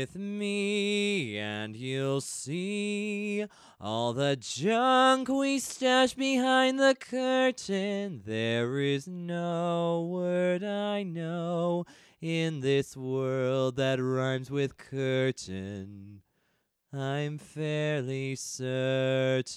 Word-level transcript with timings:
with 0.00 0.16
me 0.16 1.38
and 1.38 1.74
you'll 1.74 2.20
see 2.20 3.46
all 3.80 4.12
the 4.12 4.36
junk 4.36 5.26
we 5.26 5.58
stash 5.58 6.12
behind 6.12 6.78
the 6.78 6.94
curtain. 6.94 8.20
There 8.26 8.78
is 8.78 9.08
no 9.08 10.06
word 10.10 10.62
I 10.62 11.02
know 11.02 11.86
in 12.20 12.60
this 12.60 12.94
world 12.94 13.76
that 13.76 13.98
rhymes 13.98 14.50
with 14.50 14.76
curtain. 14.76 16.20
I'm 16.92 17.38
fairly 17.38 18.36
certain. 18.36 19.56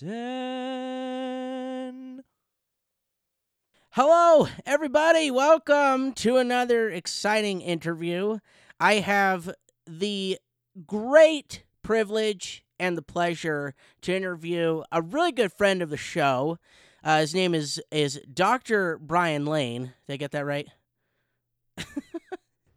Hello, 3.89 4.47
everybody. 4.65 5.29
Welcome 5.31 6.13
to 6.13 6.37
another 6.37 6.89
exciting 6.89 7.59
interview. 7.59 8.39
I 8.79 8.95
have 8.95 9.53
the 9.89 10.37
great 10.85 11.63
privilege 11.81 12.63
and 12.79 12.97
the 12.97 13.01
pleasure 13.01 13.73
to 14.01 14.15
interview 14.15 14.83
a 14.91 15.01
really 15.01 15.31
good 15.31 15.51
friend 15.51 15.81
of 15.81 15.89
the 15.89 15.97
show. 15.97 16.57
Uh, 17.03 17.19
his 17.21 17.33
name 17.33 17.53
is 17.55 17.81
is 17.91 18.19
Dr. 18.33 18.97
Brian 18.99 19.45
Lane. 19.45 19.93
Did 20.07 20.13
I 20.13 20.17
get 20.17 20.31
that 20.31 20.45
right? 20.45 20.67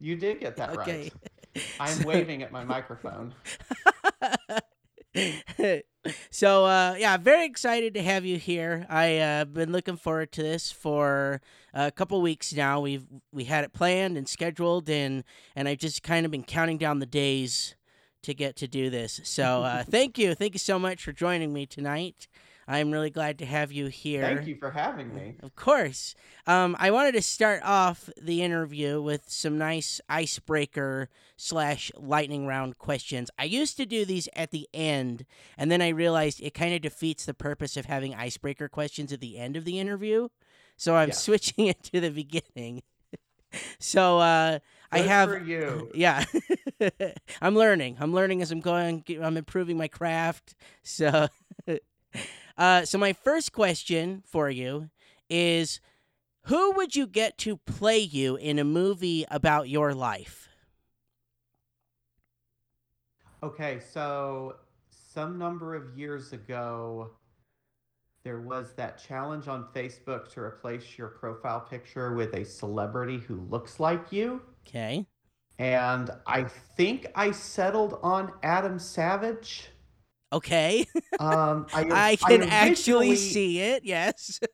You 0.01 0.17
did 0.17 0.41
get 0.41 0.57
that 0.57 0.71
Okay. 0.71 1.13
right. 1.55 1.63
I'm 1.81 2.03
waving 2.05 2.43
at 2.43 2.51
my 2.51 2.65
microphone. 2.65 3.35
so 6.31 6.65
uh, 6.65 6.97
yeah, 6.99 7.17
very 7.17 7.45
excited 7.45 7.95
to 7.95 8.03
have 8.03 8.25
you 8.25 8.39
here. 8.39 8.87
I 8.89 9.19
uh, 9.19 9.45
been 9.45 9.73
looking 9.73 9.97
forward 9.97 10.33
to 10.33 10.43
this 10.43 10.73
for 10.73 11.41
a 11.73 11.91
couple 11.91 12.21
weeks 12.21 12.53
now. 12.53 12.81
We've 12.81 13.07
we 13.33 13.45
had 13.45 13.65
it 13.65 13.73
planned 13.73 14.17
and 14.17 14.29
scheduled, 14.29 14.89
and 14.89 15.25
and 15.55 15.69
I've 15.69 15.79
just 15.79 16.03
kind 16.03 16.25
of 16.27 16.33
been 16.33 16.45
counting 16.45 16.79
down 16.79 16.99
the 16.99 17.07
days 17.07 17.77
to 18.23 18.35
get 18.35 18.57
to 18.57 18.69
do 18.69 18.91
this. 18.91 19.21
So 19.25 19.63
uh, 19.63 19.85
thank 19.89 20.19
you, 20.19 20.35
thank 20.35 20.55
you 20.55 20.59
so 20.59 20.79
much 20.79 21.03
for 21.03 21.13
joining 21.13 21.53
me 21.53 21.67
tonight. 21.67 22.29
I'm 22.73 22.91
really 22.91 23.11
glad 23.11 23.39
to 23.41 23.47
have 23.47 23.71
you 23.71 23.87
here. 23.87 24.23
Thank 24.23 24.47
you 24.47 24.57
for 24.57 24.71
having 24.71 25.15
me. 25.15 25.37
Of 25.43 25.55
course. 25.55 26.15
Um, 26.47 26.75
I 26.79 26.91
wanted 26.91 27.13
to 27.13 27.23
start 27.23 27.61
off 27.65 28.09
the 28.21 28.43
interview 28.43 29.01
with 29.03 29.25
some 29.29 29.59
nice 29.59 30.01
icebreaker 30.09 31.09
slash 31.37 31.91
lightning 31.97 32.47
round 32.47 32.79
questions. 32.79 33.31
I 33.39 33.45
used 33.45 33.77
to 33.77 33.87
do 33.87 34.05
these 34.05 34.29
at 34.35 34.51
the 34.53 34.69
end, 34.73 35.27
and 35.59 35.71
then 35.71 35.83
I 35.83 35.89
realized 35.89 36.41
it 36.41 36.55
kind 36.55 36.75
of 36.75 36.81
defeats 36.81 37.27
the 37.27 37.35
purpose 37.35 37.77
of 37.77 37.87
having 37.87 38.15
icebreaker 38.15 38.69
questions 38.69 39.13
at 39.13 39.21
the 39.21 39.39
end 39.39 39.57
of 39.57 39.65
the 39.65 39.79
interview. 39.79 40.29
So 40.77 40.97
I'm 40.97 41.09
Yeah. 41.11 41.15
switching 41.15 41.67
it 41.69 41.83
to 41.93 42.01
the 42.01 42.11
beginning. 42.11 42.83
so 43.79 44.19
uh, 44.19 44.59
I 44.91 44.99
have 45.01 45.29
for 45.29 45.39
you. 45.39 45.91
yeah. 45.95 46.25
I'm 47.43 47.55
learning. 47.55 47.99
I'm 48.01 48.15
learning 48.15 48.41
as 48.41 48.51
I'm 48.51 48.61
going. 48.61 49.05
I'm 49.23 49.37
improving 49.37 49.77
my 49.77 49.89
craft. 49.89 50.55
So, 50.83 51.29
uh, 52.57 52.85
so 52.85 52.99
my 52.99 53.13
first 53.13 53.53
question 53.53 54.23
for 54.27 54.51
you 54.51 54.91
is, 55.29 55.81
who 56.47 56.73
would 56.73 56.97
you 56.97 57.07
get 57.07 57.39
to 57.39 57.57
play 57.57 57.99
you 57.99 58.37
in 58.37 58.59
a 58.59 58.65
movie 58.65 59.25
about 59.31 59.69
your 59.69 59.95
life? 59.95 60.49
Okay, 63.43 63.81
so 63.93 64.57
some 64.91 65.39
number 65.39 65.75
of 65.75 65.97
years 65.99 66.33
ago, 66.33 67.11
there 68.25 68.41
was 68.41 68.73
that 68.75 69.03
challenge 69.03 69.49
on 69.49 69.67
Facebook 69.75 70.33
to 70.33 70.41
replace 70.41 70.97
your 70.97 71.09
profile 71.09 71.61
picture 71.61 72.15
with 72.15 72.35
a 72.35 72.45
celebrity 72.45 73.19
who 73.19 73.41
looks 73.51 73.81
like 73.81 74.13
you. 74.13 74.41
Okay. 74.67 75.07
And 75.59 76.11
I 76.27 76.45
think 76.45 77.07
I 77.15 77.33
settled 77.33 77.99
on 78.03 78.33
Adam 78.43 78.79
Savage. 78.79 79.72
Okay. 80.33 80.87
Um, 81.21 81.67
I, 81.75 81.85
I 81.93 82.17
can 82.17 82.43
actually 82.43 83.17
see 83.17 83.61
it. 83.61 83.85
Yes. 83.85 84.41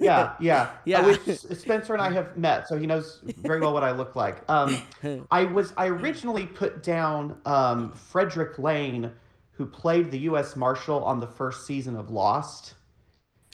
Yeah, 0.00 0.34
yeah, 0.40 0.70
Yeah. 0.84 1.06
Which 1.06 1.20
Spencer 1.38 1.92
and 1.92 2.02
I 2.02 2.10
have 2.18 2.36
met, 2.36 2.66
so 2.68 2.76
he 2.76 2.86
knows 2.88 3.20
very 3.38 3.60
well 3.60 3.72
what 3.72 3.84
I 3.84 3.92
look 3.92 4.16
like. 4.16 4.42
Um, 4.50 4.82
I 5.30 5.44
was 5.44 5.72
I 5.76 5.86
originally 5.86 6.46
put 6.46 6.82
down 6.82 7.40
um, 7.46 7.92
Fredric 7.92 8.58
Lane, 8.58 9.12
who 9.52 9.64
played 9.64 10.10
the 10.10 10.18
U.S. 10.20 10.56
Marshal 10.56 11.04
on 11.04 11.20
the 11.20 11.28
first 11.28 11.66
season 11.66 11.94
of 11.94 12.10
Lost, 12.10 12.74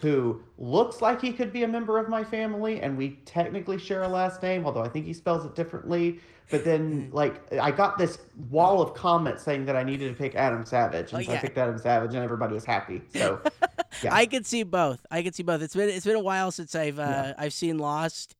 who 0.00 0.42
looks 0.58 1.00
like 1.02 1.20
he 1.20 1.32
could 1.32 1.52
be 1.52 1.62
a 1.64 1.68
member 1.68 1.98
of 1.98 2.08
my 2.08 2.24
family, 2.24 2.80
and 2.80 2.96
we 2.96 3.18
technically 3.26 3.78
share 3.78 4.02
a 4.02 4.08
last 4.08 4.42
name, 4.42 4.64
although 4.66 4.82
I 4.82 4.88
think 4.88 5.06
he 5.06 5.12
spells 5.12 5.44
it 5.44 5.54
differently. 5.54 6.20
But 6.50 6.64
then, 6.64 7.10
like, 7.12 7.40
I 7.60 7.70
got 7.70 7.96
this 7.96 8.18
wall 8.50 8.82
of 8.82 8.92
comments 8.94 9.44
saying 9.44 9.66
that 9.66 9.76
I 9.76 9.84
needed 9.84 10.08
to 10.08 10.14
pick 10.20 10.34
Adam 10.34 10.64
Savage, 10.64 11.12
and 11.12 11.20
Oh, 11.22 11.24
so 11.24 11.30
yeah. 11.32 11.38
I 11.38 11.40
picked 11.40 11.56
Adam 11.58 11.78
Savage, 11.78 12.14
and 12.14 12.24
everybody 12.24 12.54
was 12.54 12.64
happy. 12.64 13.02
So, 13.14 13.40
yeah. 14.02 14.12
I 14.14 14.26
could 14.26 14.46
see 14.46 14.64
both. 14.64 15.04
I 15.10 15.22
could 15.22 15.34
see 15.34 15.44
both. 15.44 15.62
It's 15.62 15.76
been 15.76 15.88
it's 15.88 16.06
been 16.06 16.16
a 16.16 16.20
while 16.20 16.50
since 16.50 16.74
I've 16.74 16.98
uh, 16.98 17.02
Yeah. 17.02 17.34
I've 17.38 17.52
seen 17.52 17.78
Lost, 17.78 18.34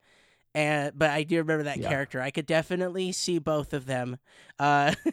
and 0.55 0.93
but 0.99 1.11
I 1.11 1.23
do 1.23 1.37
remember 1.39 1.65
that 1.65 1.81
character. 1.81 2.21
I 2.21 2.31
could 2.31 2.47
definitely 2.47 3.13
see 3.13 3.39
both 3.39 3.73
of 3.73 3.87
them. 3.87 4.17
Uh, 4.59 4.95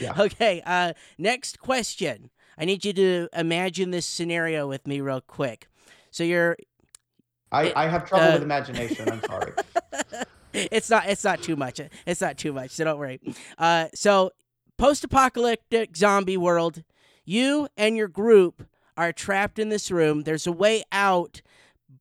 Yeah. 0.00 0.14
Okay. 0.16 0.62
Uh, 0.64 0.92
next 1.18 1.58
question. 1.58 2.30
I 2.58 2.64
need 2.64 2.84
you 2.84 2.92
to 2.94 3.28
imagine 3.34 3.90
this 3.92 4.04
scenario 4.06 4.66
with 4.68 4.86
me 4.86 5.00
real 5.00 5.20
quick. 5.20 5.68
So 6.10 6.24
you're. 6.24 6.56
I, 7.52 7.72
I 7.76 7.86
have 7.88 8.06
trouble 8.06 8.26
Uh, 8.26 8.32
with 8.34 8.42
imagination. 8.42 9.08
I'm 9.10 9.22
sorry. 9.24 9.52
It's 10.54 10.88
not. 10.90 11.06
It's 11.08 11.22
not 11.24 11.42
too 11.42 11.56
much. 11.56 11.78
It's 12.06 12.20
not 12.22 12.36
too 12.38 12.52
much. 12.54 12.70
So 12.70 12.82
don't 12.84 12.98
worry. 12.98 13.20
Uh, 13.58 13.88
so 13.94 14.32
post-apocalyptic 14.78 15.94
zombie 15.96 16.38
world. 16.38 16.82
You 17.24 17.68
and 17.76 17.96
your 17.96 18.08
group 18.08 18.66
are 18.96 19.12
trapped 19.12 19.58
in 19.58 19.68
this 19.68 19.90
room. 19.90 20.22
There's 20.22 20.46
a 20.46 20.52
way 20.52 20.82
out, 20.90 21.42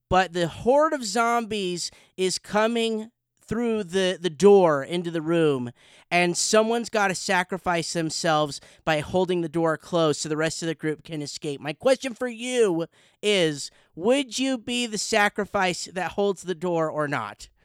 but 0.09 0.31
the 0.33 0.47
horde 0.47 0.93
of 0.93 1.03
zombies 1.03 1.91
is 2.15 2.39
coming 2.39 3.11
through 3.47 3.83
the, 3.85 4.17
the 4.19 4.29
door 4.29 4.83
into 4.83 5.09
the 5.09 5.21
room, 5.21 5.71
and 6.11 6.37
someone's 6.37 6.89
got 6.89 7.07
to 7.07 7.15
sacrifice 7.15 7.93
themselves 7.93 8.61
by 8.83 8.99
holding 8.99 9.41
the 9.41 9.49
door 9.49 9.77
closed 9.77 10.21
so 10.21 10.29
the 10.29 10.37
rest 10.37 10.61
of 10.61 10.67
the 10.67 10.75
group 10.75 11.03
can 11.03 11.21
escape. 11.21 11.59
My 11.61 11.73
question 11.73 12.13
for 12.13 12.27
you 12.27 12.85
is 13.21 13.71
Would 13.95 14.37
you 14.37 14.57
be 14.57 14.85
the 14.85 14.97
sacrifice 14.97 15.85
that 15.93 16.11
holds 16.11 16.43
the 16.43 16.55
door 16.55 16.89
or 16.89 17.07
not? 17.07 17.49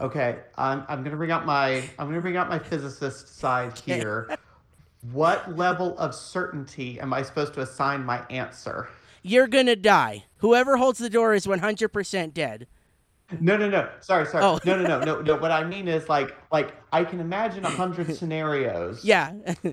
Okay, 0.00 0.38
I'm, 0.56 0.84
I'm 0.88 1.02
gonna 1.02 1.16
bring 1.16 1.32
out 1.32 1.44
my 1.44 1.82
I'm 1.98 2.06
gonna 2.06 2.20
bring 2.20 2.36
out 2.36 2.48
my 2.48 2.60
physicist 2.60 3.36
side 3.36 3.76
here. 3.76 4.28
What 5.10 5.56
level 5.56 5.98
of 5.98 6.14
certainty 6.14 7.00
am 7.00 7.12
I 7.12 7.22
supposed 7.22 7.54
to 7.54 7.62
assign 7.62 8.04
my 8.04 8.22
answer? 8.30 8.88
You're 9.22 9.48
gonna 9.48 9.76
die. 9.76 10.24
Whoever 10.38 10.76
holds 10.76 10.98
the 10.98 11.10
door 11.10 11.34
is 11.34 11.46
100% 11.46 12.34
dead. 12.34 12.66
No, 13.40 13.56
no, 13.56 13.68
no. 13.68 13.90
Sorry, 14.00 14.24
sorry. 14.24 14.42
Oh. 14.42 14.58
No, 14.64 14.80
no, 14.80 14.88
no, 14.88 15.00
no, 15.00 15.20
no. 15.20 15.36
What 15.36 15.50
I 15.50 15.62
mean 15.64 15.86
is 15.86 16.08
like 16.08 16.36
like 16.50 16.74
I 16.92 17.04
can 17.04 17.20
imagine 17.20 17.64
a 17.64 17.70
hundred 17.70 18.14
scenarios. 18.16 19.04
Yeah. 19.04 19.32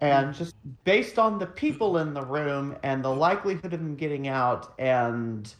And 0.00 0.32
just 0.32 0.54
based 0.84 1.18
on 1.18 1.40
the 1.40 1.46
people 1.46 1.98
in 1.98 2.14
the 2.14 2.24
room 2.24 2.76
and 2.84 3.04
the 3.04 3.12
likelihood 3.12 3.72
of 3.72 3.80
them 3.80 3.96
getting 3.96 4.28
out 4.28 4.72
and 4.78 5.52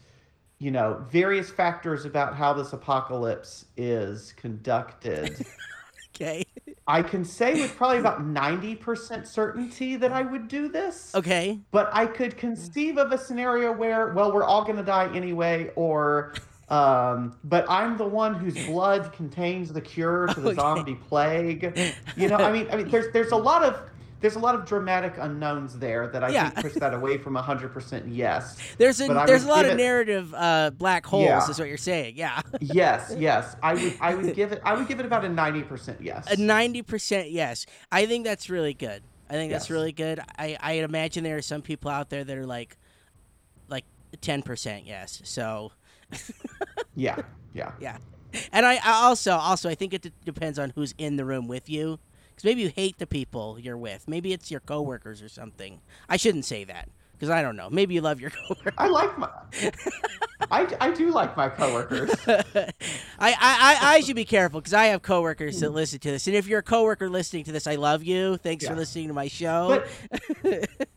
you 0.59 0.71
know, 0.71 1.05
various 1.11 1.49
factors 1.49 2.05
about 2.05 2.35
how 2.35 2.53
this 2.53 2.73
apocalypse 2.73 3.65
is 3.75 4.33
conducted. 4.33 5.45
okay. 6.15 6.45
I 6.87 7.01
can 7.01 7.25
say 7.25 7.59
with 7.59 7.75
probably 7.75 7.97
about 7.97 8.21
90% 8.21 9.25
certainty 9.25 9.95
that 9.95 10.11
I 10.11 10.21
would 10.21 10.47
do 10.47 10.67
this. 10.69 11.15
Okay. 11.15 11.59
But 11.71 11.89
I 11.91 12.05
could 12.05 12.37
conceive 12.37 12.97
of 12.97 13.11
a 13.11 13.17
scenario 13.17 13.71
where, 13.71 14.13
well, 14.13 14.31
we're 14.31 14.43
all 14.43 14.63
going 14.63 14.75
to 14.77 14.83
die 14.83 15.09
anyway, 15.15 15.71
or, 15.75 16.35
um, 16.69 17.35
but 17.43 17.65
I'm 17.69 17.97
the 17.97 18.05
one 18.05 18.35
whose 18.35 18.53
blood 18.67 19.11
contains 19.13 19.73
the 19.73 19.81
cure 19.81 20.27
to 20.27 20.39
the 20.39 20.49
Okay. 20.49 20.55
zombie 20.61 20.95
plague. 20.95 21.75
You 22.15 22.27
know, 22.27 22.37
I 22.37 22.51
mean, 22.51 22.67
I 22.71 22.75
mean, 22.75 22.89
there's 22.89 23.11
there's 23.13 23.31
a 23.31 23.37
lot 23.37 23.63
of 23.63 23.81
there's 24.25 24.35
a 24.35 24.39
lot 24.39 24.55
of 24.55 24.65
dramatic 24.65 25.13
unknowns 25.19 25.77
there 25.77 26.07
that 26.07 26.23
I 26.23 26.29
Yeah. 26.29 26.49
think 26.49 26.65
push 26.65 26.73
that 26.81 26.95
away 26.95 27.19
from 27.19 27.35
100% 27.35 28.05
yes. 28.07 28.57
There's 28.79 28.99
a 28.99 29.07
there's 29.27 29.43
a 29.43 29.47
lot 29.47 29.65
of 29.65 29.73
it- 29.73 29.77
narrative 29.77 30.33
uh, 30.35 30.71
black 30.71 31.05
holes, 31.05 31.25
Yeah. 31.25 31.47
is 31.47 31.59
what 31.59 31.67
you're 31.67 31.77
saying. 31.77 32.15
Yeah. 32.17 32.41
Yes, 32.59 33.13
yes. 33.15 33.55
I 33.61 33.75
would 33.75 33.93
I 34.01 34.15
would 34.15 34.35
give 34.39 34.51
it 34.51 34.61
I 34.65 34.73
would 34.73 34.87
give 34.87 34.99
it 34.99 35.05
about 35.05 35.23
a 35.23 35.27
90% 35.29 35.97
yes. 35.99 36.25
A 36.31 36.37
ninety 36.37 36.81
percent 36.81 37.29
yes. 37.29 37.67
I 37.91 38.07
think 38.07 38.25
that's 38.25 38.49
really 38.49 38.73
good. 38.73 39.03
I 39.29 39.33
think 39.33 39.51
that's 39.51 39.69
really 39.69 39.91
good. 39.91 40.19
I 40.39 40.57
I 40.59 40.71
imagine 40.73 41.23
there 41.23 41.37
are 41.37 41.41
some 41.43 41.61
people 41.61 41.91
out 41.91 42.09
there 42.09 42.23
that 42.23 42.35
are 42.37 42.45
like, 42.47 42.77
like 43.67 43.85
ten 44.21 44.41
percent 44.41 44.87
yes. 44.87 45.21
So, 45.23 45.71
Yeah, 46.95 47.17
yeah. 47.53 47.73
yeah. 47.79 47.97
And 48.51 48.65
I, 48.65 48.75
I 48.83 49.03
also 49.03 49.33
also 49.33 49.69
I 49.69 49.75
think 49.75 49.93
it 49.93 50.01
d- 50.01 50.11
depends 50.25 50.57
on 50.59 50.71
who's 50.75 50.93
in 50.97 51.15
the 51.15 51.25
room 51.25 51.47
with 51.47 51.69
you, 51.69 51.99
because 52.35 52.43
maybe 52.43 52.61
you 52.61 52.69
hate 52.69 52.97
the 52.99 53.07
people 53.07 53.57
you're 53.57 53.77
with. 53.77 54.07
Maybe 54.07 54.33
it's 54.33 54.51
your 54.51 54.59
coworkers 54.59 55.21
or 55.21 55.29
something. 55.29 55.79
I 56.09 56.17
shouldn't 56.17 56.45
say 56.45 56.65
that. 56.65 56.89
Because 57.13 57.29
I 57.29 57.41
don't 57.41 57.55
know. 57.55 57.69
Maybe 57.69 57.93
you 57.93 58.01
love 58.01 58.19
your 58.19 58.29
coworkers. 58.47 58.73
I 58.77 58.87
like 58.89 59.17
my. 59.17 59.29
I, 60.51 60.75
I 60.81 60.91
do 60.91 61.11
like 61.11 61.37
my 61.37 61.47
coworkers. 61.47 62.13
I, 62.27 62.73
I, 63.19 63.35
I, 63.39 63.77
I 63.81 63.99
should 64.01 64.17
be 64.17 64.25
careful 64.25 64.59
because 64.59 64.73
I 64.73 64.87
have 64.87 65.01
coworkers 65.01 65.61
that 65.61 65.69
listen 65.69 65.99
to 65.99 66.11
this. 66.11 66.27
And 66.27 66.35
if 66.35 66.45
you're 66.45 66.59
a 66.59 66.63
coworker 66.63 67.09
listening 67.09 67.45
to 67.45 67.53
this, 67.53 67.67
I 67.67 67.75
love 67.75 68.03
you. 68.03 68.35
Thanks 68.35 68.67
for 68.67 68.75
listening 68.75 69.07
to 69.07 69.13
my 69.13 69.29
show. 69.29 69.81
But 70.43 70.69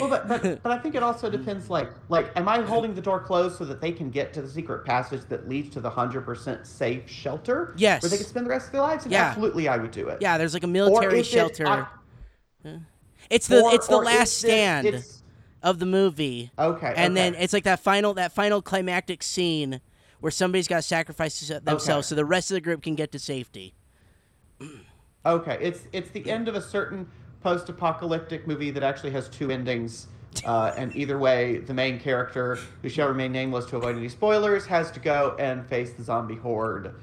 well, 0.00 0.08
but, 0.08 0.28
but 0.28 0.42
but 0.62 0.72
I 0.72 0.78
think 0.78 0.94
it 0.94 1.02
also 1.02 1.30
depends. 1.30 1.68
Like 1.70 1.90
like, 2.08 2.30
am 2.36 2.48
I 2.48 2.60
holding 2.62 2.94
the 2.94 3.00
door 3.00 3.20
closed 3.20 3.56
so 3.58 3.64
that 3.64 3.80
they 3.80 3.92
can 3.92 4.10
get 4.10 4.32
to 4.34 4.42
the 4.42 4.48
secret 4.48 4.84
passage 4.84 5.22
that 5.28 5.48
leads 5.48 5.70
to 5.74 5.80
the 5.80 5.90
hundred 5.90 6.22
percent 6.22 6.66
safe 6.66 7.08
shelter? 7.08 7.74
Yes. 7.76 8.02
Where 8.02 8.10
they 8.10 8.16
can 8.18 8.26
spend 8.26 8.46
the 8.46 8.50
rest 8.50 8.66
of 8.66 8.72
their 8.72 8.82
lives. 8.82 9.04
And 9.04 9.12
Yeah. 9.12 9.24
Absolutely, 9.28 9.68
I 9.68 9.76
would 9.76 9.90
do 9.90 10.08
it. 10.08 10.18
yeah, 10.20 10.38
there's 10.38 10.54
like 10.54 10.64
a 10.64 10.68
military 10.68 11.20
is 11.20 11.26
it- 11.26 11.30
shelter. 11.30 11.66
I- 11.66 11.86
it's 13.30 13.46
the 13.48 13.60
or- 13.62 13.74
it's 13.74 13.86
the 13.86 13.96
last 13.98 14.42
it- 14.44 14.46
stand 14.48 15.04
of 15.62 15.78
the 15.78 15.86
movie. 15.86 16.50
Okay. 16.58 16.92
and 16.96 17.16
then 17.16 17.34
it's 17.34 17.52
like 17.52 17.64
that 17.64 17.80
final 17.80 18.14
that 18.14 18.32
final 18.32 18.62
climactic 18.62 19.22
scene 19.22 19.80
where 20.20 20.30
somebody's 20.32 20.66
got 20.68 20.76
to 20.76 20.82
sacrifice 20.82 21.38
themselves 21.48 21.88
Okay. 21.88 22.02
so 22.02 22.14
the 22.14 22.24
rest 22.24 22.50
of 22.50 22.54
the 22.56 22.60
group 22.60 22.82
can 22.82 22.94
get 22.94 23.12
to 23.12 23.18
safety. 23.18 23.74
Okay, 25.26 25.58
it's 25.60 25.80
it's 25.92 26.10
the 26.10 26.30
end 26.30 26.48
of 26.48 26.54
a 26.54 26.60
certain 26.62 27.08
post-apocalyptic 27.42 28.46
movie 28.46 28.70
that 28.70 28.82
actually 28.82 29.10
has 29.10 29.28
two 29.28 29.50
endings, 29.50 30.08
uh, 30.44 30.72
and 30.76 30.94
either 30.96 31.18
way, 31.18 31.58
the 31.58 31.74
main 31.74 31.98
character, 31.98 32.58
who 32.82 32.88
shall 32.88 33.08
remain 33.08 33.32
nameless 33.32 33.66
to 33.66 33.76
avoid 33.76 33.96
any 33.96 34.08
spoilers, 34.08 34.66
has 34.66 34.90
to 34.92 35.00
go 35.00 35.34
and 35.38 35.66
face 35.68 35.92
the 35.92 36.02
zombie 36.02 36.36
horde 36.36 36.94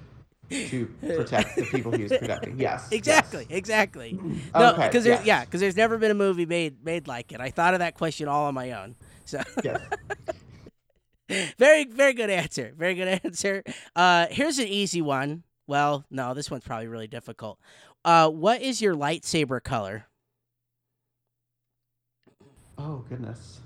to 0.50 0.86
protect 1.02 1.56
the 1.56 1.64
people 1.64 1.92
he 1.92 2.04
is 2.04 2.12
protecting. 2.20 2.60
Yes, 2.60 2.92
Exactly, 2.92 3.48
yes. 3.50 3.58
exactly. 3.58 4.14
No, 4.54 4.74
Okay, 4.74 4.88
because 4.88 5.04
there's 5.04 5.18
yes. 5.20 5.26
yeah, 5.26 5.46
because 5.46 5.60
there's 5.60 5.76
never 5.76 5.98
been 5.98 6.12
a 6.12 6.16
movie 6.16 6.46
made 6.46 6.84
made 6.86 7.08
like 7.08 7.32
it. 7.32 7.42
I 7.42 7.50
thought 7.50 7.74
of 7.74 7.80
that 7.80 7.96
question 7.96 8.28
all 8.28 8.46
on 8.46 8.54
my 8.54 8.72
own. 8.74 8.96
So 9.26 9.42
Yes. 9.64 9.82
very 11.58 11.86
very 11.86 12.14
good 12.14 12.30
answer. 12.30 12.74
Very 12.78 12.94
good 12.94 13.08
answer. 13.24 13.64
Uh, 13.96 14.28
here's 14.30 14.60
an 14.60 14.68
easy 14.68 15.02
one. 15.02 15.44
Well, 15.68 16.06
no, 16.12 16.36
this 16.36 16.52
one's 16.52 16.64
probably 16.64 16.88
really 16.88 17.08
difficult. 17.08 17.60
Uh, 18.04 18.30
what 18.30 18.62
is 18.62 18.82
your 18.84 18.94
lightsaber 18.94 19.64
color? 19.64 20.06
Oh 22.78 23.04
goodness. 23.10 23.60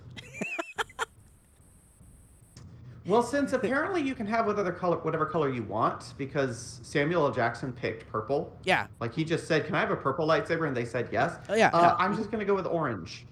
well, 3.05 3.23
since 3.23 3.53
apparently 3.53 4.01
you 4.01 4.13
can 4.13 4.27
have 4.27 4.45
whatever 4.45 4.71
color 4.71 4.97
whatever 4.97 5.25
color 5.25 5.49
you 5.49 5.63
want, 5.63 6.13
because 6.17 6.79
Samuel 6.83 7.25
L. 7.25 7.31
Jackson 7.31 7.73
picked 7.73 8.07
purple. 8.11 8.55
Yeah. 8.63 8.87
Like 8.99 9.13
he 9.13 9.23
just 9.23 9.47
said, 9.47 9.65
"Can 9.65 9.73
I 9.75 9.79
have 9.79 9.91
a 9.91 9.95
purple 9.95 10.27
lightsaber?" 10.27 10.67
And 10.67 10.77
they 10.77 10.85
said 10.85 11.09
yes. 11.11 11.35
Oh, 11.49 11.55
yeah, 11.55 11.69
Uh. 11.73 11.95
I'm 11.97 12.15
just 12.15 12.29
gonna 12.29 12.45
go 12.45 12.53
with 12.55 12.67
orange. 12.67 13.25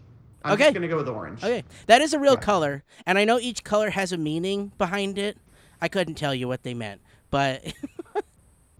I'm 0.43 0.53
Okay. 0.53 0.63
just 0.65 0.73
gonna 0.75 0.87
go 0.87 0.97
with 0.97 1.09
orange. 1.09 1.43
Okay, 1.43 1.63
that 1.87 2.01
is 2.01 2.13
a 2.13 2.19
real 2.19 2.33
Yeah. 2.33 2.39
color, 2.39 2.83
and 3.05 3.17
I 3.17 3.25
know 3.25 3.39
each 3.39 3.63
color 3.63 3.89
has 3.91 4.11
a 4.11 4.17
meaning 4.17 4.71
behind 4.77 5.17
it. 5.17 5.37
I 5.81 5.87
couldn't 5.89 6.15
tell 6.15 6.33
you 6.33 6.47
what 6.47 6.63
they 6.63 6.73
meant, 6.73 7.01
but 7.29 7.63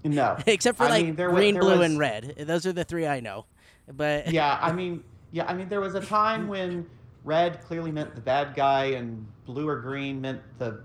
No. 0.03 0.37
except 0.47 0.77
for 0.77 0.85
I 0.85 0.89
like 0.89 1.05
mean, 1.05 1.15
there 1.15 1.29
wa- 1.29 1.35
green, 1.35 1.59
blue, 1.59 1.77
was- 1.79 1.89
and 1.91 1.99
red. 1.99 2.35
Those 2.39 2.65
are 2.65 2.73
the 2.73 2.83
three 2.83 3.05
I 3.05 3.19
know. 3.19 3.45
But 3.91 4.31
Yeah, 4.31 4.57
I 4.61 4.71
mean, 4.71 5.03
yeah, 5.31 5.45
I 5.47 5.53
mean, 5.53 5.69
there 5.69 5.81
was 5.81 5.95
a 5.95 6.01
time 6.01 6.47
when 6.47 6.85
red 7.23 7.61
clearly 7.61 7.91
meant 7.91 8.15
the 8.15 8.21
bad 8.21 8.55
guy, 8.55 8.85
and 8.85 9.25
blue 9.45 9.67
or 9.67 9.79
green 9.81 10.21
meant 10.21 10.41
the 10.59 10.81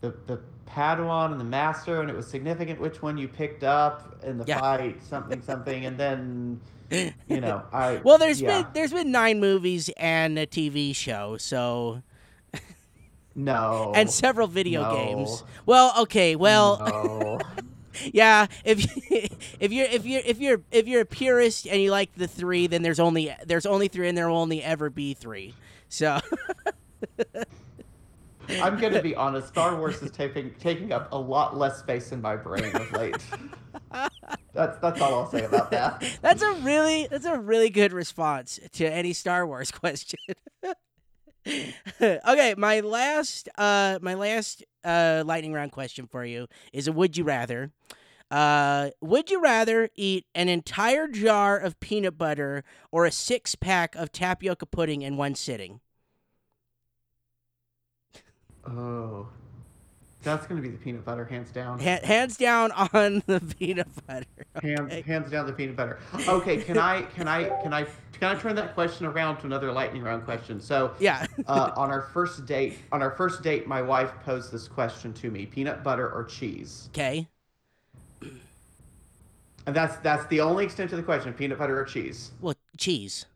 the 0.00 0.14
the 0.26 0.40
Padawan 0.66 1.32
and 1.32 1.40
the 1.40 1.44
Master, 1.44 2.00
and 2.00 2.10
it 2.10 2.16
was 2.16 2.26
significant 2.26 2.80
which 2.80 3.02
one 3.02 3.16
you 3.18 3.26
picked 3.28 3.64
up 3.64 4.16
in 4.22 4.38
the 4.38 4.44
Yeah. 4.46 4.60
fight, 4.60 5.02
something, 5.02 5.42
something, 5.42 5.86
and 5.86 5.96
then 5.98 6.60
you 7.26 7.40
know, 7.40 7.62
I 7.72 8.00
well, 8.04 8.18
there's 8.18 8.40
yeah, 8.40 8.62
been 8.62 8.66
there's 8.74 8.92
been 8.92 9.10
nine 9.10 9.40
movies 9.40 9.90
and 9.96 10.38
a 10.38 10.46
TV 10.46 10.94
show, 10.94 11.36
so 11.38 12.02
no 13.34 13.92
and 13.94 14.10
several 14.10 14.46
video 14.46 14.82
no, 14.82 14.90
games. 14.90 15.44
Well, 15.66 15.92
okay, 16.02 16.36
well, 16.36 16.78
no. 16.80 17.47
Yeah. 18.04 18.46
If 18.64 18.84
if 19.60 19.72
you're 19.72 19.86
if 19.86 20.06
you're 20.06 20.22
if 20.24 20.40
you're 20.40 20.60
if 20.70 20.88
you're 20.88 21.00
a 21.02 21.06
purist 21.06 21.66
and 21.66 21.80
you 21.80 21.90
like 21.90 22.14
the 22.14 22.28
three, 22.28 22.66
then 22.66 22.82
there's 22.82 23.00
only 23.00 23.34
there's 23.46 23.66
only 23.66 23.88
three, 23.88 24.08
and 24.08 24.16
there 24.16 24.28
will 24.28 24.38
only 24.38 24.62
ever 24.62 24.90
be 24.90 25.14
three. 25.14 25.54
So 25.88 26.18
I'm 28.60 28.78
gonna 28.78 29.02
be 29.02 29.14
honest. 29.14 29.48
Star 29.48 29.76
Wars 29.76 30.02
is 30.02 30.10
taking 30.10 30.54
taking 30.60 30.92
up 30.92 31.08
a 31.12 31.18
lot 31.18 31.56
less 31.56 31.78
space 31.78 32.12
in 32.12 32.20
my 32.22 32.36
brain 32.36 32.74
of 32.74 32.92
late. 32.92 33.16
that's 34.52 34.78
that's 34.78 35.00
all 35.00 35.14
I'll 35.14 35.30
say 35.30 35.44
about 35.44 35.70
that. 35.70 36.02
that's 36.22 36.42
a 36.42 36.52
really 36.54 37.06
that's 37.10 37.26
a 37.26 37.38
really 37.38 37.70
good 37.70 37.92
response 37.92 38.58
to 38.72 38.84
any 38.86 39.12
Star 39.12 39.46
Wars 39.46 39.70
question. 39.70 40.18
Okay, 41.46 42.54
my 42.56 42.80
last 42.80 43.48
uh 43.56 43.98
my 44.02 44.14
last 44.14 44.64
uh 44.84 45.22
lightning 45.26 45.52
round 45.52 45.72
question 45.72 46.06
for 46.06 46.24
you 46.24 46.46
is 46.72 46.88
a 46.88 46.92
would 46.92 47.16
you 47.16 47.24
rather. 47.24 47.70
Uh 48.30 48.90
would 49.00 49.30
you 49.30 49.40
rather 49.40 49.88
eat 49.94 50.26
an 50.34 50.48
entire 50.48 51.08
jar 51.08 51.56
of 51.58 51.80
peanut 51.80 52.18
butter 52.18 52.64
or 52.92 53.06
a 53.06 53.10
six 53.10 53.54
pack 53.54 53.94
of 53.94 54.12
tapioca 54.12 54.66
pudding 54.66 55.02
in 55.02 55.16
one 55.16 55.34
sitting? 55.34 55.80
Oh, 58.66 59.28
that's 60.22 60.46
gonna 60.46 60.60
be 60.60 60.68
the 60.68 60.76
peanut 60.78 61.04
butter, 61.04 61.24
hands 61.24 61.50
down. 61.50 61.78
Ha- 61.78 62.00
hands 62.02 62.36
down 62.36 62.72
on 62.72 63.22
the 63.26 63.40
peanut 63.58 63.88
butter. 64.06 64.26
Hands, 64.62 64.80
Okay. 64.80 65.02
hands 65.02 65.30
down 65.30 65.46
the 65.46 65.52
peanut 65.52 65.76
butter. 65.76 65.98
Okay, 66.26 66.58
can 66.58 66.76
I 66.78 67.02
can 67.02 67.28
I 67.28 67.44
can 67.62 67.72
I 67.72 67.84
can 68.12 68.36
I 68.36 68.40
turn 68.40 68.56
that 68.56 68.74
question 68.74 69.06
around 69.06 69.38
to 69.38 69.46
another 69.46 69.70
lightning 69.72 70.02
round 70.02 70.24
question? 70.24 70.60
So, 70.60 70.92
Yeah. 71.00 71.24
uh, 71.46 71.70
on 71.76 71.90
our 71.90 72.02
first 72.02 72.46
date, 72.46 72.78
on 72.90 73.00
our 73.02 73.12
first 73.12 73.42
date, 73.42 73.66
my 73.68 73.80
wife 73.80 74.10
posed 74.24 74.50
this 74.52 74.66
question 74.66 75.12
to 75.14 75.30
me: 75.30 75.46
peanut 75.46 75.82
butter 75.84 76.10
or 76.10 76.24
cheese? 76.24 76.88
okay. 76.92 77.28
And 79.66 79.76
that's 79.76 79.96
that's 79.96 80.26
the 80.28 80.40
only 80.40 80.64
extent 80.64 80.92
of 80.92 80.96
the 80.96 81.02
question: 81.04 81.32
peanut 81.34 81.58
butter 81.58 81.78
or 81.78 81.84
cheese. 81.84 82.30
Well, 82.40 82.54
cheese. 82.76 83.26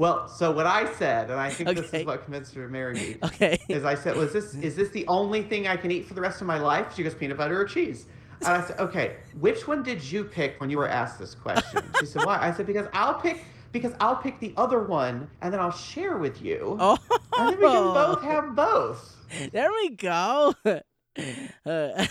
Well, 0.00 0.28
so 0.28 0.50
what 0.50 0.64
I 0.64 0.90
said, 0.94 1.30
and 1.30 1.38
I 1.38 1.50
think 1.50 1.76
this 1.76 1.92
is 1.92 2.06
what 2.06 2.24
convinced 2.24 2.54
her 2.54 2.64
to 2.66 2.72
marry 2.72 2.94
me, 2.94 3.16
Okay. 3.22 3.58
is 3.68 3.84
I 3.84 3.94
said, 3.94 4.16
"Was 4.16 4.32
this 4.32 4.54
is 4.54 4.74
this 4.74 4.88
the 4.88 5.06
only 5.08 5.42
thing 5.42 5.68
I 5.68 5.76
can 5.76 5.90
eat 5.90 6.06
for 6.06 6.14
the 6.14 6.22
rest 6.22 6.40
of 6.40 6.46
my 6.46 6.58
life?" 6.58 6.96
She 6.96 7.02
goes, 7.02 7.14
"Peanut 7.14 7.36
butter 7.36 7.60
or 7.60 7.66
cheese." 7.66 8.06
And 8.40 8.48
I 8.48 8.62
said, 8.66 8.80
"Okay, 8.80 9.16
which 9.38 9.68
one 9.68 9.82
did 9.82 10.02
you 10.02 10.24
pick 10.24 10.58
when 10.58 10.70
you 10.70 10.78
were 10.78 10.88
asked 10.88 11.18
this 11.18 11.34
question?" 11.34 11.82
She 12.00 12.06
said, 12.06 12.24
"Why?" 12.24 12.38
I 12.40 12.50
said, 12.50 12.64
"Because 12.66 12.86
I'll 12.94 13.20
pick 13.20 13.44
because 13.72 13.92
I'll 14.00 14.16
pick 14.16 14.40
the 14.40 14.54
other 14.56 14.82
one, 14.84 15.28
and 15.42 15.52
then 15.52 15.60
I'll 15.60 15.70
share 15.70 16.16
with 16.16 16.40
you, 16.40 16.78
Oh. 16.80 16.96
and 17.36 17.50
then 17.50 17.58
we 17.58 17.66
can 17.66 17.92
both 17.92 18.22
have 18.22 18.56
both." 18.56 19.16
There 19.52 19.70
we 19.70 19.90
go. 19.90 20.54
Uh, 21.66 22.06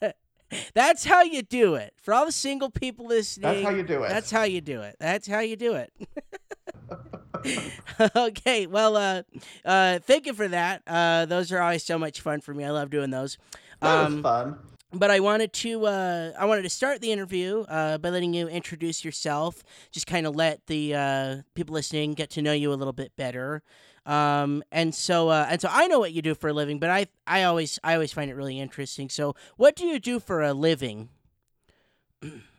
that's 0.74 1.04
how 1.04 1.22
you 1.22 1.42
do 1.42 1.74
it. 1.74 1.92
For 2.02 2.14
all 2.14 2.24
the 2.24 2.32
single 2.32 2.70
people 2.70 3.06
listening, 3.06 3.52
That's 3.52 3.64
how 3.64 3.70
you 3.70 3.82
do 3.82 4.02
it. 4.02 4.08
That's 4.08 4.30
how 4.30 4.44
you 4.44 4.60
do 4.62 4.80
it. 4.80 4.96
That's 4.98 5.26
how 5.28 5.40
you 5.40 5.56
do 5.56 5.74
it. 5.74 5.92
okay, 8.16 8.66
well, 8.66 8.96
uh, 8.96 9.22
uh, 9.64 9.98
thank 10.00 10.26
you 10.26 10.34
for 10.34 10.48
that. 10.48 10.82
Uh, 10.86 11.26
those 11.26 11.50
are 11.52 11.60
always 11.60 11.84
so 11.84 11.98
much 11.98 12.20
fun 12.20 12.40
for 12.40 12.54
me. 12.54 12.64
I 12.64 12.70
love 12.70 12.90
doing 12.90 13.10
those. 13.10 13.38
That 13.80 13.96
was 13.96 14.08
Um, 14.08 14.22
fun. 14.22 14.58
but 14.92 15.10
I 15.10 15.20
wanted 15.20 15.52
to 15.54 15.86
uh, 15.86 16.32
I 16.38 16.44
wanted 16.44 16.62
to 16.62 16.70
start 16.70 17.00
the 17.00 17.12
interview 17.12 17.60
uh, 17.68 17.98
by 17.98 18.10
letting 18.10 18.34
you 18.34 18.48
introduce 18.48 19.04
yourself. 19.04 19.62
Just 19.90 20.06
kind 20.06 20.26
of 20.26 20.36
let 20.36 20.66
the 20.66 20.94
uh, 20.94 21.36
people 21.54 21.74
listening 21.74 22.14
get 22.14 22.30
to 22.30 22.42
know 22.42 22.52
you 22.52 22.72
a 22.72 22.76
little 22.76 22.92
bit 22.92 23.12
better. 23.16 23.62
Um, 24.06 24.62
and 24.72 24.94
so 24.94 25.28
uh, 25.28 25.46
and 25.50 25.60
so 25.60 25.68
I 25.70 25.86
know 25.86 25.98
what 25.98 26.12
you 26.12 26.22
do 26.22 26.34
for 26.34 26.48
a 26.48 26.52
living, 26.52 26.78
but 26.78 26.90
I 26.90 27.06
I 27.26 27.44
always 27.44 27.78
I 27.82 27.94
always 27.94 28.12
find 28.12 28.30
it 28.30 28.34
really 28.34 28.58
interesting. 28.60 29.08
So 29.08 29.34
what 29.56 29.76
do 29.76 29.86
you 29.86 29.98
do 29.98 30.20
for 30.20 30.42
a 30.42 30.52
living? 30.52 31.08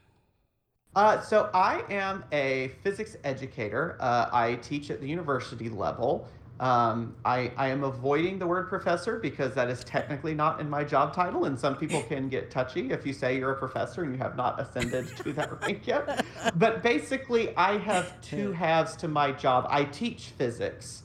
Uh, 0.95 1.19
so 1.21 1.49
I 1.53 1.83
am 1.89 2.23
a 2.31 2.71
physics 2.83 3.17
educator. 3.23 3.97
Uh, 3.99 4.29
I 4.31 4.55
teach 4.55 4.91
at 4.91 5.01
the 5.01 5.07
university 5.07 5.69
level. 5.69 6.27
Um, 6.59 7.15
I, 7.25 7.51
I 7.57 7.69
am 7.69 7.83
avoiding 7.83 8.37
the 8.37 8.45
word 8.45 8.69
professor 8.69 9.17
because 9.17 9.55
that 9.55 9.69
is 9.69 9.83
technically 9.83 10.35
not 10.35 10.59
in 10.59 10.69
my 10.69 10.83
job 10.83 11.13
title, 11.13 11.45
and 11.45 11.59
some 11.59 11.75
people 11.75 12.03
can 12.03 12.29
get 12.29 12.51
touchy 12.51 12.91
if 12.91 13.07
you 13.07 13.13
say 13.13 13.37
you're 13.37 13.53
a 13.53 13.57
professor 13.57 14.03
and 14.03 14.13
you 14.13 14.19
have 14.19 14.37
not 14.37 14.59
ascended 14.59 15.07
to 15.17 15.33
that 15.33 15.61
rank 15.61 15.87
yet. 15.87 16.25
But 16.55 16.83
basically, 16.83 17.55
I 17.57 17.79
have 17.79 18.21
two 18.21 18.51
halves 18.51 18.95
to 18.97 19.07
my 19.07 19.31
job. 19.31 19.65
I 19.69 19.85
teach 19.85 20.25
physics. 20.37 21.03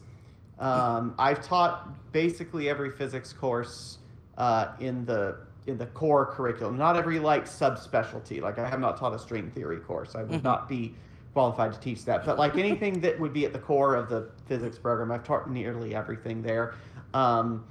Um, 0.59 1.15
I've 1.19 1.43
taught 1.43 2.13
basically 2.13 2.69
every 2.69 2.91
physics 2.91 3.33
course 3.33 3.99
uh, 4.37 4.73
in 4.81 5.07
the 5.07 5.39
in 5.69 5.77
the 5.79 5.87
core 5.87 6.27
curriculum. 6.27 6.77
Not 6.77 6.97
every 6.97 7.19
like 7.19 7.45
subspecialty. 7.45 8.41
Like 8.41 8.59
I 8.59 8.69
have 8.69 8.81
not 8.81 8.97
taught 8.97 9.15
a 9.15 9.19
string 9.19 9.51
theory 9.51 9.77
course. 9.79 10.15
I 10.15 10.23
would 10.23 10.41
Mhm. 10.41 10.45
not 10.45 10.69
be 10.69 10.95
qualified 11.35 11.73
to 11.75 11.79
teach 11.81 12.05
that. 12.07 12.25
But 12.25 12.39
like 12.39 12.57
anything 12.57 13.01
that 13.01 13.21
would 13.21 13.33
be 13.33 13.45
at 13.45 13.53
the 13.53 13.59
core 13.59 13.95
of 13.95 14.09
the 14.09 14.29
physics 14.47 14.79
program, 14.79 15.13
I've 15.13 15.23
taught 15.25 15.49
nearly 15.51 15.95
everything 15.95 16.43
there. 16.43 16.75
Um, 17.15 17.65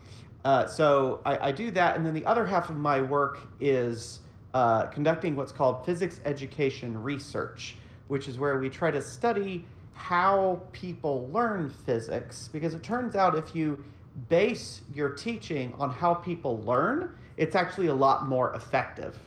uh, 0.45 0.67
so 0.67 1.19
I, 1.25 1.47
I 1.49 1.51
do 1.51 1.71
that, 1.71 1.97
and 1.97 2.05
then 2.05 2.13
the 2.13 2.25
other 2.25 2.45
half 2.45 2.69
of 2.69 2.77
my 2.77 3.01
work 3.01 3.39
is 3.59 4.19
uh, 4.53 4.85
conducting 4.85 5.35
what's 5.35 5.51
called 5.51 5.85
physics 5.85 6.21
education 6.23 7.01
research, 7.01 7.75
which 8.07 8.27
is 8.27 8.37
where 8.39 8.57
we 8.59 8.69
try 8.69 8.89
to 8.91 9.01
study 9.01 9.65
how 9.93 10.61
people 10.71 11.27
learn 11.33 11.69
physics 11.69 12.47
because 12.53 12.73
it 12.75 12.83
turns 12.83 13.15
out 13.15 13.35
if 13.35 13.55
you 13.55 13.83
base 14.29 14.81
your 14.93 15.09
teaching 15.09 15.73
on 15.79 15.89
how 15.89 16.13
people 16.13 16.61
learn, 16.61 17.13
it's 17.38 17.56
actually 17.56 17.88
a 17.88 17.96
lot 17.96 18.27
more 18.27 18.53
effective. 18.53 19.17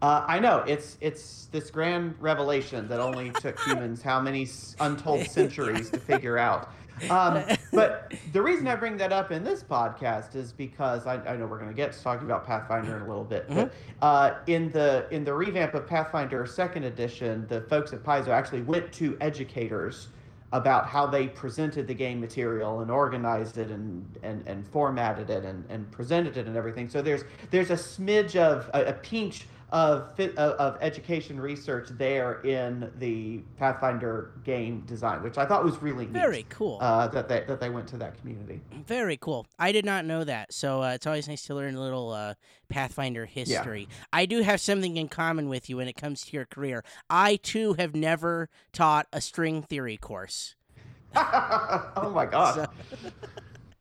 Uh, 0.00 0.24
I 0.26 0.40
know 0.40 0.64
it's 0.66 0.98
it's 1.00 1.46
this 1.52 1.70
grand 1.70 2.16
revelation 2.18 2.88
that 2.88 2.98
only 2.98 3.30
took 3.40 3.60
humans 3.66 4.02
how 4.02 4.20
many 4.20 4.48
untold 4.80 5.26
centuries 5.30 5.90
to 5.90 6.00
figure 6.00 6.38
out. 6.38 6.72
Um, 7.08 7.42
but 7.72 8.12
the 8.32 8.42
reason 8.42 8.66
I 8.68 8.74
bring 8.74 8.96
that 8.98 9.12
up 9.12 9.32
in 9.32 9.44
this 9.44 9.62
podcast 9.62 10.34
is 10.36 10.52
because 10.52 11.06
I, 11.06 11.14
I 11.24 11.36
know 11.36 11.46
we're 11.46 11.58
going 11.58 11.70
to 11.70 11.76
get 11.76 11.92
to 11.92 12.02
talking 12.02 12.26
about 12.26 12.44
Pathfinder 12.46 12.96
in 12.96 13.02
a 13.02 13.08
little 13.08 13.24
bit. 13.24 13.46
But 13.48 13.72
uh, 14.02 14.34
in 14.46 14.70
the 14.72 15.06
in 15.10 15.24
the 15.24 15.32
revamp 15.32 15.74
of 15.74 15.86
Pathfinder 15.86 16.46
Second 16.46 16.84
Edition, 16.84 17.46
the 17.48 17.62
folks 17.62 17.92
at 17.92 18.02
Paizo 18.02 18.28
actually 18.28 18.62
went 18.62 18.92
to 18.94 19.16
educators 19.20 20.08
about 20.52 20.86
how 20.86 21.06
they 21.06 21.28
presented 21.28 21.86
the 21.86 21.94
game 21.94 22.20
material 22.20 22.80
and 22.80 22.90
organized 22.90 23.58
it 23.58 23.70
and 23.70 24.18
and, 24.22 24.46
and 24.46 24.66
formatted 24.68 25.30
it 25.30 25.44
and, 25.44 25.64
and 25.68 25.90
presented 25.90 26.36
it 26.36 26.46
and 26.46 26.56
everything. 26.56 26.88
So 26.88 27.02
there's 27.02 27.24
there's 27.50 27.70
a 27.70 27.76
smidge 27.76 28.36
of 28.36 28.70
a, 28.74 28.86
a 28.86 28.92
pinch 28.92 29.46
of, 29.72 30.14
fit, 30.14 30.36
of 30.38 30.52
of 30.60 30.78
education 30.80 31.40
research 31.40 31.88
there 31.92 32.40
in 32.42 32.92
the 32.98 33.38
Pathfinder 33.58 34.32
game 34.44 34.82
design, 34.86 35.22
which 35.22 35.38
I 35.38 35.46
thought 35.46 35.64
was 35.64 35.80
really 35.82 36.04
neat. 36.04 36.12
Very 36.12 36.46
cool. 36.50 36.78
Uh, 36.80 37.08
that 37.08 37.28
they 37.28 37.40
that 37.48 37.58
they 37.58 37.70
went 37.70 37.88
to 37.88 37.96
that 37.96 38.20
community. 38.20 38.60
Very 38.86 39.16
cool. 39.16 39.46
I 39.58 39.72
did 39.72 39.84
not 39.84 40.04
know 40.04 40.22
that, 40.24 40.52
so 40.52 40.82
uh, 40.82 40.90
it's 40.90 41.06
always 41.06 41.26
nice 41.26 41.42
to 41.46 41.54
learn 41.54 41.74
a 41.74 41.80
little 41.80 42.10
uh, 42.10 42.34
Pathfinder 42.68 43.24
history. 43.26 43.88
I 44.12 44.26
do 44.26 44.42
have 44.42 44.60
something 44.60 44.96
in 44.96 45.08
common 45.08 45.48
with 45.48 45.68
you 45.70 45.78
when 45.78 45.88
it 45.88 45.96
comes 45.96 46.20
to 46.26 46.32
your 46.36 46.44
career. 46.44 46.84
I 47.10 47.36
too 47.36 47.72
have 47.74 47.94
never 47.94 48.50
taught 48.72 49.06
a 49.12 49.20
string 49.20 49.62
theory 49.62 49.96
course. 49.96 50.54
oh 51.16 52.12
my 52.14 52.26
god. 52.26 52.54
So- 52.54 53.10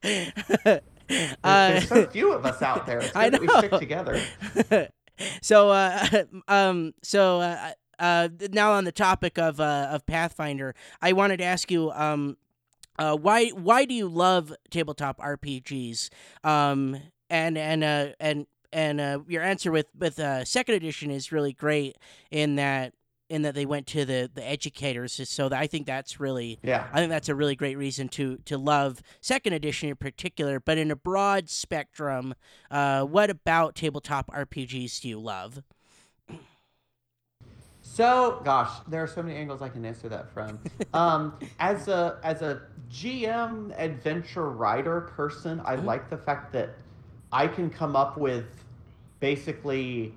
There- 0.02 0.82
Uh, 1.44 1.70
There's 1.72 1.90
so 1.90 2.06
few 2.12 2.32
of 2.32 2.46
us 2.46 2.62
out 2.62 2.86
there. 2.86 3.00
It's 3.02 3.14
I 3.16 3.30
good 3.30 3.34
that 3.34 3.42
we 3.42 3.48
stick 3.68 3.72
together. 3.80 4.22
So, 5.42 5.70
uh, 5.70 6.24
um, 6.48 6.94
so 7.04 7.42
uh, 7.42 7.72
uh, 8.00 8.30
now 8.52 8.74
on 8.74 8.84
the 8.84 8.92
topic 8.92 9.38
of 9.38 9.60
uh, 9.60 9.90
of 9.92 10.06
Pathfinder, 10.06 10.76
I 11.02 11.14
wanted 11.14 11.38
to 11.38 11.44
ask 11.44 11.70
you, 11.72 11.92
um, 11.92 12.38
uh, 12.98 13.16
why 13.16 13.50
why 13.50 13.86
do 13.86 13.94
you 13.94 14.08
love 14.08 14.54
tabletop 14.70 15.20
RPGs? 15.20 16.10
Um, 16.44 16.98
and 17.30 17.58
and 17.58 17.84
uh, 17.84 18.08
and 18.20 18.48
and 18.74 19.26
your 19.28 19.44
answer 19.44 19.72
with 19.72 19.88
with 19.98 20.16
second 20.48 20.76
edition 20.76 21.12
is 21.12 21.32
really 21.32 21.54
great 21.54 21.98
in 22.32 22.56
that 22.56 22.94
in 23.32 23.44
that 23.44 23.56
they 23.56 23.66
went 23.66 23.88
to 23.88 24.04
the 24.04 24.30
the 24.34 24.48
educators. 24.48 25.20
So 25.30 25.50
I 25.52 25.66
think 25.66 25.88
that's 25.88 26.20
really 26.20 26.60
Yeah. 26.62 26.88
I 26.92 26.98
think 27.00 27.10
that's 27.10 27.30
a 27.30 27.36
really 27.36 27.56
great 27.56 27.78
reason 27.78 28.10
to 28.10 28.38
to 28.46 28.58
love 28.58 29.02
second 29.22 29.54
edition 29.54 29.90
in 29.90 29.96
particular. 29.96 30.60
But 30.60 30.78
in 30.78 30.92
a 30.92 30.96
broad 30.96 31.50
spectrum, 31.50 32.36
uh, 32.70 33.04
what 33.04 33.30
about 33.30 33.74
tabletop 33.76 34.28
RPGs 34.32 35.00
do 35.02 35.08
you 35.08 35.20
love? 35.20 35.64
So, 37.84 38.42
gosh, 38.46 38.70
there 38.88 39.02
are 39.02 39.08
so 39.08 39.24
many 39.24 39.36
angles 39.38 39.62
I 39.62 39.70
can 39.70 39.86
answer 39.86 40.08
that 40.10 40.30
from. 40.34 40.60
Um, 40.94 41.40
as 41.60 41.88
a 41.88 42.20
as 42.22 42.42
a 42.42 42.64
GM 42.92 43.74
adventure 43.78 44.50
writer 44.50 45.02
person, 45.02 45.62
I 45.64 45.78
Mhm. 45.78 45.86
like 45.86 46.10
the 46.10 46.18
fact 46.18 46.52
that 46.52 46.72
I 47.32 47.48
can 47.48 47.70
come 47.70 47.96
up 47.96 48.18
with 48.18 48.46
basically 49.22 50.14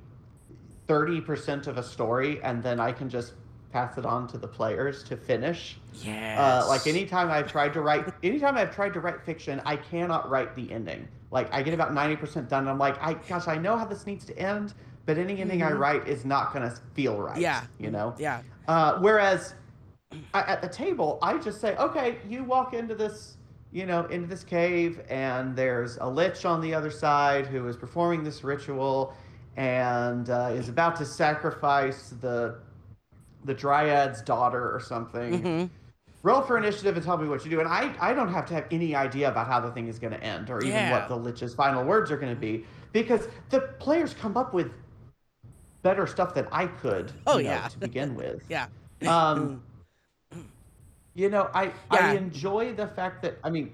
thirty 0.86 1.20
percent 1.20 1.66
of 1.66 1.78
a 1.78 1.82
story, 1.82 2.42
and 2.42 2.62
then 2.62 2.80
I 2.80 2.92
can 2.92 3.08
just 3.08 3.34
pass 3.72 3.98
it 3.98 4.06
on 4.06 4.28
to 4.28 4.38
the 4.38 4.46
players 4.46 5.02
to 5.04 5.16
finish. 5.16 5.78
Yeah. 5.94 6.62
Uh, 6.64 6.68
like 6.68 6.86
anytime 6.86 7.30
I've 7.30 7.50
tried 7.50 7.72
to 7.74 7.80
write, 7.80 8.06
anytime 8.22 8.56
I've 8.56 8.74
tried 8.74 8.94
to 8.94 9.00
write 9.00 9.20
fiction, 9.22 9.60
I 9.66 9.76
cannot 9.76 10.30
write 10.30 10.54
the 10.54 10.70
ending. 10.72 11.08
Like 11.30 11.52
I 11.52 11.62
get 11.62 11.74
about 11.74 11.92
ninety 11.92 12.16
percent 12.16 12.48
done, 12.48 12.60
and 12.64 12.70
I'm 12.70 12.78
like, 12.78 12.96
I 13.02 13.14
gosh, 13.14 13.48
I 13.48 13.56
know 13.56 13.76
how 13.76 13.84
this 13.84 14.06
needs 14.06 14.24
to 14.26 14.38
end, 14.38 14.74
but 15.06 15.18
any 15.18 15.40
ending 15.40 15.62
I 15.62 15.72
Mhm. 15.72 15.78
write 15.78 16.06
is 16.08 16.24
not 16.24 16.52
gonna 16.52 16.74
feel 16.94 17.20
right. 17.20 17.36
Yeah. 17.38 17.62
you 17.78 17.90
know. 17.90 18.14
Yeah. 18.18 18.40
Uh, 18.68 18.98
whereas 19.00 19.54
I, 20.32 20.42
at 20.42 20.62
the 20.62 20.68
table, 20.68 21.18
I 21.22 21.38
just 21.38 21.60
say, 21.60 21.74
okay, 21.76 22.18
you 22.28 22.44
walk 22.44 22.72
into 22.72 22.94
this, 22.94 23.36
you 23.72 23.84
know, 23.84 24.04
into 24.06 24.28
this 24.28 24.44
cave, 24.44 25.00
and 25.08 25.56
there's 25.56 25.96
a 26.00 26.08
lich 26.08 26.44
on 26.44 26.60
the 26.60 26.72
other 26.72 26.90
side 26.90 27.46
who 27.48 27.66
is 27.66 27.76
performing 27.76 28.22
this 28.22 28.44
ritual, 28.44 29.12
and 29.56 30.30
uh, 30.30 30.50
is 30.52 30.68
about 30.68 30.96
to 30.96 31.04
sacrifice 31.04 32.10
the 32.20 32.56
the 33.44 33.54
dryad's 33.54 34.22
daughter 34.22 34.74
or 34.74 34.80
something 34.80 35.42
hmm 35.42 35.64
roll 36.22 36.40
for 36.40 36.56
initiative 36.56 36.96
and 36.96 37.04
tell 37.04 37.18
me 37.18 37.28
what 37.28 37.44
you 37.44 37.50
do. 37.50 37.60
And 37.60 37.68
I, 37.68 37.94
I 38.00 38.14
don't 38.14 38.32
have 38.32 38.46
to 38.46 38.54
have 38.54 38.64
any 38.70 38.96
idea 38.96 39.28
about 39.28 39.46
how 39.46 39.60
the 39.60 39.70
thing 39.72 39.88
is 39.88 39.98
going 39.98 40.14
to 40.14 40.24
end 40.24 40.48
or 40.48 40.62
even 40.62 40.72
Yeah. 40.72 40.90
what 40.90 41.06
the 41.06 41.14
Lich's 41.16 41.54
final 41.54 41.84
words 41.84 42.10
are 42.10 42.16
going 42.16 42.34
to 42.34 42.40
be 42.40 42.64
because 42.92 43.28
the 43.50 43.60
players 43.78 44.14
come 44.14 44.34
up 44.38 44.54
with 44.54 44.72
better 45.82 46.06
stuff 46.06 46.32
than 46.32 46.48
I 46.50 46.66
could 46.66 47.12
Oh, 47.26 47.36
you 47.36 47.44
know, 47.44 47.50
yeah. 47.50 47.68
to 47.68 47.78
begin 47.78 48.14
with. 48.14 48.42
Yeah. 48.48 48.68
Um, 49.06 49.62
you 51.14 51.28
know, 51.28 51.50
I, 51.54 51.64
Yeah. 51.64 51.72
I 51.90 52.16
enjoy 52.16 52.72
the 52.72 52.86
fact 52.86 53.20
that, 53.22 53.38
I 53.44 53.50
mean, 53.50 53.70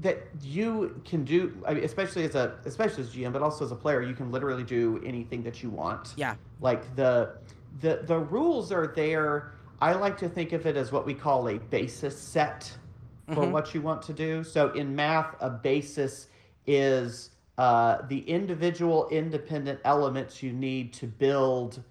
that 0.00 0.28
you 0.42 1.00
can 1.04 1.24
do, 1.24 1.56
I 1.66 1.74
mean, 1.74 1.84
especially 1.84 2.24
as 2.24 2.34
a, 2.34 2.54
especially 2.64 3.04
as 3.04 3.10
GM, 3.14 3.32
but 3.32 3.42
also 3.42 3.64
as 3.64 3.72
a 3.72 3.76
player, 3.76 4.02
you 4.02 4.14
can 4.14 4.30
literally 4.30 4.64
do 4.64 5.00
anything 5.04 5.42
that 5.44 5.62
you 5.62 5.70
want 5.70 6.14
Yeah. 6.16 6.34
like 6.60 6.94
the 6.96 7.36
the 7.80 8.00
the 8.04 8.18
rules 8.18 8.72
are 8.72 8.86
there 8.86 9.52
i 9.82 9.92
like 9.92 10.16
to 10.16 10.30
think 10.30 10.52
of 10.54 10.64
it 10.64 10.78
as 10.78 10.90
what 10.92 11.04
we 11.04 11.12
call 11.12 11.48
a 11.50 11.58
basis 11.58 12.18
set 12.18 12.74
for 13.34 13.44
Mhm. 13.44 13.50
what 13.50 13.74
you 13.74 13.82
want 13.82 14.00
to 14.02 14.14
do 14.14 14.42
so 14.42 14.70
in 14.72 14.96
math 14.96 15.34
a 15.40 15.50
basis 15.50 16.28
is 16.66 17.30
uh, 17.58 17.98
the 18.08 18.20
individual 18.20 19.08
independent 19.10 19.78
elements 19.84 20.42
you 20.42 20.52
need 20.54 20.94
to 20.94 21.06
build 21.06 21.82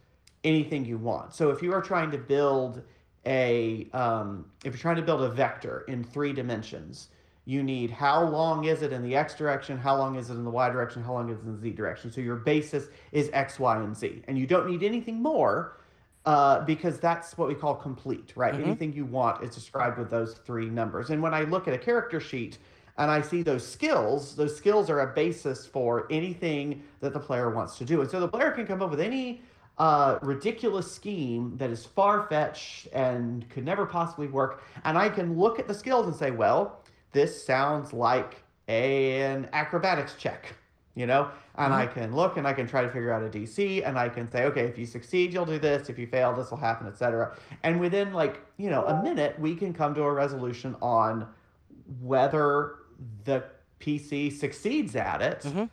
anything 0.44 0.84
you 0.86 0.98
want 0.98 1.34
so 1.36 1.52
if 1.52 1.62
you 1.62 1.72
are 1.72 1.82
trying 1.82 2.10
to 2.10 2.18
build 2.18 2.82
a 3.28 3.88
um, 3.94 4.46
if 4.64 4.74
you're 4.74 4.82
trying 4.82 4.96
to 4.96 5.02
build 5.04 5.22
a 5.22 5.30
vector 5.30 5.86
in 5.88 6.04
three 6.04 6.34
dimensions 6.34 7.10
you 7.46 7.62
need 7.62 7.92
how 7.92 8.24
long 8.24 8.66
is 8.66 8.82
it 8.82 8.92
in 8.92 9.04
the 9.04 9.16
x 9.16 9.36
direction? 9.36 9.78
How 9.78 9.96
long 9.96 10.16
is 10.16 10.30
it 10.30 10.34
in 10.34 10.44
the 10.44 10.50
y 10.50 10.70
direction? 10.70 11.04
How 11.04 11.14
long 11.14 11.30
is 11.30 11.38
it 11.38 11.46
in 11.46 11.56
the 11.56 11.62
z 11.62 11.70
direction? 11.72 12.12
So 12.12 12.20
your 12.22 12.36
basis 12.36 12.88
is 13.12 13.30
x 13.34 13.60
y 13.60 13.78
and 13.78 13.96
z. 13.96 14.24
And 14.28 14.38
you 14.38 14.48
don't 14.48 14.68
need 14.70 14.82
anything 14.84 15.22
more 15.22 15.78
uh, 16.26 16.62
because 16.62 17.00
that's 17.00 17.38
what 17.38 17.48
we 17.48 17.54
call 17.54 17.76
complete 17.76 18.34
right? 18.36 18.54
Mhm. 18.56 18.66
anything 18.66 18.94
you 18.94 19.06
want 19.06 19.44
is 19.44 19.54
described 19.54 20.00
with 20.00 20.10
those 20.10 20.34
three 20.46 20.70
numbers. 20.70 21.12
And 21.12 21.22
when 21.22 21.34
i 21.36 21.42
look 21.44 21.68
at 21.68 21.74
a 21.74 21.78
character 21.78 22.20
sheet 22.20 22.58
and 22.98 23.12
i 23.12 23.22
see 23.22 23.44
those 23.44 23.68
skills 23.68 24.36
those 24.36 24.56
skills 24.56 24.90
are 24.90 25.02
a 25.02 25.14
basis 25.14 25.68
for 25.68 26.08
anything 26.10 26.82
that 27.02 27.14
the 27.14 27.20
player 27.20 27.52
wants 27.52 27.78
to 27.78 27.86
do. 27.86 28.02
And 28.02 28.10
so 28.10 28.20
the 28.20 28.28
player 28.28 28.50
can 28.52 28.66
come 28.66 28.82
up 28.82 28.90
with 28.90 29.02
any 29.02 29.42
uh, 29.78 30.18
ridiculous 30.22 30.90
scheme 30.92 31.54
that 31.58 31.70
is 31.70 31.86
far 31.86 32.28
fetched 32.28 32.88
and 32.94 33.48
could 33.50 33.66
never 33.66 33.86
possibly 33.86 34.28
work. 34.28 34.64
And 34.86 34.98
I 34.98 35.10
can 35.10 35.38
look 35.38 35.60
at 35.60 35.68
the 35.68 35.74
skills 35.74 36.08
and 36.08 36.16
say, 36.16 36.32
well, 36.32 36.80
this 37.16 37.42
sounds 37.46 37.94
like 37.94 38.44
an 38.68 39.48
acrobatics 39.54 40.16
check, 40.16 40.54
you 40.96 41.06
know? 41.08 41.30
And 41.58 41.74
I 41.74 41.86
can 41.88 42.14
look 42.14 42.36
and 42.36 42.46
I 42.46 42.52
can 42.52 42.68
try 42.68 42.82
to 42.82 42.90
figure 42.90 43.14
out 43.14 43.24
a 43.24 43.30
DC 43.30 43.88
and 43.88 43.98
I 43.98 44.10
can 44.10 44.30
say, 44.30 44.44
okay, 44.44 44.66
if 44.66 44.78
you 44.78 44.86
succeed, 44.86 45.32
you'll 45.32 45.46
do 45.46 45.58
this. 45.58 45.88
If 45.88 45.98
you 45.98 46.08
fail, 46.08 46.34
this 46.36 46.52
will 46.52 46.58
happen, 46.58 46.86
etc. 46.88 47.34
And 47.64 47.80
within 47.80 48.12
like, 48.12 48.42
you 48.58 48.70
know, 48.70 48.84
a 48.86 49.02
minute, 49.02 49.40
we 49.40 49.56
can 49.56 49.74
come 49.74 49.96
to 49.96 50.04
a 50.04 50.12
resolution 50.12 50.76
on 50.82 51.26
whether 52.02 52.76
the 53.24 53.46
PC 53.80 54.30
succeeds 54.32 54.96
at 54.98 55.22
it 55.22 55.42
Mhm. 55.44 55.70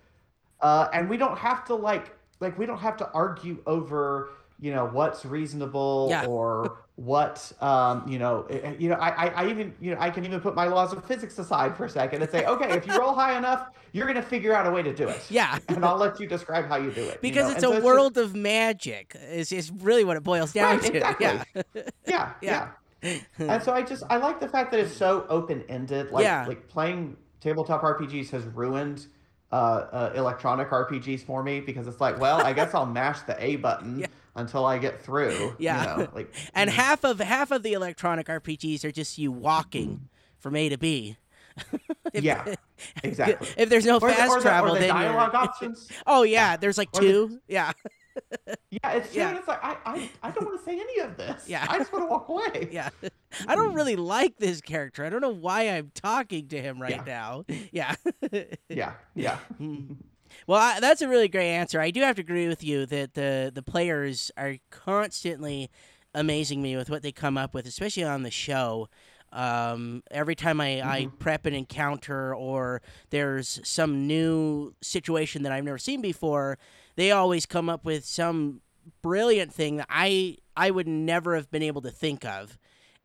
uh, 0.61 0.88
and 0.92 1.08
we 1.11 1.16
don't 1.16 1.38
have 1.38 1.64
to 1.66 1.75
like 1.75 2.14
like 2.40 2.56
we 2.58 2.66
don't 2.66 2.78
have 2.78 2.96
to 2.99 3.11
argue 3.12 3.58
over 3.66 4.30
you 4.62 4.73
know 4.73 4.87
what's 4.87 5.25
reasonable 5.26 6.07
Yeah. 6.09 6.25
or 6.35 6.78
what 6.97 7.52
um, 7.61 8.07
you 8.07 8.19
know 8.19 8.47
eh, 8.49 8.61
eh, 8.62 8.75
you 8.78 8.88
know 8.88 8.95
I, 8.95 9.26
I 9.28 9.50
even 9.50 9.75
you 9.81 9.92
know 9.92 10.00
I 10.00 10.09
can 10.11 10.25
even 10.25 10.40
put 10.40 10.54
my 10.54 10.66
laws 10.66 10.92
of 10.92 11.04
physics 11.04 11.37
aside 11.38 11.76
for 11.76 11.85
a 11.85 11.90
second 11.90 12.23
and 12.23 12.31
say 12.31 12.47
okay 12.54 12.71
if 12.76 12.87
you 12.87 12.97
roll 12.97 13.12
high 13.12 13.37
enough 13.37 13.69
you're 13.92 14.07
gonna 14.07 14.23
figure 14.23 14.54
out 14.54 14.66
a 14.66 14.71
way 14.71 14.83
to 14.83 14.95
do 14.95 15.09
it 15.09 15.21
Yeah. 15.28 15.59
and 15.69 15.85
I'll 15.85 15.97
let 15.97 16.21
you 16.21 16.26
describe 16.28 16.69
how 16.69 16.76
you 16.76 16.92
do 16.92 17.02
it 17.02 17.14
you 17.14 17.19
Because 17.21 17.45
know? 17.47 17.54
it's 17.54 17.54
And 17.57 17.62
so 17.62 17.71
a 17.73 17.75
just- 17.75 17.85
world 17.85 18.16
of 18.19 18.35
magic. 18.37 19.16
Is 19.31 19.50
is 19.52 19.73
really 19.73 20.04
what 20.04 20.16
it 20.16 20.23
boils 20.23 20.52
down 20.52 20.78
Right, 20.78 20.83
to. 20.92 20.97
exactly. 20.97 21.26
Yeah. 21.26 21.83
yeah 22.07 22.33
Yeah. 22.40 22.69
yeah 23.02 23.19
and 23.38 23.62
so 23.64 23.73
I 23.73 23.83
just 23.83 24.04
I 24.09 24.16
like 24.19 24.38
the 24.38 24.49
fact 24.49 24.71
that 24.71 24.78
it's 24.78 24.95
so 24.97 25.26
open 25.28 25.64
ended. 25.69 26.12
Like 26.12 26.23
Yeah. 26.25 26.47
like 26.47 26.69
playing 26.69 27.16
tabletop 27.40 27.83
RPGs 27.83 28.31
has 28.31 28.45
ruined 28.45 29.07
uh, 29.50 29.54
uh, 29.54 30.12
electronic 30.14 30.71
RPGs 30.71 31.25
for 31.25 31.42
me 31.42 31.61
because 31.61 31.87
it's 31.88 32.00
like, 32.00 32.19
well, 32.21 32.40
I 32.40 32.52
guess 32.54 32.73
I'll 32.75 32.87
mash 32.87 33.21
the 33.23 33.37
A 33.45 33.57
button 33.57 33.99
Yeah. 33.99 34.07
Until 34.35 34.65
I 34.65 34.79
get 34.79 35.01
through. 35.03 35.57
Yeah. 35.59 35.97
you 35.99 36.03
know, 36.05 36.09
like 36.15 36.35
And 36.55 36.71
half 36.71 37.05
of 37.05 37.19
half 37.21 37.51
of 37.51 37.62
the 37.62 37.73
electronic 37.75 38.27
RPGs 38.29 38.85
are 38.85 38.93
just 38.93 39.19
you 39.19 39.31
walking 39.33 40.09
from 40.39 40.57
A 40.57 40.69
to 40.69 40.79
B. 40.79 41.17
If- 42.12 42.25
Yeah, 42.25 42.55
exactly. 43.05 43.49
If 43.57 43.69
there's 43.69 43.87
no 43.87 43.97
Or 43.99 44.09
the, 44.09 44.15
fast 44.15 44.35
the, 44.37 44.41
travel, 44.41 44.75
the 44.75 44.81
then 44.81 44.89
dialogue 44.91 45.35
options. 45.35 45.89
Oh 46.07 46.23
yeah, 46.25 46.57
there's 46.57 46.77
like 46.79 46.89
Or 46.95 47.01
the- 47.01 47.07
two. 47.07 47.41
Yeah, 47.49 47.73
Yeah, 48.71 48.91
it's 48.93 49.12
true. 49.12 49.23
Yeah. 49.23 49.39
It's 49.39 49.49
like 49.49 49.65
I, 49.65 49.77
I, 49.87 50.11
I 50.23 50.31
don't 50.31 50.45
want 50.47 50.59
to 50.59 50.65
say 50.65 50.79
any 50.79 50.99
of 51.01 51.17
this. 51.17 51.49
Yeah. 51.49 51.67
I 51.69 51.79
just 51.79 51.93
want 51.93 52.05
to 52.05 52.09
walk 52.11 52.29
away. 52.29 52.69
yeah, 52.73 52.91
I 53.49 53.55
don't 53.55 53.73
really 53.75 53.97
like 53.97 54.37
this 54.39 54.61
character. 54.61 55.05
I 55.05 55.09
don't 55.11 55.21
know 55.23 55.33
why 55.35 55.62
I'm 55.71 55.91
talking 55.95 56.49
to 56.49 56.61
him 56.61 56.81
right 56.83 56.91
Yeah. 56.97 57.05
now. 57.07 57.45
Yeah. 57.71 57.95
Yeah, 58.69 58.93
yeah. 59.15 59.37
Hmm. 59.59 59.93
Well, 60.47 60.61
I, 60.61 60.81
that's 60.81 61.03
a 61.03 61.09
really 61.09 61.29
great 61.29 61.51
answer. 61.51 61.81
I 61.81 61.91
do 61.91 62.01
have 62.03 62.17
to 62.17 62.23
agree 62.23 62.49
with 62.49 62.65
you 62.65 62.87
that 62.87 63.15
the 63.15 63.51
the 63.55 63.62
players 63.62 64.31
are 64.37 64.57
constantly 64.71 65.71
amazing 66.15 66.62
me 66.62 66.77
with 66.77 66.91
what 66.91 67.03
they 67.03 67.12
come 67.12 67.39
up 67.39 67.55
with, 67.55 67.67
especially 67.67 68.05
on 68.05 68.23
the 68.23 68.31
show. 68.31 68.89
Um, 69.33 70.03
every 70.11 70.35
time 70.35 70.61
I, 70.61 70.83
I 70.83 71.09
prep 71.19 71.47
an 71.47 71.55
encounter 71.55 72.35
or 72.35 72.83
there's 73.09 73.61
some 73.65 74.07
new 74.07 74.75
situation 74.83 75.43
that 75.45 75.53
I've 75.53 75.65
never 75.65 75.79
seen 75.79 76.03
before, 76.03 76.59
they 76.97 77.12
always 77.12 77.47
come 77.47 77.71
up 77.71 77.87
with 77.87 78.05
some 78.05 78.61
brilliant 79.01 79.53
thing 79.53 79.77
that 79.77 79.87
I 79.89 80.37
I 80.57 80.71
would 80.71 80.89
never 80.89 81.35
have 81.35 81.51
been 81.51 81.62
able 81.62 81.81
to 81.83 81.91
think 81.91 82.25
of. 82.25 82.59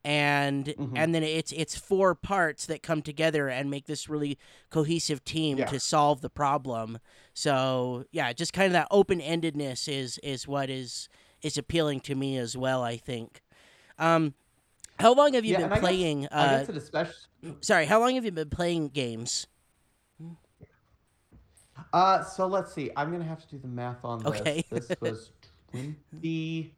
And 0.08 0.68
Mhm. 0.68 0.92
and 0.96 1.14
then 1.14 1.22
it's 1.22 1.52
it's 1.52 1.76
four 1.76 2.14
parts 2.14 2.64
that 2.64 2.82
come 2.82 3.02
together 3.02 3.48
and 3.50 3.68
make 3.70 3.84
this 3.84 4.08
really 4.08 4.38
cohesive 4.70 5.22
team 5.22 5.58
Yeah. 5.58 5.66
to 5.66 5.78
solve 5.78 6.22
the 6.22 6.30
problem. 6.30 6.98
So 7.34 8.06
yeah, 8.10 8.32
just 8.32 8.54
kind 8.54 8.68
of 8.68 8.72
that 8.72 8.88
open 8.90 9.20
endedness 9.20 9.86
is 9.86 10.16
is 10.22 10.48
what 10.48 10.70
is 10.70 11.10
is 11.42 11.58
appealing 11.58 12.00
to 12.00 12.14
me 12.14 12.38
as 12.38 12.56
well. 12.56 12.82
I 12.82 12.96
think. 12.96 13.42
Um, 13.98 14.32
how 14.98 15.12
long 15.12 15.34
have 15.34 15.44
you 15.44 15.52
yeah, 15.52 15.58
been 15.58 15.68
guess- 15.68 15.78
playing? 15.80 16.26
I 16.28 16.46
uh, 16.62 16.64
guess 16.64 16.76
especially. 16.76 17.14
sorry, 17.60 17.84
how 17.84 18.00
long 18.00 18.14
have 18.14 18.24
you 18.24 18.32
been 18.32 18.48
playing 18.48 18.88
games? 18.88 19.46
Uh, 21.92 22.24
so 22.24 22.46
let's 22.46 22.72
see. 22.72 22.90
I'm 22.96 23.12
gonna 23.12 23.24
have 23.24 23.40
to 23.42 23.48
do 23.48 23.58
the 23.58 23.68
math 23.68 24.04
on 24.04 24.20
this. 24.22 24.40
Okay. 24.40 24.64
This 24.70 24.90
was 25.02 25.32
twenty. 25.70 26.72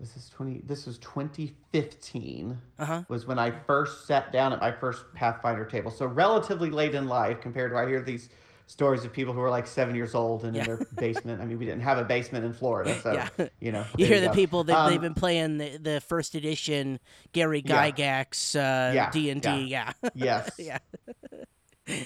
This 0.00 0.16
is 0.16 0.30
twenty. 0.30 0.62
This 0.64 0.86
was 0.86 0.96
2015. 0.98 2.58
Uh 2.78 2.84
huh. 2.84 3.02
Was 3.08 3.26
when 3.26 3.38
I 3.38 3.50
first 3.50 4.06
sat 4.06 4.32
down 4.32 4.52
at 4.52 4.60
my 4.60 4.72
first 4.72 5.04
Pathfinder 5.14 5.64
table. 5.66 5.90
So 5.90 6.06
relatively 6.06 6.70
late 6.70 6.94
in 6.94 7.06
life 7.06 7.40
compared 7.42 7.72
to 7.72 7.76
I 7.78 7.86
hear 7.86 8.00
these 8.00 8.30
stories 8.66 9.04
of 9.04 9.12
people 9.12 9.34
who 9.34 9.40
are 9.40 9.50
like 9.50 9.66
seven 9.66 9.94
years 9.94 10.14
old 10.14 10.44
and 10.44 10.54
Yeah. 10.54 10.62
in 10.62 10.66
their 10.68 10.86
basement. 10.96 11.42
I 11.42 11.44
mean, 11.44 11.58
we 11.58 11.66
didn't 11.66 11.82
have 11.82 11.98
a 11.98 12.04
basement 12.04 12.44
in 12.44 12.52
Florida, 12.52 12.98
so 13.02 13.12
Yeah. 13.12 13.28
you 13.60 13.72
know. 13.72 13.84
You 13.98 14.06
hear 14.06 14.20
the 14.20 14.30
people 14.30 14.64
that 14.64 14.86
they've 14.88 14.96
Um, 14.96 15.02
been 15.02 15.14
playing 15.14 15.58
the, 15.58 15.76
the 15.76 16.00
first 16.00 16.34
edition 16.34 16.98
Gary 17.32 17.62
Yeah. 17.66 17.90
Gygax 17.90 18.54
uh, 18.56 18.94
Yeah, 18.94 19.10
D 19.10 19.28
and 19.30 19.42
D. 19.42 19.64
Yeah. 19.64 19.92
Yes. 20.14 20.50
Yeah. 20.58 20.78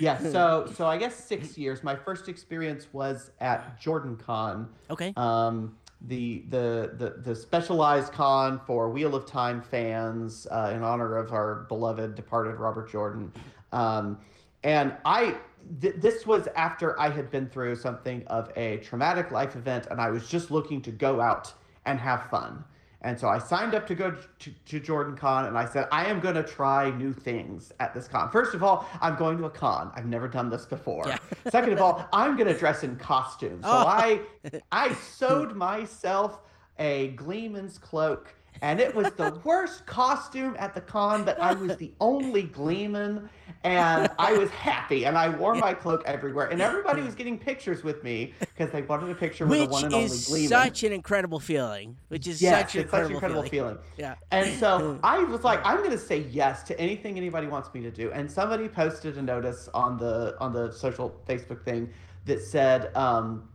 yeah. 0.00 0.18
So 0.32 0.72
so 0.74 0.86
I 0.86 0.96
guess 0.96 1.14
six 1.14 1.58
years. 1.58 1.84
My 1.84 1.94
first 1.94 2.28
experience 2.28 2.88
was 2.92 3.30
at 3.40 3.78
Jordan 3.78 4.16
Con. 4.16 4.70
Okay. 4.90 5.12
um, 5.16 5.76
the, 6.06 6.44
the 6.48 6.92
the 6.96 7.10
the 7.22 7.34
specialized 7.34 8.12
con 8.12 8.60
for 8.66 8.90
Wheel 8.90 9.14
of 9.14 9.26
Time 9.26 9.62
fans 9.62 10.46
uh, 10.50 10.72
in 10.74 10.82
honor 10.82 11.16
of 11.16 11.32
our 11.32 11.66
beloved 11.68 12.14
departed 12.14 12.56
Robert 12.56 12.90
Jordan, 12.90 13.32
um, 13.72 14.18
and 14.62 14.94
I 15.04 15.36
th- 15.80 15.96
this 15.98 16.26
was 16.26 16.46
after 16.56 16.98
I 17.00 17.08
had 17.08 17.30
been 17.30 17.48
through 17.48 17.76
something 17.76 18.22
of 18.26 18.50
a 18.56 18.78
traumatic 18.78 19.30
life 19.30 19.56
event, 19.56 19.86
and 19.90 20.00
I 20.00 20.10
was 20.10 20.28
just 20.28 20.50
looking 20.50 20.82
to 20.82 20.90
go 20.90 21.20
out 21.20 21.52
and 21.86 21.98
have 21.98 22.28
fun. 22.30 22.64
And 23.04 23.20
so 23.20 23.28
I 23.28 23.38
signed 23.38 23.74
up 23.74 23.86
to 23.88 23.94
go 23.94 24.16
to, 24.38 24.50
to 24.50 24.80
Jordan 24.80 25.14
Con, 25.14 25.44
and 25.44 25.58
I 25.58 25.66
said, 25.66 25.86
I 25.92 26.06
am 26.06 26.20
going 26.20 26.34
to 26.36 26.42
try 26.42 26.90
new 26.90 27.12
things 27.12 27.70
at 27.78 27.92
this 27.94 28.08
con. 28.08 28.30
First 28.30 28.54
of 28.54 28.62
all, 28.62 28.88
I'm 29.02 29.14
going 29.16 29.36
to 29.38 29.44
a 29.44 29.50
con. 29.50 29.92
I've 29.94 30.06
never 30.06 30.26
done 30.26 30.48
this 30.48 30.64
before. 30.64 31.04
Yeah. 31.06 31.18
Second 31.50 31.74
of 31.74 31.80
all, 31.80 32.08
I'm 32.14 32.34
going 32.34 32.50
to 32.52 32.58
dress 32.58 32.82
in 32.82 32.96
costume. 32.96 33.60
So 33.62 33.68
Oh. 33.68 33.86
I 33.86 34.20
I 34.72 34.94
sewed 34.94 35.54
myself 35.54 36.40
a 36.78 37.10
Gleeman's 37.16 37.76
cloak, 37.78 38.34
and 38.62 38.80
it 38.80 38.94
was 38.94 39.12
the 39.12 39.38
worst 39.44 39.86
costume 39.86 40.56
at 40.58 40.74
the 40.74 40.80
con, 40.80 41.24
but 41.24 41.38
I 41.40 41.54
was 41.54 41.76
the 41.76 41.92
only 42.00 42.44
Gleeman, 42.44 43.28
and 43.62 44.10
I 44.18 44.32
was 44.34 44.50
happy, 44.50 45.04
and 45.06 45.16
I 45.16 45.28
wore 45.28 45.54
my 45.54 45.74
cloak 45.74 46.02
everywhere, 46.06 46.48
and 46.48 46.60
everybody 46.60 47.02
was 47.02 47.14
getting 47.14 47.38
pictures 47.38 47.82
with 47.82 48.02
me 48.04 48.34
because 48.40 48.70
they 48.70 48.82
wanted 48.82 49.10
a 49.10 49.14
picture 49.14 49.46
with 49.46 49.60
the 49.60 49.66
one 49.66 49.84
and 49.84 49.94
only 49.94 50.06
gleeman. 50.06 50.32
Which 50.32 50.42
is 50.42 50.48
such 50.48 50.82
an 50.84 50.92
incredible 50.92 51.40
feeling. 51.40 51.96
Which 52.08 52.26
is 52.26 52.40
yes, 52.40 52.60
such 52.60 52.74
an 52.76 52.80
it's 52.82 52.90
such 52.90 53.06
an 53.06 53.12
incredible, 53.12 53.42
incredible 53.42 53.50
feeling. 53.50 53.94
feeling. 53.96 54.14
Yeah. 54.30 54.38
And 54.38 54.58
so 54.58 54.98
I 55.04 55.24
was 55.24 55.44
like, 55.44 55.64
I'm 55.64 55.82
gonna 55.82 55.98
say 55.98 56.20
yes 56.30 56.62
to 56.64 56.78
anything 56.80 57.16
anybody 57.16 57.46
wants 57.46 57.72
me 57.74 57.80
to 57.82 57.90
do. 57.90 58.12
And 58.12 58.30
somebody 58.30 58.68
posted 58.68 59.16
a 59.18 59.22
notice 59.22 59.68
on 59.74 59.98
the 59.98 60.36
on 60.40 60.52
the 60.52 60.72
social 60.72 61.20
Facebook 61.28 61.64
thing 61.64 61.90
that 62.26 62.40
said, 62.40 62.94
um, 62.96 63.48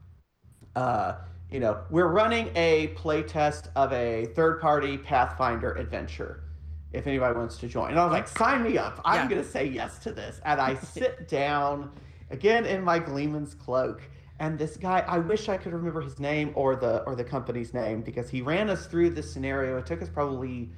uh, 0.75 1.15
you 1.51 1.59
know, 1.59 1.79
we're 1.89 2.07
running 2.07 2.51
a 2.55 2.87
play 2.89 3.23
test 3.23 3.69
of 3.75 3.91
a 3.91 4.27
third 4.35 4.61
party 4.61 4.97
Pathfinder 4.97 5.73
adventure. 5.73 6.43
If 6.91 7.05
anybody 7.07 7.37
wants 7.37 7.57
to 7.57 7.67
join, 7.67 7.91
and 7.91 7.99
I 7.99 8.03
was 8.05 8.11
like, 8.13 8.27
sign 8.27 8.63
me 8.63 8.77
up. 8.77 8.99
I'm 9.05 9.23
Yeah. 9.23 9.29
gonna 9.29 9.43
say 9.47 9.65
yes 9.65 9.99
to 9.99 10.11
this. 10.11 10.41
And 10.43 10.59
I 10.59 10.75
sit 10.75 11.27
down 11.27 11.91
again 12.31 12.65
in 12.65 12.83
my 12.83 12.99
Gleeman's 12.99 13.53
cloak. 13.53 14.01
And 14.39 14.57
this 14.57 14.77
guy, 14.77 15.03
I 15.07 15.19
wish 15.19 15.49
I 15.49 15.57
could 15.57 15.73
remember 15.73 16.01
his 16.01 16.19
name 16.19 16.51
or 16.55 16.75
the 16.75 17.03
or 17.03 17.15
the 17.15 17.23
company's 17.23 17.73
name 17.73 18.01
because 18.01 18.29
he 18.29 18.41
ran 18.41 18.69
us 18.69 18.85
through 18.87 19.11
this 19.11 19.31
scenario. 19.31 19.77
It 19.77 19.85
took 19.85 20.01
us 20.01 20.09
probably 20.09 20.69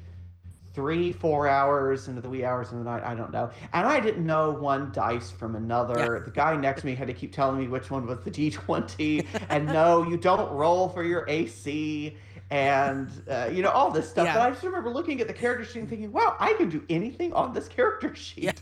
three, 0.74 1.12
four 1.12 1.48
hours 1.48 2.08
into 2.08 2.22
the 2.22 2.30
wee 2.30 2.44
hours 2.44 2.72
of 2.72 2.78
the 2.78 2.84
night. 2.84 3.04
I 3.04 3.16
don't 3.16 3.32
know. 3.32 3.50
And 3.74 3.86
I 3.86 4.00
didn't 4.00 4.26
know 4.26 4.52
one 4.52 4.92
dice 4.92 5.30
from 5.30 5.56
another. 5.56 6.18
Yeah. 6.18 6.26
The 6.26 6.32
guy 6.32 6.56
next 6.56 6.82
to 6.82 6.88
me 6.88 6.96
had 6.96 7.08
to 7.08 7.14
keep 7.14 7.34
telling 7.34 7.60
me 7.60 7.68
which 7.68 7.92
one 7.92 8.06
was 8.06 8.20
the 8.20 8.32
D20. 8.32 9.26
and 9.50 9.66
no, 9.68 10.08
you 10.08 10.18
don't 10.18 10.52
roll 10.52 10.90
for 10.90 11.04
your 11.04 11.26
AC. 11.28 12.18
And, 12.50 13.10
uh, 13.30 13.50
you 13.52 13.62
know, 13.62 13.70
all 13.70 13.92
this 13.92 14.10
stuff. 14.10 14.26
Yeah. 14.26 14.34
But 14.34 14.42
I 14.42 14.50
just 14.52 14.64
remember 14.64 14.90
looking 14.90 15.22
at 15.22 15.28
the 15.28 15.34
character 15.34 15.64
sheet 15.66 15.80
and 15.80 15.90
thinking, 15.90 16.12
wow, 16.12 16.36
I 16.38 16.54
can 16.54 16.70
do 16.70 16.84
anything 16.90 17.32
on 17.34 17.54
this 17.54 17.68
character 17.68 18.14
sheet. 18.16 18.62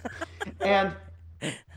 and 0.62 0.96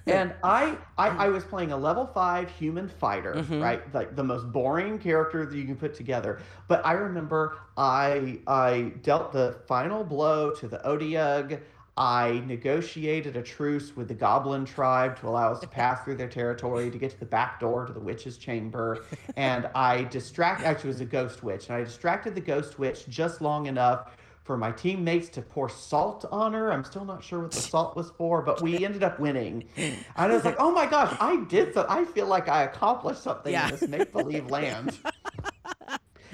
and 0.07 0.35
I, 0.43 0.77
I 0.99 1.09
I 1.27 1.29
was 1.29 1.45
playing 1.45 1.73
a 1.73 1.77
level 1.77 2.07
five 2.07 2.51
human 2.51 2.89
fighter, 2.89 3.35
Mhm. 3.35 3.63
right? 3.63 3.95
Like 3.95 4.17
the 4.17 4.25
most 4.25 4.51
boring 4.53 4.99
character 4.99 5.47
that 5.47 5.57
you 5.57 5.65
can 5.65 5.77
put 5.77 5.95
together. 5.95 6.41
But 6.69 6.85
I 6.85 6.93
remember 6.93 7.59
I 7.77 8.41
I 8.47 8.93
dealt 9.03 9.33
the 9.33 9.57
final 9.67 10.05
blow 10.05 10.51
to 10.53 10.69
the 10.69 10.79
Odiug. 10.87 11.61
I 11.95 12.43
negotiated 12.47 13.37
a 13.37 13.43
truce 13.43 13.95
with 13.95 14.09
the 14.09 14.15
Goblin 14.15 14.65
tribe 14.65 15.21
to 15.21 15.29
allow 15.29 15.53
us 15.53 15.61
to 15.61 15.67
pass 15.67 16.03
through 16.03 16.15
their 16.17 16.29
territory 16.29 16.91
to 16.91 16.97
get 16.97 17.11
to 17.11 17.21
the 17.21 17.27
back 17.27 17.61
door 17.61 17.85
to 17.85 17.93
the 17.93 18.01
witch's 18.01 18.39
chamber. 18.39 19.05
And 19.37 19.69
I 19.75 20.05
distract 20.05 20.63
actually 20.63 20.89
it 20.91 20.95
was 20.95 21.01
a 21.03 21.05
ghost 21.05 21.43
witch, 21.43 21.69
and 21.69 21.77
I 21.77 21.85
distracted 21.85 22.35
the 22.35 22.41
ghost 22.41 22.79
witch 22.79 23.07
just 23.09 23.43
long 23.43 23.67
enough 23.67 24.17
for 24.45 24.57
my 24.57 24.73
teammates 24.73 25.29
to 25.31 25.43
pour 25.43 25.69
salt 25.69 26.25
on 26.33 26.53
her. 26.53 26.73
I'm 26.73 26.85
still 26.85 27.05
not 27.05 27.23
sure 27.23 27.41
what 27.41 27.53
the 27.53 27.61
salt 27.61 27.95
was 27.97 28.11
for, 28.19 28.43
but 28.43 28.61
we 28.61 28.85
ended 28.85 29.03
up 29.03 29.21
winning. 29.21 29.65
And 29.77 29.97
I 30.17 30.27
was 30.29 30.45
like, 30.45 30.57
oh 30.59 30.73
my 30.73 30.87
gosh, 30.87 31.17
I 31.21 31.45
did 31.49 31.75
so. 31.75 31.87
I 31.89 32.05
feel 32.05 32.27
like 32.27 32.49
I 32.49 32.65
accomplished 32.65 33.23
something 33.23 33.53
Yeah. 33.53 33.67
in 33.67 33.71
this 33.77 33.89
make 33.89 34.13
believe 34.13 34.51
land. 34.51 34.99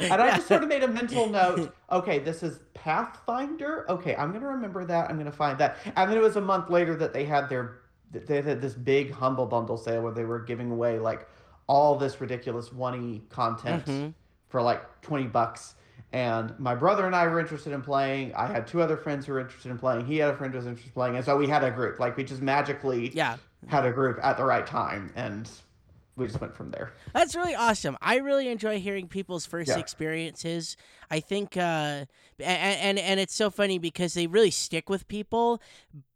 And 0.01 0.23
I 0.23 0.37
just 0.37 0.47
sort 0.47 0.62
of 0.62 0.68
made 0.68 0.85
a 0.85 0.88
mental 0.88 1.29
note. 1.29 1.75
Okay, 1.90 2.21
this 2.21 2.44
is 2.44 2.61
Pathfinder. 2.75 3.85
Okay, 3.90 4.14
I'm 4.14 4.33
gonna 4.33 4.47
remember 4.47 4.85
that. 4.85 5.11
I'm 5.11 5.18
gonna 5.18 5.33
find 5.33 5.59
that. 5.59 5.79
And 5.97 6.09
then 6.09 6.16
it 6.16 6.21
was 6.23 6.37
a 6.37 6.40
month 6.40 6.71
later 6.71 6.94
that 6.97 7.12
they 7.12 7.25
had 7.25 7.49
their 7.49 7.79
they 8.12 8.40
had 8.42 8.61
this 8.61 8.75
big 8.75 9.11
humble 9.11 9.47
bundle 9.47 9.77
sale 9.77 10.03
where 10.03 10.12
they 10.12 10.25
were 10.25 10.38
giving 10.38 10.71
away 10.71 11.01
like 11.01 11.27
all 11.66 11.97
this 11.97 12.21
ridiculous 12.21 12.73
one 12.73 13.23
content 13.29 13.87
Mhm. 13.87 14.14
for 14.49 14.62
like 14.62 15.01
20 15.03 15.25
bucks. 15.25 15.75
And 16.12 16.59
my 16.59 16.75
brother 16.75 17.05
and 17.07 17.14
I 17.14 17.27
were 17.27 17.38
interested 17.38 17.73
in 17.73 17.83
playing. 17.83 18.35
I 18.35 18.47
had 18.47 18.66
two 18.66 18.81
other 18.81 18.97
friends 18.97 19.27
who 19.27 19.33
were 19.35 19.40
interested 19.40 19.71
in 19.71 19.79
playing. 19.79 20.07
He 20.07 20.16
had 20.16 20.31
a 20.33 20.37
friend 20.37 20.53
who 20.53 20.59
was 20.59 20.66
interested 20.66 20.88
in 20.88 20.94
playing. 20.94 21.16
And 21.16 21.25
so 21.25 21.37
we 21.37 21.47
had 21.47 21.62
a 21.64 21.71
group. 21.71 21.99
Like 22.01 22.16
we 22.16 22.25
just 22.25 22.40
magically 22.40 23.11
Yeah. 23.11 23.37
had 23.66 23.85
a 23.85 23.92
group 23.92 24.18
at 24.23 24.37
the 24.38 24.44
right 24.44 24.66
time. 24.66 25.12
And 25.16 25.51
we 26.16 26.27
just 26.27 26.40
went 26.40 26.57
from 26.57 26.71
there. 26.71 26.94
That's 27.12 27.37
really 27.37 27.55
awesome. 27.55 27.97
I 28.01 28.16
really 28.16 28.49
enjoy 28.49 28.81
hearing 28.81 29.07
people's 29.07 29.44
first 29.47 29.68
Yeah. 29.68 29.79
experiences. 29.79 30.77
I 31.11 31.21
think, 31.21 31.57
uh, 31.57 31.61
and, 31.61 32.09
and 32.40 32.99
and 32.99 33.21
it's 33.21 33.35
so 33.35 33.51
funny 33.51 33.79
because 33.79 34.14
they 34.14 34.27
really 34.27 34.51
stick 34.51 34.88
with 34.88 35.07
people. 35.09 35.61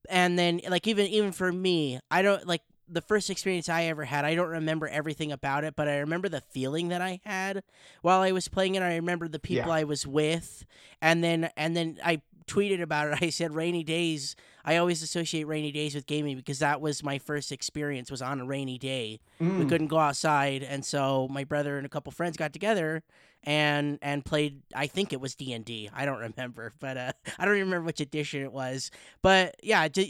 And 0.09 0.39
then, 0.39 0.61
like 0.69 0.87
even 0.89 1.07
even 1.07 1.33
for 1.33 1.53
me, 1.53 2.01
I 2.11 2.23
don't 2.23 2.47
like 2.47 2.63
the 2.93 3.01
first 3.01 3.31
experience 3.31 3.69
I 3.69 3.85
ever 3.85 4.05
had. 4.05 4.25
I 4.25 4.35
don't 4.35 4.49
remember 4.49 4.87
everything 4.89 5.33
about 5.33 5.65
it, 5.65 5.75
but 5.77 5.89
I 5.89 5.99
remember 5.99 6.29
the 6.29 6.41
feeling 6.41 6.89
that 6.89 7.01
I 7.01 7.21
had 7.25 7.63
while 8.03 8.21
I 8.21 8.33
was 8.33 8.49
playing 8.49 8.75
it. 8.75 8.83
I 8.83 8.97
remember 8.97 9.29
the 9.29 9.39
people 9.39 9.69
Yeah. 9.71 9.75
I 9.79 9.85
was 9.85 10.07
with, 10.07 10.65
and 11.01 11.25
then 11.25 11.51
and 11.57 11.77
then 11.77 11.99
I 12.05 12.21
tweeted 12.47 12.83
about 12.83 13.09
it. 13.09 13.19
I 13.23 13.31
said 13.31 13.55
rainy 13.55 13.83
days. 13.85 14.37
I 14.65 14.77
always 14.77 15.03
associate 15.03 15.45
rainy 15.47 15.73
days 15.73 15.95
with 15.95 16.07
gaming 16.07 16.37
because 16.37 16.59
that 16.61 16.81
was 16.81 17.03
my 17.03 17.19
first 17.19 17.51
experience. 17.51 18.11
Was 18.11 18.23
on 18.23 18.41
a 18.41 18.45
rainy 18.45 18.79
day 18.79 19.21
we 19.41 19.47
Mm. 19.65 19.69
couldn't 19.69 19.89
go 19.89 19.99
outside 19.99 20.63
and 20.63 20.85
so 20.85 21.27
my 21.29 21.43
brother 21.45 21.77
and 21.77 21.85
a 21.85 21.89
couple 21.89 22.13
friends 22.13 22.37
got 22.37 22.53
together 22.53 23.03
and 23.45 23.99
and 24.03 24.25
played 24.25 24.63
i 24.75 24.87
think 24.87 25.13
it 25.13 25.21
was 25.21 25.35
d&d 25.35 25.91
i 25.95 26.05
don't 26.05 26.21
remember 26.37 26.73
but 26.81 26.97
uh 26.97 27.13
i 27.39 27.45
don't 27.45 27.55
even 27.57 27.67
remember 27.69 27.87
which 27.87 28.01
edition 28.01 28.43
it 28.43 28.53
was 28.53 28.91
but 29.23 29.57
yeah 29.63 29.85
it, 29.85 29.97
it, 29.99 30.05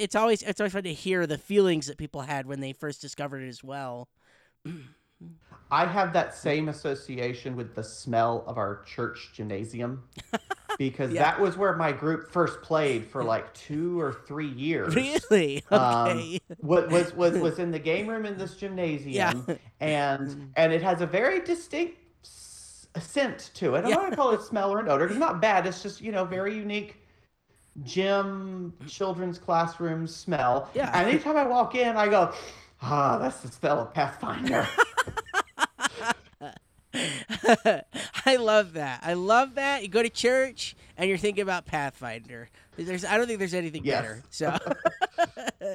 it's 0.00 0.14
always 0.14 0.42
it's 0.42 0.60
always 0.60 0.72
fun 0.72 0.82
to 0.82 0.92
hear 0.92 1.26
the 1.26 1.38
feelings 1.38 1.86
that 1.86 1.98
people 1.98 2.22
had 2.22 2.46
when 2.46 2.60
they 2.60 2.72
first 2.72 3.00
discovered 3.00 3.42
it 3.42 3.48
as 3.48 3.62
well 3.62 4.08
I 5.72 5.86
have 5.86 6.12
that 6.14 6.34
same 6.34 6.68
association 6.68 7.54
with 7.54 7.74
the 7.76 7.84
smell 7.84 8.42
of 8.46 8.58
our 8.58 8.82
church 8.84 9.30
gymnasium. 9.34 10.02
because 10.78 11.12
Yeah. 11.12 11.22
that 11.22 11.40
was 11.40 11.56
where 11.56 11.76
my 11.76 11.92
group 11.92 12.32
first 12.32 12.60
played 12.62 13.06
for 13.06 13.22
like 13.22 13.52
two 13.68 14.00
or 14.00 14.12
three 14.26 14.48
years. 14.48 14.94
Really? 14.96 15.62
Okay. 15.70 15.76
Um, 15.76 16.56
was, 16.60 16.90
was 16.90 17.14
was 17.14 17.38
was 17.38 17.58
in 17.58 17.70
the 17.70 17.78
game 17.78 18.08
room 18.08 18.26
in 18.26 18.36
this 18.36 18.56
gymnasium, 18.56 19.44
Yeah. 19.46 19.56
And 19.80 20.50
and 20.56 20.72
it 20.72 20.82
has 20.82 21.02
a 21.02 21.06
very 21.06 21.40
distinct 21.40 21.99
s- 22.94 23.06
scent 23.06 23.50
to 23.54 23.74
it. 23.76 23.84
I 23.84 23.88
Yeah. 23.88 23.94
don't 23.94 24.02
want 24.04 24.12
to 24.12 24.16
call 24.16 24.30
it 24.32 24.42
smell 24.42 24.70
or 24.70 24.80
an 24.80 24.88
odor. 24.88 25.06
It's 25.06 25.16
not 25.16 25.40
bad. 25.40 25.66
It's 25.66 25.82
just 25.82 26.00
you 26.00 26.12
know 26.12 26.24
very 26.24 26.54
unique 26.56 26.96
gym 27.84 28.72
children's 28.86 29.38
classroom 29.38 30.06
smell. 30.06 30.68
Yeah. 30.74 30.90
And 30.92 31.08
anytime 31.08 31.36
I 31.36 31.44
walk 31.44 31.74
in, 31.74 31.96
I 31.96 32.08
go, 32.08 32.32
ah, 32.82 33.16
that's 33.18 33.40
the 33.40 33.48
smell 33.48 33.78
of 33.80 33.94
Pathfinder. 33.94 34.66
I 38.26 38.36
love 38.36 38.72
that. 38.74 39.00
I 39.02 39.14
love 39.14 39.54
that. 39.54 39.82
You 39.82 39.88
go 39.88 40.02
to 40.02 40.10
church 40.10 40.74
and 40.96 41.08
you're 41.08 41.18
thinking 41.18 41.42
about 41.42 41.64
Pathfinder. 41.66 42.50
There's, 42.76 43.04
I 43.04 43.16
don't 43.16 43.26
think 43.26 43.38
there's 43.38 43.54
anything 43.54 43.84
Yes. 43.84 43.96
better. 44.02 44.22
So, 44.30 44.58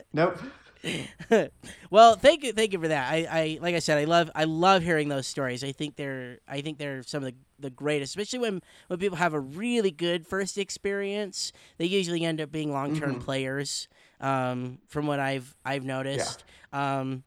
nope. 0.14 0.38
well, 1.90 2.16
thank 2.16 2.44
you, 2.44 2.54
thank 2.54 2.74
you 2.74 2.80
for 2.80 2.88
that. 2.88 3.12
I, 3.12 3.28
I, 3.30 3.60
like 3.62 3.76
I 3.76 3.80
said, 3.80 3.98
I 3.98 4.04
love, 4.06 4.30
I 4.36 4.44
love 4.44 4.84
hearing 4.84 5.10
those 5.10 5.28
stories. 5.28 5.64
I 5.64 5.72
think 5.72 5.96
they're, 5.96 6.40
I 6.48 6.62
think 6.62 6.78
they're 6.78 7.04
some 7.04 7.24
of 7.24 7.32
the, 7.32 7.36
the 7.60 7.70
greatest, 7.70 8.12
especially 8.12 8.40
when 8.40 8.62
when 8.88 9.00
people 9.00 9.18
have 9.18 9.34
a 9.34 9.40
really 9.40 9.92
good 9.92 10.28
first 10.28 10.58
experience. 10.58 11.52
They 11.78 11.86
usually 11.86 12.24
end 12.24 12.42
up 12.42 12.52
being 12.52 12.72
long 12.72 12.96
term 13.00 13.16
Mhm. 13.20 13.24
players. 13.24 13.88
Um, 14.22 14.80
from 14.88 15.08
what 15.08 15.20
I've, 15.20 15.56
I've 15.66 15.84
noticed. 15.84 16.46
Um, 16.72 17.24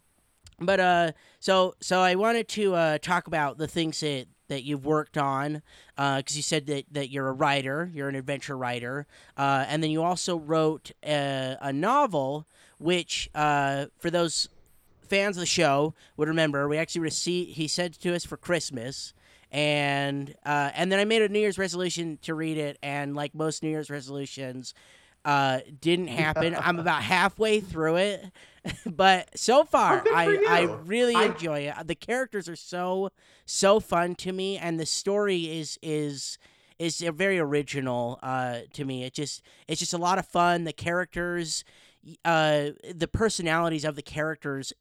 but 0.59 0.81
uh, 0.81 1.13
so 1.39 1.75
so 1.81 2.01
I 2.01 2.15
wanted 2.15 2.49
to 2.49 2.75
uh, 2.75 2.99
talk 2.99 3.27
about 3.27 3.59
the 3.59 3.69
things 3.69 4.01
that, 4.01 4.27
that 4.49 4.65
you've 4.65 4.87
worked 4.87 5.19
on, 5.19 5.63
because 5.97 6.35
you 6.37 6.43
said 6.43 6.67
that, 6.67 6.87
that 6.91 7.11
you're 7.11 7.29
a 7.29 7.33
writer, 7.33 7.91
you're 7.93 8.09
an 8.09 8.15
adventure 8.15 8.57
writer, 8.57 9.07
uh, 9.37 9.67
and 9.69 9.83
then 9.83 9.91
you 9.91 10.03
also 10.03 10.37
wrote 10.39 10.91
a, 11.05 11.57
a 11.61 11.73
novel, 11.73 12.47
which 12.79 13.29
uh, 13.35 13.87
for 13.99 14.11
those 14.11 14.49
fans 15.09 15.37
of 15.37 15.41
the 15.41 15.47
show 15.47 15.95
would 16.17 16.29
remember, 16.29 16.69
we 16.69 16.79
actually 16.79 17.01
received. 17.03 17.53
He 17.57 17.69
sent 17.69 17.97
it 17.97 18.01
to 18.03 18.15
us 18.15 18.25
for 18.25 18.37
Christmas. 18.37 19.13
And 19.51 20.35
uh, 20.45 20.71
and 20.75 20.93
then 20.93 20.99
I 20.99 21.07
made 21.07 21.23
a 21.23 21.29
New 21.31 21.39
Year's 21.39 21.57
resolution 21.59 22.19
to 22.23 22.35
read 22.35 22.59
it, 22.59 22.77
and 22.83 23.17
like 23.17 23.35
most 23.35 23.63
New 23.63 23.71
Year's 23.71 23.89
resolutions, 23.89 24.75
uh, 25.25 25.61
didn't 25.81 26.09
happen. 26.09 26.55
I'm 26.55 26.79
about 26.79 27.03
halfway 27.03 27.61
through 27.61 27.97
it, 27.97 28.27
but 28.87 29.31
so 29.39 29.65
far 29.65 30.03
Oh, 30.07 30.13
I 30.15 30.39
I 30.47 30.61
really 30.85 31.15
I- 31.15 31.25
enjoy 31.25 31.61
it. 31.61 31.87
The 31.87 31.95
characters 31.95 32.47
are 32.47 32.57
so 32.57 33.11
so 33.47 33.81
fun 33.81 34.17
to 34.17 34.33
me, 34.33 34.59
and 34.59 34.79
the 34.79 34.85
story 34.85 35.45
is 35.59 35.79
is 35.81 36.37
is 36.79 37.01
very 37.01 37.39
original 37.39 38.19
uh, 38.23 38.59
to 38.75 38.85
me. 38.85 39.05
It 39.05 39.15
just 39.15 39.41
it's 39.67 39.81
just 39.81 39.95
a 39.95 39.99
lot 39.99 40.19
of 40.19 40.27
fun. 40.27 40.65
The 40.65 40.75
characters, 40.75 41.65
uh, 42.25 42.71
the 42.95 43.09
personalities 43.09 43.85
of 43.85 43.97
the 43.97 44.03
characters, 44.03 44.73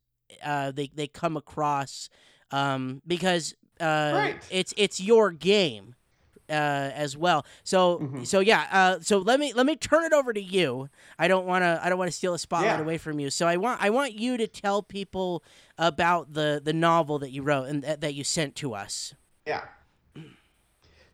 uh, 0.43 0.71
they 0.71 0.89
they 0.93 1.07
come 1.07 1.37
across 1.37 2.09
um, 2.51 3.01
because 3.05 3.55
uh, 3.79 4.13
Right. 4.15 4.43
it's 4.49 4.73
it's 4.77 4.99
your 4.99 5.31
game 5.31 5.95
uh, 6.49 6.53
as 6.53 7.15
well. 7.17 7.45
So 7.63 7.99
Mhm. 7.99 8.25
so 8.25 8.39
yeah. 8.39 8.67
Uh, 8.71 8.99
so 9.01 9.17
let 9.19 9.39
me 9.39 9.53
let 9.53 9.65
me 9.65 9.75
turn 9.75 10.03
it 10.05 10.13
over 10.13 10.33
to 10.33 10.41
you. 10.41 10.89
I 11.19 11.27
don't 11.27 11.45
want 11.45 11.63
to 11.63 11.79
I 11.83 11.89
don't 11.89 11.97
want 11.99 12.09
to 12.09 12.15
steal 12.17 12.33
a 12.33 12.39
spotlight 12.39 12.75
Yeah. 12.75 12.79
away 12.81 12.97
from 12.97 13.19
you. 13.19 13.29
So 13.29 13.47
I 13.47 13.57
want 13.57 13.81
I 13.81 13.89
want 13.89 14.13
you 14.13 14.37
to 14.37 14.47
tell 14.47 14.81
people 14.81 15.43
about 15.77 16.33
the 16.33 16.61
the 16.63 16.73
novel 16.73 17.19
that 17.19 17.31
you 17.31 17.41
wrote 17.43 17.65
and 17.65 17.83
that, 17.83 18.01
that 18.01 18.13
you 18.15 18.23
sent 18.23 18.55
to 18.57 18.73
us. 18.73 19.13
Yeah. 19.45 19.61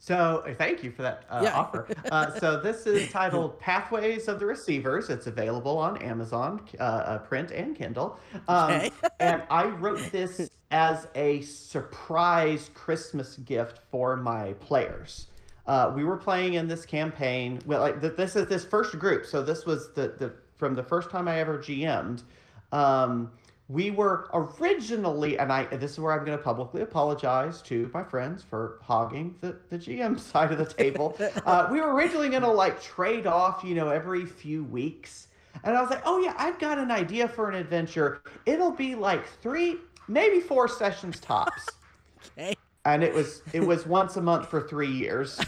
So 0.04 0.44
uh, 0.46 0.54
thank 0.56 0.84
you 0.84 0.92
for 0.92 1.02
that 1.04 1.24
uh, 1.30 1.40
Yeah. 1.46 1.58
offer. 1.58 1.88
Uh, 2.12 2.38
so 2.38 2.60
this 2.60 2.86
is 2.86 3.10
titled 3.10 3.58
"Pathways 3.58 4.28
of 4.28 4.38
the 4.38 4.46
Receivers." 4.46 5.10
It's 5.10 5.28
available 5.28 5.78
on 5.78 5.96
Amazon, 6.02 6.60
uh, 6.78 6.84
uh, 6.84 7.18
print 7.20 7.52
and 7.52 7.74
Kindle. 7.74 8.20
Um, 8.50 8.72
Okay. 8.72 8.92
and 9.22 9.44
I 9.50 9.64
wrote 9.68 10.12
this 10.12 10.50
as 10.72 11.08
a 11.16 11.40
surprise 11.44 12.70
Christmas 12.74 13.38
gift 13.38 13.80
for 13.92 14.18
my 14.18 14.52
players. 14.60 15.28
Uh, 15.68 15.94
we 15.96 16.04
were 16.04 16.18
playing 16.18 16.56
in 16.56 16.68
this 16.68 16.86
campaign. 16.86 17.60
Well, 17.66 17.80
like 17.80 18.02
th- 18.02 18.18
this 18.18 18.36
is 18.36 18.48
this 18.48 18.66
first 18.66 19.00
group. 19.00 19.26
So 19.26 19.42
this 19.42 19.66
was 19.66 19.94
the 19.94 20.16
the 20.20 20.34
from 20.58 20.76
the 20.76 20.84
first 20.84 21.12
time 21.12 21.30
I 21.30 21.40
ever 21.40 21.58
GM'd. 21.60 22.24
Um, 22.74 23.32
we 23.70 23.92
were 23.92 24.30
originally, 24.34 25.40
and 25.40 25.52
I 25.52 25.66
this 25.66 25.92
is 25.92 26.00
where 26.00 26.14
I'm 26.14 26.26
going 26.26 26.38
to 26.38 26.44
publicly 26.44 26.82
apologize 26.82 27.62
to 27.64 27.90
my 27.94 28.04
friends 28.04 28.44
for 28.44 28.80
hogging 28.82 29.36
the, 29.42 29.58
the 29.70 29.78
GM 29.78 30.20
side 30.32 30.52
of 30.52 30.58
the 30.58 30.66
table. 30.66 31.18
uh, 31.46 31.68
we 31.72 31.80
were 31.80 31.94
originally 31.94 32.30
going 32.30 32.44
to 32.44 32.52
like 32.52 32.82
trade 32.82 33.26
off, 33.26 33.64
you 33.64 33.76
know, 33.76 33.90
every 33.90 34.26
few 34.26 34.64
weeks. 34.66 35.28
And 35.64 35.78
I 35.78 35.82
was 35.82 35.90
like, 35.90 36.02
oh 36.06 36.20
yeah, 36.20 36.34
I've 36.38 36.60
got 36.60 36.78
an 36.78 36.92
idea 36.92 37.28
for 37.28 37.50
an 37.50 37.56
adventure. 37.56 38.22
It'll 38.46 38.72
be 38.72 38.96
like 38.96 39.26
three, 39.42 39.78
maybe 40.08 40.40
four 40.40 40.68
sessions 40.68 41.20
tops. 41.20 41.68
Okay. 42.38 42.56
And 42.86 43.04
it 43.04 43.14
was 43.14 43.42
it 43.52 43.60
was 43.60 43.86
once 43.86 44.16
a 44.16 44.22
month 44.22 44.48
for 44.48 44.62
three 44.62 44.90
years. 44.90 45.42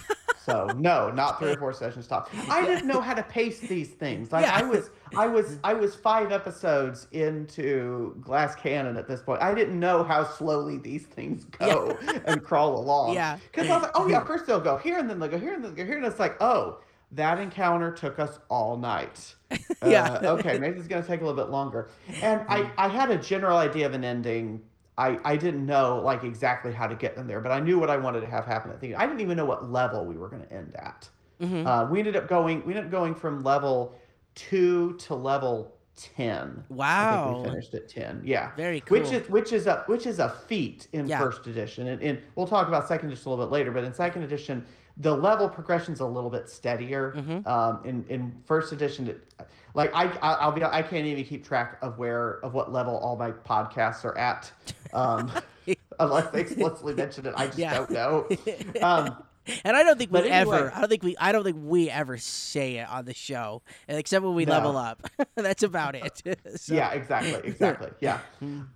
So 0.46 0.68
no, 0.78 1.10
not 1.10 1.40
three 1.40 1.52
or 1.54 1.58
four 1.58 1.74
sessions 1.74 2.06
tops. 2.08 2.32
I 2.50 2.64
didn't 2.66 2.88
know 2.88 3.02
how 3.02 3.16
to 3.16 3.24
pace 3.24 3.60
these 3.60 3.90
things. 3.90 4.32
Like 4.32 4.44
Yeah. 4.46 4.56
I 4.56 4.62
was 4.62 4.92
I 5.18 5.28
was 5.28 5.58
I 5.64 5.74
was 5.74 5.96
five 5.96 6.32
episodes 6.32 7.08
into 7.12 8.16
Glass 8.22 8.54
Cannon 8.56 8.96
at 8.98 9.08
this 9.08 9.22
point. 9.22 9.42
I 9.42 9.54
didn't 9.56 9.80
know 9.80 10.04
how 10.04 10.24
slowly 10.24 10.78
these 10.78 11.04
things 11.06 11.46
go 11.60 11.98
and 12.26 12.44
crawl 12.44 12.78
along. 12.80 13.16
Yeah. 13.16 13.38
Because 13.52 13.70
I 13.70 13.74
was 13.76 13.84
like, 13.84 13.92
oh 13.96 14.08
yeah, 14.08 14.24
first 14.24 14.46
they'll 14.46 14.60
go 14.60 14.78
here 14.78 15.00
and 15.00 15.10
then 15.10 15.20
they'll 15.20 15.30
go 15.30 15.40
here 15.40 15.54
and 15.54 15.64
then 15.64 15.74
they'll 15.74 15.86
go 15.86 15.88
here. 15.90 15.98
And 15.98 16.06
it's 16.06 16.20
like, 16.20 16.38
oh, 16.42 16.80
that 17.14 17.40
encounter 17.40 17.92
took 17.92 18.20
us 18.20 18.40
all 18.50 18.78
night. 18.78 19.36
Yeah. 19.86 20.14
Uh, 20.14 20.34
okay, 20.40 20.58
maybe 20.58 20.80
it's 20.80 20.88
gonna 20.88 21.06
take 21.06 21.22
a 21.22 21.26
little 21.26 21.40
bit 21.42 21.52
longer. 21.52 21.90
And 22.22 22.42
I, 22.50 22.72
I 22.78 22.88
had 22.88 23.12
a 23.12 23.18
general 23.18 23.58
idea 23.58 23.86
of 23.86 23.94
an 23.94 24.04
ending. 24.04 24.62
I, 24.98 25.20
I 25.26 25.36
didn't 25.36 25.66
know 25.66 26.00
like 26.04 26.24
exactly 26.24 26.72
how 26.72 26.88
to 26.88 26.96
get 26.96 27.16
them 27.16 27.28
there, 27.28 27.42
but 27.42 27.52
I 27.52 27.60
knew 27.60 27.78
what 27.80 27.90
I 27.90 27.98
wanted 27.98 28.22
to 28.22 28.28
have 28.28 28.46
happen 28.46 28.72
at 28.72 28.80
the 28.80 28.88
end. 28.94 28.96
I 28.98 29.06
didn't 29.06 29.22
even 29.22 29.36
know 29.38 29.46
what 29.46 29.70
level 29.72 30.06
we 30.06 30.16
were 30.18 30.30
gonna 30.30 30.48
end 30.52 30.74
at. 30.76 31.10
Mhm. 31.42 31.66
Uh, 31.66 31.86
we 31.92 32.00
ended 32.00 32.16
up 32.16 32.28
going 32.30 32.66
we 32.66 32.74
ended 32.74 32.86
up 32.86 32.92
going 32.92 33.14
from 33.14 33.44
level 33.44 33.96
two 34.36 34.94
to 35.00 35.16
level 35.16 35.74
ten. 35.96 36.64
I 36.70 36.74
Wow. 36.74 37.26
think 37.34 37.46
we 37.46 37.52
finished 37.52 37.74
at 37.74 37.90
ten. 37.90 38.22
Yeah. 38.24 38.52
Very 38.56 38.80
cool. 38.82 39.00
Which 39.00 39.12
is 39.12 39.30
which 39.30 39.52
is 39.54 39.68
a 39.68 39.84
which 39.88 40.06
is 40.08 40.20
a 40.20 40.30
feat 40.30 40.88
in 40.94 41.08
Yeah. 41.08 41.20
first 41.20 41.46
edition, 41.48 41.88
and, 41.88 42.02
and 42.02 42.20
we'll 42.36 42.48
talk 42.48 42.68
about 42.70 42.88
second 42.88 43.10
edition 43.10 43.28
a 43.28 43.30
little 43.32 43.46
bit 43.46 43.52
later. 43.52 43.72
But 43.72 43.84
in 43.84 43.94
second 43.94 44.24
edition, 44.24 44.66
the 44.98 45.16
level 45.16 45.50
progression's 45.50 46.00
a 46.00 46.06
little 46.06 46.30
bit 46.30 46.50
steadier. 46.50 47.14
Mhm. 47.18 47.46
Um, 47.46 47.82
in 47.84 48.06
in 48.08 48.34
first 48.46 48.72
edition, 48.72 49.08
it, 49.10 49.20
like 49.76 49.92
I 49.94 50.06
I- 50.22 50.34
I'll 50.42 50.52
be 50.52 50.64
I 50.64 50.82
can't 50.82 51.06
even 51.06 51.24
keep 51.26 51.46
track 51.46 51.78
of 51.82 51.98
where 52.00 52.40
of 52.44 52.54
what 52.54 52.72
level 52.74 52.98
all 52.98 53.16
my 53.16 53.32
podcasts 53.32 54.04
are 54.06 54.18
at, 54.18 54.52
um, 54.94 55.32
unless 56.00 56.32
they 56.32 56.42
explicitly 56.42 56.94
mention 56.96 57.26
it. 57.28 57.34
I 57.38 57.46
just 57.48 57.58
Yeah. 57.60 57.74
don't 57.76 57.90
know. 57.92 58.28
Um, 58.82 59.16
And 59.64 59.78
I 59.78 59.84
don't 59.84 59.96
think 60.00 60.12
we 60.12 60.22
But 60.22 60.28
ever. 60.28 60.72
I 60.76 60.80
don't 60.80 60.90
think 60.90 61.04
we. 61.04 61.16
I 61.20 61.32
don't 61.32 61.44
think 61.44 61.58
we 61.62 61.88
ever 61.88 62.18
say 62.18 62.78
it 62.78 62.90
on 62.90 63.06
the 63.06 63.14
show, 63.14 63.62
except 63.88 64.26
when 64.26 64.34
we 64.34 64.44
No. 64.46 64.54
level 64.54 64.76
up. 64.76 65.08
That's 65.36 65.62
about 65.62 65.94
it. 65.94 66.20
So- 66.56 66.74
Yeah, 66.74 66.92
exactly, 66.94 67.48
exactly. 67.48 67.92
Yeah. 68.00 68.22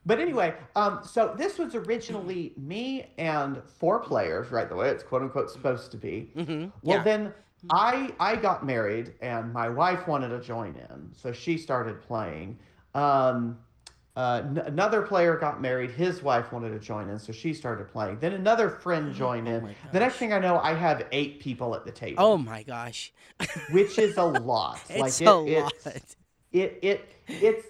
But 0.05 0.19
anyway, 0.19 0.53
um, 0.75 0.99
so 1.03 1.33
this 1.35 1.57
was 1.57 1.73
originally 1.73 2.53
me 2.55 3.07
and 3.17 3.63
four 3.79 3.99
players, 3.99 4.51
right? 4.51 4.69
The 4.69 4.75
way 4.75 4.89
it's 4.89 5.01
quote 5.01 5.23
unquote 5.23 5.49
supposed 5.49 5.89
to 5.89 5.97
be. 5.97 6.29
Mhm. 6.37 6.71
Well, 6.83 6.97
yeah. 6.97 7.03
then 7.03 7.33
I 7.69 8.13
I 8.19 8.35
got 8.35 8.65
married 8.65 9.13
and 9.21 9.51
my 9.53 9.69
wife 9.69 10.07
wanted 10.07 10.29
to 10.29 10.39
join 10.41 10.75
in, 10.75 11.09
so 11.13 11.31
she 11.31 11.57
started 11.57 12.01
playing. 12.01 12.57
Um, 12.95 13.57
uh, 14.15 14.41
n- 14.43 14.57
another 14.65 15.01
player 15.01 15.37
got 15.37 15.61
married. 15.61 15.91
His 15.91 16.21
wife 16.21 16.51
wanted 16.51 16.69
to 16.71 16.79
join 16.79 17.09
in, 17.09 17.19
so 17.19 17.31
she 17.31 17.53
started 17.53 17.87
playing. 17.87 18.19
Then 18.19 18.33
another 18.33 18.69
friend 18.69 19.13
joined 19.13 19.47
Oh 19.47 19.51
in. 19.51 19.75
the 19.93 19.99
next 19.99 20.15
thing 20.17 20.33
I 20.33 20.39
know, 20.39 20.57
I 20.59 20.73
have 20.73 21.05
eight 21.11 21.39
people 21.39 21.73
at 21.75 21.85
the 21.85 21.91
table. 21.91 22.21
oh 22.23 22.37
my 22.37 22.63
gosh, 22.63 23.13
which 23.71 23.97
is 23.99 24.17
a 24.17 24.23
lot. 24.23 24.79
it's 24.89 25.21
like 25.21 25.27
a 25.27 25.45
it, 25.45 25.61
lot. 25.63 25.73
It's, 25.85 26.15
it 26.51 26.79
it 26.81 27.09
it's 27.27 27.67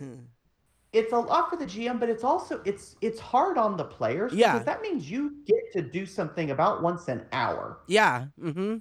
it's 0.91 1.13
a 1.13 1.17
lot 1.19 1.49
for 1.52 1.56
the 1.58 1.65
GM, 1.65 1.99
but 1.99 2.10
it's 2.10 2.23
also 2.23 2.62
it's 2.65 2.95
it's 3.02 3.19
hard 3.19 3.58
on 3.58 3.78
the 3.78 3.84
players. 3.84 4.34
Yeah. 4.34 4.54
because 4.54 4.65
that 4.65 4.82
means 4.82 5.10
you 5.12 5.36
get 5.45 5.71
to 5.73 5.82
do 5.82 6.06
something 6.06 6.52
about 6.52 6.82
once 6.82 7.08
an 7.10 7.25
hour. 7.32 7.80
yeah. 7.88 8.25
Mm-hmm. 8.41 8.78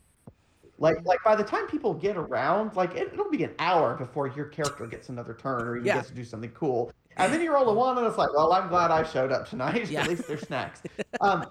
Like 0.78 1.04
like 1.04 1.18
by 1.24 1.34
the 1.34 1.42
time 1.44 1.66
people 1.66 1.92
get 1.92 2.16
around, 2.16 2.74
like 2.76 2.94
it, 2.94 3.10
it'll 3.12 3.30
be 3.30 3.42
an 3.44 3.54
hour 3.58 3.94
before 3.96 4.28
your 4.28 4.46
character 4.46 4.86
gets 4.86 5.08
another 5.08 5.34
turn 5.34 5.62
or 5.66 5.76
even 5.76 5.86
Yeah. 5.86 5.96
gets 5.96 6.08
to 6.08 6.14
do 6.14 6.24
something 6.24 6.50
cool. 6.52 6.92
And 7.16 7.32
then 7.32 7.40
you 7.40 7.52
roll 7.52 7.68
a 7.68 7.74
one, 7.74 7.98
and 7.98 8.06
it's 8.06 8.16
like, 8.16 8.32
well, 8.32 8.52
I'm 8.52 8.68
glad 8.68 8.92
I 8.92 9.02
showed 9.02 9.32
up 9.32 9.48
tonight. 9.48 9.90
Yeah. 9.90 10.02
At 10.02 10.08
least 10.08 10.28
there's 10.28 10.42
snacks. 10.46 10.82
Um, 11.20 11.46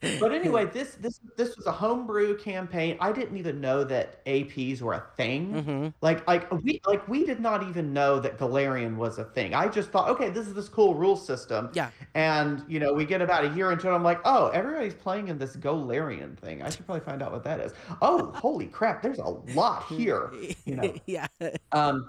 but 0.00 0.32
anyway, 0.40 0.66
this 0.66 0.96
this 1.00 1.20
this 1.36 1.56
was 1.56 1.66
a 1.66 1.72
homebrew 1.72 2.36
campaign. 2.38 2.96
I 3.00 3.12
didn't 3.12 3.36
even 3.36 3.60
know 3.60 3.84
that 3.84 4.24
APs 4.26 4.80
were 4.80 4.94
a 4.94 5.04
thing. 5.16 5.52
Mhm. 5.52 5.94
Like 6.00 6.26
like 6.26 6.50
we 6.62 6.80
like 6.86 7.06
we 7.08 7.24
did 7.24 7.40
not 7.40 7.62
even 7.68 7.92
know 7.92 8.20
that 8.20 8.38
Golarion 8.38 8.96
was 8.96 9.18
a 9.18 9.24
thing. 9.24 9.54
I 9.54 9.68
just 9.68 9.90
thought, 9.90 10.08
okay, 10.10 10.28
this 10.30 10.46
is 10.46 10.54
this 10.54 10.68
cool 10.68 10.94
rule 10.94 11.16
system. 11.16 11.70
Yeah. 11.72 11.90
And 12.14 12.62
you 12.68 12.78
know, 12.80 12.92
we 12.92 13.04
get 13.04 13.22
about 13.22 13.44
a 13.44 13.48
year 13.54 13.72
into 13.72 13.88
it. 13.88 13.94
I'm 13.94 14.02
like, 14.02 14.20
oh, 14.24 14.48
everybody's 14.48 14.94
playing 14.94 15.28
in 15.28 15.38
this 15.38 15.56
Golarion 15.56 16.36
thing. 16.38 16.62
I 16.62 16.70
should 16.70 16.84
probably 16.86 17.04
find 17.04 17.22
out 17.22 17.32
what 17.32 17.44
that 17.44 17.60
is. 17.60 17.72
Oh, 18.02 18.32
holy 18.34 18.66
crap! 18.66 19.02
There's 19.02 19.18
a 19.18 19.28
lot 19.54 19.86
here. 19.88 20.30
You 20.64 20.76
know. 20.76 20.94
yeah. 21.06 21.26
Um, 21.72 22.06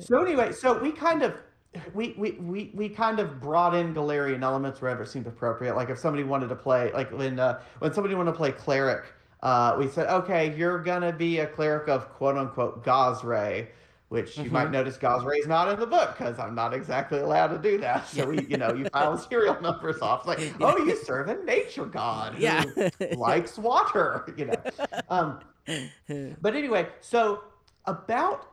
so 0.00 0.22
anyway, 0.22 0.52
so 0.52 0.78
we 0.78 0.92
kind 0.92 1.22
of 1.22 1.34
we, 1.94 2.14
we, 2.18 2.32
we, 2.32 2.70
we 2.74 2.88
kind 2.88 3.18
of 3.18 3.40
brought 3.40 3.74
in 3.74 3.94
Golarion 3.94 4.42
elements 4.42 4.80
wherever 4.80 5.02
it 5.04 5.08
seemed 5.08 5.26
appropriate. 5.26 5.74
Like 5.74 5.88
if 5.90 5.98
somebody 5.98 6.24
wanted 6.24 6.48
to 6.48 6.56
play, 6.56 6.92
like 6.92 7.10
when 7.12 7.38
uh, 7.38 7.60
when 7.78 7.92
somebody 7.92 8.14
wanted 8.14 8.32
to 8.32 8.36
play 8.36 8.52
cleric, 8.52 9.04
uh, 9.42 9.76
we 9.78 9.88
said, 9.88 10.06
okay, 10.08 10.54
you're 10.56 10.78
gonna 10.82 11.12
be 11.12 11.38
a 11.38 11.46
cleric 11.46 11.88
of 11.88 12.08
quote 12.10 12.36
unquote 12.36 12.84
Gozreh, 12.84 13.66
which 14.10 14.36
you 14.36 14.50
might 14.50 14.70
notice 14.70 14.98
Gozreh 14.98 15.38
is 15.38 15.46
not 15.46 15.70
in 15.72 15.80
the 15.80 15.86
book 15.86 16.16
because 16.18 16.38
I'm 16.38 16.54
not 16.54 16.74
exactly 16.74 17.20
allowed 17.20 17.48
to 17.48 17.58
do 17.58 17.78
that. 17.78 18.06
So 18.08 18.26
we, 18.26 18.44
you 18.46 18.58
know, 18.58 18.74
you 18.74 18.84
file 18.90 19.16
serial 19.16 19.58
numbers 19.62 20.00
off. 20.02 20.28
It's 20.28 20.28
like, 20.28 20.54
oh, 20.60 20.76
you 20.84 20.94
serve 20.96 21.28
a 21.28 21.42
nature 21.44 21.86
god 21.86 22.34
who 22.34 22.42
Yeah. 22.42 22.64
likes 23.16 23.56
water, 23.58 24.32
you 24.36 24.44
know. 24.44 24.62
Um, 25.08 25.40
but 26.42 26.54
anyway, 26.54 26.88
so 27.00 27.44
about 27.86 28.48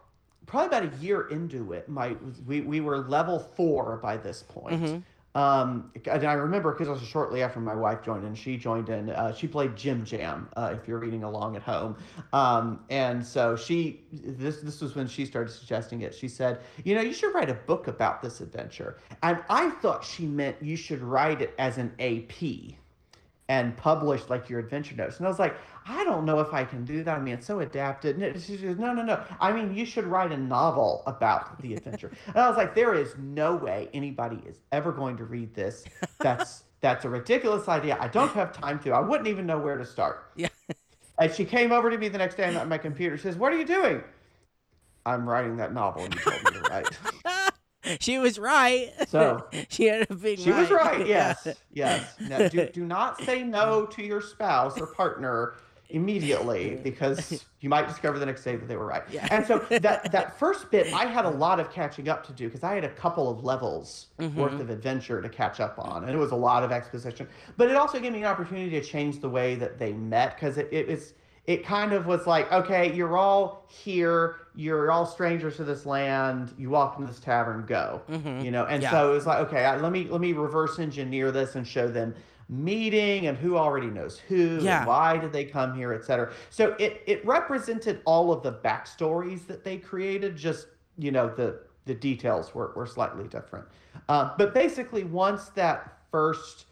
probably 0.49 0.77
about 0.77 0.93
a 0.93 0.97
year 0.97 1.27
into 1.27 1.73
it, 1.73 1.87
my 1.87 2.15
we, 2.45 2.61
we 2.61 2.81
were 2.81 2.97
level 3.07 3.39
four 3.39 3.97
by 3.97 4.17
this 4.17 4.43
point. 4.43 4.81
Mhm. 4.81 5.03
Um, 5.35 5.91
and 6.05 6.23
I 6.25 6.33
remember 6.33 6.71
because 6.71 6.87
it 6.87 6.91
was 6.91 7.01
shortly 7.03 7.43
after 7.43 7.59
my 7.59 7.75
wife 7.75 8.03
joined 8.03 8.25
in. 8.25 8.33
She 8.33 8.57
joined 8.57 8.89
in. 8.89 9.11
Uh, 9.11 9.31
she 9.31 9.47
played 9.47 9.75
Jim 9.75 10.03
Jam. 10.03 10.49
Uh, 10.57 10.73
if 10.73 10.87
you're 10.87 10.97
reading 10.97 11.23
along 11.23 11.55
at 11.55 11.61
home, 11.61 11.95
um, 12.33 12.83
and 12.89 13.23
so 13.23 13.55
she 13.55 14.01
this 14.11 14.61
this 14.61 14.81
was 14.81 14.95
when 14.95 15.07
she 15.07 15.25
started 15.25 15.51
suggesting 15.51 16.01
it. 16.01 16.15
She 16.15 16.27
said, 16.27 16.61
"You 16.83 16.95
know, 16.95 17.01
you 17.01 17.13
should 17.13 17.33
write 17.33 17.49
a 17.49 17.53
book 17.53 17.87
about 17.87 18.23
this 18.23 18.41
adventure." 18.41 18.97
And 19.21 19.37
I 19.49 19.69
thought 19.69 20.03
she 20.03 20.25
meant 20.25 20.55
you 20.61 20.75
should 20.75 21.01
write 21.01 21.43
it 21.43 21.53
as 21.59 21.77
an 21.77 21.93
AP 21.99 22.75
and 23.49 23.75
publish 23.77 24.21
like 24.29 24.49
your 24.49 24.59
adventure 24.59 24.95
notes. 24.95 25.17
And 25.17 25.25
I 25.25 25.29
was 25.29 25.39
like, 25.39 25.55
I 25.89 26.03
don't 26.03 26.23
know 26.23 26.39
if 26.39 26.53
I 26.53 26.63
can 26.63 26.85
do 26.85 27.03
that. 27.03 27.17
I 27.17 27.19
mean, 27.19 27.33
it's 27.33 27.47
so 27.47 27.61
adapted. 27.61 28.17
And 28.17 28.39
she 28.39 28.57
says, 28.57 28.77
no, 28.77 28.93
no, 28.93 29.01
no. 29.01 29.23
I 29.39 29.51
mean, 29.51 29.73
you 29.75 29.85
should 29.85 30.05
write 30.05 30.31
a 30.31 30.37
novel 30.37 31.01
about 31.07 31.59
the 31.61 31.73
adventure. 31.77 32.11
and 32.27 32.37
I 32.37 32.47
was 32.47 32.57
like, 32.57 32.75
there 32.75 32.93
is 32.93 33.15
no 33.17 33.55
way 33.55 33.89
anybody 33.91 34.39
is 34.45 34.59
ever 34.71 34.91
going 34.91 35.17
to 35.17 35.25
read 35.25 35.55
this. 35.55 35.85
That's 36.19 36.63
that's 36.81 37.05
a 37.05 37.09
ridiculous 37.09 37.67
idea. 37.67 37.97
I 37.99 38.07
don't 38.07 38.31
have 38.33 38.53
time 38.53 38.79
to. 38.81 38.91
I 38.91 38.99
wouldn't 38.99 39.27
even 39.27 39.47
know 39.47 39.57
where 39.57 39.77
to 39.77 39.85
start. 39.85 40.31
Yeah. 40.35 40.49
And 41.17 41.33
she 41.33 41.43
came 41.43 41.71
over 41.71 41.89
to 41.89 41.97
me 41.97 42.07
the 42.07 42.19
next 42.19 42.35
day 42.35 42.55
on 42.55 42.69
my 42.69 42.77
computer. 42.77 43.17
She 43.17 43.23
says, 43.23 43.35
"What 43.35 43.51
are 43.51 43.57
you 43.57 43.65
doing?" 43.65 44.03
I'm 45.05 45.27
writing 45.27 45.57
that 45.57 45.73
novel 45.73 46.03
you 46.03 46.09
told 46.09 46.43
me 46.43 46.51
to 46.51 46.61
write. 46.69 47.99
she 47.99 48.19
was 48.19 48.37
right. 48.37 48.91
So 49.07 49.45
she 49.69 49.85
had 49.85 50.09
a 50.09 50.13
big. 50.13 50.39
She 50.39 50.51
was 50.51 50.69
right. 50.69 51.05
Yes, 51.05 51.47
yes. 51.73 52.13
Now, 52.19 52.47
do, 52.47 52.69
do 52.69 52.85
not 52.85 53.21
say 53.23 53.43
no 53.43 53.85
to 53.87 54.03
your 54.03 54.21
spouse 54.21 54.79
or 54.79 54.87
partner 54.87 55.55
immediately 55.89 56.75
because 56.83 57.43
you 57.61 57.69
might 57.69 57.87
discover 57.87 58.19
the 58.19 58.25
next 58.25 58.43
day 58.43 58.55
that 58.55 58.67
they 58.67 58.77
were 58.77 58.85
right. 58.85 59.03
Yeah. 59.11 59.27
And 59.31 59.45
so 59.45 59.59
that 59.69 60.11
that 60.11 60.37
first 60.39 60.69
bit, 60.71 60.93
I 60.93 61.05
had 61.05 61.25
a 61.25 61.29
lot 61.29 61.59
of 61.59 61.71
catching 61.71 62.09
up 62.09 62.25
to 62.27 62.33
do 62.33 62.45
because 62.47 62.63
I 62.63 62.75
had 62.75 62.83
a 62.83 62.89
couple 62.89 63.29
of 63.29 63.43
levels 63.43 64.07
worth 64.35 64.59
of 64.59 64.69
adventure 64.69 65.21
to 65.21 65.29
catch 65.29 65.59
up 65.59 65.75
on, 65.79 66.03
and 66.03 66.11
it 66.13 66.17
was 66.17 66.31
a 66.31 66.35
lot 66.35 66.63
of 66.63 66.71
exposition. 66.71 67.27
But 67.57 67.69
it 67.69 67.75
also 67.75 67.99
gave 67.99 68.13
me 68.13 68.19
an 68.19 68.25
opportunity 68.25 68.69
to 68.71 68.81
change 68.81 69.19
the 69.19 69.29
way 69.29 69.55
that 69.55 69.77
they 69.79 69.93
met 69.93 70.35
because 70.35 70.57
it, 70.57 70.69
it 70.71 70.87
was 70.87 71.13
it 71.45 71.65
kind 71.65 71.93
of 71.93 72.05
was 72.05 72.27
like, 72.27 72.51
okay, 72.51 72.93
you're 72.93 73.17
all 73.17 73.65
here, 73.67 74.35
you're 74.55 74.91
all 74.91 75.05
strangers 75.07 75.55
to 75.55 75.63
this 75.63 75.83
land. 75.83 76.53
You 76.59 76.69
walk 76.69 76.99
into 76.99 77.11
this 77.11 77.19
tavern, 77.19 77.65
go. 77.65 78.03
Mhm. 78.07 78.43
You 78.43 78.51
know, 78.51 78.65
and 78.65 78.83
Yeah. 78.83 78.91
so 78.91 79.11
it 79.11 79.15
was 79.15 79.25
like, 79.25 79.39
okay, 79.47 79.65
I, 79.65 79.77
let 79.77 79.91
me 79.91 80.07
let 80.09 80.21
me 80.21 80.33
reverse 80.33 80.77
engineer 80.77 81.31
this 81.31 81.55
and 81.55 81.65
show 81.67 81.87
them 81.87 82.13
meeting 82.49 83.27
and 83.27 83.37
who 83.37 83.55
already 83.57 83.87
knows 83.87 84.17
who, 84.19 84.55
and 84.55 84.61
Yeah. 84.63 84.85
why 84.85 85.17
did 85.17 85.31
they 85.31 85.45
come 85.45 85.75
here, 85.75 85.93
et 85.93 86.03
cetera. 86.03 86.31
So 86.49 86.75
it 86.79 87.01
it 87.05 87.23
represented 87.25 88.01
all 88.05 88.33
of 88.33 88.41
the 88.43 88.51
backstories 88.53 89.45
that 89.47 89.63
they 89.63 89.77
created. 89.77 90.35
Just 90.35 90.67
you 90.97 91.11
know, 91.11 91.29
the 91.29 91.59
the 91.85 91.93
details 91.93 92.53
were 92.55 92.73
were 92.75 92.87
slightly 92.87 93.27
different. 93.27 93.65
Uh, 94.09 94.31
but 94.37 94.53
basically, 94.53 95.03
once 95.03 95.49
that 95.49 95.99
first 96.11 96.65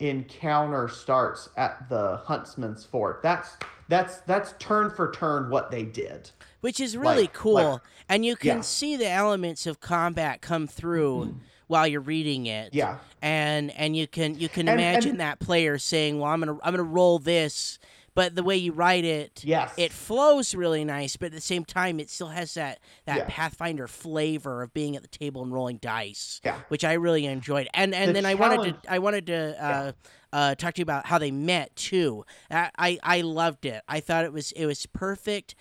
encounter 0.00 0.88
starts 0.88 1.48
at 1.56 1.88
the 1.88 2.16
huntsman's 2.24 2.84
fort 2.84 3.20
that's 3.22 3.56
that's 3.88 4.16
that's 4.22 4.52
turn 4.58 4.90
for 4.90 5.12
turn 5.12 5.48
what 5.48 5.70
they 5.70 5.84
did 5.84 6.32
which 6.62 6.80
is 6.80 6.96
really 6.96 7.22
Like- 7.22 7.32
cool. 7.32 7.54
like- 7.54 7.80
and 8.08 8.24
you 8.26 8.34
can 8.34 8.56
Yeah. 8.56 8.62
see 8.62 8.96
the 8.96 9.08
elements 9.08 9.66
of 9.68 9.78
combat 9.80 10.40
come 10.42 10.66
through 10.66 11.36
while 11.66 11.86
you're 11.86 12.00
reading 12.00 12.46
it. 12.46 12.74
yeah 12.74 12.98
And 13.22 13.70
and 13.72 13.96
you 13.96 14.06
can 14.06 14.38
you 14.38 14.48
can 14.48 14.68
And- 14.68 14.80
imagine 14.80 15.10
and- 15.12 15.20
that 15.20 15.38
player 15.40 15.78
saying, 15.78 16.18
"Well, 16.18 16.30
I'm 16.30 16.40
gonna 16.40 16.58
I'm 16.62 16.72
gonna 16.74 16.82
roll 16.82 17.18
this," 17.18 17.78
but 18.14 18.34
the 18.36 18.42
way 18.44 18.56
you 18.56 18.72
write 18.72 19.04
it, 19.04 19.42
yes 19.44 19.72
it 19.76 19.92
flows 19.92 20.54
really 20.54 20.84
nice. 20.84 21.16
But 21.16 21.26
at 21.26 21.32
the 21.32 21.40
same 21.40 21.64
time, 21.64 21.98
it 22.00 22.10
still 22.10 22.28
has 22.28 22.54
that 22.54 22.78
that 23.06 23.16
Yeah. 23.18 23.24
Pathfinder 23.28 23.88
flavor 23.88 24.62
of 24.62 24.72
being 24.74 24.94
at 24.96 25.02
the 25.02 25.08
table 25.08 25.42
and 25.42 25.52
rolling 25.52 25.78
dice, 25.78 26.40
Yeah. 26.44 26.60
which 26.68 26.84
I 26.84 26.92
really 26.94 27.24
enjoyed. 27.26 27.68
And 27.74 27.94
and 27.94 28.10
The 28.10 28.12
then 28.14 28.26
I 28.26 28.34
wanted 28.34 28.82
to 28.82 28.92
I 28.92 28.98
wanted 28.98 29.26
to. 29.28 29.64
Uh, 29.64 29.92
uh, 30.32 30.52
talk 30.56 30.74
to 30.74 30.80
you 30.80 30.82
about 30.82 31.06
how 31.06 31.16
they 31.16 31.30
met 31.30 31.76
too. 31.76 32.24
I, 32.50 32.68
I 32.76 32.98
I 33.04 33.20
loved 33.20 33.64
it. 33.66 33.82
I 33.86 34.00
thought 34.00 34.24
it 34.24 34.32
was 34.32 34.50
it 34.52 34.66
was 34.66 34.84
perfect 34.86 35.54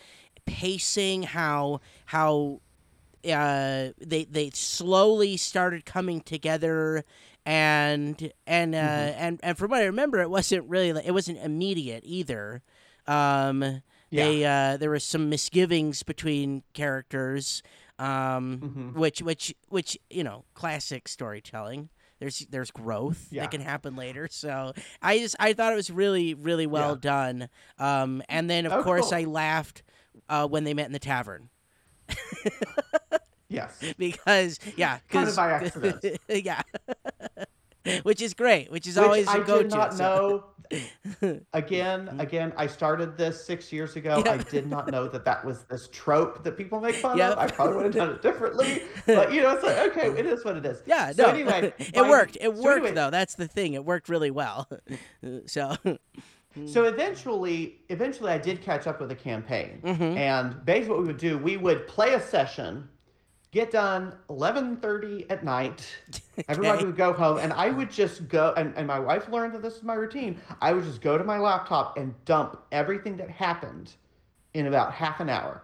pacing. 0.48 1.22
How 1.24 1.80
how 2.08 2.60
uh, 3.26 3.92
they 3.98 4.26
they 4.26 4.50
slowly 4.52 5.38
started 5.38 5.86
coming 5.86 6.22
together 6.22 7.04
and 7.46 8.32
and 8.48 8.76
uh, 8.76 8.78
Mm-hmm. 8.78 9.24
and 9.24 9.40
and 9.44 9.58
from 9.58 9.72
what 9.72 9.82
I 9.82 9.86
remember, 9.86 10.22
it 10.22 10.30
wasn't 10.30 10.68
really 10.70 10.94
like, 10.94 11.06
it 11.06 11.12
wasn't 11.12 11.40
immediate 11.40 12.04
either. 12.06 12.62
Um, 13.08 13.82
they 14.12 14.46
uh, 14.46 14.78
there 14.78 14.92
was 14.92 15.04
some 15.04 15.30
misgivings 15.30 16.04
between 16.04 16.64
characters, 16.74 17.64
um, 18.00 18.60
Mhm. 18.94 18.96
which 18.96 19.22
which 19.22 19.54
which 19.70 19.98
you 20.10 20.24
know, 20.24 20.46
classic 20.54 21.08
storytelling. 21.08 21.90
There's 22.20 22.46
there's 22.50 22.72
growth 22.72 23.28
Yeah. 23.32 23.42
that 23.42 23.52
can 23.52 23.60
happen 23.62 23.96
later. 23.96 24.28
So 24.32 24.74
I 25.02 25.18
just 25.20 25.36
I 25.40 25.54
thought 25.54 25.74
it 25.74 25.76
was 25.76 25.90
really 25.92 26.34
really 26.36 26.68
well 26.68 26.92
Yeah. 26.94 27.00
done. 27.02 27.50
Um, 27.80 28.22
and 28.30 28.50
then 28.50 28.66
of 28.66 28.72
Oh, 28.74 28.84
course 28.84 29.10
cool. 29.12 29.18
I 29.20 29.24
laughed 29.26 29.84
uh, 30.30 30.48
when 30.48 30.64
they 30.64 30.74
met 30.74 30.86
in 30.86 30.94
the 30.94 31.00
tavern 31.00 31.50
yes 33.50 33.78
because 33.98 34.60
yeah, 34.76 35.00
Kind 35.10 35.30
of 35.30 35.36
by 35.36 35.52
accident. 35.52 36.06
yeah, 36.30 36.62
which 38.04 38.22
is 38.22 38.34
great. 38.34 38.72
Which 38.72 38.88
is 38.88 38.96
Which 38.98 39.04
always 39.06 39.28
I 39.28 39.38
a 39.38 39.44
go-to. 39.44 39.54
I 39.54 39.62
did 39.64 39.72
not 39.72 39.94
so- 39.94 40.04
know. 40.38 40.44
Again, 41.54 42.08
mm-hmm. 42.08 42.20
again, 42.20 42.52
I 42.58 42.66
started 42.66 43.16
this 43.16 43.46
six 43.46 43.72
years 43.72 43.96
ago. 43.96 44.24
Yeah. 44.26 44.32
I 44.32 44.38
did 44.38 44.68
not 44.68 44.90
know 44.90 45.08
that 45.08 45.24
that 45.26 45.46
was 45.46 45.66
this 45.66 45.88
trope 45.92 46.44
that 46.44 46.58
people 46.58 46.80
make 46.80 46.96
fun 46.96 47.16
Yep. 47.16 47.32
of. 47.34 47.38
I 47.38 47.48
probably 47.48 47.76
would 47.76 47.86
have 47.86 47.94
done 47.94 48.10
it 48.10 48.22
differently, 48.24 48.82
but 49.06 49.32
you 49.32 49.42
know, 49.44 49.52
it's 49.54 49.64
like 49.64 49.78
okay, 49.92 50.08
it 50.20 50.26
is 50.26 50.44
what 50.44 50.58
it 50.58 50.66
is. 50.66 50.82
Yeah, 50.88 51.12
So 51.12 51.24
no, 51.24 51.30
anyway, 51.30 51.74
it 51.78 52.02
worked. 52.10 52.38
It 52.42 52.56
so 52.56 52.64
worked 52.64 52.78
anyway, 52.80 52.96
though. 52.96 53.12
That's 53.12 53.36
the 53.36 53.48
thing. 53.48 53.74
It 53.74 53.86
worked 53.86 54.10
really 54.10 54.32
well. 54.32 54.68
so 55.46 55.76
So 56.66 56.84
eventually, 56.86 57.80
eventually, 57.90 58.32
I 58.32 58.38
did 58.38 58.62
catch 58.62 58.86
up 58.88 59.00
with 59.00 59.10
the 59.10 59.16
campaign, 59.16 59.82
Mhm. 59.84 60.16
and 60.18 60.64
basically, 60.66 60.90
what 60.96 61.02
we 61.02 61.08
would 61.08 61.18
do, 61.18 61.38
we 61.38 61.58
would 61.58 61.88
play 61.88 62.14
a 62.14 62.22
session, 62.22 62.88
get 63.52 63.72
done 63.72 64.16
eleven 64.30 64.78
thirty 64.78 65.26
at 65.32 65.44
night. 65.44 65.86
Everybody 66.48 66.86
would 66.86 66.96
go 66.96 67.12
home, 67.14 67.38
and 67.40 67.52
I 67.54 67.70
would 67.72 67.90
just 67.90 68.28
go. 68.28 68.54
And, 68.56 68.74
and 68.76 68.86
my 68.86 69.00
wife 69.00 69.30
learned 69.30 69.54
that 69.56 69.62
this 69.64 69.76
is 69.78 69.84
my 69.84 69.96
routine. 69.96 70.40
I 70.62 70.74
would 70.74 70.84
just 70.84 71.02
go 71.02 71.18
to 71.18 71.24
my 71.24 71.40
laptop 71.40 71.98
and 71.98 72.14
dump 72.26 72.62
everything 72.72 73.18
that 73.18 73.30
happened 73.32 73.92
in 74.54 74.68
about 74.68 74.94
half 74.94 75.20
an 75.20 75.30
hour. 75.30 75.64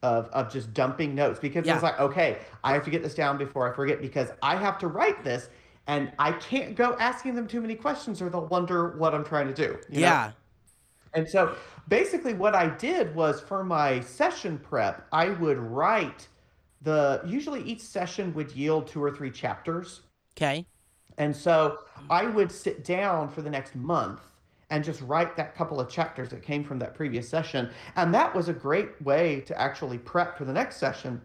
Of, 0.00 0.26
of 0.28 0.52
just 0.52 0.72
dumping 0.74 1.16
notes 1.16 1.40
because 1.40 1.66
Yeah. 1.66 1.74
it's 1.74 1.82
like 1.82 1.98
okay 1.98 2.38
I 2.62 2.72
have 2.72 2.84
to 2.84 2.90
get 2.90 3.02
this 3.02 3.16
down 3.16 3.36
before 3.36 3.68
I 3.68 3.74
forget 3.74 4.00
because 4.00 4.30
I 4.40 4.54
have 4.54 4.78
to 4.78 4.86
write 4.86 5.24
this 5.24 5.48
and 5.88 6.12
I 6.18 6.32
can't 6.32 6.76
go 6.76 6.96
asking 7.00 7.34
them 7.36 7.48
too 7.48 7.60
many 7.62 7.74
questions 7.76 8.22
or 8.22 8.30
they'll 8.30 8.46
wonder 8.46 8.96
what 8.98 9.14
I'm 9.14 9.24
trying 9.24 9.48
to 9.48 9.54
do. 9.54 9.80
you 9.90 10.02
know? 10.02 10.02
yeah, 10.02 10.32
And 11.14 11.28
so 11.28 11.56
basically 11.88 12.34
what 12.34 12.54
I 12.54 12.68
did 12.68 13.14
was 13.14 13.40
for 13.40 13.64
my 13.64 14.00
session 14.00 14.58
prep, 14.58 15.06
I 15.12 15.30
would 15.30 15.58
write 15.58 16.28
the 16.82 17.22
usually 17.26 17.62
each 17.62 17.80
session 17.82 18.34
would 18.34 18.52
yield 18.52 18.88
two 18.88 19.02
or 19.02 19.10
three 19.10 19.30
chapters. 19.30 20.02
okay, 20.36 20.66
And 21.18 21.34
so 21.36 21.78
I 22.10 22.26
would 22.26 22.50
sit 22.52 22.84
down 22.84 23.28
for 23.28 23.42
the 23.42 23.50
next 23.50 23.74
month 23.74 24.20
and 24.70 24.84
just 24.84 25.00
write 25.02 25.36
that 25.36 25.54
couple 25.54 25.80
of 25.80 25.88
chapters 25.88 26.28
that 26.30 26.42
came 26.42 26.62
from 26.64 26.78
that 26.80 26.94
previous 26.94 27.28
session. 27.28 27.70
And 27.96 28.14
that 28.14 28.34
was 28.34 28.48
a 28.48 28.52
great 28.52 29.00
way 29.02 29.40
to 29.42 29.58
actually 29.60 29.98
prep 29.98 30.36
for 30.36 30.44
the 30.44 30.52
next 30.52 30.76
session. 30.76 31.20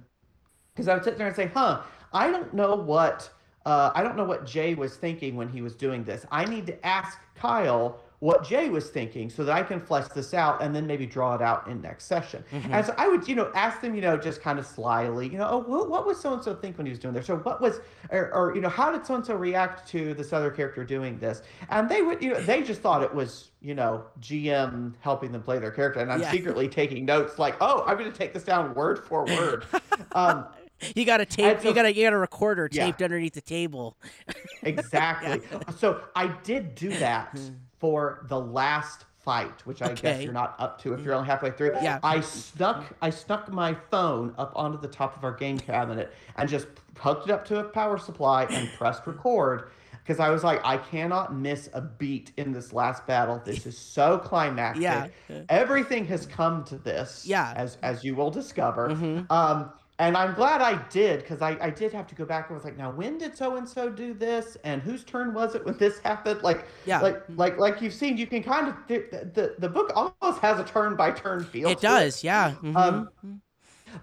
Because 0.73 0.87
I 0.87 0.95
would 0.95 1.03
sit 1.03 1.17
there 1.17 1.27
and 1.27 1.35
say, 1.35 1.47
huh, 1.53 1.83
I 2.13 2.31
don't 2.31 2.53
know 2.53 2.75
what 2.75 3.29
uh, 3.65 3.91
I 3.95 4.03
don't 4.03 4.17
know 4.17 4.25
what 4.25 4.45
Jay 4.45 4.75
was 4.75 4.95
thinking 4.95 5.35
when 5.35 5.49
he 5.49 5.61
was 5.61 5.75
doing 5.75 6.03
this. 6.03 6.25
I 6.31 6.45
need 6.45 6.67
to 6.67 6.85
ask 6.85 7.19
Kyle 7.35 7.99
what 8.23 8.45
Jay 8.45 8.69
was 8.69 8.89
thinking 8.89 9.29
so 9.29 9.43
that 9.43 9.53
I 9.53 9.63
can 9.63 9.81
flesh 9.81 10.07
this 10.07 10.33
out 10.33 10.63
and 10.63 10.73
then 10.73 10.87
maybe 10.87 11.05
draw 11.05 11.35
it 11.35 11.41
out 11.41 11.67
in 11.67 11.81
next 11.81 12.05
session. 12.05 12.41
Mm-hmm. 12.53 12.73
And 12.73 12.85
so 12.85 12.95
I 12.97 13.09
would, 13.09 13.27
you 13.27 13.35
know, 13.35 13.51
ask 13.53 13.81
them, 13.81 13.93
you 13.93 13.99
know, 13.99 14.15
just 14.15 14.41
kind 14.41 14.57
of 14.57 14.65
slyly, 14.65 15.27
you 15.27 15.37
know, 15.37 15.47
oh, 15.49 15.57
what, 15.57 15.89
what 15.89 16.05
was 16.05 16.21
so 16.21 16.31
and 16.31 16.41
so 16.41 16.55
think 16.55 16.77
when 16.77 16.85
he 16.85 16.91
was 16.91 16.99
doing 16.99 17.13
this? 17.13 17.29
Or 17.29 17.35
what 17.35 17.59
was, 17.59 17.81
or, 18.11 18.33
or 18.33 18.55
you 18.55 18.61
know, 18.61 18.69
how 18.69 18.93
did 18.93 19.05
so 19.05 19.15
and 19.15 19.25
so 19.25 19.35
react 19.35 19.89
to 19.89 20.13
this 20.13 20.31
other 20.31 20.49
character 20.51 20.85
doing 20.85 21.19
this? 21.19 21.41
And 21.67 21.89
they 21.89 22.01
would, 22.01 22.23
you 22.23 22.31
know, 22.31 22.39
they 22.39 22.63
just 22.63 22.79
thought 22.79 23.03
it 23.03 23.13
was, 23.13 23.49
you 23.61 23.75
know, 23.75 24.05
GM 24.21 24.93
helping 25.01 25.33
them 25.33 25.41
play 25.43 25.59
their 25.59 25.71
character. 25.71 25.99
And 25.99 26.09
I'm 26.09 26.21
Yeah. 26.21 26.31
secretly 26.31 26.69
taking 26.69 27.03
notes 27.03 27.37
like, 27.39 27.57
oh, 27.59 27.83
I'm 27.85 27.97
going 27.97 28.09
to 28.09 28.17
take 28.17 28.33
this 28.33 28.43
down 28.43 28.73
word 28.73 28.99
for 28.99 29.25
word. 29.25 29.65
um, 30.13 30.45
You 30.95 31.05
got 31.05 31.21
a 31.21 31.25
tape. 31.25 31.61
So- 31.61 31.69
you 31.69 31.73
got 31.75 31.85
a 31.85 31.93
you 31.93 32.03
got 32.03 32.13
a 32.13 32.17
recorder 32.17 32.69
Yeah. 32.71 32.85
taped 32.85 33.01
underneath 33.01 33.33
the 33.33 33.41
table. 33.41 33.97
Exactly. 34.63 35.41
So 35.77 36.01
I 36.15 36.27
did 36.43 36.75
do 36.75 36.89
that 36.99 37.37
for 37.79 38.25
the 38.29 38.39
last 38.39 39.05
fight, 39.19 39.65
which 39.65 39.81
I 39.81 39.93
guess 39.93 40.21
you're 40.23 40.33
not 40.33 40.55
up 40.59 40.81
to 40.83 40.93
if 40.93 41.01
you're 41.03 41.13
only 41.13 41.27
halfway 41.27 41.51
through. 41.51 41.73
Yeah. 41.81 41.99
I 42.03 42.19
snuck 42.21 42.85
I 43.01 43.09
snuck 43.09 43.51
my 43.51 43.75
phone 43.91 44.33
up 44.37 44.53
onto 44.55 44.79
the 44.79 44.87
top 44.87 45.17
of 45.17 45.23
our 45.23 45.33
game 45.33 45.57
cabinet 45.59 46.13
and 46.37 46.47
just 46.49 46.67
hooked 46.97 47.27
it 47.29 47.31
up 47.33 47.45
to 47.47 47.59
a 47.59 47.63
power 47.63 47.97
supply 47.97 48.43
and 48.45 48.69
pressed 48.77 49.05
record 49.07 49.69
because 50.03 50.19
I 50.19 50.29
was 50.29 50.43
like, 50.43 50.59
I 50.65 50.77
cannot 50.77 51.33
miss 51.35 51.69
a 51.73 51.79
beat 51.81 52.31
in 52.37 52.51
this 52.51 52.73
last 52.73 53.07
battle. 53.07 53.41
This 53.45 53.65
is 53.65 53.77
so 53.77 54.17
climactic. 54.17 54.83
Yeah. 54.83 55.07
Everything 55.49 56.05
has 56.07 56.25
come 56.25 56.63
to 56.65 56.77
this. 56.77 57.25
Yeah. 57.25 57.53
As 57.55 57.77
as 57.83 58.03
you 58.03 58.15
will 58.15 58.29
discover. 58.31 58.89
Mhm. 58.89 59.29
Um, 59.31 59.71
and 60.07 60.17
I'm 60.17 60.33
glad 60.33 60.61
I 60.61 60.81
did 60.89 61.21
because 61.21 61.41
I, 61.41 61.57
I 61.61 61.69
did 61.69 61.91
have 61.93 62.07
to 62.07 62.15
go 62.15 62.25
back 62.25 62.49
and 62.49 62.55
was 62.55 62.63
like, 62.63 62.77
now 62.77 62.91
when 62.91 63.17
did 63.17 63.35
so 63.37 63.55
and 63.57 63.67
so 63.67 63.89
do 63.89 64.13
this, 64.13 64.57
and 64.63 64.81
whose 64.81 65.03
turn 65.03 65.33
was 65.33 65.55
it 65.55 65.65
when 65.65 65.77
this 65.77 65.99
happened? 66.03 66.41
Like, 66.43 66.65
Yeah. 66.85 67.01
like 67.01 67.23
like 67.35 67.57
like 67.57 67.81
you've 67.81 67.93
seen, 67.93 68.17
you 68.17 68.27
can 68.27 68.43
kind 68.43 68.67
of 68.67 68.75
the 68.87 69.05
the, 69.33 69.55
the 69.59 69.69
book 69.69 69.91
almost 69.95 70.41
has 70.41 70.59
a 70.59 70.63
turn 70.63 70.95
by 70.95 71.11
turn 71.11 71.43
feel. 71.43 71.69
It 71.69 71.79
does, 71.81 72.23
yeah. 72.23 72.53
mhm. 72.61 72.75
Um, 72.75 73.09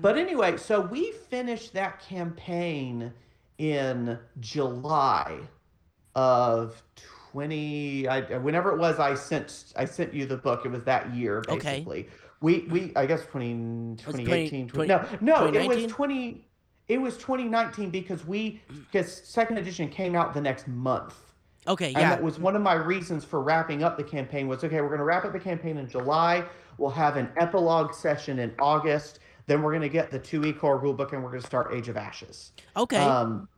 but 0.01 0.17
anyway, 0.19 0.57
so 0.57 0.81
we 0.81 1.13
finished 1.13 1.73
that 1.75 2.01
campaign 2.01 3.13
in 3.59 4.19
July 4.41 5.41
of 6.15 6.83
20 7.33 8.09
I, 8.09 8.21
whenever 8.39 8.73
it 8.73 8.79
was 8.79 8.99
I 8.99 9.15
sent 9.15 9.73
I 9.77 9.85
sent 9.85 10.15
you 10.15 10.27
the 10.27 10.37
book 10.37 10.67
it 10.67 10.71
was 10.71 10.85
that 10.85 11.15
year 11.15 11.43
Okay. 11.49 11.85
We 12.41 12.67
we 12.71 12.93
I 12.97 13.07
guess 13.07 13.25
20, 13.27 13.55
Was 14.07 14.15
it 14.15 14.25
2018 14.25 14.69
20 14.69 14.89
no 14.89 15.07
no 15.21 15.47
it 15.47 15.69
was 15.69 15.77
2019? 15.85 15.89
20 15.91 16.47
it 16.89 17.01
was 17.01 17.17
2019 17.19 17.91
because 17.91 18.27
we 18.27 18.61
because 18.69 19.13
second 19.13 19.59
edition 19.59 19.89
came 19.89 20.17
out 20.17 20.35
the 20.35 20.41
next 20.41 20.67
month. 20.67 21.15
okay, 21.69 21.89
And 21.89 21.99
yeah. 21.99 22.11
that 22.11 22.23
was 22.23 22.39
one 22.39 22.57
of 22.57 22.63
my 22.63 22.75
reasons 22.75 23.25
for 23.25 23.41
wrapping 23.43 23.83
up 23.83 23.97
the 23.97 24.05
campaign 24.05 24.49
was 24.49 24.65
okay, 24.65 24.81
we're 24.81 24.89
going 24.89 24.99
to 24.99 25.05
wrap 25.05 25.25
up 25.25 25.33
the 25.33 25.39
campaign 25.39 25.77
in 25.77 25.89
July. 25.89 26.45
We'll 26.79 26.91
have 26.91 27.17
an 27.17 27.29
epilogue 27.37 27.93
session 27.95 28.39
in 28.39 28.55
August. 28.59 29.21
Then 29.47 29.63
we're 29.63 29.73
going 29.73 29.83
to 29.83 29.89
get 29.89 30.11
the 30.11 30.19
2E 30.19 30.59
core 30.59 30.81
rulebook 30.81 31.13
and 31.13 31.23
we're 31.23 31.31
going 31.31 31.43
to 31.43 31.47
start 31.47 31.75
Age 31.75 31.89
of 31.89 31.97
Ashes. 31.97 32.53
okay. 32.77 32.97
Um, 32.97 33.49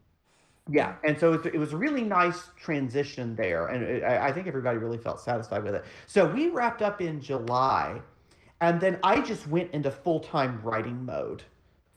yeah, 0.70 0.94
and 1.04 1.18
so 1.18 1.32
it, 1.32 1.46
it 1.46 1.58
was 1.58 1.72
a 1.72 1.76
really 1.76 2.02
nice 2.04 2.50
transition 2.56 3.34
there, 3.34 3.66
and 3.66 3.82
it, 3.82 4.04
I, 4.04 4.28
I 4.28 4.32
think 4.32 4.46
everybody 4.46 4.78
really 4.78 4.96
felt 4.98 5.20
satisfied 5.20 5.64
with 5.64 5.74
it. 5.74 5.84
So 6.06 6.24
we 6.24 6.48
wrapped 6.50 6.82
up 6.82 7.00
in 7.00 7.20
July, 7.20 8.00
and 8.62 8.80
then 8.80 8.98
I 9.02 9.20
just 9.20 9.46
went 9.48 9.72
into 9.72 9.90
full 9.90 10.20
time 10.20 10.60
writing 10.62 11.04
mode, 11.04 11.42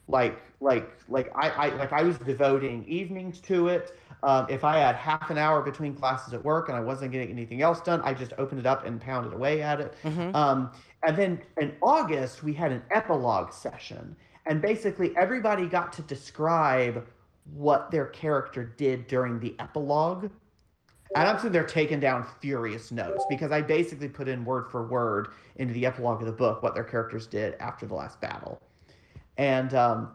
like 0.07 0.41
like 0.59 0.91
like 1.07 1.31
I, 1.35 1.49
I 1.49 1.75
like 1.75 1.93
I 1.93 2.01
was 2.01 2.17
devoting 2.17 2.83
evenings 2.85 3.39
to 3.41 3.67
it. 3.67 3.97
Um, 4.23 4.47
if 4.49 4.63
I 4.63 4.79
had 4.79 4.95
half 4.95 5.29
an 5.29 5.37
hour 5.37 5.61
between 5.61 5.93
classes 5.93 6.33
at 6.33 6.43
work 6.43 6.67
and 6.67 6.75
I 6.75 6.81
wasn't 6.81 7.11
getting 7.11 7.29
anything 7.29 7.61
else 7.61 7.81
done, 7.81 8.01
I 8.03 8.15
just 8.15 8.33
opened 8.39 8.59
it 8.59 8.65
up 8.65 8.83
and 8.85 8.99
pounded 8.99 9.33
away 9.33 9.61
at 9.61 9.79
it. 9.79 9.93
Mhm. 10.03 10.33
Um, 10.33 10.71
and 11.03 11.15
then 11.15 11.41
in 11.61 11.75
August, 11.83 12.43
we 12.43 12.51
had 12.53 12.71
an 12.71 12.81
epilogue 12.89 13.53
session. 13.53 14.15
And 14.47 14.61
basically, 14.61 15.15
everybody 15.17 15.67
got 15.67 15.93
to 15.93 16.01
describe 16.01 17.05
what 17.53 17.91
their 17.91 18.07
character 18.07 18.63
did 18.63 19.05
during 19.07 19.39
the 19.39 19.55
epilogue. 19.59 20.31
And 21.13 21.27
I'm 21.27 21.37
sitting 21.37 21.51
there 21.51 21.63
taking 21.65 21.99
down 21.99 22.25
furious 22.41 22.91
notes 22.91 23.25
because 23.25 23.51
I 23.51 23.61
basically 23.61 24.09
put 24.09 24.27
in 24.27 24.43
word 24.43 24.69
for 24.69 24.87
word 24.87 25.29
into 25.55 25.73
the 25.73 25.85
epilogue 25.85 26.19
of 26.21 26.25
the 26.27 26.33
book 26.33 26.61
what 26.63 26.73
their 26.73 26.83
characters 26.83 27.27
did 27.27 27.55
after 27.59 27.85
the 27.85 27.93
last 27.93 28.19
battle. 28.19 28.61
And 29.37 29.73
um, 29.73 30.11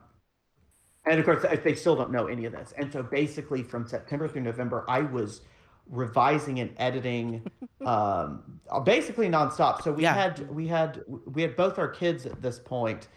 and 1.06 1.18
of 1.18 1.24
course, 1.24 1.44
they 1.64 1.74
still 1.74 1.96
don't 1.96 2.10
know 2.12 2.26
any 2.26 2.44
of 2.44 2.52
this. 2.52 2.72
And 2.76 2.92
so 2.92 3.02
basically, 3.02 3.62
from 3.62 3.86
September 3.86 4.28
through 4.28 4.42
November, 4.42 4.84
I 4.88 5.00
was 5.00 5.42
revising 5.86 6.60
and 6.60 6.72
editing 6.76 7.42
um, 7.86 8.60
basically 8.84 9.28
nonstop. 9.28 9.82
So 9.82 9.92
we 9.92 10.02
Yeah. 10.02 10.14
had 10.14 10.50
we 10.50 10.66
had 10.68 11.02
we 11.26 11.42
had 11.42 11.56
both 11.56 11.78
our 11.78 11.88
kids 11.88 12.26
at 12.26 12.42
this 12.42 12.58
point. 12.58 13.08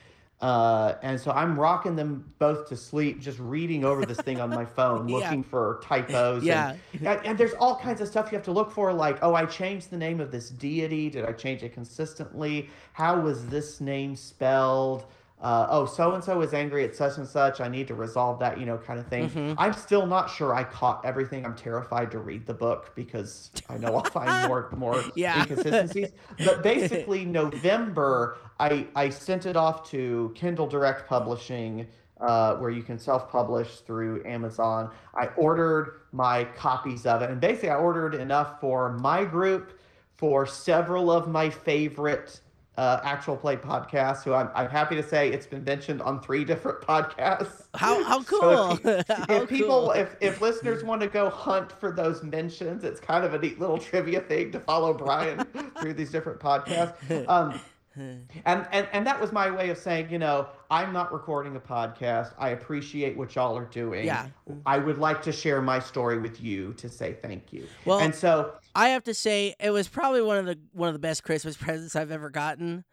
Uh, 0.43 0.95
and 1.01 1.17
so 1.17 1.31
I'm 1.31 1.57
rocking 1.57 1.95
them 1.95 2.29
both 2.37 2.67
to 2.67 2.75
sleep, 2.75 3.21
just 3.21 3.39
reading 3.39 3.85
over 3.85 4.05
this 4.05 4.17
thing 4.17 4.41
on 4.41 4.49
my 4.49 4.65
phone, 4.77 5.07
Yeah. 5.07 5.15
looking 5.15 5.41
for 5.41 5.79
typos. 5.81 6.43
Yeah. 6.43 6.75
And, 6.91 7.07
and, 7.07 7.25
and 7.25 7.37
there's 7.37 7.53
all 7.53 7.77
kinds 7.77 8.01
of 8.01 8.09
stuff 8.09 8.29
you 8.29 8.35
have 8.37 8.43
to 8.45 8.51
look 8.51 8.69
for, 8.69 8.91
like, 8.91 9.19
oh, 9.21 9.35
I 9.35 9.45
changed 9.45 9.89
the 9.89 9.95
name 9.97 10.19
of 10.19 10.31
this 10.31 10.49
deity. 10.49 11.09
Did 11.09 11.23
I 11.23 11.31
change 11.31 11.63
it 11.63 11.73
consistently? 11.73 12.69
How 12.91 13.21
was 13.21 13.47
this 13.47 13.79
name 13.79 14.17
spelled? 14.17 15.05
Uh, 15.43 15.67
oh, 15.69 15.85
so 15.85 16.13
and 16.13 16.23
so 16.23 16.39
is 16.41 16.53
angry 16.53 16.85
at 16.85 16.95
such 16.95 17.17
and 17.17 17.27
such. 17.27 17.59
I 17.59 17.67
need 17.67 17.85
to 17.89 17.95
resolve 17.95 18.39
that, 18.39 18.57
you 18.57 18.65
know, 18.65 18.77
kind 18.77 18.97
of 18.97 19.05
thing. 19.07 19.29
Mhm. 19.29 19.55
I'm 19.57 19.73
still 19.73 20.05
not 20.05 20.29
sure 20.29 20.55
I 20.55 20.63
caught 20.63 21.03
everything. 21.05 21.45
I'm 21.45 21.53
terrified 21.53 22.11
to 22.11 22.19
read 22.19 22.45
the 22.45 22.53
book 22.53 22.93
because 22.95 23.51
I 23.69 23.77
know 23.77 23.93
I'll 23.97 24.03
find 24.05 24.29
more 24.47 24.69
more 24.77 25.03
Yeah. 25.15 25.41
inconsistencies. 25.41 26.11
But 26.45 26.63
basically, 26.73 27.25
November, 27.25 28.37
I 28.59 28.87
I 28.95 29.09
sent 29.09 29.45
it 29.45 29.57
off 29.57 29.89
to 29.91 30.31
Kindle 30.33 30.65
Direct 30.67 31.09
Publishing, 31.09 31.87
uh, 32.21 32.55
where 32.55 32.69
you 32.69 32.81
can 32.81 32.97
self-publish 32.97 33.81
through 33.81 34.23
Amazon. 34.25 34.91
I 35.13 35.27
ordered 35.35 36.01
my 36.13 36.45
copies 36.55 37.05
of 37.05 37.21
it, 37.21 37.29
and 37.29 37.41
basically, 37.41 37.69
I 37.71 37.75
ordered 37.75 38.15
enough 38.15 38.61
for 38.61 38.93
my 38.93 39.25
group, 39.25 39.77
for 40.15 40.45
several 40.45 41.11
of 41.11 41.27
my 41.27 41.49
favorite 41.49 42.39
uh, 42.77 42.99
actual 43.03 43.37
play 43.37 43.55
podcast, 43.55 44.23
Who 44.23 44.33
I'm, 44.33 44.49
I'm 44.55 44.69
happy 44.69 44.95
to 44.95 45.03
say 45.03 45.29
it's 45.31 45.45
been 45.45 45.63
mentioned 45.63 46.01
on 46.01 46.21
three 46.21 46.43
different 46.51 46.81
podcasts. 46.81 47.67
how 47.75 48.03
how 48.03 48.21
So 48.23 48.71
if 48.71 48.83
cool. 48.83 49.03
How 49.27 49.41
if 49.43 49.49
people 49.49 49.67
cool. 49.81 49.91
if, 49.91 50.15
if 50.21 50.41
listeners 50.41 50.83
want 50.83 51.01
to 51.01 51.07
go 51.07 51.29
hunt 51.29 51.71
for 51.71 51.91
those 51.91 52.23
mentions 52.23 52.83
it's 52.83 52.99
kind 52.99 53.23
of 53.23 53.33
a 53.33 53.39
neat 53.39 53.59
little 53.59 53.77
trivia 53.89 54.21
thing 54.21 54.51
to 54.51 54.59
follow 54.59 54.93
brian 54.93 55.45
through 55.79 55.93
these 55.93 56.11
different 56.11 56.39
podcasts 56.39 57.27
um, 57.27 57.59
and, 57.95 58.27
and 58.45 58.87
and 58.91 59.05
that 59.07 59.19
was 59.21 59.31
my 59.31 59.51
way 59.51 59.69
of 59.69 59.77
saying 59.77 60.09
you 60.09 60.17
know 60.17 60.47
i'm 60.71 60.91
not 60.91 61.13
recording 61.13 61.55
a 61.55 61.59
podcast 61.59 62.33
i 62.39 62.49
appreciate 62.49 63.15
what 63.15 63.35
y'all 63.35 63.55
are 63.57 63.65
doing 63.65 64.05
Yeah. 64.05 64.27
i 64.65 64.77
would 64.79 64.97
like 64.97 65.21
to 65.23 65.31
share 65.31 65.61
my 65.61 65.79
story 65.79 66.17
with 66.19 66.41
you 66.41 66.73
to 66.75 66.89
say 66.89 67.13
thank 67.21 67.53
you 67.53 67.67
Well- 67.85 67.99
and 67.99 68.13
so 68.13 68.53
I 68.75 68.89
have 68.89 69.03
to 69.03 69.13
say 69.13 69.53
it 69.59 69.69
was 69.69 69.87
probably 69.87 70.23
one 70.23 70.37
of 70.37 70.45
the 70.47 70.57
one 70.71 70.87
of 70.89 70.93
the 70.93 70.99
best 70.99 71.23
Christmas 71.23 71.55
presents 71.65 71.95
I've 71.95 72.09
ever 72.09 72.31
gotten 72.31 72.83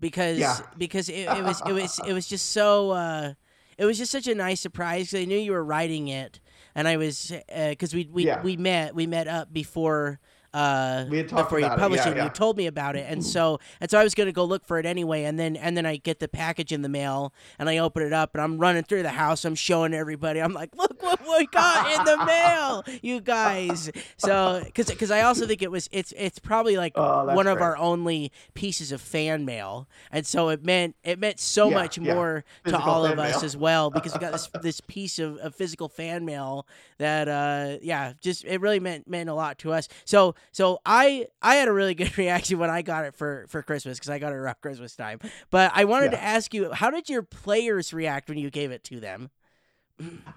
because 0.00 0.38
Yeah. 0.38 0.58
because 0.76 1.08
it, 1.08 1.28
it 1.28 1.44
was 1.44 1.62
it 1.64 1.72
was 1.72 2.00
it 2.04 2.12
was 2.18 2.26
just 2.26 2.50
so 2.50 2.90
uh, 2.90 3.34
it 3.78 3.84
was 3.84 3.96
just 3.96 4.10
such 4.10 4.26
a 4.26 4.34
nice 4.34 4.60
surprise 4.60 5.06
because 5.06 5.20
I 5.22 5.24
knew 5.26 5.38
you 5.38 5.52
were 5.52 5.62
writing 5.64 6.08
it 6.08 6.40
and 6.74 6.88
I 6.88 6.96
was 6.96 7.32
because 7.48 7.94
we 7.94 8.08
we, 8.10 8.26
Yeah. 8.26 8.42
we 8.42 8.56
met 8.56 8.92
we 8.96 9.06
met 9.06 9.28
up 9.28 9.52
before 9.52 10.18
uh 10.52 11.04
We 11.08 11.18
had 11.18 11.28
talked 11.28 11.44
before 11.48 11.60
you 11.60 11.66
about 11.66 11.78
it, 11.78 11.80
published 11.80 12.06
yeah, 12.06 12.12
it. 12.12 12.16
yeah. 12.16 12.24
You 12.24 12.30
told 12.30 12.56
me 12.56 12.66
about 12.66 12.96
it, 12.96 13.06
and 13.08 13.24
so 13.24 13.58
and 13.80 13.90
so 13.90 13.98
I 13.98 14.04
was 14.04 14.14
gonna 14.14 14.32
go 14.32 14.44
look 14.44 14.64
for 14.64 14.78
it 14.78 14.86
anyway, 14.86 15.24
and 15.24 15.38
then 15.38 15.56
and 15.56 15.76
then 15.76 15.86
I 15.86 15.96
get 15.96 16.18
the 16.18 16.28
package 16.28 16.72
in 16.72 16.82
the 16.82 16.88
mail, 16.88 17.32
and 17.58 17.68
I 17.68 17.78
open 17.78 18.02
it 18.02 18.12
up, 18.12 18.34
and 18.34 18.42
I'm 18.42 18.58
running 18.58 18.82
through 18.82 19.02
the 19.04 19.10
house, 19.10 19.44
I'm 19.44 19.54
showing 19.54 19.94
everybody, 19.94 20.40
I'm 20.40 20.52
like, 20.52 20.74
look 20.76 21.00
what 21.02 21.20
we 21.20 21.46
got 21.46 21.98
in 22.00 22.04
the 22.04 22.24
mail, 22.24 22.84
you 23.02 23.20
guys. 23.20 23.90
So 24.16 24.62
because 24.64 24.86
because 24.86 25.10
I 25.10 25.22
also 25.22 25.46
think 25.46 25.62
it 25.62 25.70
was 25.70 25.88
it's 25.92 26.12
it's 26.16 26.38
probably 26.38 26.76
like 26.76 26.92
Oh, 26.96 27.24
one 27.34 27.46
of 27.46 27.60
our 27.60 27.76
only 27.76 28.32
pieces 28.54 28.90
of 28.92 29.00
fan 29.00 29.44
mail, 29.44 29.88
and 30.10 30.26
so 30.26 30.48
it 30.48 30.64
meant 30.64 30.96
it 31.04 31.18
meant 31.18 31.38
so 31.38 31.68
Yeah, 31.68 31.74
much 31.76 31.98
more 32.00 32.44
to 32.66 32.78
all 32.78 33.04
of 33.04 33.18
us 33.18 33.36
mail. 33.36 33.44
as 33.44 33.56
well 33.56 33.90
because 34.00 34.12
we 34.14 34.18
got 34.20 34.32
this 34.32 34.48
this 34.60 34.80
piece 34.80 35.18
of, 35.18 35.36
of 35.38 35.54
physical 35.54 35.88
fan 35.88 36.24
mail 36.24 36.66
that 36.98 37.28
uh 37.28 37.78
yeah 37.82 38.14
just 38.20 38.44
it 38.44 38.60
really 38.60 38.80
meant 38.80 39.06
meant 39.08 39.28
a 39.30 39.34
lot 39.34 39.58
to 39.58 39.72
us 39.72 39.88
so 40.04 40.34
so 40.52 40.80
i 40.84 41.26
i 41.42 41.56
had 41.56 41.68
a 41.68 41.72
really 41.72 41.94
good 41.94 42.16
reaction 42.18 42.58
when 42.58 42.70
i 42.70 42.82
got 42.82 43.04
it 43.04 43.14
for 43.14 43.46
for 43.48 43.62
christmas 43.62 43.98
because 43.98 44.10
i 44.10 44.18
got 44.18 44.32
it 44.32 44.36
around 44.36 44.56
christmas 44.60 44.96
time 44.96 45.18
but 45.50 45.70
i 45.74 45.84
wanted 45.84 46.10
to 46.10 46.22
ask 46.22 46.52
you 46.54 46.72
how 46.72 46.90
did 46.90 47.08
your 47.08 47.22
players 47.22 47.92
react 47.92 48.28
when 48.28 48.38
you 48.38 48.50
gave 48.50 48.70
it 48.70 48.84
to 48.84 49.00
them 49.00 49.30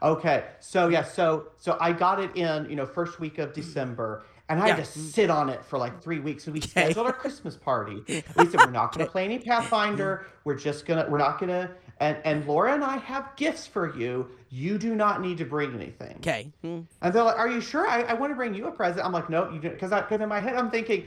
Okay, 0.02 0.46
so 0.60 0.90
yeah, 0.90 1.04
mm. 1.04 1.12
so 1.12 1.48
so 1.58 1.78
I 1.80 1.94
got 1.94 2.20
it 2.20 2.36
in, 2.36 2.70
you 2.70 2.76
know, 2.76 2.86
first 2.86 3.20
week 3.20 3.38
of 3.38 3.52
mm. 3.52 3.54
December, 3.54 4.26
and 4.50 4.60
I 4.60 4.70
had 4.70 4.78
to 4.78 4.82
mm. 4.84 5.12
sit 5.12 5.30
on 5.30 5.50
it 5.50 5.64
for 5.64 5.78
like 5.78 6.02
three 6.02 6.20
weeks. 6.20 6.46
And 6.46 6.54
we 6.54 6.62
scheduled 6.62 7.06
our 7.06 7.14
Christmas 7.14 7.56
party. 7.56 8.04
We 8.36 8.46
said 8.48 8.60
we're 8.60 8.72
not 8.72 8.94
going 8.94 9.06
to 9.06 9.12
play 9.12 9.26
any 9.26 9.40
Pathfinder. 9.40 10.28
We're 10.44 10.56
just 10.56 10.86
gonna, 10.86 11.06
we're 11.10 11.18
not 11.18 11.40
gonna. 11.40 11.72
And 12.00 12.18
and 12.26 12.46
Laura 12.48 12.74
and 12.74 12.84
I 12.84 12.98
have 12.98 13.36
gifts 13.36 13.68
for 13.68 13.96
you. 13.98 14.30
You 14.50 14.78
do 14.78 14.96
not 14.96 15.22
need 15.22 15.38
to 15.40 15.46
bring 15.46 15.74
anything. 15.74 16.16
okay 16.18 16.52
Hmm. 16.62 16.82
And 17.02 17.14
they're 17.14 17.24
like, 17.24 17.38
"Are 17.38 17.50
you 17.50 17.62
sure? 17.62 17.88
I, 17.88 18.02
I 18.02 18.14
want 18.14 18.32
to 18.32 18.36
bring 18.36 18.54
you 18.54 18.68
a 18.68 18.72
present." 18.72 19.06
I'm 19.06 19.12
like, 19.12 19.30
"No, 19.30 19.50
you 19.52 19.60
don't," 19.60 19.74
because 19.74 19.90
because 19.92 20.22
in 20.22 20.30
my 20.30 20.40
head 20.40 20.56
I'm 20.56 20.70
thinking, 20.70 21.06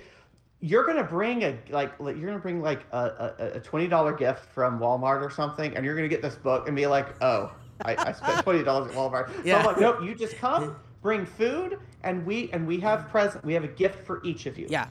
you're 0.61 0.84
gonna 0.87 1.05
bring 1.05 1.43
a 1.45 1.59
like 1.70 1.93
you're 1.99 2.14
gonna 2.14 2.39
bring 2.39 2.62
like 2.62 2.80
a, 2.93 2.99
a, 3.39 3.47
a 3.57 3.61
twenty 3.61 3.89
dollar 3.89 4.12
gift 4.12 4.47
from 4.47 4.78
Walmart 4.78 5.22
or 5.22 5.30
something, 5.30 5.76
and 5.76 5.84
you're 5.84 5.97
gonna 5.97 6.09
get 6.09 6.22
this 6.22 6.37
book 6.37 6.66
and 6.66 6.74
be 6.76 6.87
like, 6.87 7.09
oh, 7.22 7.53
I, 7.84 7.97
I 7.97 8.12
spent 8.12 8.43
twenty 8.43 8.62
dollars 8.62 8.91
at 8.91 8.97
Walmart. 8.97 9.28
So 9.34 9.43
Yeah. 9.45 9.59
I'm 9.59 9.66
like, 9.66 9.78
nope, 9.78 10.03
you 10.03 10.14
just 10.14 10.37
come, 10.39 10.76
bring 11.03 11.26
food, 11.26 11.78
and 12.05 12.24
we 12.24 12.51
and 12.53 12.66
we 12.66 12.80
have 12.80 13.09
present. 13.09 13.45
We 13.45 13.53
have 13.55 13.64
a 13.64 13.68
gift 13.68 14.07
for 14.07 14.22
each 14.24 14.47
of 14.47 14.59
you. 14.59 14.66
Yeah. 14.70 14.87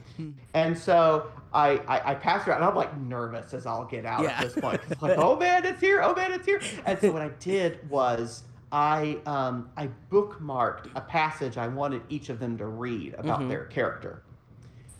And 0.54 0.78
so 0.78 1.30
I, 1.52 1.70
I, 1.88 2.12
I 2.12 2.14
passed 2.14 2.46
around, 2.46 2.58
and 2.62 2.66
I'm 2.70 2.74
like 2.76 2.96
nervous 2.98 3.54
as 3.54 3.66
I'll 3.66 3.84
get 3.84 4.04
out 4.04 4.22
Yeah. 4.22 4.30
at 4.38 4.42
this 4.44 4.54
point. 4.54 4.80
It's 4.90 5.00
like, 5.00 5.16
oh 5.18 5.36
man, 5.36 5.64
it's 5.64 5.80
here! 5.80 6.02
Oh 6.02 6.14
man, 6.14 6.32
it's 6.32 6.44
here! 6.46 6.60
And 6.84 6.98
so 6.98 7.10
what 7.12 7.22
I 7.22 7.28
did 7.40 7.88
was 7.88 8.42
I 8.72 9.18
um, 9.26 9.70
I 9.76 9.88
bookmarked 10.10 10.90
a 10.94 11.00
passage 11.00 11.56
I 11.56 11.68
wanted 11.68 12.02
each 12.08 12.28
of 12.28 12.38
them 12.40 12.58
to 12.58 12.66
read 12.66 13.14
about 13.16 13.40
Mhm. 13.40 13.48
their 13.48 13.64
character, 13.66 14.22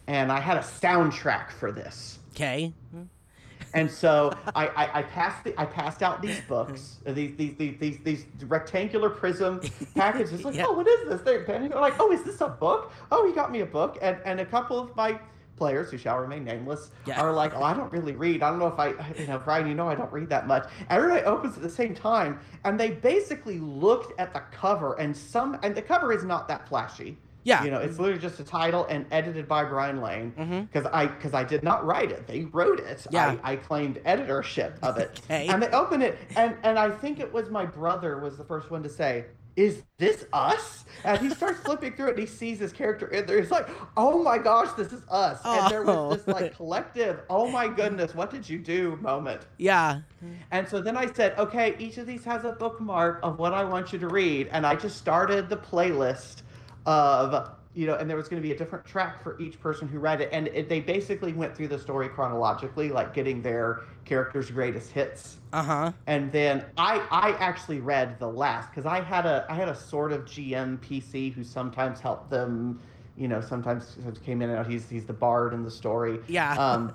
and 0.07 0.31
I 0.33 0.41
had 0.41 0.57
a 0.57 0.61
soundtrack 0.61 1.51
for 1.51 1.73
this. 1.73 2.19
Okay. 2.31 2.73
And 3.75 3.91
so 3.91 4.33
I, 4.55 4.69
I, 4.69 4.99
I 5.01 5.03
passed 5.03 5.45
the, 5.45 5.61
I 5.61 5.67
passed 5.67 6.03
out 6.03 6.23
these 6.23 6.41
books, 6.49 6.99
these 7.07 7.37
these 7.37 7.55
these 7.59 7.77
these, 7.79 7.99
these 8.05 8.25
rectangular 8.47 9.11
prism 9.11 9.61
packages. 9.95 10.45
Like, 10.45 10.55
Yeah. 10.55 10.67
oh, 10.69 10.73
what 10.73 10.87
is 10.87 11.09
this? 11.09 11.21
They're 11.23 11.45
they're 11.45 11.69
like, 11.81 11.95
oh, 11.99 12.13
is 12.13 12.23
this 12.23 12.41
a 12.41 12.49
book? 12.49 12.93
Oh, 13.11 13.27
he 13.27 13.35
got 13.35 13.51
me 13.51 13.61
a 13.61 13.67
book. 13.67 13.99
And 14.01 14.17
and 14.25 14.41
a 14.41 14.47
couple 14.47 14.79
of 14.79 14.95
my 14.97 15.19
players 15.57 15.91
who 15.91 15.99
shall 15.99 16.19
remain 16.19 16.45
nameless 16.45 16.91
Yeah. 17.07 17.21
are 17.21 17.33
like, 17.33 17.55
oh, 17.55 17.63
I 17.63 17.75
don't 17.75 17.93
really 17.93 18.13
read. 18.13 18.43
I 18.43 18.51
don't 18.51 18.59
know 18.59 18.67
if 18.69 18.79
I, 18.79 18.89
you 19.19 19.27
know, 19.27 19.39
Brian, 19.39 19.67
you 19.67 19.75
know, 19.75 19.89
I 19.89 19.95
don't 19.95 20.13
read 20.13 20.29
that 20.31 20.47
much. 20.47 20.69
Everybody 20.91 21.25
opens 21.25 21.57
at 21.57 21.63
the 21.63 21.71
same 21.71 21.95
time, 21.95 22.39
and 22.65 22.79
they 22.79 22.91
basically 22.91 23.59
looked 23.59 24.19
at 24.21 24.33
the 24.33 24.43
cover, 24.53 24.95
and 24.95 25.17
some, 25.17 25.59
and 25.63 25.75
the 25.75 25.83
cover 25.83 26.13
is 26.13 26.25
not 26.25 26.49
that 26.49 26.69
flashy. 26.69 27.17
Yeah. 27.47 27.63
You 27.63 27.71
know, 27.71 27.79
it's 27.79 27.95
mm-hmm. 27.95 28.03
literally 28.03 28.21
just 28.21 28.41
a 28.41 28.45
title 28.45 28.87
and 28.91 29.07
edited 29.13 29.47
by 29.47 29.63
Brian 29.63 30.01
Lane 30.01 30.35
mm-hmm. 30.37 30.63
because 30.63 30.85
I 30.93 31.07
because 31.07 31.33
I 31.33 31.45
did 31.45 31.63
not 31.63 31.87
write 31.87 32.11
it. 32.11 32.27
They 32.27 32.47
wrote 32.47 32.81
it. 32.81 33.07
Yeah. 33.09 33.37
I, 33.45 33.53
I 33.53 33.57
claimed 33.57 34.01
editorship 34.05 34.79
of 34.83 34.99
it. 34.99 35.21
Okay. 35.31 35.47
And 35.47 35.63
they 35.63 35.69
open 35.69 36.03
it 36.03 36.19
and 36.35 36.57
and 36.65 36.77
I 36.77 36.91
think 36.91 37.21
it 37.21 37.33
was 37.33 37.49
my 37.49 37.65
brother 37.65 38.19
was 38.19 38.37
the 38.37 38.43
first 38.43 38.73
one 38.73 38.83
to 38.83 38.89
say, 38.89 39.27
"Is 39.57 39.83
this 39.99 40.25
us?" 40.33 40.85
And 41.05 41.19
he 41.19 41.31
starts 41.31 41.61
flipping 41.61 41.95
through 41.95 42.07
it 42.09 42.11
and 42.11 42.19
he 42.21 42.27
sees 42.27 42.59
his 42.59 42.73
character 42.73 43.07
in 43.09 43.27
there. 43.27 43.41
He's 43.41 43.51
like, 43.51 43.69
"Oh 43.97 44.23
my 44.23 44.39
gosh, 44.39 44.73
this 44.77 44.93
is 44.93 45.03
us!" 45.11 45.41
And 45.45 45.71
there 45.71 45.89
Oh. 45.89 46.09
was 46.09 46.25
this 46.25 46.35
oh. 46.35 46.39
like 46.39 46.57
collective, 46.57 47.21
"Oh 47.31 47.49
my 47.49 47.69
goodness, 47.69 48.15
what 48.15 48.31
did 48.31 48.49
you 48.49 48.59
do?" 48.59 48.97
moment. 48.97 49.43
Yeah. 49.59 50.01
And 50.51 50.69
so 50.69 50.81
then 50.81 50.97
I 50.97 51.07
said, 51.13 51.39
okay, 51.39 51.75
each 51.79 51.99
of 51.99 52.07
these 52.07 52.25
has 52.25 52.45
a 52.45 52.53
bookmark 52.53 53.21
of 53.23 53.39
what 53.39 53.55
I 53.55 53.65
want 53.65 53.93
you 53.93 53.99
to 54.01 54.09
read. 54.09 54.49
And 54.53 54.67
I 54.67 54.75
just 54.75 54.97
started 54.97 55.49
the 55.49 55.57
playlist 55.57 56.43
of, 56.85 57.51
you 57.77 57.87
know, 57.87 57.95
and 57.95 58.09
there 58.09 58.17
was 58.17 58.27
going 58.27 58.43
to 58.43 58.47
be 58.47 58.55
a 58.55 58.57
different 58.57 58.87
track 58.87 59.23
for 59.23 59.39
each 59.39 59.61
person 59.61 59.87
who 59.87 59.99
read 59.99 60.23
it. 60.23 60.31
And 60.33 60.49
it, 60.49 60.67
they 60.71 60.81
basically 60.81 61.35
went 61.35 61.55
through 61.55 61.69
the 61.69 61.79
story 61.79 62.09
chronologically, 62.09 62.89
like 62.89 63.13
getting 63.13 63.43
their 63.43 63.83
character's 64.07 64.51
greatest 64.51 64.91
hits. 64.91 65.37
Uh 65.53 65.63
huh. 65.63 65.93
And 66.07 66.33
then 66.33 66.65
I, 66.79 67.07
I 67.11 67.33
actually 67.39 67.81
read 67.81 68.19
the 68.19 68.29
last 68.29 68.71
because 68.71 68.87
I 68.87 69.03
had 69.03 69.27
a 69.27 69.45
I 69.51 69.55
had 69.55 69.69
a 69.69 69.75
sort 69.75 70.13
of 70.13 70.25
GM 70.25 70.79
PC 70.79 71.35
who 71.35 71.45
sometimes 71.45 72.01
helped 72.01 72.31
them, 72.31 72.81
you 73.17 73.29
know, 73.29 73.41
sometimes, 73.41 73.87
sometimes 73.89 74.19
came 74.19 74.43
in 74.43 74.51
and 74.51 74.59
out. 74.59 74.67
He's 74.67 74.89
he's 74.89 75.05
the 75.07 75.13
bard 75.13 75.55
in 75.55 75.63
the 75.63 75.71
story. 75.71 76.21
Yeah. 76.29 76.53
Um, 76.55 76.93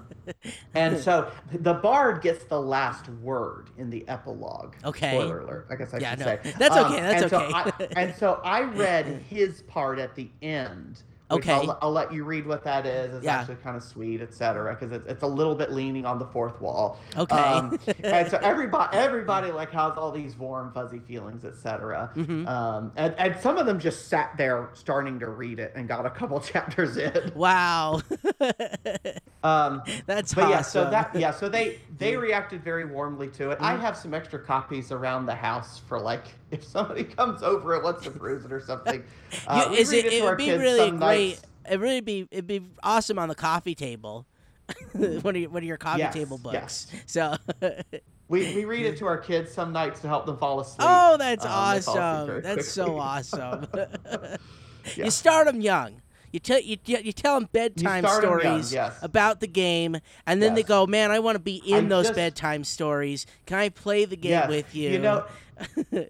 and 0.75 0.97
so 0.97 1.31
the 1.51 1.73
bard 1.73 2.21
gets 2.21 2.43
the 2.45 2.59
last 2.61 3.09
word 3.09 3.69
in 3.77 3.89
the 3.89 4.07
epilogue. 4.07 4.75
Okay. 4.85 5.11
Spoiler 5.11 5.39
alert. 5.39 5.67
I 5.69 5.75
guess 5.75 5.93
I 5.93 5.97
Yeah, 5.97 6.11
should 6.11 6.19
no, 6.19 6.25
say. 6.25 6.39
that's 6.57 6.75
Um, 6.77 6.91
okay, 6.91 7.01
that's 7.01 7.21
and 7.23 7.29
so 7.31 7.37
okay. 7.39 7.53
I, 7.53 7.71
and 8.01 8.15
so 8.15 8.41
I 8.43 8.61
read 8.61 9.05
his 9.29 9.61
part 9.63 9.99
at 9.99 10.15
the 10.15 10.29
end. 10.41 11.01
Okay. 11.31 11.53
I'll, 11.53 11.77
I'll 11.81 11.91
let 11.91 12.13
you 12.13 12.23
read 12.23 12.45
what 12.45 12.63
that 12.63 12.85
is. 12.85 13.15
It's 13.15 13.23
Yeah. 13.25 13.39
actually 13.39 13.55
kind 13.57 13.75
of 13.77 13.83
sweet, 13.83 14.21
etc. 14.21 14.73
Because 14.75 14.91
it's, 14.91 15.07
it's 15.07 15.23
a 15.23 15.27
little 15.27 15.55
bit 15.55 15.71
leaning 15.71 16.05
on 16.05 16.19
the 16.19 16.25
fourth 16.25 16.59
wall. 16.61 16.99
Okay. 17.17 17.35
Um, 17.35 17.79
and 18.03 18.29
so 18.29 18.37
everybody, 18.41 18.95
everybody 18.97 19.51
like 19.51 19.71
has 19.71 19.93
all 19.97 20.11
these 20.11 20.35
warm, 20.37 20.71
fuzzy 20.73 20.99
feelings, 20.99 21.45
etc. 21.45 22.11
Mhm. 22.15 22.47
Um, 22.47 22.91
and, 22.95 23.13
and 23.17 23.39
some 23.41 23.57
of 23.57 23.65
them 23.65 23.79
just 23.79 24.07
sat 24.07 24.35
there 24.37 24.69
starting 24.73 25.19
to 25.19 25.29
read 25.29 25.59
it 25.59 25.73
and 25.75 25.87
got 25.87 26.05
a 26.05 26.09
couple 26.09 26.39
chapters 26.51 26.97
in. 26.97 27.31
Wow. 27.35 28.01
Um, 29.43 29.81
That's 30.05 30.33
but 30.33 30.43
awesome. 30.45 30.51
yeah, 30.51 30.61
so 30.61 30.89
that 30.89 31.15
yeah, 31.15 31.31
so 31.31 31.49
they 31.49 31.79
they 31.97 32.15
reacted 32.15 32.63
very 32.63 32.85
warmly 32.85 33.27
to 33.29 33.51
it. 33.51 33.57
I 33.61 33.75
Mhm. 33.75 33.79
have 33.81 33.97
some 33.97 34.13
extra 34.13 34.39
copies 34.39 34.91
around 34.91 35.25
the 35.25 35.35
house 35.35 35.79
for 35.87 35.99
like 35.99 36.25
if 36.51 36.63
somebody 36.63 37.03
comes 37.03 37.41
over 37.43 37.73
and 37.75 37.83
wants 37.83 38.03
to 38.03 38.11
peruse 38.11 38.45
it 38.45 38.51
or 38.51 38.61
something. 38.61 39.03
Uh, 39.47 39.67
You- 39.71 39.77
is 39.77 39.91
it? 39.93 40.05
It 40.05 40.21
our 40.23 40.29
would 40.29 40.37
be 40.37 40.51
really 40.51 40.89
great. 40.91 40.99
nights. 40.99 41.41
It 41.69 41.79
really 41.79 42.01
be. 42.01 42.27
It'd 42.31 42.47
be 42.47 42.61
awesome 42.83 43.17
on 43.19 43.29
the 43.29 43.35
coffee 43.35 43.75
table. 43.75 44.25
one 44.93 45.35
of 45.35 45.41
your, 45.41 45.49
one 45.49 45.63
of 45.63 45.67
your 45.67 45.77
coffee 45.77 45.99
Yes, 45.99 46.13
table 46.13 46.37
books. 46.37 46.53
yes. 46.53 46.87
So. 47.05 47.35
We, 48.29 48.55
we 48.55 48.63
read 48.63 48.85
it 48.85 48.97
to 48.99 49.05
our 49.07 49.17
kids 49.17 49.51
some 49.51 49.73
nights 49.73 49.99
to 50.01 50.07
help 50.07 50.25
them 50.25 50.37
fall 50.37 50.61
asleep. 50.61 50.77
oh, 50.89 51.17
that's 51.17 51.43
Um, 51.45 51.49
they 51.75 51.81
fall 51.81 51.97
asleep 51.97 51.97
awesome. 51.97 52.41
That's 52.43 52.67
so 52.71 52.97
awesome. 52.97 53.67
Yeah. 54.95 55.05
You 55.05 55.11
start 55.11 55.47
them 55.47 55.59
young. 55.61 56.00
You 56.31 56.39
tell 56.39 56.59
you, 56.61 56.77
you 56.85 57.11
tell 57.11 57.39
them 57.39 57.49
bedtime 57.51 58.03
start 58.05 58.23
'em 58.23 58.29
young, 58.29 58.39
stories 58.39 58.73
yes. 58.73 58.97
about 59.01 59.39
the 59.41 59.47
game, 59.47 59.97
and 60.25 60.41
then 60.41 60.53
they 60.55 60.63
go, 60.63 60.87
"Man, 60.87 61.11
I 61.11 61.19
want 61.19 61.35
to 61.35 61.39
be 61.39 61.57
in 61.57 61.77
I'm 61.77 61.89
those 61.89 62.05
just- 62.07 62.15
bedtime 62.15 62.63
stories. 62.63 63.25
Can 63.45 63.57
I 63.59 63.69
play 63.69 64.05
the 64.05 64.15
game 64.15 64.31
Yes, 64.31 64.49
with 64.49 64.73
you?" 64.75 64.89
You 64.91 64.99
know, 64.99 65.25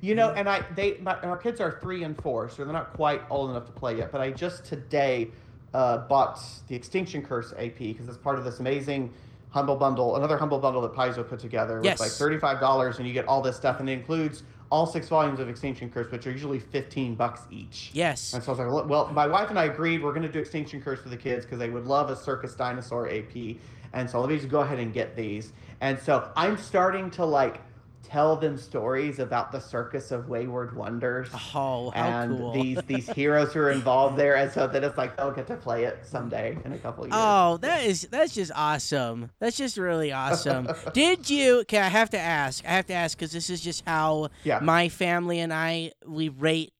you 0.00 0.14
know, 0.14 0.30
and 0.30 0.48
I 0.48 0.62
they 0.74 0.98
my, 0.98 1.14
our 1.20 1.36
kids 1.36 1.60
are 1.60 1.78
three 1.82 2.04
and 2.04 2.16
four, 2.22 2.48
so 2.48 2.64
they're 2.64 2.72
not 2.72 2.92
quite 2.92 3.22
old 3.30 3.50
enough 3.50 3.66
to 3.66 3.72
play 3.72 3.96
yet. 3.98 4.12
But 4.12 4.20
I 4.20 4.30
just 4.30 4.64
today 4.64 5.28
uh, 5.74 5.98
bought 5.98 6.40
the 6.68 6.76
Extinction 6.76 7.22
Curse 7.22 7.52
AP 7.58 7.78
because 7.78 8.08
it's 8.08 8.16
part 8.16 8.38
of 8.38 8.44
this 8.44 8.60
amazing 8.60 9.12
humble 9.50 9.76
bundle, 9.76 10.16
another 10.16 10.36
humble 10.36 10.58
bundle 10.58 10.82
that 10.82 10.92
Paizo 10.92 11.26
put 11.28 11.40
together. 11.40 11.80
Yes. 11.82 11.98
With 11.98 12.08
like 12.08 12.16
thirty 12.16 12.38
five 12.38 12.60
dollars, 12.60 12.98
and 12.98 13.08
you 13.08 13.12
get 13.12 13.26
all 13.26 13.42
this 13.42 13.56
stuff, 13.56 13.80
and 13.80 13.88
it 13.88 13.92
includes 13.94 14.44
all 14.70 14.86
six 14.86 15.08
volumes 15.08 15.40
of 15.40 15.48
Extinction 15.48 15.90
Curse, 15.90 16.10
which 16.10 16.26
are 16.26 16.30
usually 16.30 16.58
fifteen 16.58 17.14
bucks 17.14 17.42
each. 17.50 17.90
yes. 17.92 18.32
And 18.34 18.42
so 18.42 18.52
I 18.52 18.56
was 18.56 18.74
like, 18.74 18.88
well, 18.88 19.08
my 19.12 19.26
wife 19.26 19.50
and 19.50 19.58
I 19.58 19.64
agreed 19.64 20.02
we're 20.02 20.12
going 20.12 20.26
to 20.26 20.32
do 20.32 20.38
Extinction 20.38 20.82
Curse 20.82 21.00
for 21.00 21.08
the 21.08 21.16
kids 21.16 21.44
because 21.44 21.58
they 21.58 21.70
would 21.70 21.86
love 21.86 22.10
a 22.10 22.16
circus 22.16 22.54
dinosaur 22.54 23.08
AP. 23.08 23.56
And 23.92 24.10
so 24.10 24.20
let 24.20 24.28
me 24.28 24.36
just 24.36 24.48
go 24.48 24.60
ahead 24.60 24.78
and 24.78 24.92
get 24.92 25.16
these. 25.16 25.52
And 25.80 25.98
so 25.98 26.30
I'm 26.36 26.58
starting 26.58 27.10
to 27.12 27.24
like 27.24 27.60
tell 28.06 28.36
them 28.36 28.56
stories 28.56 29.18
about 29.18 29.52
the 29.52 29.60
circus 29.60 30.10
of 30.12 30.28
wayward 30.28 30.76
wonders. 30.76 31.28
Oh, 31.32 31.90
how 31.90 31.92
and 31.94 32.38
cool! 32.38 32.52
these 32.52 32.78
these 32.86 33.08
heroes 33.14 33.52
who 33.52 33.60
are 33.60 33.70
involved 33.70 34.16
there, 34.16 34.36
and 34.36 34.50
so 34.50 34.66
that 34.66 34.84
it's 34.84 34.96
like 34.96 35.16
they'll 35.16 35.32
get 35.32 35.46
to 35.48 35.56
play 35.56 35.84
it 35.84 35.98
someday 36.04 36.56
in 36.64 36.72
a 36.72 36.78
couple 36.78 37.04
of 37.04 37.10
years. 37.10 37.18
Oh, 37.20 37.56
that 37.58 37.84
is 37.84 38.02
that's 38.10 38.34
just 38.34 38.52
awesome. 38.54 39.30
That's 39.40 39.56
just 39.56 39.76
really 39.76 40.12
awesome. 40.12 40.68
Did 40.92 41.28
you? 41.28 41.60
Okay, 41.60 41.78
I 41.78 41.88
have 41.88 42.10
to 42.10 42.18
ask. 42.18 42.64
I 42.64 42.70
have 42.70 42.86
to 42.86 42.94
ask 42.94 43.18
because 43.18 43.32
this 43.32 43.50
is 43.50 43.60
just 43.60 43.82
how 43.86 44.28
Yeah. 44.44 44.60
my 44.60 44.88
family 44.88 45.40
and 45.40 45.52
I 45.52 45.92
we 46.06 46.28
rate. 46.28 46.72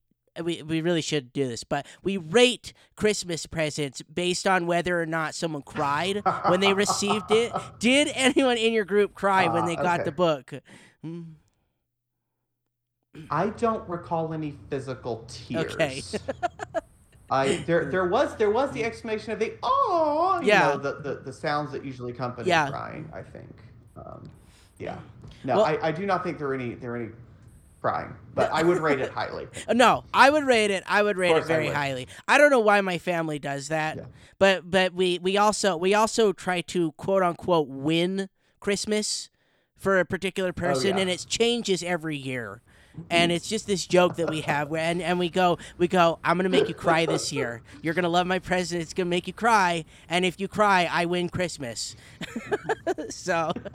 We, 0.43 0.61
we 0.61 0.81
really 0.81 1.01
should 1.01 1.33
do 1.33 1.47
this, 1.47 1.63
but 1.63 1.87
we 2.03 2.17
rate 2.17 2.71
Christmas 2.95 3.47
presents 3.47 4.03
based 4.03 4.45
on 4.45 4.67
whether 4.67 5.01
or 5.01 5.07
not 5.07 5.33
someone 5.33 5.63
cried 5.63 6.21
when 6.47 6.59
they 6.59 6.75
received 6.75 7.31
it. 7.31 7.51
Did 7.79 8.11
anyone 8.13 8.57
in 8.57 8.71
your 8.71 8.85
group 8.85 9.15
cry 9.15 9.47
when 9.47 9.63
Ah, 9.63 9.65
they 9.65 9.75
got 9.75 10.01
okay. 10.01 10.03
the 10.03 10.11
book? 10.11 10.53
Mm, 11.05 11.25
I 13.29 13.47
don't 13.49 13.87
recall 13.89 14.33
any 14.33 14.55
physical 14.69 15.25
tears. 15.27 15.73
Okay. 15.73 16.01
I 17.29 17.57
there 17.67 17.85
there 17.85 18.05
was 18.07 18.35
there 18.37 18.51
was 18.51 18.71
the 18.71 18.83
exclamation 18.83 19.31
of 19.31 19.39
the 19.39 19.53
oh 19.63 20.39
you 20.41 20.47
Yeah. 20.49 20.69
know, 20.69 20.77
the, 20.77 20.93
the 21.01 21.15
the 21.25 21.33
sounds 21.33 21.71
that 21.73 21.83
usually 21.83 22.11
accompany 22.11 22.47
Yeah. 22.47 22.69
crying. 22.69 23.09
I 23.13 23.21
think. 23.21 23.53
Um, 23.97 24.29
yeah. 24.79 24.97
No, 25.43 25.57
Well- 25.57 25.65
I, 25.65 25.77
I 25.81 25.91
do 25.91 26.05
not 26.05 26.23
think 26.23 26.37
there 26.37 26.47
are 26.47 26.53
any 26.53 26.75
there 26.75 26.93
are 26.93 26.97
any 26.97 27.09
crying, 27.81 28.13
but 28.33 28.51
I 28.51 28.63
would 28.63 28.77
rate 28.79 28.99
it 28.99 29.11
highly. 29.11 29.47
No, 29.73 30.03
I 30.13 30.29
would 30.29 30.45
rate 30.45 30.71
it. 30.71 30.83
I 30.87 31.01
would 31.03 31.17
rate 31.17 31.29
it 31.29 31.33
course 31.33 31.45
I 31.45 31.47
very 31.47 31.67
highly. 31.69 32.07
I 32.27 32.37
don't 32.37 32.49
know 32.49 32.59
why 32.59 32.81
my 32.81 32.97
family 32.97 33.39
does 33.39 33.67
that, 33.69 33.97
Yeah. 33.97 34.03
but 34.39 34.69
but 34.69 34.93
we 34.93 35.19
we 35.19 35.37
also 35.37 35.75
we 35.75 35.93
also 35.93 36.31
try 36.33 36.61
to 36.61 36.91
quote 36.93 37.23
unquote 37.23 37.67
win 37.67 38.29
Christmas 38.59 39.29
for 39.77 39.99
a 39.99 40.05
particular 40.05 40.49
oh, 40.49 40.53
person, 40.53 40.93
Oh, 40.93 40.95
yeah. 40.95 41.01
and 41.01 41.09
it 41.09 41.25
changes 41.27 41.83
every 41.83 42.17
year. 42.17 42.61
And 43.11 43.31
it's 43.31 43.47
just 43.47 43.67
this 43.67 43.85
joke 43.85 44.15
that 44.15 44.27
we 44.27 44.41
have, 44.41 44.69
where, 44.69 44.81
and, 44.81 45.03
and 45.03 45.19
we 45.19 45.29
go, 45.29 45.59
we 45.77 45.87
go. 45.87 46.17
I'm 46.23 46.35
gonna 46.35 46.49
make 46.49 46.67
you 46.67 46.73
cry 46.73 47.05
this 47.05 47.31
year. 47.31 47.61
You're 47.83 47.93
gonna 47.93 48.09
love 48.09 48.25
my 48.25 48.39
present. 48.39 48.81
It's 48.81 48.95
gonna 48.95 49.07
make 49.07 49.27
you 49.27 49.33
cry, 49.33 49.85
and 50.09 50.25
if 50.25 50.39
you 50.39 50.47
cry, 50.47 50.89
I 50.91 51.05
win 51.05 51.29
Christmas. 51.29 51.95
so 53.09 53.51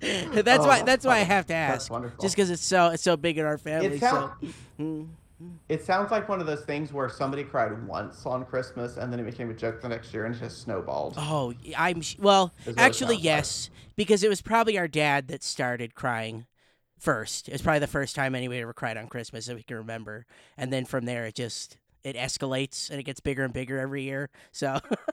that's 0.00 0.66
why 0.66 0.80
Oh, 0.80 0.84
that's 0.84 1.04
why 1.06 1.18
I 1.18 1.22
oh, 1.22 1.24
have 1.24 1.44
to 1.46 1.52
that's 1.52 1.84
ask, 1.84 1.90
wonderful. 1.92 2.20
just 2.20 2.34
because 2.34 2.50
it's 2.50 2.64
so 2.64 2.88
it's 2.88 3.02
so 3.02 3.16
big 3.16 3.38
in 3.38 3.44
our 3.44 3.58
family. 3.58 3.86
It, 3.86 4.00
sound, 4.00 4.32
so. 4.42 4.48
Hmm. 4.76 5.04
It 5.68 5.84
sounds 5.84 6.10
like 6.10 6.28
one 6.28 6.40
of 6.40 6.46
those 6.46 6.64
things 6.64 6.92
where 6.92 7.08
somebody 7.08 7.44
cried 7.44 7.86
once 7.86 8.26
on 8.26 8.44
Christmas 8.44 8.96
and 8.96 9.12
then 9.12 9.20
it 9.20 9.24
became 9.24 9.50
a 9.50 9.54
joke 9.54 9.80
the 9.80 9.88
next 9.88 10.12
year 10.14 10.24
and 10.24 10.34
it 10.34 10.38
just 10.38 10.62
snowballed. 10.62 11.16
Oh, 11.16 11.52
I'm 11.76 12.00
sh- 12.00 12.16
well. 12.18 12.54
Is 12.66 12.76
what 12.78 12.90
it 12.90 12.96
Actually, 12.96 12.98
sounds 12.98 13.26
like. 13.28 13.44
yes, 13.44 13.70
because 13.96 14.22
it 14.22 14.28
was 14.28 14.40
probably 14.42 14.78
our 14.78 14.88
dad 14.88 15.28
that 15.28 15.42
started 15.42 15.94
crying 15.94 16.46
first. 16.98 17.48
It 17.48 17.52
was 17.52 17.62
probably 17.62 17.80
the 17.80 17.86
first 17.88 18.14
time 18.14 18.34
anybody 18.34 18.60
ever 18.60 18.72
cried 18.72 18.96
on 18.96 19.08
Christmas 19.08 19.46
that 19.46 19.56
we 19.56 19.62
can 19.62 19.76
remember, 19.78 20.26
and 20.56 20.72
then 20.72 20.84
from 20.84 21.06
there 21.06 21.26
it 21.26 21.34
just 21.34 21.78
it 22.04 22.14
escalates 22.16 22.90
and 22.90 23.00
it 23.00 23.04
gets 23.04 23.20
bigger 23.20 23.44
and 23.44 23.52
bigger 23.52 23.78
every 23.78 24.02
year. 24.02 24.30
So. 24.52 24.78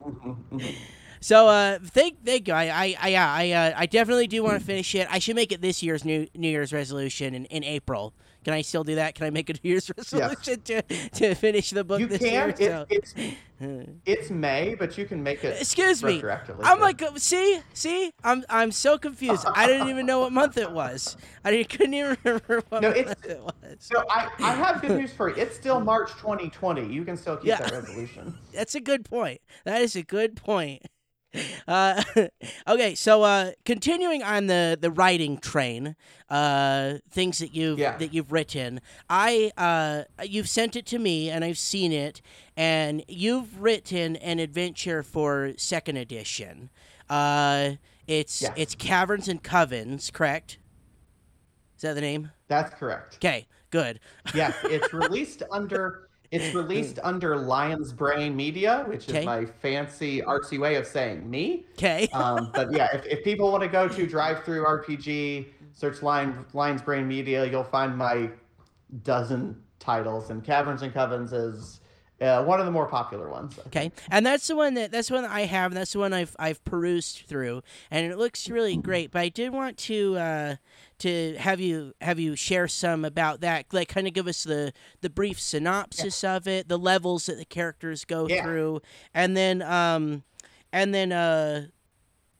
Mhm, 0.00 0.36
mhm. 0.50 0.88
So 1.20 1.48
uh, 1.48 1.78
thank 1.82 2.24
thank 2.24 2.48
you. 2.48 2.54
I 2.54 2.64
I 2.64 2.96
I 3.00 3.08
yeah, 3.08 3.32
I, 3.32 3.50
uh, 3.52 3.74
I 3.76 3.86
definitely 3.86 4.26
do 4.26 4.42
want 4.42 4.58
to 4.60 4.64
finish 4.64 4.94
it. 4.94 5.08
I 5.10 5.18
should 5.18 5.36
make 5.36 5.52
it 5.52 5.60
this 5.62 5.82
year's 5.82 6.04
new 6.04 6.26
New 6.34 6.48
Year's 6.48 6.72
resolution 6.72 7.34
in, 7.34 7.46
in 7.46 7.64
April. 7.64 8.12
Can 8.44 8.52
I 8.54 8.62
still 8.62 8.84
do 8.84 8.96
that? 8.96 9.14
Can 9.14 9.26
I 9.26 9.30
make 9.30 9.48
a 9.50 9.54
New 9.54 9.58
Year's 9.70 9.90
resolution 9.96 10.60
to 10.62 10.82
to 10.82 11.34
finish 11.34 11.70
the 11.70 11.82
book 11.84 12.00
You 12.00 12.06
this 12.06 12.18
can. 12.18 12.32
year? 12.32 12.48
It, 12.50 12.58
So- 12.58 12.86
it's 12.90 13.14
it's 14.04 14.30
May, 14.30 14.74
but 14.74 14.98
you 14.98 15.06
can 15.06 15.22
make 15.22 15.42
it. 15.42 15.58
Excuse 15.60 16.02
me. 16.02 16.22
I'm 16.62 16.80
like, 16.80 17.00
uh, 17.00 17.12
see, 17.16 17.60
see, 17.72 18.10
I'm 18.22 18.44
I'm 18.50 18.70
so 18.72 18.98
confused. 18.98 19.46
I 19.54 19.66
didn't 19.66 19.88
even 19.88 20.04
know 20.06 20.20
what 20.20 20.32
month 20.32 20.58
it 20.58 20.70
was. 20.70 21.16
I 21.44 21.62
couldn't 21.68 21.94
even 21.94 22.16
remember 22.24 22.62
what 22.68 22.82
No, 22.82 22.90
month 22.90 23.26
it 23.26 23.40
was. 23.40 23.54
So 23.78 24.04
I, 24.10 24.28
I 24.40 24.52
have 24.54 24.82
good 24.82 24.98
news 24.98 25.12
for 25.12 25.30
you. 25.30 25.36
It's 25.36 25.54
still 25.56 25.80
March 25.80 26.10
2020. 26.18 26.92
You 26.92 27.04
can 27.04 27.16
still 27.16 27.36
keep 27.36 27.46
Yeah. 27.46 27.58
that 27.62 27.72
resolution. 27.72 28.36
That's 28.52 28.74
a 28.74 28.80
good 28.80 29.04
point. 29.04 29.40
That 29.64 29.80
is 29.80 29.96
a 29.96 30.02
good 30.02 30.36
point. 30.36 30.82
Uh, 31.66 32.02
okay, 32.68 32.94
so 32.94 33.22
uh, 33.22 33.50
continuing 33.64 34.22
on 34.22 34.46
the, 34.46 34.76
the 34.80 34.90
writing 34.90 35.38
train, 35.38 35.96
uh, 36.30 36.94
things 37.10 37.38
that 37.38 37.54
you've 37.54 37.78
Yeah. 37.78 37.96
that 37.96 38.12
you've 38.12 38.30
written, 38.30 38.80
I 39.08 39.50
uh, 39.56 40.04
you've 40.24 40.48
sent 40.48 40.76
it 40.76 40.86
to 40.86 40.98
me 40.98 41.30
and 41.30 41.42
I've 41.44 41.58
seen 41.58 41.90
it, 41.90 42.20
and 42.56 43.02
you've 43.08 43.60
written 43.60 44.16
an 44.16 44.38
adventure 44.38 45.02
for 45.02 45.52
second 45.56 45.96
edition. 45.96 46.70
Uh, 47.08 47.72
it's 48.06 48.44
it's 48.56 48.74
Caverns 48.74 49.26
and 49.28 49.42
Covens, 49.42 50.12
correct? 50.12 50.58
Is 51.76 51.82
that 51.82 51.94
the 51.94 52.00
name? 52.02 52.30
That's 52.48 52.74
correct. 52.74 53.16
Okay, 53.16 53.46
good. 53.70 54.00
Yes, 54.34 54.54
it's 54.64 54.92
released 54.92 55.42
under 55.50 56.08
it's 56.34 56.54
released 56.54 56.98
under 57.02 57.36
Lion's 57.36 57.92
Brain 57.92 58.34
Media, 58.34 58.84
which 58.88 59.08
is 59.08 59.24
my 59.24 59.46
fancy 59.46 60.20
artsy 60.20 60.58
way 60.58 60.74
of 60.74 60.86
saying 60.86 61.28
me. 61.28 61.64
Okay. 61.72 62.08
Um, 62.24 62.50
but 62.54 62.72
yeah, 62.72 62.94
if, 62.94 63.04
if 63.06 63.24
people 63.24 63.50
want 63.50 63.62
to 63.64 63.68
go 63.68 63.88
to 63.88 64.06
DriveThruRPG, 64.06 65.46
search 65.72 66.00
Lion, 66.00 66.44
Lion's 66.52 66.80
Brain 66.80 67.06
Media, 67.08 67.44
you'll 67.44 67.64
find 67.64 67.96
my 67.96 68.30
dozen 69.02 69.60
titles, 69.78 70.30
and 70.30 70.42
Caverns 70.42 70.82
and 70.82 70.94
Covens 70.94 71.32
is 71.32 71.80
uh, 72.24 72.42
one 72.42 72.58
of 72.60 72.66
the 72.66 72.72
more 72.72 72.86
popular 72.86 73.28
ones. 73.28 73.58
Okay, 73.68 73.92
and 74.10 74.24
that's 74.24 74.46
the 74.46 74.56
one 74.56 74.74
that 74.74 74.90
that's 74.90 75.08
the 75.08 75.14
one 75.14 75.22
that 75.24 75.32
I 75.32 75.42
have, 75.42 75.70
and 75.72 75.76
that's 75.76 75.92
the 75.92 75.98
one 75.98 76.12
I've 76.12 76.34
I've 76.38 76.64
perused 76.64 77.22
through, 77.26 77.62
and 77.90 78.10
it 78.10 78.18
looks 78.18 78.48
really 78.48 78.76
great. 78.76 79.10
But 79.10 79.20
I 79.20 79.28
did 79.28 79.52
want 79.52 79.76
to 79.78 80.16
uh, 80.16 80.56
to 80.98 81.34
have 81.38 81.60
you 81.60 81.92
have 82.00 82.18
you 82.18 82.36
share 82.36 82.68
some 82.68 83.04
about 83.04 83.40
that, 83.42 83.66
like 83.72 83.88
kind 83.88 84.06
of 84.06 84.12
give 84.14 84.26
us 84.26 84.44
the 84.44 84.72
the 85.00 85.10
brief 85.10 85.40
synopsis 85.40 86.24
of 86.24 86.48
it, 86.48 86.68
the 86.68 86.78
levels 86.78 87.26
that 87.26 87.38
the 87.38 87.44
characters 87.44 88.04
go 88.04 88.26
Yeah. 88.28 88.42
through, 88.42 88.82
and 89.12 89.36
then 89.36 89.62
um, 89.62 90.22
and 90.72 90.94
then 90.94 91.12
uh. 91.12 91.66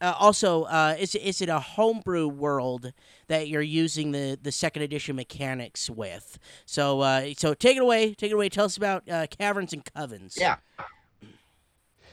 Uh, 0.05 0.13
also, 0.19 0.63
uh, 0.65 0.95
is 0.99 1.15
is 1.15 1.41
it 1.41 1.49
a 1.49 1.59
homebrew 1.59 2.27
world 2.27 2.93
that 3.27 3.47
you're 3.47 3.63
using 3.63 4.11
the, 4.11 4.37
the 4.39 4.51
second 4.51 4.83
edition 4.83 5.15
mechanics 5.15 5.89
with? 5.89 6.37
So 6.67 7.01
uh, 7.01 7.33
so 7.35 7.55
take 7.55 7.75
it 7.75 7.81
away, 7.81 8.13
take 8.13 8.29
it 8.29 8.35
away. 8.35 8.49
Tell 8.49 8.65
us 8.65 8.77
about 8.77 9.09
uh, 9.09 9.25
caverns 9.25 9.73
and 9.73 9.83
covens. 9.83 10.39
Yeah. 10.39 10.57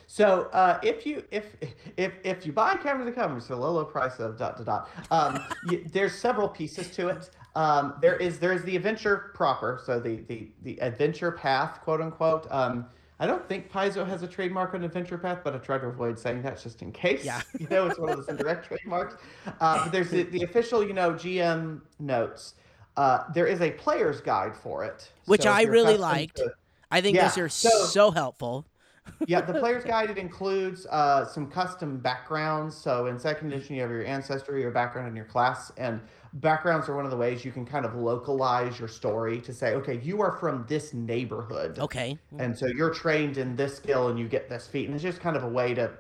So 0.07 0.49
uh, 0.55 0.79
if 0.83 1.05
you 1.05 1.23
if 1.31 1.55
if 1.99 2.15
if 2.25 2.47
you 2.47 2.53
buy 2.53 2.77
caverns 2.77 3.09
and 3.09 3.15
Covens 3.15 3.47
for 3.47 3.57
the 3.57 3.61
low 3.61 3.73
low 3.73 3.85
price 3.85 4.19
of 4.21 4.39
dot 4.39 4.57
dot 4.57 4.65
dot, 4.65 4.91
um, 5.11 5.45
you, 5.71 5.85
there's 5.93 6.15
several 6.15 6.49
pieces 6.49 6.89
to 6.97 7.09
it. 7.09 7.29
Um, 7.55 7.95
there 8.01 8.17
is 8.17 8.39
there 8.39 8.55
is 8.55 8.63
the 8.63 8.75
adventure 8.75 9.33
proper, 9.35 9.83
so 9.85 10.01
the 10.01 10.17
the 10.29 10.51
the 10.63 10.81
adventure 10.81 11.33
path, 11.33 11.81
quote 11.83 12.01
unquote. 12.01 12.47
Um, 12.51 12.87
I 13.23 13.27
don't 13.27 13.49
think 13.49 13.71
Paizo 13.71 14.05
has 14.05 14.25
a 14.25 14.27
trademark 14.27 14.75
on 14.75 14.83
adventure 14.83 15.17
path, 15.17 15.43
but 15.45 15.55
I 15.55 15.59
try 15.59 15.79
to 15.79 15.87
avoid 15.87 16.19
saying 16.19 16.43
that 16.43 16.61
just 16.61 16.83
in 16.83 16.91
case. 16.91 17.25
Yeah. 17.25 17.41
you 17.59 17.69
know, 17.71 17.87
it's 17.87 17.97
one 17.97 18.11
of 18.11 18.17
those 18.17 18.29
indirect 18.29 18.67
trademarks. 18.67 19.15
Uh, 19.61 19.85
but 19.85 19.93
there's 19.93 20.11
the, 20.11 20.25
the 20.25 20.43
official, 20.43 20.85
you 20.85 20.93
know, 20.93 21.13
GM 21.13 21.83
notes. 22.01 22.55
Uh, 22.97 23.23
there 23.33 23.47
is 23.47 23.61
a 23.61 23.71
player's 23.71 24.21
guide 24.21 24.57
for 24.57 24.85
it, 24.85 25.13
Which 25.27 25.43
So 25.43 25.53
I 25.53 25.63
really 25.63 25.97
liked. 25.97 26.39
to- 26.39 26.53
I 26.91 27.01
think 27.01 27.15
Yeah, 27.15 27.29
those 27.29 27.39
are 27.39 27.49
so- 27.49 27.85
so, 27.85 28.11
helpful. 28.11 28.67
yeah, 29.29 29.41
the 29.41 29.55
player's 29.55 29.85
guide 29.85 30.11
it 30.11 30.19
includes 30.19 30.85
uh, 30.87 31.25
some 31.25 31.49
custom 31.49 31.99
backgrounds. 31.99 32.77
So 32.77 33.07
in 33.07 33.21
second 33.21 33.53
edition, 33.53 33.77
you 33.77 33.83
have 33.83 33.91
your 33.91 34.05
ancestry, 34.05 34.61
your 34.63 34.73
background, 34.73 35.07
and 35.07 35.17
your 35.17 35.27
class. 35.27 35.71
And 35.77 36.01
backgrounds 36.35 36.89
are 36.89 36.97
one 36.97 37.05
of 37.05 37.11
the 37.11 37.17
ways 37.17 37.45
you 37.45 37.53
can 37.53 37.65
kind 37.67 37.85
of 37.85 37.95
localize 37.95 38.79
your 38.79 38.89
story 38.89 39.41
to 39.43 39.53
say, 39.53 39.75
okay, 39.75 39.99
you 40.03 40.21
are 40.23 40.33
from 40.33 40.65
this 40.69 40.95
neighborhood, 40.95 41.79
Okay. 41.79 42.19
and 42.39 42.57
so 42.57 42.67
you're 42.67 42.93
trained 42.93 43.39
in 43.39 43.57
this 43.57 43.77
skill, 43.77 44.09
and 44.09 44.19
you 44.19 44.29
get 44.29 44.49
this 44.49 44.67
feat. 44.67 44.87
And 44.87 44.95
it's 44.95 45.03
just 45.03 45.21
kind 45.21 45.37
of 45.37 45.45
a 45.45 45.49
way 45.49 45.75
to 45.75 45.93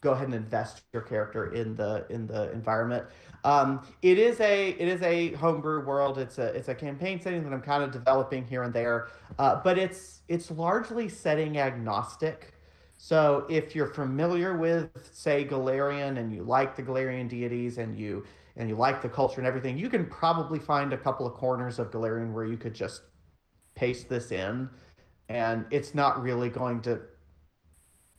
go 0.00 0.12
ahead 0.12 0.26
and 0.26 0.34
invest 0.34 0.82
your 0.92 1.02
character 1.02 1.52
in 1.54 1.74
the 1.74 2.06
in 2.10 2.26
the 2.26 2.52
environment. 2.52 3.06
Um, 3.42 3.86
it 4.02 4.18
is 4.18 4.38
a 4.40 4.70
it 4.70 4.88
is 4.88 5.02
a 5.02 5.32
homebrew 5.34 5.84
world. 5.84 6.18
It's 6.18 6.38
a 6.38 6.46
it's 6.54 6.68
a 6.68 6.74
campaign 6.74 7.20
setting 7.20 7.42
that 7.44 7.52
I'm 7.52 7.62
kind 7.62 7.82
of 7.82 7.90
developing 7.90 8.46
here 8.46 8.62
and 8.62 8.72
there, 8.72 9.08
uh, 9.38 9.60
but 9.64 9.78
it's 9.78 10.20
it's 10.28 10.50
largely 10.50 11.08
setting 11.08 11.58
agnostic. 11.58 12.52
So 12.96 13.44
if 13.50 13.74
you're 13.74 13.88
familiar 13.92 14.56
with 14.56 15.10
say 15.12 15.44
Golarion 15.44 16.18
and 16.18 16.32
you 16.32 16.42
like 16.42 16.76
the 16.76 16.82
Golarion 16.82 17.28
deities 17.28 17.78
and 17.78 17.98
you 17.98 18.24
and 18.56 18.68
you 18.68 18.76
like 18.76 19.02
the 19.02 19.08
culture 19.08 19.40
and 19.40 19.46
everything, 19.46 19.78
you 19.78 19.88
can 19.88 20.06
probably 20.06 20.58
find 20.58 20.92
a 20.92 20.98
couple 20.98 21.26
of 21.26 21.34
corners 21.34 21.78
of 21.78 21.90
Golarion 21.90 22.32
where 22.32 22.44
you 22.44 22.56
could 22.56 22.74
just 22.74 23.02
paste 23.74 24.08
this 24.08 24.32
in, 24.32 24.70
and 25.28 25.66
it's 25.70 25.94
not 25.94 26.22
really 26.22 26.48
going 26.48 26.80
to 26.82 27.00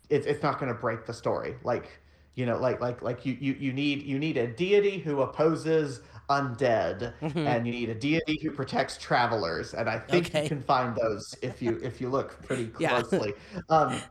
it's 0.10 0.26
it's 0.26 0.44
not 0.44 0.60
going 0.60 0.72
to 0.72 0.80
break 0.80 1.06
the 1.06 1.14
story. 1.14 1.56
Like 1.64 2.00
you 2.36 2.46
know, 2.46 2.58
like 2.58 2.80
like 2.82 3.02
like 3.02 3.26
you 3.26 3.38
you 3.40 3.54
you 3.54 3.74
need 3.74 4.04
you 4.04 4.20
need 4.20 4.38
a 4.38 4.48
deity 4.48 5.00
who 5.00 5.22
opposes 5.22 6.02
undead, 6.30 7.14
Mhm. 7.22 7.36
and 7.46 7.66
you 7.66 7.74
need 7.74 7.90
a 7.90 7.96
deity 7.96 8.40
who 8.44 8.52
protects 8.52 8.98
travelers. 8.98 9.74
And 9.74 9.90
I 9.90 10.00
think 10.00 10.28
Okay. 10.28 10.42
you 10.42 10.44
can 10.44 10.62
find 10.62 10.96
those 10.96 11.36
if 11.42 11.62
you 11.62 11.80
if 11.82 12.02
you 12.02 12.10
look 12.10 12.42
pretty 12.44 12.68
Yeah. 12.78 13.02
closely. 13.02 13.34
Um, 13.70 14.04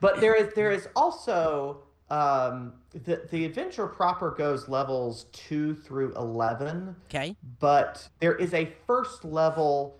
but 0.00 0.20
there 0.20 0.34
is 0.34 0.54
there 0.54 0.70
is 0.70 0.88
also 0.96 1.85
um, 2.10 2.72
the 2.92 3.26
the 3.30 3.44
adventure 3.44 3.86
proper 3.86 4.30
goes 4.30 4.68
levels 4.68 5.24
two 5.32 5.74
through 5.74 6.14
eleven 6.14 6.94
okay. 7.08 7.36
but 7.58 8.08
there 8.20 8.36
is 8.36 8.54
a 8.54 8.72
first 8.86 9.24
level 9.24 9.98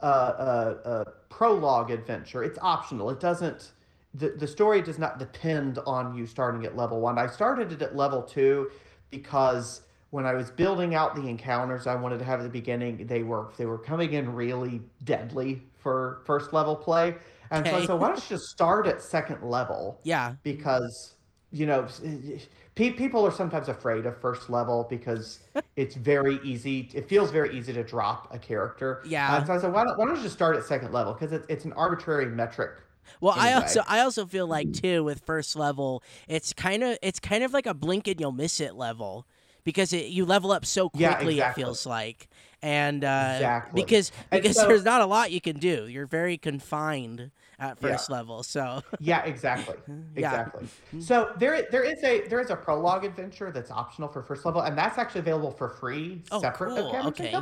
uh, 0.00 0.06
uh, 0.06 0.88
uh, 0.88 1.04
prologue 1.30 1.90
adventure. 1.90 2.42
It's 2.44 2.58
optional. 2.60 3.10
It 3.10 3.20
doesn't. 3.20 3.72
The, 4.14 4.30
the 4.30 4.46
story 4.46 4.82
does 4.82 4.98
not 4.98 5.18
depend 5.18 5.78
on 5.86 6.14
you 6.14 6.26
starting 6.26 6.64
at 6.64 6.76
level 6.76 7.00
one. 7.00 7.18
I 7.18 7.26
started 7.26 7.72
it 7.72 7.82
at 7.82 7.96
level 7.96 8.22
two 8.22 8.70
because 9.10 9.82
when 10.10 10.26
I 10.26 10.34
was 10.34 10.50
building 10.50 10.94
out 10.94 11.16
the 11.16 11.26
encounters 11.26 11.86
I 11.86 11.94
wanted 11.94 12.18
to 12.18 12.24
have 12.24 12.40
at 12.40 12.42
the 12.42 12.48
beginning, 12.48 13.06
they 13.06 13.22
were 13.22 13.48
they 13.56 13.66
were 13.66 13.78
coming 13.78 14.12
in 14.12 14.34
really 14.34 14.82
deadly 15.04 15.62
for 15.78 16.22
first 16.26 16.52
level 16.52 16.76
play, 16.76 17.14
and 17.50 17.66
so 17.66 17.76
I 17.76 17.86
said, 17.86 17.94
why 17.94 18.08
don't 18.08 18.16
you 18.16 18.36
just 18.36 18.48
start 18.50 18.86
at 18.86 19.00
second 19.00 19.42
level? 19.42 20.00
Yeah. 20.02 20.34
because 20.42 21.14
you 21.54 21.66
know 21.66 21.86
eh, 22.04 22.38
eh, 22.76 22.90
people 22.96 23.24
are 23.24 23.30
sometimes 23.30 23.68
afraid 23.68 24.04
of 24.06 24.20
first 24.20 24.50
level 24.50 24.86
because 24.90 25.38
it's 25.76 25.94
very 25.94 26.40
easy 26.42 26.90
it 26.92 27.08
feels 27.08 27.30
very 27.30 27.56
easy 27.56 27.72
to 27.72 27.84
drop 27.84 28.28
a 28.34 28.38
character 28.38 29.00
Yeah. 29.06 29.36
and 29.36 29.46
so 29.46 29.54
i 29.54 29.58
said 29.58 29.72
why 29.72 29.84
don't, 29.84 29.96
why 29.96 30.04
don't 30.06 30.16
you 30.16 30.22
just 30.22 30.34
start 30.34 30.56
at 30.56 30.64
second 30.64 30.92
level 30.92 31.12
because 31.12 31.32
it's, 31.32 31.46
it's 31.48 31.64
an 31.64 31.72
arbitrary 31.74 32.26
metric 32.26 32.72
Well, 33.20 33.34
I 33.36 33.52
also 33.52 33.82
I 33.86 34.00
also 34.00 34.24
feel 34.26 34.46
like 34.46 34.72
too 34.72 35.04
with 35.04 35.20
first 35.26 35.56
level, 35.56 36.02
it's 36.26 36.52
kind 36.54 36.82
of 36.82 36.96
it's 37.02 37.20
kind 37.20 37.44
of 37.44 37.52
like 37.52 37.66
a 37.66 37.74
blink 37.74 38.08
and 38.08 38.18
you'll 38.18 38.32
miss 38.32 38.60
it 38.60 38.74
level 38.74 39.26
because 39.62 39.92
it, 39.92 40.06
you 40.06 40.24
level 40.24 40.50
up 40.52 40.64
so 40.64 40.88
quickly. 40.88 41.36
Yeah, 41.36 41.50
It 41.50 41.54
feels 41.54 41.84
like, 41.86 42.28
and 42.62 43.04
uh, 43.04 43.32
Exactly. 43.36 43.82
because 43.82 44.10
because 44.32 44.56
so- 44.56 44.66
there's 44.68 44.84
not 44.84 45.02
a 45.02 45.06
lot 45.06 45.30
you 45.32 45.40
can 45.42 45.58
do. 45.58 45.86
You're 45.86 46.06
very 46.06 46.38
confined 46.38 47.30
at 47.64 47.80
Yeah. 47.80 47.90
first 47.92 48.10
level. 48.10 48.42
So 48.42 48.80
yeah 49.00 49.24
exactly 49.24 49.76
Yeah. 50.16 50.30
exactly 50.32 50.68
so 50.98 51.32
there 51.38 51.66
there 51.72 51.82
is 51.82 52.02
a 52.04 52.26
there 52.28 52.40
is 52.40 52.50
a 52.50 52.56
prologue 52.56 53.04
adventure 53.04 53.50
that's 53.50 53.70
optional 53.70 54.08
for 54.08 54.22
first 54.22 54.44
level 54.44 54.60
and 54.60 54.78
that's 54.78 54.98
actually 54.98 55.20
available 55.20 55.50
for 55.50 55.68
free 55.68 56.22
Oh, 56.30 56.40
separate 56.40 56.68
cool. 56.68 56.78
of 56.78 56.90
Caverns 56.90 57.08
Okay. 57.08 57.32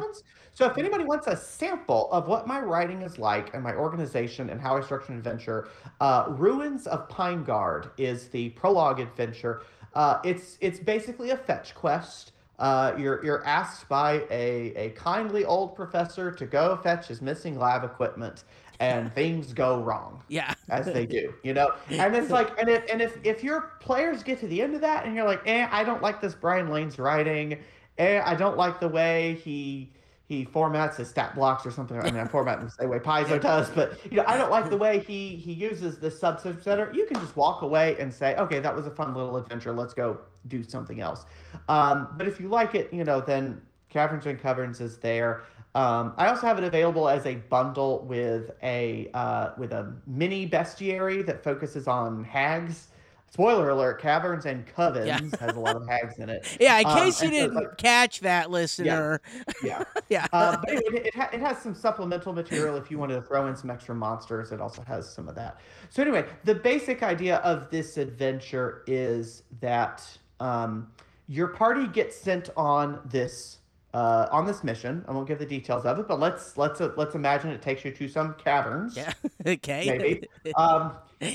so 0.54 0.66
if 0.66 0.78
anybody 0.78 1.04
wants 1.04 1.26
a 1.26 1.36
sample 1.36 2.10
of 2.10 2.26
what 2.26 2.46
my 2.46 2.60
writing 2.60 3.02
is 3.02 3.18
like 3.18 3.52
and 3.54 3.62
my 3.62 3.74
organization 3.74 4.48
and 4.50 4.60
how 4.60 4.76
i 4.76 4.80
structure 4.80 5.12
an 5.12 5.18
adventure 5.18 5.68
uh, 6.00 6.24
ruins 6.30 6.86
of 6.86 7.08
pine 7.08 7.44
guard 7.44 7.90
is 7.98 8.28
the 8.28 8.48
prologue 8.50 9.00
adventure 9.00 9.62
uh, 9.94 10.18
it's 10.24 10.56
it's 10.60 10.78
basically 10.78 11.30
a 11.30 11.36
fetch 11.36 11.74
quest 11.74 12.32
uh, 12.58 12.94
you're 12.96 13.24
you're 13.24 13.44
asked 13.44 13.88
by 13.88 14.24
a, 14.30 14.72
a 14.76 14.90
kindly 14.90 15.44
old 15.44 15.74
professor 15.74 16.30
to 16.30 16.46
go 16.46 16.76
fetch 16.76 17.08
his 17.08 17.20
missing 17.20 17.58
lab 17.58 17.82
equipment 17.84 18.44
and 18.82 19.12
things 19.14 19.52
go 19.52 19.80
wrong 19.80 20.22
yeah, 20.28 20.54
as 20.70 20.86
they 20.86 21.06
do, 21.06 21.34
you 21.42 21.52
know. 21.52 21.72
And 21.90 22.16
it's 22.16 22.30
like, 22.30 22.58
and 22.58 22.68
if 22.68 22.90
and 22.90 23.02
if 23.02 23.18
if 23.22 23.44
your 23.44 23.72
players 23.80 24.22
get 24.22 24.40
to 24.40 24.46
the 24.46 24.62
end 24.62 24.74
of 24.74 24.80
that 24.80 25.04
and 25.04 25.14
you're 25.14 25.26
like, 25.26 25.42
eh, 25.46 25.68
I 25.70 25.84
don't 25.84 26.02
like 26.02 26.20
this 26.20 26.34
Brian 26.34 26.70
Lane's 26.70 26.98
writing, 26.98 27.58
eh, 27.98 28.20
I 28.24 28.34
don't 28.34 28.56
like 28.56 28.80
the 28.80 28.88
way 28.88 29.40
he 29.44 29.92
he 30.26 30.46
formats 30.46 30.96
his 30.96 31.10
stat 31.10 31.34
blocks 31.34 31.66
or 31.66 31.70
something. 31.70 31.98
I 31.98 32.04
mean, 32.04 32.16
I 32.16 32.26
format 32.26 32.58
them 32.58 32.68
the 32.68 32.74
same 32.82 32.88
way 32.88 32.98
Paizo 33.10 33.40
does, 33.40 33.68
but 33.70 33.98
you 34.10 34.16
know, 34.16 34.24
I 34.26 34.38
don't 34.38 34.50
like 34.50 34.70
the 34.70 34.78
way 34.78 35.00
he 35.00 35.36
he 35.36 35.52
uses 35.52 35.98
the 35.98 36.08
subsystem 36.08 36.62
center. 36.62 36.90
You 36.94 37.04
can 37.04 37.20
just 37.20 37.36
walk 37.36 37.60
away 37.60 37.96
and 37.98 38.12
say, 38.12 38.34
okay, 38.36 38.58
that 38.60 38.74
was 38.74 38.86
a 38.86 38.90
fun 38.90 39.14
little 39.14 39.36
adventure. 39.36 39.72
Let's 39.72 39.94
go 39.94 40.18
do 40.48 40.62
something 40.62 41.00
else. 41.00 41.26
Um, 41.68 42.08
but 42.16 42.26
if 42.26 42.40
you 42.40 42.48
like 42.48 42.74
it, 42.74 42.92
you 42.92 43.04
know, 43.04 43.20
then 43.20 43.60
Caverns 43.90 44.24
and 44.24 44.40
Covens 44.40 44.80
is 44.80 44.96
there. 44.96 45.44
Um, 45.74 46.12
I 46.18 46.26
also 46.28 46.46
have 46.46 46.58
it 46.58 46.64
available 46.64 47.08
as 47.08 47.24
a 47.24 47.36
bundle 47.36 48.04
with 48.04 48.50
a 48.62 49.08
uh, 49.14 49.50
with 49.56 49.72
a 49.72 49.94
mini 50.06 50.48
bestiary 50.48 51.24
that 51.26 51.42
focuses 51.42 51.88
on 51.88 52.24
hags. 52.24 52.88
Spoiler 53.32 53.70
alert: 53.70 53.98
Caverns 53.98 54.44
and 54.44 54.66
Covens 54.66 55.06
Yeah. 55.06 55.18
has 55.40 55.56
a 55.56 55.58
lot 55.60 55.74
of 55.74 55.88
hags 55.88 56.18
in 56.18 56.28
it. 56.28 56.58
Yeah, 56.60 56.78
in 56.80 56.86
Um, 56.86 56.98
case 56.98 57.22
you 57.22 57.28
so, 57.28 57.32
didn't 57.32 57.54
like- 57.54 57.78
catch 57.78 58.20
that, 58.20 58.50
listener. 58.50 59.22
Yeah. 59.62 59.84
Yeah. 60.10 60.26
Uh, 60.30 60.58
but 60.58 60.68
anyway, 60.68 60.84
it, 60.98 61.06
it, 61.06 61.14
ha- 61.14 61.30
it 61.32 61.40
has 61.40 61.56
some 61.56 61.74
supplemental 61.74 62.34
material 62.34 62.76
if 62.76 62.90
you 62.90 62.98
wanted 62.98 63.14
to 63.14 63.22
throw 63.22 63.46
in 63.46 63.56
some 63.56 63.70
extra 63.70 63.94
monsters. 63.94 64.52
It 64.52 64.60
also 64.60 64.82
has 64.82 65.10
some 65.10 65.26
of 65.26 65.34
that. 65.36 65.58
So 65.88 66.02
anyway, 66.02 66.26
the 66.44 66.54
basic 66.54 67.02
idea 67.02 67.36
of 67.38 67.70
this 67.70 67.96
adventure 67.96 68.82
is 68.86 69.44
that 69.62 70.06
um, 70.38 70.92
your 71.28 71.48
party 71.48 71.86
gets 71.86 72.14
sent 72.14 72.50
on 72.58 73.00
this 73.06 73.56
uh, 73.94 74.28
on 74.30 74.46
this 74.46 74.64
mission. 74.64 75.04
I 75.06 75.12
won't 75.12 75.28
give 75.28 75.38
the 75.38 75.46
details 75.46 75.84
of 75.84 75.98
it, 75.98 76.08
but 76.08 76.18
let's 76.18 76.56
let's 76.56 76.80
uh, 76.80 76.92
let's 76.96 77.14
imagine 77.14 77.50
it 77.50 77.62
takes 77.62 77.84
you 77.84 77.90
to 77.92 78.08
some 78.08 78.34
caverns 78.34 78.96
yeah. 78.96 79.12
okay. 79.46 79.96
maybe. 79.98 80.28
um, 80.56 80.92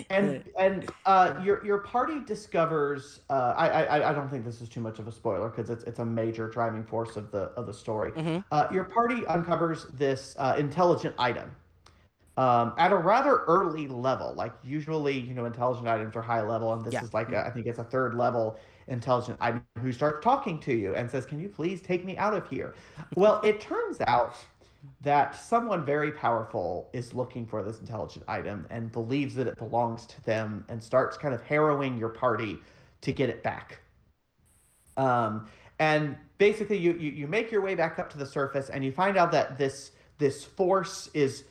and 0.09 0.43
and 0.59 0.89
uh, 1.05 1.39
your 1.43 1.63
your 1.65 1.79
party 1.79 2.19
discovers. 2.25 3.21
Uh, 3.29 3.53
I, 3.55 3.67
I 3.69 4.09
I 4.09 4.13
don't 4.13 4.29
think 4.29 4.43
this 4.43 4.61
is 4.61 4.69
too 4.69 4.81
much 4.81 4.99
of 4.99 5.07
a 5.07 5.11
spoiler 5.11 5.49
because 5.49 5.69
it's 5.69 5.83
it's 5.83 5.99
a 5.99 6.05
major 6.05 6.49
driving 6.49 6.83
force 6.83 7.15
of 7.15 7.31
the 7.31 7.51
of 7.57 7.67
the 7.67 7.73
story. 7.73 8.11
Mhm. 8.11 8.43
Uh, 8.51 8.67
your 8.71 8.85
party 8.85 9.25
uncovers 9.27 9.85
this 9.93 10.35
uh, 10.39 10.55
intelligent 10.57 11.15
item. 11.17 11.51
Um, 12.37 12.73
at 12.77 12.91
a 12.91 12.95
rather 12.95 13.37
early 13.47 13.87
level, 13.87 14.35
like 14.35 14.53
usually, 14.63 15.19
you 15.19 15.33
know, 15.33 15.45
intelligent 15.45 15.87
items 15.87 16.15
are 16.15 16.21
high 16.21 16.43
level, 16.43 16.71
and 16.71 16.85
this 16.85 16.93
Yeah. 16.93 17.03
is 17.03 17.11
like 17.11 17.31
a, 17.31 17.39
I 17.39 17.49
think 17.49 17.65
it's 17.65 17.79
a 17.79 17.83
third 17.83 18.13
level 18.13 18.59
intelligent 18.87 19.37
item 19.41 19.65
who 19.79 19.91
starts 19.91 20.23
talking 20.23 20.59
to 20.61 20.73
you 20.73 20.95
and 20.95 21.09
says, 21.09 21.25
"Can 21.25 21.39
you 21.39 21.49
please 21.49 21.81
take 21.81 22.05
me 22.05 22.17
out 22.17 22.33
of 22.33 22.47
here?" 22.49 22.75
Well, 23.15 23.41
it 23.43 23.59
turns 23.61 23.97
out 24.07 24.35
that 25.01 25.35
someone 25.35 25.85
very 25.85 26.11
powerful 26.11 26.89
is 26.93 27.13
looking 27.13 27.45
for 27.45 27.63
this 27.63 27.79
intelligent 27.79 28.25
item 28.27 28.65
and 28.69 28.91
believes 28.91 29.35
that 29.35 29.47
it 29.47 29.57
belongs 29.57 30.05
to 30.05 30.23
them 30.23 30.63
and 30.69 30.81
starts 30.81 31.17
kind 31.17 31.33
of 31.33 31.41
harrowing 31.41 31.97
your 31.97 32.09
party 32.09 32.59
to 33.01 33.11
get 33.11 33.29
it 33.29 33.43
back. 33.43 33.79
Um, 34.95 35.47
and 35.79 36.15
basically, 36.37 36.77
you, 36.77 36.93
you 36.93 37.11
you 37.11 37.27
make 37.27 37.51
your 37.51 37.61
way 37.61 37.75
back 37.75 37.99
up 37.99 38.09
to 38.11 38.17
the 38.17 38.25
surface 38.25 38.69
and 38.69 38.83
you 38.83 38.91
find 38.91 39.17
out 39.17 39.31
that 39.31 39.57
this 39.57 39.91
this 40.17 40.43
force 40.43 41.09
is 41.13 41.43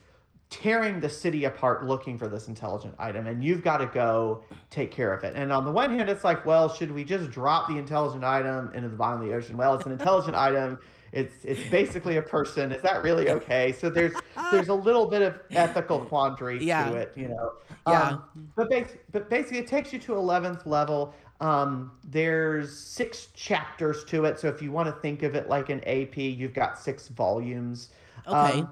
tearing 0.48 1.00
the 1.00 1.08
city 1.08 1.44
apart 1.44 1.84
looking 1.84 2.16
for 2.16 2.28
this 2.28 2.46
intelligent 2.46 2.94
item 2.98 3.26
and 3.26 3.42
you've 3.42 3.64
got 3.64 3.78
to 3.78 3.86
go 3.86 4.44
take 4.70 4.92
care 4.92 5.12
of 5.12 5.24
it. 5.24 5.34
And 5.34 5.52
on 5.52 5.64
the 5.64 5.72
one 5.72 5.90
hand 5.96 6.08
it's 6.08 6.22
like 6.22 6.46
well 6.46 6.68
should 6.72 6.92
we 6.92 7.02
just 7.04 7.30
drop 7.30 7.68
the 7.68 7.76
intelligent 7.76 8.22
item 8.22 8.70
into 8.72 8.88
the 8.88 8.96
bottom 8.96 9.20
of 9.22 9.28
the 9.28 9.34
ocean? 9.34 9.56
Well 9.56 9.74
it's 9.74 9.86
an 9.86 9.92
intelligent 9.92 10.36
item. 10.36 10.78
It's 11.12 11.34
it's 11.44 11.68
basically 11.70 12.18
a 12.18 12.22
person. 12.22 12.70
Is 12.70 12.80
that 12.82 13.02
really 13.02 13.28
okay? 13.30 13.72
So 13.72 13.90
there's 13.90 14.12
there's 14.52 14.68
a 14.68 14.74
little 14.74 15.06
bit 15.06 15.22
of 15.22 15.40
ethical 15.50 16.00
quandary 16.00 16.62
Yeah. 16.64 16.90
to 16.90 16.96
it 16.96 17.12
you 17.16 17.28
know? 17.28 17.52
Yeah. 17.88 18.02
um, 18.02 18.24
but, 18.56 18.70
bas- 18.70 18.96
but 19.10 19.28
basically 19.28 19.58
it 19.58 19.66
takes 19.66 19.92
you 19.92 19.98
to 20.00 20.12
11th 20.12 20.64
level. 20.64 21.12
Um, 21.40 21.90
there's 22.04 22.76
six 22.78 23.26
chapters 23.34 24.04
to 24.04 24.24
it. 24.26 24.38
So 24.38 24.48
if 24.48 24.62
you 24.62 24.70
want 24.70 24.86
to 24.94 25.00
think 25.02 25.22
of 25.24 25.34
it 25.34 25.48
like 25.48 25.70
an 25.70 25.82
ap 25.88 26.16
you've 26.16 26.54
got 26.54 26.78
six 26.78 27.08
volumes. 27.08 27.90
Okay. 28.28 28.60
um, 28.60 28.70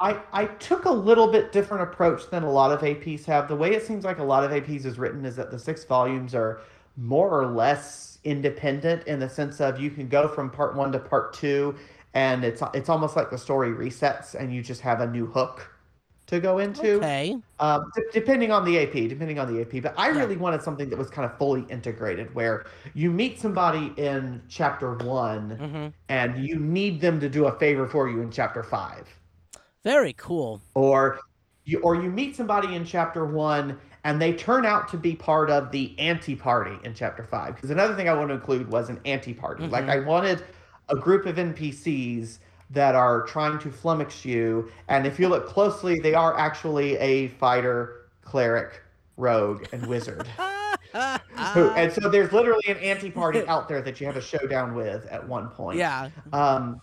I, 0.00 0.20
I 0.32 0.46
took 0.46 0.84
a 0.86 0.90
little 0.90 1.28
bit 1.28 1.52
different 1.52 1.82
approach 1.84 2.28
than 2.30 2.42
a 2.42 2.50
lot 2.50 2.72
of 2.72 2.80
APs 2.80 3.24
have. 3.26 3.48
The 3.48 3.56
way 3.56 3.74
it 3.74 3.84
seems 3.86 4.04
like 4.04 4.18
a 4.18 4.24
lot 4.24 4.44
of 4.44 4.50
APs 4.50 4.84
is 4.84 4.98
written 4.98 5.24
is 5.24 5.36
that 5.36 5.50
the 5.50 5.58
six 5.58 5.84
volumes 5.84 6.34
are 6.34 6.60
more 6.96 7.30
or 7.30 7.46
less 7.46 8.18
independent 8.24 9.06
in 9.06 9.18
the 9.20 9.28
sense 9.28 9.60
of 9.60 9.80
you 9.80 9.90
can 9.90 10.08
go 10.08 10.26
from 10.28 10.50
part 10.50 10.74
one 10.74 10.92
to 10.92 10.98
part 10.98 11.32
two, 11.34 11.74
and 12.14 12.44
it's 12.44 12.62
it's 12.72 12.88
almost 12.88 13.16
like 13.16 13.30
the 13.30 13.38
story 13.38 13.70
resets 13.70 14.34
and 14.34 14.52
you 14.54 14.62
just 14.62 14.80
have 14.80 15.00
a 15.00 15.06
new 15.06 15.26
hook 15.26 15.72
to 16.26 16.40
go 16.40 16.58
into. 16.58 16.96
Okay. 16.98 17.36
Um, 17.60 17.90
d- 17.94 18.02
depending 18.12 18.50
on 18.50 18.64
the 18.64 18.78
AP, 18.80 18.92
depending 19.08 19.38
on 19.38 19.52
the 19.52 19.60
AP. 19.60 19.80
But 19.82 19.94
I 19.96 20.08
Yeah. 20.08 20.18
really 20.18 20.36
wanted 20.36 20.62
something 20.62 20.90
that 20.90 20.98
was 20.98 21.08
kind 21.08 21.24
of 21.30 21.36
fully 21.38 21.62
integrated, 21.68 22.34
where 22.34 22.66
you 22.94 23.10
meet 23.12 23.38
somebody 23.38 23.92
in 23.96 24.42
chapter 24.48 24.94
one, 24.94 25.50
hmm 25.50 25.88
and 26.08 26.44
you 26.46 26.56
need 26.58 27.00
them 27.00 27.18
to 27.20 27.28
do 27.28 27.46
a 27.46 27.52
favor 27.58 27.86
for 27.86 28.08
you 28.08 28.20
in 28.20 28.30
chapter 28.30 28.62
five 28.62 29.08
Very 29.84 30.14
cool. 30.14 30.60
or 30.74 31.20
you 31.64 31.80
or 31.80 31.94
you 31.94 32.10
meet 32.10 32.34
somebody 32.36 32.74
in 32.74 32.84
chapter 32.84 33.24
one 33.24 33.78
and 34.04 34.20
they 34.20 34.32
turn 34.34 34.66
out 34.66 34.88
to 34.88 34.96
be 34.98 35.14
part 35.16 35.48
of 35.50 35.70
the 35.70 35.94
anti-party 35.98 36.76
in 36.84 36.92
chapter 36.94 37.24
five 37.24 37.54
because 37.54 37.70
another 37.70 37.94
thing 37.94 38.06
i 38.08 38.12
want 38.12 38.28
to 38.28 38.34
include 38.34 38.70
was 38.70 38.90
an 38.90 39.00
anti-party 39.06 39.66
like 39.68 39.84
Mhm. 39.86 39.90
i 39.90 40.00
wanted 40.00 40.44
a 40.90 40.94
group 40.96 41.24
of 41.24 41.36
npcs 41.36 42.38
that 42.70 42.94
are 42.94 43.22
trying 43.22 43.58
to 43.60 43.70
flummox 43.70 44.26
you 44.26 44.70
and 44.88 45.06
if 45.06 45.18
you 45.18 45.28
look 45.28 45.46
closely 45.46 45.98
they 46.00 46.12
are 46.14 46.36
actually 46.38 46.96
a 46.98 47.28
fighter 47.28 48.02
cleric 48.22 48.82
rogue 49.16 49.64
and 49.72 49.86
wizard 49.86 50.26
Who, 50.92 51.70
and 51.70 51.90
so 51.92 52.08
there's 52.08 52.30
literally 52.32 52.62
an 52.68 52.76
anti-party 52.76 53.46
out 53.48 53.68
there 53.68 53.80
that 53.82 54.00
you 54.00 54.06
have 54.06 54.16
a 54.16 54.20
showdown 54.22 54.74
with 54.74 55.06
at 55.06 55.26
one 55.26 55.48
point 55.48 55.78
yeah. 55.78 56.10
um, 56.32 56.80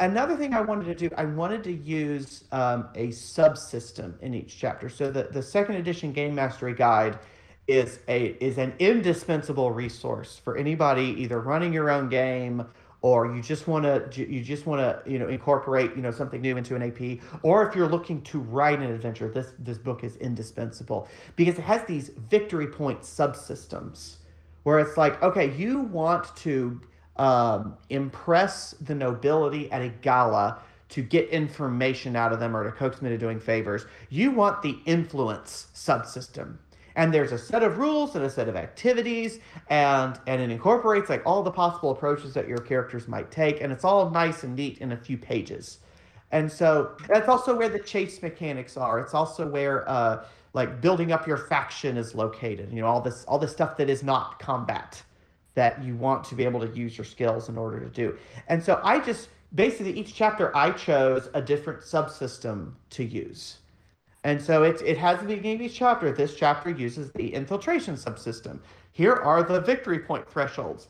another 0.00 0.36
thing 0.36 0.54
I 0.54 0.60
wanted 0.60 0.86
to 0.86 1.08
do, 1.08 1.14
I 1.16 1.24
wanted 1.24 1.64
to 1.64 1.72
use 1.72 2.44
um, 2.52 2.88
a 2.94 3.08
subsystem 3.08 4.20
in 4.20 4.34
each 4.34 4.58
chapter. 4.58 4.88
So 4.88 5.10
the, 5.10 5.24
the 5.24 5.42
second 5.42 5.76
edition 5.76 6.12
game 6.12 6.34
mastery 6.34 6.74
guide 6.74 7.18
is 7.66 7.98
a 8.06 8.36
is 8.40 8.58
an 8.58 8.72
indispensable 8.78 9.72
resource 9.72 10.40
for 10.42 10.56
anybody 10.56 11.16
either 11.18 11.40
running 11.40 11.72
your 11.72 11.90
own 11.90 12.08
game 12.08 12.64
or 13.02 13.34
you 13.34 13.42
just 13.42 13.66
want 13.66 13.84
to 13.84 14.24
you 14.24 14.40
just 14.40 14.66
want 14.66 14.80
to 14.80 15.10
you 15.10 15.18
know 15.18 15.26
incorporate 15.26 15.90
you 15.96 16.00
know 16.00 16.12
something 16.12 16.40
new 16.40 16.56
into 16.56 16.76
an 16.76 16.82
AP 16.84 17.18
or 17.42 17.68
if 17.68 17.74
you're 17.74 17.88
looking 17.88 18.22
to 18.22 18.38
write 18.38 18.78
an 18.78 18.92
adventure 18.92 19.28
this 19.28 19.52
this 19.58 19.78
book 19.78 20.04
is 20.04 20.14
indispensable 20.18 21.08
because 21.34 21.58
it 21.58 21.62
has 21.62 21.82
these 21.86 22.10
victory 22.30 22.68
point 22.68 23.00
subsystems 23.00 24.18
where 24.66 24.80
it's 24.80 24.96
like, 24.96 25.22
okay, 25.22 25.54
you 25.56 25.78
want 25.78 26.34
to 26.34 26.80
um, 27.18 27.76
impress 27.90 28.72
the 28.80 28.94
nobility 28.94 29.70
at 29.72 29.82
a 29.82 29.88
gala 29.88 30.60
to 30.88 31.02
get 31.02 31.28
information 31.30 32.14
out 32.14 32.32
of 32.32 32.40
them 32.40 32.56
or 32.56 32.64
to 32.64 32.70
coax 32.72 32.98
them 32.98 33.06
into 33.06 33.18
doing 33.18 33.40
favors. 33.40 33.86
You 34.08 34.30
want 34.30 34.62
the 34.62 34.78
influence 34.86 35.68
subsystem. 35.74 36.56
And 36.94 37.12
there's 37.12 37.32
a 37.32 37.38
set 37.38 37.62
of 37.62 37.76
rules 37.76 38.16
and 38.16 38.24
a 38.24 38.30
set 38.30 38.48
of 38.48 38.56
activities, 38.56 39.40
and 39.68 40.18
and 40.26 40.40
it 40.40 40.50
incorporates 40.50 41.10
like 41.10 41.22
all 41.26 41.42
the 41.42 41.50
possible 41.50 41.90
approaches 41.90 42.32
that 42.32 42.48
your 42.48 42.56
characters 42.56 43.06
might 43.06 43.30
take, 43.30 43.60
and 43.60 43.70
it's 43.70 43.84
all 43.84 44.08
nice 44.08 44.44
and 44.44 44.56
neat 44.56 44.78
in 44.78 44.92
a 44.92 44.96
few 44.96 45.18
pages. 45.18 45.80
And 46.32 46.50
so 46.50 46.92
that's 47.06 47.28
also 47.28 47.54
where 47.54 47.68
the 47.68 47.78
chase 47.78 48.22
mechanics 48.22 48.78
are. 48.78 48.98
It's 48.98 49.12
also 49.12 49.46
where 49.46 49.86
uh, 49.86 50.24
like 50.54 50.80
building 50.80 51.12
up 51.12 51.26
your 51.26 51.36
faction 51.36 51.98
is 51.98 52.14
located. 52.14 52.72
You 52.72 52.80
know, 52.80 52.86
all 52.86 53.02
this 53.02 53.26
all 53.26 53.38
this 53.38 53.52
stuff 53.52 53.76
that 53.76 53.90
is 53.90 54.02
not 54.02 54.38
combat 54.38 55.02
that 55.56 55.82
you 55.82 55.96
want 55.96 56.22
to 56.22 56.34
be 56.36 56.44
able 56.44 56.60
to 56.60 56.68
use 56.68 56.96
your 56.96 57.04
skills 57.04 57.48
in 57.48 57.58
order 57.58 57.80
to 57.80 57.88
do. 57.88 58.16
And 58.46 58.62
so 58.62 58.80
I 58.84 59.00
just 59.00 59.30
basically 59.54 59.98
each 59.98 60.14
chapter 60.14 60.54
I 60.56 60.70
chose 60.70 61.28
a 61.34 61.42
different 61.42 61.80
subsystem 61.80 62.72
to 62.90 63.02
use. 63.04 63.56
And 64.22 64.40
so 64.40 64.62
it, 64.64 64.82
it 64.82 64.98
has 64.98 65.18
the 65.18 65.26
beginning 65.26 65.56
of 65.56 65.62
each 65.62 65.74
chapter. 65.74 66.12
This 66.12 66.36
chapter 66.36 66.70
uses 66.70 67.10
the 67.12 67.32
infiltration 67.32 67.94
subsystem. 67.94 68.58
Here 68.92 69.14
are 69.14 69.42
the 69.42 69.60
victory 69.60 69.98
point 70.00 70.28
thresholds. 70.30 70.88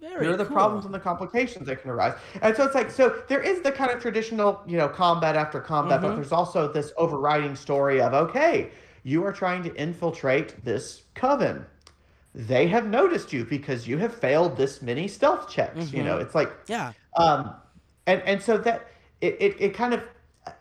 Very 0.00 0.24
Here 0.24 0.32
are 0.34 0.36
the 0.38 0.46
cool. 0.46 0.54
problems 0.56 0.86
and 0.86 0.94
the 0.94 0.98
complications 1.00 1.66
that 1.66 1.82
can 1.82 1.90
arise. 1.90 2.14
And 2.40 2.56
so 2.56 2.64
it's 2.64 2.74
like, 2.74 2.90
so 2.90 3.22
there 3.28 3.42
is 3.42 3.60
the 3.60 3.70
kind 3.70 3.90
of 3.90 4.00
traditional, 4.00 4.62
you 4.66 4.78
know, 4.78 4.88
combat 4.88 5.36
after 5.36 5.60
combat, 5.60 6.00
but 6.00 6.12
Mhm. 6.12 6.14
there's 6.16 6.32
also 6.32 6.72
this 6.72 6.90
overriding 6.96 7.54
story 7.54 8.00
of, 8.00 8.14
okay, 8.14 8.70
you 9.02 9.22
are 9.24 9.32
trying 9.32 9.62
to 9.64 9.74
infiltrate 9.74 10.64
this 10.64 11.02
coven. 11.14 11.66
They 12.34 12.68
have 12.68 12.86
noticed 12.86 13.32
you 13.32 13.44
because 13.44 13.88
you 13.88 13.98
have 13.98 14.14
failed 14.14 14.56
this 14.56 14.82
many 14.82 15.08
stealth 15.08 15.48
checks. 15.50 15.92
You 15.92 16.04
know, 16.04 16.18
it's 16.18 16.34
like, 16.34 16.52
Yeah. 16.68 16.92
um, 17.16 17.54
and 18.06 18.22
and 18.22 18.40
so 18.42 18.56
that 18.58 18.86
it, 19.20 19.36
it, 19.40 19.56
it 19.60 19.74
kind 19.74 19.94
of 19.94 20.02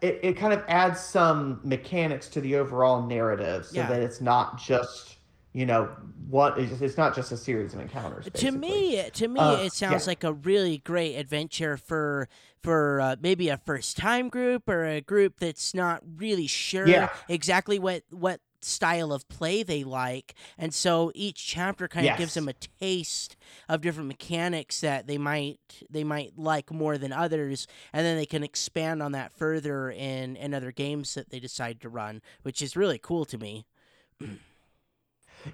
it, 0.01 0.19
it 0.23 0.33
kind 0.37 0.53
of 0.53 0.63
adds 0.67 0.99
some 0.99 1.61
mechanics 1.63 2.27
to 2.29 2.41
the 2.41 2.55
overall 2.55 3.05
narrative 3.05 3.65
so 3.65 3.81
Yeah. 3.81 3.87
that 3.87 4.01
it's 4.01 4.19
not 4.21 4.57
just 4.59 5.17
you 5.53 5.65
know 5.65 5.85
what 6.27 6.59
it's, 6.59 6.81
it's 6.81 6.97
not 6.97 7.15
just 7.15 7.31
a 7.31 7.37
series 7.37 7.73
of 7.73 7.79
encounters 7.79 8.29
To 8.35 8.51
me, 8.51 9.09
to 9.13 9.27
me, 9.27 9.39
Uh, 9.39 9.51
it 9.65 9.73
sounds 9.73 10.05
yeah. 10.05 10.11
like 10.11 10.23
a 10.23 10.33
really 10.33 10.79
great 10.79 11.15
adventure 11.15 11.77
for 11.77 12.27
for 12.61 12.99
uh, 13.01 13.15
maybe 13.21 13.47
a 13.49 13.57
first 13.57 13.95
time 13.97 14.29
group 14.29 14.67
or 14.67 14.85
a 14.85 15.01
group 15.01 15.39
that's 15.39 15.73
not 15.73 16.03
really 16.17 16.45
sure 16.47 16.87
Yeah. 16.87 17.07
exactly 17.27 17.79
what 17.79 18.03
what 18.09 18.41
style 18.61 19.13
of 19.13 19.27
play 19.29 19.63
they 19.63 19.83
like 19.83 20.35
and 20.57 20.73
so 20.73 21.11
each 21.15 21.45
chapter 21.47 21.87
kind 21.87 22.07
of 22.07 22.17
gives 22.17 22.33
them 22.33 22.49
a 22.49 22.53
taste 22.53 23.35
of 23.69 23.81
different 23.81 24.07
mechanics 24.07 24.81
that 24.81 25.07
they 25.07 25.17
might 25.17 25.59
they 25.89 26.03
might 26.03 26.37
like 26.37 26.71
more 26.71 26.97
than 26.97 27.13
others 27.13 27.67
and 27.93 28.05
then 28.05 28.17
they 28.17 28.25
can 28.25 28.43
expand 28.43 29.01
on 29.01 29.13
that 29.13 29.31
further 29.31 29.89
in 29.89 30.35
in 30.35 30.53
other 30.53 30.71
games 30.71 31.13
that 31.13 31.29
they 31.29 31.39
decide 31.39 31.79
to 31.79 31.89
run 31.89 32.21
which 32.43 32.61
is 32.61 32.75
really 32.75 32.99
cool 32.99 33.25
to 33.25 33.37
me 33.37 33.65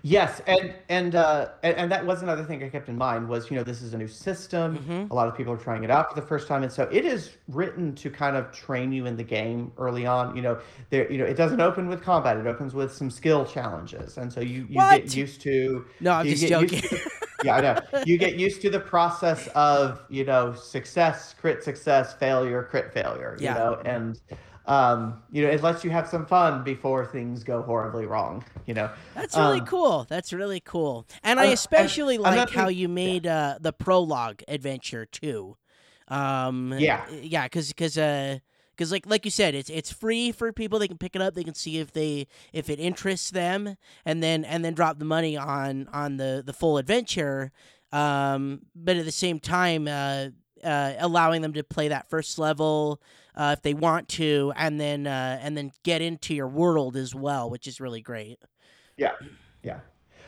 Yes, 0.02 0.42
and 0.48 0.74
and 0.90 1.16
uh, 1.16 1.50
and, 1.64 1.76
and 1.78 1.92
that 1.92 2.06
was 2.06 2.22
another 2.24 2.44
thing 2.44 2.64
I 2.64 2.70
kept 2.70 2.90
in 2.90 2.98
mind 2.98 3.28
was 3.28 3.50
you 3.50 3.58
know 3.58 3.64
this 3.64 3.82
is 3.82 3.94
a 3.94 3.98
new 3.98 4.08
system. 4.08 4.78
Mhm. 4.80 5.10
A 5.12 5.14
lot 5.14 5.28
of 5.28 5.36
people 5.36 5.54
are 5.54 5.58
trying 5.58 5.84
it 5.84 5.92
out 5.92 6.10
for 6.10 6.20
the 6.20 6.26
first 6.26 6.48
time, 6.48 6.64
and 6.64 6.72
so 6.72 6.84
it 6.92 7.06
is 7.06 7.32
written 7.48 7.94
to 7.96 8.10
kind 8.10 8.36
of 8.36 8.52
train 8.52 8.92
you 8.92 9.06
in 9.06 9.16
the 9.16 9.24
game 9.24 9.72
early 9.78 10.06
on. 10.06 10.36
You 10.36 10.42
know, 10.42 10.60
there 10.90 11.12
you 11.12 11.18
know 11.18 11.26
it 11.26 11.36
doesn't 11.38 11.62
open 11.62 11.88
with 11.88 12.02
combat; 12.02 12.38
it 12.38 12.48
opens 12.48 12.74
with 12.74 12.92
some 12.94 13.10
skill 13.12 13.46
challenges, 13.46 14.18
and 14.18 14.32
so 14.32 14.42
you 14.42 14.66
you 14.70 14.76
What? 14.78 15.02
get 15.04 15.16
used 15.16 15.42
to. 15.42 15.86
no 16.00 16.12
i'm 16.14 16.26
just 16.28 16.48
joking 16.48 16.82
to- 16.82 17.00
yeah, 17.44 17.56
I 17.58 17.62
know. 17.62 17.80
You 18.06 18.18
get 18.18 18.40
used 18.40 18.62
to 18.62 18.70
the 18.72 18.80
process 18.80 19.48
of 19.56 20.02
you 20.10 20.24
know 20.26 20.54
success, 20.54 21.36
crit 21.40 21.64
success, 21.64 22.14
failure, 22.16 22.64
crit 22.64 22.92
failure. 22.94 23.36
You 23.40 23.46
Yeah. 23.46 23.54
know, 23.54 23.82
and 23.86 24.20
um, 24.68 25.22
you 25.32 25.44
know 25.44 25.50
it 25.50 25.62
lets 25.62 25.84
you 25.84 25.90
have 25.92 26.08
some 26.08 26.26
fun 26.26 26.64
before 26.64 27.06
things 27.06 27.44
go 27.44 27.62
horribly 27.62 28.06
wrong. 28.06 28.44
You 28.66 28.74
know. 28.74 28.90
That's 29.14 29.38
really 29.38 29.60
Um, 29.60 29.66
cool. 29.66 30.06
That's 30.10 30.34
really 30.34 30.60
cool. 30.60 31.06
And 31.24 31.40
I 31.40 31.50
Uh, 31.50 31.54
especially 31.54 32.18
like 32.18 32.50
how 32.50 32.68
you 32.68 32.90
made 32.90 33.28
uh, 33.28 33.58
the 33.60 33.74
prologue 33.74 34.42
adventure 34.48 35.06
too. 35.06 35.58
Um, 36.08 36.74
Yeah. 36.78 37.06
yeah, 37.10 37.44
because 37.46 37.70
because 37.70 37.98
uh. 37.98 38.40
Because 38.78 38.92
like 38.92 39.06
like 39.06 39.24
you 39.24 39.32
said, 39.32 39.56
it's 39.56 39.70
it's 39.70 39.90
free 39.90 40.34
for 40.34 40.52
people. 40.52 40.80
They 40.80 40.90
can 40.90 40.98
pick 40.98 41.16
it 41.16 41.22
up. 41.22 41.34
They 41.34 41.46
can 41.46 41.54
see 41.54 41.78
if 41.78 41.94
they 41.94 42.28
if 42.52 42.70
it 42.70 42.78
interests 42.78 43.32
them, 43.32 43.78
and 44.04 44.22
then 44.22 44.44
and 44.44 44.66
then 44.66 44.74
drop 44.74 45.00
the 45.00 45.06
money 45.06 45.38
on 45.38 45.88
on 45.94 46.18
the 46.18 46.44
the 46.46 46.52
full 46.52 46.78
adventure. 46.78 47.54
Um, 47.94 48.64
but 48.76 48.98
at 48.98 49.06
the 49.06 49.14
same 49.14 49.40
time, 49.40 49.88
uh, 49.88 50.26
uh, 50.62 50.94
allowing 51.00 51.42
them 51.42 51.54
to 51.54 51.64
play 51.64 51.88
that 51.88 52.10
first 52.10 52.38
level 52.38 53.02
uh, 53.36 53.56
if 53.58 53.62
they 53.62 53.74
want 53.74 54.08
to, 54.10 54.54
and 54.56 54.80
then 54.80 55.08
uh, 55.08 55.40
and 55.42 55.58
then 55.58 55.72
get 55.84 56.02
into 56.02 56.34
your 56.34 56.48
world 56.48 56.96
as 56.96 57.14
well, 57.14 57.50
which 57.50 57.68
is 57.68 57.80
really 57.80 58.02
great. 58.02 58.40
Yeah, 58.98 59.12
yeah. 59.64 59.80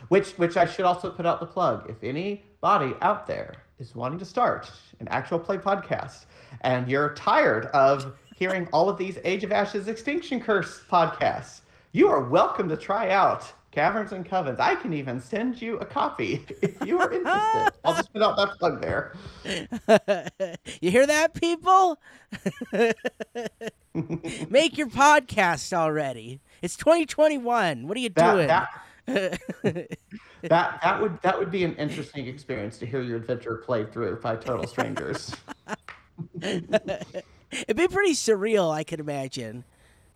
Which 0.10 0.32
which 0.34 0.58
I 0.58 0.66
should 0.66 0.86
also 0.86 1.10
put 1.10 1.26
out 1.26 1.40
the 1.40 1.46
plug. 1.46 1.90
If 1.90 2.04
anybody 2.04 2.94
out 3.02 3.28
there 3.28 3.56
is 3.80 3.96
wanting 3.96 4.20
to 4.20 4.26
start 4.26 4.72
an 5.00 5.08
actual 5.10 5.40
play 5.40 5.58
podcast 5.58 6.26
and 6.62 6.90
you're 6.90 7.14
tired 7.14 7.68
of 7.68 8.18
hearing 8.36 8.68
all 8.72 8.90
of 8.90 8.98
these 8.98 9.18
Age 9.24 9.44
of 9.44 9.52
Ashes 9.52 9.88
Extinction 9.88 10.40
Curse 10.40 10.82
podcasts, 10.90 11.62
you 11.92 12.08
are 12.08 12.22
welcome 12.22 12.70
to 12.70 12.78
try 12.78 13.10
out 13.10 13.52
Caverns 13.72 14.12
and 14.12 14.26
Covens. 14.28 14.60
I 14.60 14.76
can 14.76 14.94
even 14.94 15.20
send 15.20 15.62
you 15.62 15.78
a 15.78 15.86
copy 15.86 16.46
if 16.62 16.84
you 16.86 17.00
are 17.00 17.12
interested. 17.12 17.72
I'll 17.84 17.96
just 17.96 18.12
put 18.14 18.22
out 18.24 18.38
that 18.38 18.58
plug 18.58 18.82
there. 18.82 19.14
you 20.82 20.92
hear 20.92 21.06
that, 21.06 21.34
people? 21.34 22.00
Make 24.50 24.78
your 24.78 24.88
podcast 24.88 25.74
already. 25.74 26.40
It's 26.62 26.76
2021. 26.78 27.88
What 27.88 27.98
are 27.98 28.00
you 28.00 28.10
That, 28.10 28.34
doing? 28.34 28.48
that 28.48 28.70
that 30.44 30.80
that 30.82 31.02
would 31.02 31.22
that 31.22 31.40
would 31.40 31.50
be 31.50 31.64
an 31.64 31.74
interesting 31.76 32.28
experience 32.28 32.78
to 32.80 32.86
hear 32.86 33.02
your 33.02 33.16
adventure 33.18 33.56
played 33.66 33.92
through 33.92 34.20
by 34.20 34.36
total 34.36 34.68
strangers. 34.68 35.34
It'd 36.42 37.78
be 37.78 37.88
pretty 37.88 38.14
surreal, 38.14 38.70
I 38.74 38.84
could 38.84 39.00
imagine. 39.00 39.64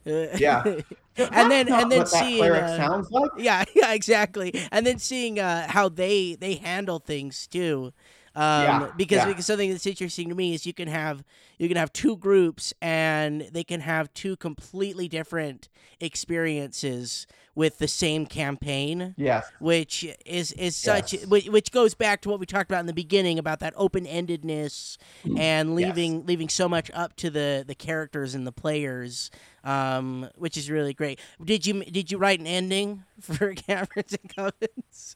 Yeah. 0.05 0.63
and 1.17 1.51
then 1.51 1.69
and 1.69 1.91
then 1.91 2.05
seeing 2.05 2.55
uh, 2.55 2.77
sounds 2.77 3.11
like. 3.11 3.31
yeah, 3.37 3.63
yeah, 3.75 3.93
exactly. 3.93 4.53
And 4.71 4.85
then 4.85 4.99
seeing 4.99 5.39
uh, 5.39 5.67
how 5.67 5.89
they 5.89 6.35
they 6.35 6.55
handle 6.55 6.99
things 6.99 7.47
too. 7.47 7.93
Um, 8.33 8.41
Yeah, 8.63 8.91
because, 8.95 9.17
yeah. 9.17 9.25
because 9.27 9.45
something 9.45 9.69
that's 9.71 9.85
interesting 9.85 10.29
to 10.29 10.35
me 10.35 10.53
is 10.53 10.65
you 10.65 10.73
can 10.73 10.87
have 10.87 11.23
you 11.57 11.67
can 11.67 11.75
have 11.77 11.91
two 11.91 12.15
groups 12.17 12.73
and 12.81 13.41
they 13.51 13.63
can 13.63 13.81
have 13.81 14.13
two 14.13 14.35
completely 14.37 15.07
different 15.09 15.67
experiences 15.99 17.27
with 17.55 17.77
the 17.79 17.87
same 17.87 18.25
campaign 18.25 19.13
Yes. 19.17 19.51
which 19.59 20.05
is 20.25 20.53
is 20.53 20.77
such 20.77 21.11
Yes. 21.13 21.25
which, 21.25 21.47
which 21.49 21.71
goes 21.71 21.93
back 21.93 22.21
to 22.21 22.29
what 22.29 22.39
we 22.39 22.45
talked 22.45 22.71
about 22.71 22.79
in 22.79 22.85
the 22.85 22.93
beginning 22.93 23.37
about 23.37 23.59
that 23.59 23.73
open-endedness 23.75 24.97
and 25.37 25.75
leaving 25.75 26.25
leaving 26.25 26.47
so 26.47 26.69
much 26.69 26.89
up 26.93 27.15
to 27.17 27.29
the 27.29 27.65
the 27.67 27.75
characters 27.75 28.33
and 28.33 28.47
the 28.47 28.51
players 28.53 29.29
um 29.65 30.29
which 30.35 30.55
is 30.55 30.71
really 30.71 30.93
great 30.93 31.19
did 31.43 31.65
you 31.65 31.83
did 31.83 32.09
you 32.11 32.17
write 32.17 32.39
an 32.39 32.47
ending 32.47 33.03
for 33.19 33.53
Caverns 33.53 34.13
and 34.13 34.33
Covens? 34.35 35.15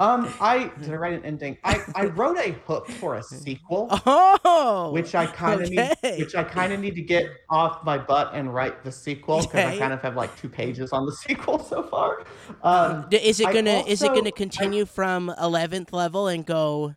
Um, 0.00 0.32
I 0.40 0.72
did 0.80 0.90
I 0.92 0.96
write 0.96 1.12
an 1.12 1.24
ending? 1.24 1.58
I, 1.62 1.80
I 1.94 2.04
wrote 2.06 2.38
a 2.38 2.52
hook 2.66 2.88
for 2.90 3.16
a 3.16 3.22
sequel, 3.22 3.88
oh 4.06 4.90
which 4.92 5.14
I 5.14 5.26
kind 5.26 5.60
of 5.60 5.68
okay. 5.68 5.94
need, 6.02 6.18
which 6.18 6.34
I 6.34 6.42
kind 6.42 6.72
of 6.72 6.80
need 6.80 6.94
to 6.94 7.02
get 7.02 7.26
off 7.50 7.84
my 7.84 7.98
butt 7.98 8.30
and 8.34 8.52
write 8.52 8.82
the 8.82 8.90
sequel 8.90 9.42
because 9.42 9.50
Okay. 9.50 9.76
I 9.76 9.78
kind 9.78 9.92
of 9.92 10.00
have 10.02 10.16
like 10.16 10.34
two 10.40 10.48
pages 10.48 10.92
on 10.92 11.04
the 11.06 11.12
sequel 11.26 11.58
so 11.62 11.82
far. 11.82 12.24
Um, 12.62 13.06
is 13.12 13.40
it 13.40 13.52
gonna 13.52 13.84
is 13.86 14.02
it 14.02 14.08
gonna 14.08 14.28
I- 14.28 14.32
continue 14.32 14.86
from 14.86 15.32
11th 15.38 15.92
level 15.92 16.28
and 16.28 16.44
go 16.44 16.94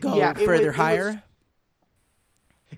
go 0.00 0.16
Yeah, 0.16 0.28
would- 0.36 0.44
further 0.46 0.64
it 0.64 0.66
was- 0.68 0.76
higher 0.76 1.22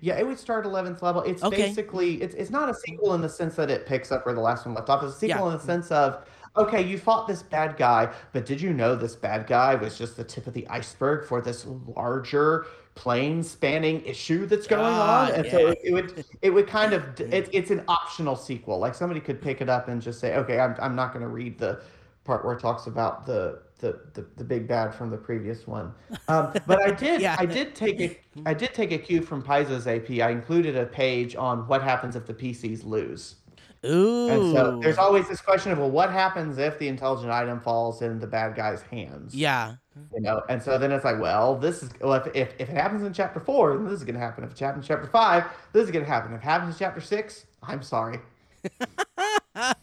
yeah, 0.02 0.18
it 0.18 0.26
would 0.26 0.38
start 0.38 0.66
eleventh 0.66 1.02
level. 1.02 1.22
It's 1.22 1.42
Okay. 1.42 1.56
basically 1.56 2.20
it's 2.22 2.34
it's 2.34 2.50
not 2.50 2.68
a 2.68 2.74
sequel 2.74 3.14
in 3.14 3.22
the 3.22 3.28
sense 3.28 3.56
that 3.56 3.70
it 3.70 3.86
picks 3.86 4.12
up 4.12 4.26
where 4.26 4.34
the 4.34 4.40
last 4.42 4.66
one 4.66 4.74
left 4.74 4.90
off. 4.90 5.02
It's 5.02 5.14
a 5.14 5.18
sequel 5.18 5.46
Yeah. 5.46 5.52
in 5.52 5.58
the 5.58 5.64
sense 5.64 5.90
of 5.90 6.26
okay, 6.56 6.82
you 6.82 6.98
fought 6.98 7.26
this 7.26 7.42
bad 7.42 7.76
guy, 7.76 8.12
but 8.32 8.46
did 8.46 8.60
you 8.60 8.72
know 8.72 8.94
this 8.96 9.16
bad 9.16 9.46
guy 9.46 9.74
was 9.74 9.96
just 9.98 10.16
the 10.16 10.24
tip 10.24 10.46
of 10.46 10.54
the 10.54 10.66
iceberg 10.68 11.26
for 11.26 11.40
this 11.40 11.66
larger 11.66 12.66
plane 12.94 13.42
spanning 13.42 14.02
issue 14.04 14.46
that's 14.46 14.66
going 14.66 14.82
Ah, 14.84 15.26
on? 15.26 15.32
And 15.34 15.44
yeah. 15.44 15.50
so 15.52 15.66
it, 15.68 15.78
it 15.84 15.92
would 15.92 16.24
it 16.42 16.50
would 16.50 16.66
kind 16.66 16.92
of 16.92 17.20
it, 17.20 17.48
it's 17.52 17.70
an 17.70 17.82
optional 17.88 18.36
sequel. 18.36 18.78
Like 18.78 18.94
somebody 18.94 19.20
could 19.20 19.40
pick 19.42 19.60
it 19.60 19.68
up 19.68 19.88
and 19.88 20.00
just 20.00 20.20
say, 20.20 20.36
okay, 20.36 20.58
I'm 20.58 20.74
I'm 20.80 20.94
not 20.96 21.12
going 21.12 21.22
to 21.22 21.28
read 21.28 21.58
the 21.58 21.82
part 22.24 22.44
where 22.44 22.54
it 22.56 22.60
talks 22.60 22.86
about 22.86 23.26
the 23.26 23.62
the, 23.78 24.00
the, 24.14 24.26
the 24.36 24.44
big 24.44 24.66
bad 24.66 24.94
from 24.94 25.10
the 25.10 25.18
previous 25.18 25.66
one. 25.66 25.92
Um, 26.28 26.54
but 26.66 26.80
I 26.82 26.90
did 27.04 27.20
Yeah. 27.20 27.36
I 27.38 27.44
did 27.46 27.74
take 27.74 28.00
a 28.00 28.18
I 28.46 28.54
did 28.54 28.72
take 28.74 28.90
a 28.92 28.98
cue 28.98 29.20
from 29.22 29.42
Paizo's 29.42 29.86
AP. 29.86 30.10
I 30.22 30.30
included 30.30 30.76
a 30.76 30.86
page 30.86 31.36
on 31.36 31.66
what 31.68 31.82
happens 31.82 32.16
if 32.16 32.26
the 32.26 32.34
PCs 32.34 32.84
lose. 32.84 33.36
Ooh 33.84 34.28
And 34.28 34.52
so 34.52 34.78
there's 34.82 34.98
always 34.98 35.28
this 35.28 35.40
question 35.40 35.72
of 35.72 35.78
well, 35.78 35.90
what 35.90 36.10
happens 36.10 36.58
if 36.58 36.78
the 36.78 36.88
intelligent 36.88 37.30
item 37.30 37.60
falls 37.60 38.02
in 38.02 38.18
the 38.18 38.26
bad 38.26 38.54
guy's 38.56 38.82
hands? 38.82 39.34
yeah 39.34 39.76
You 40.14 40.20
know, 40.20 40.42
and 40.48 40.62
so 40.62 40.78
then 40.78 40.92
it's 40.92 41.04
like, 41.04 41.20
well, 41.20 41.56
this 41.56 41.82
is 41.82 41.90
well, 42.00 42.14
if, 42.14 42.26
if, 42.34 42.54
if 42.58 42.68
it 42.68 42.74
happens 42.76 43.02
in 43.02 43.12
chapter 43.12 43.40
four, 43.40 43.74
then 43.76 43.84
this 43.84 43.94
is 43.94 44.04
gonna 44.04 44.18
happen. 44.18 44.44
If 44.44 44.52
it 44.52 44.58
happens 44.58 44.84
in 44.84 44.88
chapter 44.88 45.08
five, 45.08 45.44
this 45.72 45.84
is 45.84 45.90
gonna 45.90 46.04
happen. 46.04 46.32
If 46.34 46.40
it 46.40 46.44
happens 46.44 46.74
in 46.74 46.78
chapter 46.78 47.00
six, 47.00 47.46
I'm 47.62 47.82
sorry. 47.82 48.20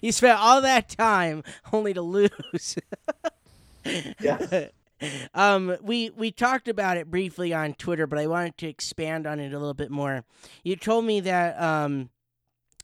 You 0.00 0.12
spent 0.12 0.38
all 0.38 0.60
that 0.62 0.88
time 0.88 1.42
only 1.72 1.94
to 1.94 2.02
lose. 2.02 2.76
Yes. 4.20 4.70
um, 5.34 5.76
we 5.82 6.10
we 6.10 6.30
talked 6.30 6.68
about 6.68 6.96
it 6.96 7.10
briefly 7.10 7.52
on 7.52 7.74
Twitter, 7.74 8.06
but 8.06 8.16
I 8.20 8.28
wanted 8.28 8.56
to 8.58 8.68
expand 8.68 9.26
on 9.26 9.40
it 9.40 9.52
a 9.52 9.58
little 9.58 9.74
bit 9.74 9.90
more. 9.90 10.24
You 10.62 10.76
told 10.76 11.04
me 11.04 11.18
that 11.18 11.60
um, 11.60 12.10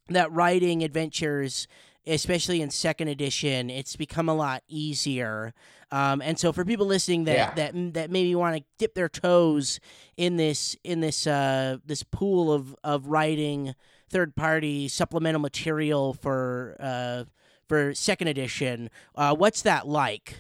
that 0.09 0.33
writing 0.33 0.83
adventures, 0.83 1.67
especially 2.07 2.61
in 2.63 2.71
second 2.71 3.09
edition, 3.09 3.71
it's 3.71 3.97
become 3.97 4.29
a 4.29 4.35
lot 4.35 4.63
easier. 4.69 5.53
Um, 5.91 6.21
and 6.21 6.39
so 6.39 6.53
for 6.53 6.65
people 6.65 6.87
listening 6.87 7.25
that 7.25 7.35
Yeah. 7.35 7.55
that 7.55 7.95
that 7.95 8.11
maybe 8.11 8.35
want 8.35 8.57
to 8.57 8.65
dip 8.79 8.95
their 8.95 9.09
toes 9.09 9.81
in 10.17 10.37
this 10.37 10.77
in 10.85 11.01
this 11.01 11.27
uh, 11.27 11.79
this 11.85 12.03
pool 12.03 12.53
of 12.53 12.75
of 12.85 13.07
writing 13.07 13.75
third 14.11 14.35
party 14.37 14.89
supplemental 14.89 15.41
material 15.41 16.13
for 16.15 16.77
uh, 16.81 17.25
for 17.69 17.95
second 17.95 18.29
edition, 18.29 18.89
uh, 19.15 19.35
what's 19.35 19.63
that 19.63 19.87
like? 19.87 20.37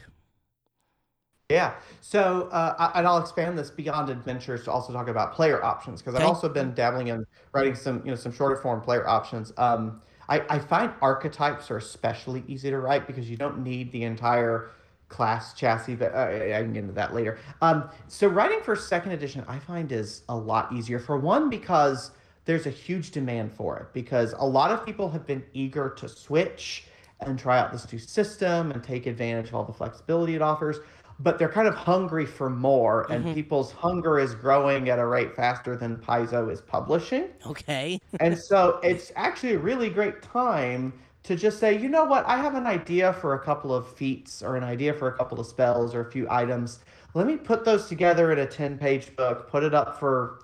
Yeah. 1.49 1.77
So, 2.03 2.49
uh, 2.53 2.93
and 2.95 3.07
I'll 3.07 3.17
expand 3.17 3.59
this 3.59 3.71
beyond 3.71 4.11
adventures 4.11 4.65
to 4.65 4.71
also 4.71 4.93
talk 4.93 5.09
about 5.09 5.33
player 5.33 5.65
options 5.65 6.03
because 6.03 6.15
I've 6.15 6.27
also 6.27 6.47
been 6.47 6.75
dabbling 6.75 7.09
in 7.09 7.25
writing 7.55 7.75
some, 7.75 8.03
you 8.05 8.11
know, 8.11 8.17
some 8.17 8.33
shorter 8.33 8.57
form 8.57 8.83
player 8.83 9.09
options. 9.09 9.55
Um, 9.57 10.03
I, 10.29 10.43
I 10.51 10.59
find 10.59 10.93
archetypes 11.01 11.71
are 11.71 11.79
especially 11.79 12.45
easy 12.49 12.69
to 12.69 12.79
write 12.79 13.07
because 13.07 13.31
you 13.31 13.39
don't 13.39 13.63
need 13.63 13.91
the 13.93 14.05
entire 14.05 14.73
class 15.09 15.55
chassis, 15.55 15.95
but 15.95 16.15
uh, 16.15 16.29
I 16.29 16.61
can 16.61 16.75
get 16.75 16.81
into 16.81 16.93
that 16.93 17.15
later. 17.15 17.39
Um, 17.63 17.89
so, 18.09 18.29
writing 18.29 18.61
for 18.63 18.77
second 18.77 19.13
edition, 19.13 19.43
I 19.49 19.59
find 19.59 19.91
is 19.91 20.25
a 20.29 20.37
lot 20.37 20.71
easier. 20.71 20.99
For 20.99 21.17
one, 21.17 21.49
because 21.49 22.11
there's 22.45 22.67
a 22.67 22.71
huge 22.71 23.11
demand 23.11 23.55
for 23.55 23.79
it 23.79 23.87
because 23.95 24.35
a 24.37 24.47
lot 24.47 24.71
of 24.71 24.85
people 24.85 25.09
have 25.11 25.27
been 25.27 25.43
eager 25.55 25.89
to 25.97 26.11
switch 26.11 26.85
and 27.21 27.39
try 27.39 27.59
out 27.59 27.73
this 27.73 27.91
new 27.93 27.99
system 27.99 28.71
and 28.71 28.83
take 28.83 29.07
advantage 29.07 29.49
of 29.49 29.55
all 29.55 29.65
the 29.65 29.73
flexibility 29.73 30.35
it 30.35 30.43
offers. 30.43 30.79
But 31.19 31.39
they're 31.39 31.49
kind 31.49 31.69
of 31.69 31.75
hungry 31.75 32.27
for 32.27 32.51
more, 32.51 33.11
and 33.13 33.25
Mhm. 33.25 33.33
people's 33.33 33.73
hunger 33.73 34.19
is 34.19 34.35
growing 34.35 34.89
at 34.89 34.99
a 34.99 35.07
rate 35.07 35.35
faster 35.35 35.77
than 35.77 35.97
Paizo 35.99 36.51
is 36.51 36.61
publishing. 36.63 37.31
Okay. 37.47 37.99
And 38.21 38.39
so 38.39 38.81
it's 38.83 39.13
actually 39.17 39.55
a 39.55 39.59
really 39.59 39.91
great 39.91 40.23
time 40.23 41.01
to 41.25 41.37
just 41.37 41.59
say, 41.61 41.77
you 41.79 41.89
know 41.89 42.05
what, 42.05 42.27
I 42.27 42.37
have 42.39 42.55
an 42.55 42.67
idea 42.67 43.13
for 43.15 43.35
a 43.35 43.41
couple 43.45 43.75
of 43.75 43.89
feats 43.97 44.43
or 44.43 44.57
an 44.57 44.65
idea 44.65 44.95
for 44.95 45.09
a 45.09 45.17
couple 45.17 45.41
of 45.41 45.47
spells 45.47 45.95
or 45.95 46.01
a 46.03 46.11
few 46.13 46.29
items. 46.31 46.81
Let 47.15 47.27
me 47.27 47.37
put 47.37 47.65
those 47.65 47.89
together 47.89 48.33
in 48.33 48.39
a 48.41 48.47
10 48.47 48.79
page 48.79 49.15
book, 49.17 49.49
put 49.49 49.65
it 49.65 49.75
up 49.75 49.99
for 50.01 50.41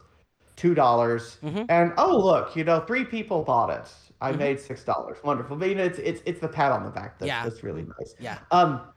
$2. 0.56 0.74
dollars 0.74 1.38
Mhm. 1.42 1.70
And 1.70 1.92
oh, 1.98 2.16
look, 2.18 2.56
you 2.56 2.64
know, 2.64 2.80
three 2.80 3.04
people 3.04 3.42
bought 3.44 3.70
it. 3.70 3.92
I 4.20 4.32
Mhm. 4.32 4.38
made 4.38 4.60
$6. 4.60 5.18
Wonderful. 5.24 5.56
But, 5.56 5.68
you 5.70 5.74
know, 5.76 5.84
it's, 5.84 5.98
it's, 5.98 6.22
it's 6.26 6.40
the 6.40 6.48
pat 6.48 6.72
on 6.72 6.84
the 6.84 6.90
back 6.90 7.18
that's, 7.18 7.28
Yeah. 7.28 7.42
that's 7.42 7.62
really 7.64 7.82
nice. 7.82 8.14
Yeah. 8.18 8.38
Um, 8.50 8.93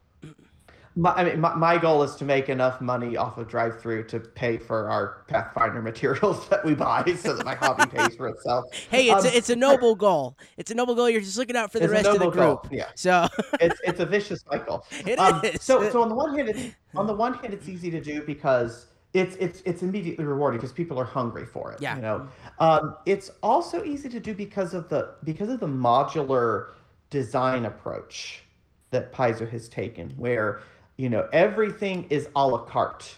my, 0.97 1.13
I 1.13 1.23
mean, 1.23 1.39
my, 1.39 1.53
my 1.53 1.77
goal 1.77 2.01
is 2.01 2.15
to 2.15 2.25
make 2.25 2.49
enough 2.49 2.81
money 2.81 3.15
off 3.15 3.37
of 3.37 3.47
drive 3.47 3.79
through 3.79 4.05
to 4.05 4.19
pay 4.19 4.57
for 4.57 4.89
our 4.89 5.23
Pathfinder 5.27 5.81
materials 5.81 6.49
that 6.49 6.65
we 6.65 6.73
buy 6.73 7.05
so 7.15 7.35
that 7.35 7.45
my 7.45 7.53
hobby 7.53 7.85
pays 7.95 8.15
for 8.15 8.27
itself. 8.27 8.65
Hey, 8.89 9.09
it's 9.11 9.23
Um, 9.25 9.31
a, 9.31 9.37
it's 9.37 9.49
a 9.51 9.55
noble 9.55 9.95
goal. 9.95 10.35
It's 10.57 10.71
a 10.71 10.75
noble 10.75 10.95
goal. 10.95 11.07
You're 11.07 11.21
just 11.21 11.37
looking 11.37 11.55
out 11.55 11.71
for 11.71 11.79
the 11.79 11.87
rest 11.87 12.07
of 12.07 12.13
the 12.13 12.19
noble 12.19 12.31
goal, 12.31 12.55
group. 12.55 12.73
yeah. 12.73 12.89
So 12.95 13.27
it's 13.61 13.79
it's 13.83 13.99
a 13.99 14.05
vicious 14.07 14.43
cycle. 14.51 14.85
It 15.05 15.19
um, 15.19 15.39
is. 15.43 15.61
So 15.61 15.87
so 15.91 16.01
on 16.01 16.09
the 16.09 16.15
one 16.15 16.35
hand, 16.35 16.49
it's 16.49 16.75
on 16.95 17.05
the 17.05 17.13
one 17.13 17.35
hand 17.35 17.53
it's 17.53 17.69
easy 17.69 17.91
to 17.91 18.01
do 18.01 18.23
because 18.23 18.87
it's 19.13 19.35
it's 19.35 19.61
it's 19.65 19.83
immediately 19.83 20.25
rewarding 20.25 20.59
because 20.59 20.73
people 20.73 20.99
are 20.99 21.05
hungry 21.05 21.45
for 21.45 21.71
it. 21.73 21.79
Yeah. 21.79 21.95
You 21.95 22.01
know, 22.01 22.27
um, 22.59 22.95
it's 23.05 23.29
also 23.43 23.83
easy 23.83 24.09
to 24.09 24.19
do 24.19 24.33
because 24.33 24.73
of 24.73 24.89
the 24.89 25.13
because 25.23 25.49
of 25.49 25.59
the 25.59 25.67
modular 25.67 26.69
design 27.11 27.65
approach 27.65 28.43
that 28.89 29.13
Paizo 29.13 29.47
has 29.49 29.69
taken, 29.69 30.09
where 30.11 30.61
you 30.97 31.09
know 31.09 31.27
everything 31.31 32.07
is 32.09 32.27
a 32.35 32.47
la 32.47 32.59
carte, 32.59 33.15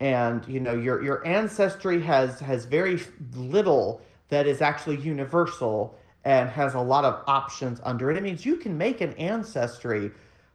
and 0.00 0.46
you 0.46 0.60
know 0.60 0.74
your 0.74 1.02
your 1.02 1.26
ancestry 1.26 2.00
has 2.02 2.40
has 2.40 2.64
very 2.64 3.00
little 3.34 4.02
that 4.28 4.46
is 4.46 4.60
actually 4.60 4.96
universal 4.96 5.96
and 6.24 6.50
has 6.50 6.74
a 6.74 6.80
lot 6.80 7.04
of 7.04 7.22
options 7.26 7.80
under 7.82 8.10
it. 8.10 8.16
It 8.16 8.22
means 8.22 8.44
you 8.44 8.56
can 8.56 8.76
make 8.76 9.00
an 9.00 9.12
ancestry 9.14 10.10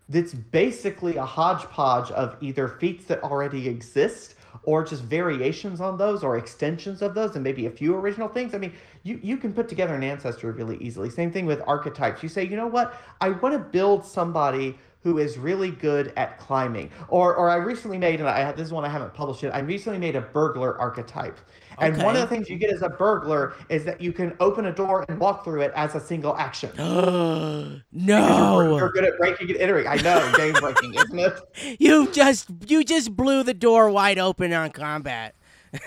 that's 0.10 0.34
basically 0.34 1.18
a 1.18 1.26
hodgepodge 1.26 2.12
of 2.12 2.38
either 2.42 2.68
feats 2.68 3.06
that 3.06 3.24
already 3.24 3.68
exist 3.68 4.36
or 4.64 4.84
just 4.84 5.04
variations 5.04 5.82
on 5.82 5.98
those 5.98 6.24
or 6.24 6.38
extensions 6.38 7.02
of 7.02 7.14
those 7.14 7.36
and 7.36 7.44
maybe 7.44 7.66
a 7.66 7.72
few 7.72 7.96
original 7.96 8.28
things. 8.28 8.54
I 8.54 8.58
mean, 8.58 8.74
you, 9.04 9.20
you 9.22 9.38
can 9.38 9.54
put 9.54 9.68
together 9.68 9.96
an 9.96 10.04
ancestry 10.04 10.52
really 10.52 10.78
easily. 10.78 11.10
Same 11.10 11.32
thing 11.32 11.46
with 11.46 11.62
archetypes. 11.68 12.24
You 12.24 12.30
say, 12.30 12.46
you 12.46 12.56
know 12.56 12.68
what? 12.68 13.00
I 13.22 13.30
want 13.30 13.54
to 13.54 13.60
build 13.60 14.06
somebody 14.06 14.78
who 15.06 15.20
is 15.20 15.38
really 15.38 15.70
good 15.70 16.12
at 16.18 16.39
climbing. 16.39 16.89
Or 17.10 17.36
or 17.36 17.47
I 17.47 17.58
recently 17.58 17.99
made, 17.99 18.20
and 18.20 18.28
I 18.28 18.39
have 18.39 18.58
this 18.58 18.66
is 18.66 18.74
one 18.74 18.84
I 18.84 18.89
haven't 18.89 19.14
published 19.14 19.43
yet, 19.43 19.53
I 19.53 19.60
recently 19.60 19.99
made 19.99 20.16
a 20.16 20.22
burglar 20.22 20.78
archetype. 20.82 21.39
And 21.78 22.01
one 22.01 22.16
of 22.16 22.22
the 22.22 22.28
things 22.28 22.49
you 22.49 22.58
get 22.58 22.72
as 22.72 22.82
a 22.82 22.89
burglar 22.89 23.53
is 23.70 23.86
that 23.86 24.01
you 24.01 24.12
can 24.12 24.36
open 24.39 24.66
a 24.66 24.72
door 24.72 25.06
and 25.08 25.20
walk 25.20 25.43
through 25.43 25.62
it 25.62 25.74
as 25.76 25.93
a 25.93 25.99
single 25.99 26.36
action. 26.38 26.72
You're, 26.78 27.82
no, 27.91 28.78
you're 28.78 28.89
good 28.91 29.03
at 29.03 29.18
breaking 29.18 29.49
and 29.51 29.60
entering. 29.60 29.88
I 29.88 29.95
know, 29.97 30.34
game 30.36 30.53
breaking, 30.53 30.93
isn't 30.95 31.20
it? 31.20 31.78
you 31.80 32.12
just 32.12 32.49
you 32.68 32.84
just 32.84 33.16
blew 33.16 33.43
the 33.43 33.53
door 33.53 33.89
wide 33.91 34.18
open 34.18 34.53
on 34.53 34.72
combat. 34.72 35.36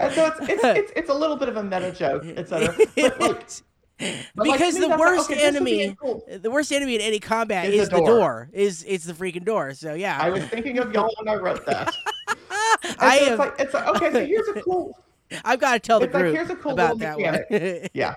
And 0.00 0.12
so 0.14 0.26
it's, 0.26 0.48
it's, 0.48 0.64
it's, 0.64 0.92
it's 0.96 1.10
a 1.10 1.14
little 1.14 1.36
bit 1.36 1.50
of 1.50 1.56
a 1.56 1.62
meta 1.62 1.92
joke, 1.92 2.24
etc. 2.24 2.74
But 2.96 3.20
like, 3.20 3.50
but 4.34 4.46
like, 4.46 4.58
because 4.58 4.74
the 4.74 4.80
that's 4.80 4.90
like, 4.90 4.98
worst 5.00 5.30
okay, 5.30 5.40
this 5.40 5.54
would 5.54 5.64
be 5.64 5.82
enemy, 5.82 5.96
cool. 6.00 6.24
the 6.40 6.50
worst 6.50 6.72
enemy 6.72 6.94
in 6.94 7.00
any 7.00 7.20
combat 7.20 7.66
Is 7.66 7.72
the 7.72 7.82
is 7.82 7.88
the 7.90 7.96
door. 7.96 8.06
door. 8.06 8.48
Is 8.52 8.84
it's 8.88 9.04
the 9.04 9.12
freaking 9.12 9.44
door. 9.44 9.74
So 9.74 9.94
yeah, 9.94 10.18
I 10.20 10.30
was 10.30 10.44
thinking 10.44 10.78
of 10.78 10.92
y'all 10.92 11.12
when 11.18 11.28
I 11.28 11.38
wrote 11.38 11.64
that. 11.66 11.94
I 12.98 13.18
so 13.18 13.24
have. 13.24 13.28
it's 13.28 13.38
like 13.38 13.54
it's 13.58 13.74
like, 13.74 13.86
okay, 13.88 14.12
so 14.12 14.24
here's 14.24 14.48
a 14.48 14.62
cool 14.62 14.96
I've 15.44 15.60
got 15.60 15.74
to 15.74 15.78
tell 15.78 16.00
the 16.00 16.06
it's 16.06 16.14
like, 16.14 16.22
group 16.22 16.34
here's 16.34 16.50
a 16.50 16.56
cool 16.56 16.72
about 16.72 16.96
little 16.96 17.18
that 17.20 17.50
one. 17.50 17.88
yeah. 17.94 18.14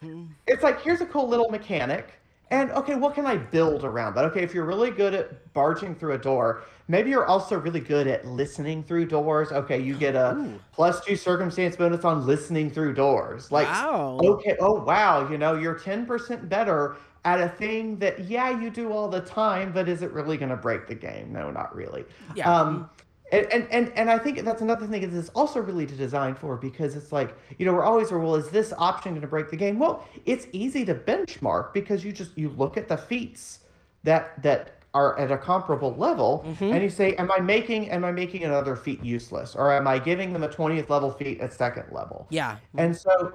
Hmm. 0.00 0.24
It's 0.46 0.62
like 0.62 0.82
here's 0.82 1.00
a 1.00 1.06
cool 1.06 1.28
little 1.28 1.48
mechanic. 1.50 2.12
And 2.52 2.70
okay, 2.72 2.96
what 2.96 3.14
can 3.14 3.26
I 3.26 3.38
build 3.38 3.82
around 3.82 4.14
that? 4.14 4.26
Okay, 4.26 4.42
if 4.42 4.52
you're 4.54 4.66
really 4.66 4.90
good 4.90 5.14
at 5.14 5.52
barging 5.54 5.94
through 5.94 6.12
a 6.12 6.18
door, 6.18 6.64
maybe 6.86 7.08
you're 7.08 7.24
also 7.24 7.58
really 7.58 7.80
good 7.80 8.06
at 8.06 8.26
listening 8.26 8.82
through 8.84 9.06
doors. 9.06 9.50
Okay, 9.52 9.80
you 9.80 9.96
get 9.96 10.14
a 10.14 10.34
Ooh. 10.36 10.60
plus 10.70 11.02
two 11.02 11.16
circumstance 11.16 11.76
bonus 11.76 12.04
on 12.04 12.26
listening 12.26 12.70
through 12.70 12.92
doors. 12.92 13.50
Like 13.50 13.68
wow. 13.68 14.20
okay 14.22 14.56
oh 14.60 14.82
wow 14.84 15.28
you 15.30 15.38
know 15.38 15.54
you're 15.54 15.78
10% 15.78 16.48
better 16.50 16.96
at 17.24 17.40
a 17.40 17.48
thing 17.48 17.96
that 18.00 18.20
yeah 18.24 18.50
you 18.50 18.68
do 18.68 18.92
all 18.92 19.08
the 19.08 19.20
time 19.20 19.72
but 19.72 19.88
is 19.88 20.02
it 20.02 20.10
really 20.12 20.36
going 20.36 20.50
to 20.50 20.56
break 20.56 20.88
the 20.88 20.94
game 20.94 21.32
no 21.32 21.50
not 21.52 21.74
really 21.74 22.04
Yeah. 22.34 22.52
um 22.52 22.90
and, 23.32 23.46
and, 23.52 23.66
and, 23.70 23.92
and 23.96 24.10
I 24.10 24.18
think 24.18 24.40
that's 24.44 24.62
another 24.62 24.86
thing 24.86 25.02
is 25.02 25.14
it's 25.14 25.30
also 25.30 25.60
really 25.60 25.86
to 25.86 25.94
design 25.94 26.34
for 26.34 26.56
because 26.56 26.94
it's 26.94 27.10
like, 27.12 27.36
you 27.58 27.66
know, 27.66 27.72
we're 27.72 27.82
always, 27.84 28.12
well, 28.12 28.34
is 28.36 28.50
this 28.50 28.72
option 28.78 29.12
going 29.12 29.22
to 29.22 29.26
break 29.26 29.50
the 29.50 29.56
game? 29.56 29.78
Well, 29.78 30.06
it's 30.26 30.46
easy 30.52 30.84
to 30.84 30.94
benchmark 30.94 31.72
because 31.72 32.04
you 32.04 32.12
just, 32.12 32.36
you 32.36 32.50
look 32.50 32.76
at 32.76 32.88
the 32.88 32.96
feats 32.96 33.60
that, 34.04 34.40
that 34.42 34.76
are 34.94 35.18
at 35.18 35.32
a 35.32 35.38
comparable 35.38 35.94
level 35.96 36.44
Mhm. 36.46 36.74
and 36.74 36.82
you 36.82 36.90
say, 36.90 37.14
am 37.14 37.32
I 37.32 37.40
making, 37.40 37.88
am 37.90 38.04
I 38.04 38.12
making 38.12 38.44
another 38.44 38.76
feat 38.76 39.02
useless? 39.02 39.56
Or 39.56 39.72
am 39.72 39.88
I 39.88 39.98
giving 39.98 40.34
them 40.34 40.42
a 40.42 40.48
20th 40.48 40.90
level 40.90 41.10
feat 41.10 41.40
at 41.40 41.52
second 41.54 41.86
level? 41.90 42.26
Yeah. 42.30 42.56
And 42.76 42.94
so 42.94 43.32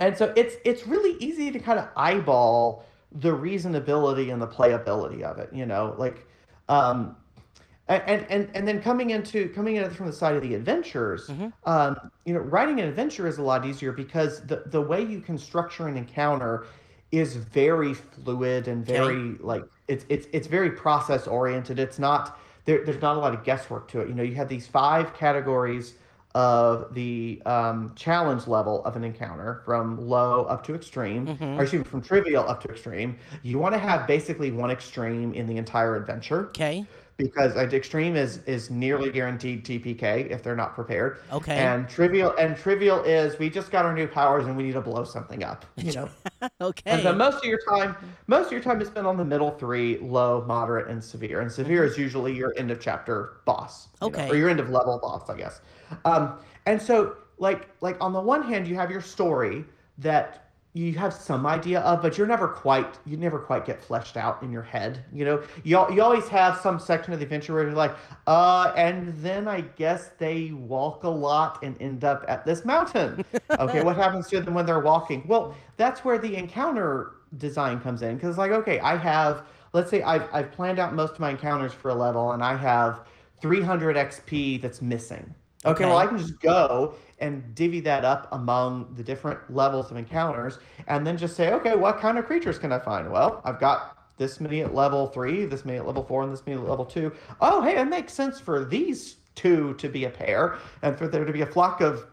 and 0.00 0.16
so 0.16 0.32
it's 0.36 0.56
it's 0.64 0.86
really 0.86 1.16
easy 1.20 1.52
to 1.52 1.58
kind 1.58 1.78
of 1.78 1.88
eyeball 1.96 2.84
the 3.12 3.30
reasonability 3.30 4.32
and 4.32 4.42
the 4.42 4.48
playability 4.48 5.22
of 5.22 5.38
it, 5.38 5.50
you 5.52 5.66
know, 5.66 5.94
like 5.98 6.26
um 6.68 7.16
and 7.88 8.26
and 8.30 8.50
and 8.54 8.66
then 8.66 8.80
coming 8.80 9.10
into 9.10 9.48
coming 9.50 9.76
it 9.76 9.92
from 9.92 10.06
the 10.06 10.12
side 10.12 10.36
of 10.36 10.42
the 10.42 10.54
adventures, 10.54 11.34
Mhm. 11.34 11.52
um, 11.64 11.96
you 12.24 12.32
know, 12.34 12.40
writing 12.40 12.80
an 12.80 12.88
adventure 12.88 13.26
is 13.26 13.38
a 13.38 13.42
lot 13.42 13.64
easier 13.66 13.92
because 13.92 14.46
the 14.46 14.64
the 14.66 14.80
way 14.80 15.02
you 15.02 15.20
can 15.20 15.36
structure 15.38 15.86
an 15.88 15.96
encounter 15.96 16.66
is 17.12 17.36
very 17.36 17.94
fluid 17.94 18.68
and 18.68 18.84
very 18.84 19.36
like 19.40 19.62
it's 19.88 20.06
it's 20.08 20.26
it's 20.32 20.46
very 20.46 20.70
process 20.70 21.26
oriented. 21.26 21.78
It's 21.78 21.98
not 21.98 22.38
there, 22.64 22.84
there's 22.84 23.02
not 23.02 23.16
a 23.16 23.20
lot 23.20 23.34
of 23.34 23.44
guesswork 23.44 23.88
to 23.88 24.00
it. 24.00 24.08
You 24.08 24.14
know, 24.14 24.22
you 24.22 24.34
have 24.36 24.48
these 24.48 24.66
five 24.66 25.12
categories 25.14 25.98
of 26.34 26.92
the 26.94 27.40
um, 27.46 27.92
challenge 27.94 28.46
level 28.48 28.84
of 28.84 28.96
an 28.96 29.04
encounter 29.04 29.62
from 29.64 29.96
low 29.98 30.44
up 30.46 30.64
to 30.64 30.74
extreme, 30.74 31.30
Mhm. 31.38 31.56
or 31.56 31.62
excuse 31.62 31.84
me, 31.84 31.88
from 31.88 32.02
trivial 32.02 32.48
up 32.48 32.60
to 32.62 32.68
extreme. 32.68 33.18
You 33.42 33.58
want 33.58 33.74
to 33.74 33.78
have 33.78 34.06
basically 34.08 34.50
one 34.50 34.70
extreme 34.70 35.32
in 35.34 35.46
the 35.46 35.56
entire 35.58 35.94
adventure 35.94 36.56
Okay. 36.56 36.88
Because 37.16 37.54
an 37.56 37.72
extreme 37.72 38.16
is 38.16 38.38
is 38.46 38.70
nearly 38.70 39.10
guaranteed 39.10 39.64
TPK 39.64 40.30
if 40.30 40.42
they're 40.42 40.56
not 40.56 40.74
prepared. 40.74 41.20
Okay. 41.32 41.56
And 41.56 41.88
trivial 41.88 42.34
and 42.38 42.56
trivial 42.56 43.02
is 43.04 43.38
we 43.38 43.48
just 43.48 43.70
got 43.70 43.84
our 43.84 43.94
new 43.94 44.06
powers 44.06 44.46
and 44.46 44.56
we 44.56 44.64
need 44.64 44.72
to 44.72 44.80
blow 44.80 45.04
something 45.04 45.44
up. 45.44 45.64
You 45.76 45.92
know. 45.92 46.08
okay. 46.60 46.90
And 46.90 47.02
so 47.02 47.14
most 47.14 47.36
of 47.38 47.44
your 47.44 47.60
time, 47.68 47.96
most 48.26 48.46
of 48.46 48.52
your 48.52 48.62
time 48.62 48.80
is 48.80 48.88
spent 48.88 49.06
on 49.06 49.16
the 49.16 49.24
middle 49.24 49.50
three: 49.52 49.98
low, 49.98 50.44
moderate, 50.46 50.88
and 50.88 51.02
severe. 51.02 51.40
And 51.40 51.50
severe 51.50 51.84
is 51.84 51.96
usually 51.96 52.34
your 52.34 52.54
end 52.56 52.70
of 52.70 52.80
chapter 52.80 53.40
boss, 53.44 53.88
you 54.02 54.10
know, 54.10 54.18
Okay. 54.18 54.30
or 54.30 54.36
your 54.36 54.48
end 54.48 54.60
of 54.60 54.70
level 54.70 54.98
boss, 54.98 55.28
I 55.28 55.36
guess. 55.36 55.60
Um, 56.04 56.38
and 56.66 56.80
so, 56.80 57.16
like, 57.38 57.68
like 57.80 57.96
on 58.00 58.12
the 58.12 58.20
one 58.20 58.42
hand, 58.42 58.66
you 58.66 58.74
have 58.74 58.90
your 58.90 59.02
story 59.02 59.64
that 59.98 60.43
you 60.74 60.92
have 60.98 61.14
some 61.14 61.46
idea 61.46 61.78
of, 61.80 62.02
but 62.02 62.18
you're 62.18 62.26
never 62.26 62.48
quite, 62.48 62.98
you 63.06 63.16
never 63.16 63.38
quite 63.38 63.64
get 63.64 63.82
fleshed 63.82 64.16
out 64.16 64.42
in 64.42 64.50
your 64.50 64.62
head. 64.62 65.04
You 65.12 65.24
know, 65.24 65.42
you 65.62 65.78
you 65.94 66.02
always 66.02 66.26
have 66.28 66.58
some 66.58 66.80
section 66.80 67.12
of 67.12 67.20
the 67.20 67.24
adventure 67.24 67.54
where 67.54 67.62
you're 67.62 67.72
like, 67.72 67.94
uh, 68.26 68.72
and 68.76 69.14
then 69.18 69.46
I 69.46 69.60
guess 69.60 70.10
they 70.18 70.50
walk 70.50 71.04
a 71.04 71.08
lot 71.08 71.62
and 71.62 71.80
end 71.80 72.02
up 72.02 72.24
at 72.26 72.44
this 72.44 72.64
mountain. 72.64 73.24
okay, 73.60 73.84
what 73.84 73.96
happens 73.96 74.28
to 74.30 74.40
them 74.40 74.52
when 74.52 74.66
they're 74.66 74.80
walking? 74.80 75.22
Well, 75.28 75.56
that's 75.76 76.04
where 76.04 76.18
the 76.18 76.34
encounter 76.34 77.12
design 77.38 77.80
comes 77.80 78.02
in 78.02 78.16
because 78.16 78.30
it's 78.30 78.38
like, 78.38 78.50
okay, 78.50 78.80
I 78.80 78.96
have, 78.96 79.44
let's 79.72 79.90
say 79.90 80.02
I've, 80.02 80.28
I've 80.32 80.50
planned 80.50 80.80
out 80.80 80.92
most 80.92 81.14
of 81.14 81.20
my 81.20 81.30
encounters 81.30 81.72
for 81.72 81.90
a 81.90 81.94
level 81.94 82.32
and 82.32 82.42
I 82.42 82.56
have 82.56 83.06
300 83.40 83.96
XP 83.96 84.60
that's 84.60 84.82
missing. 84.82 85.34
Okay, 85.66 85.84
well, 85.84 85.96
I 85.96 86.06
can 86.06 86.18
just 86.18 86.40
go 86.40 86.94
and 87.20 87.54
divvy 87.54 87.80
that 87.80 88.04
up 88.04 88.28
among 88.32 88.92
the 88.94 89.02
different 89.02 89.38
levels 89.54 89.90
of 89.90 89.96
encounters 89.96 90.58
and 90.88 91.06
then 91.06 91.16
just 91.16 91.36
say, 91.36 91.52
okay, 91.52 91.74
what 91.74 91.98
kind 91.98 92.18
of 92.18 92.26
creatures 92.26 92.58
can 92.58 92.72
I 92.72 92.78
find? 92.78 93.10
Well, 93.10 93.40
I've 93.44 93.60
got 93.60 93.96
this 94.18 94.40
many 94.40 94.60
at 94.60 94.74
level 94.74 95.06
three, 95.08 95.44
this 95.46 95.64
many 95.64 95.78
at 95.78 95.86
level 95.86 96.04
four, 96.04 96.22
and 96.22 96.32
this 96.32 96.44
many 96.46 96.58
at 96.60 96.68
level 96.68 96.84
two. 96.84 97.12
Oh, 97.40 97.62
hey, 97.62 97.80
it 97.80 97.86
makes 97.86 98.12
sense 98.12 98.38
for 98.40 98.64
these 98.64 99.16
two 99.34 99.74
to 99.74 99.88
be 99.88 100.04
a 100.04 100.10
pair 100.10 100.58
and 100.82 100.96
for 100.96 101.08
there 101.08 101.24
to 101.24 101.32
be 101.32 101.40
a 101.40 101.46
flock 101.46 101.80
of 101.80 102.06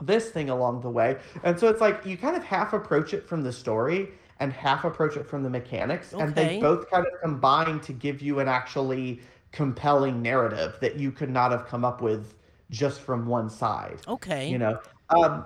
this 0.00 0.30
thing 0.30 0.48
along 0.48 0.80
the 0.80 0.90
way. 0.90 1.16
And 1.42 1.58
so 1.58 1.68
it's 1.68 1.80
like 1.80 2.06
you 2.06 2.16
kind 2.16 2.36
of 2.36 2.44
half 2.44 2.72
approach 2.72 3.12
it 3.12 3.28
from 3.28 3.42
the 3.42 3.52
story 3.52 4.10
and 4.40 4.52
half 4.52 4.84
approach 4.84 5.16
it 5.16 5.26
from 5.26 5.42
the 5.42 5.50
mechanics. 5.50 6.12
And 6.12 6.34
they 6.34 6.60
both 6.60 6.88
kind 6.90 7.04
of 7.06 7.12
combine 7.20 7.80
to 7.80 7.92
give 7.92 8.22
you 8.22 8.38
an 8.38 8.48
actually 8.48 9.20
compelling 9.50 10.22
narrative 10.22 10.76
that 10.80 10.96
you 10.96 11.10
could 11.10 11.30
not 11.30 11.50
have 11.50 11.66
come 11.66 11.84
up 11.84 12.00
with 12.00 12.34
just 12.70 13.00
from 13.00 13.26
one 13.26 13.48
side 13.48 13.98
okay. 14.06 14.50
you 14.50 14.58
know 14.58 14.78
um 15.10 15.44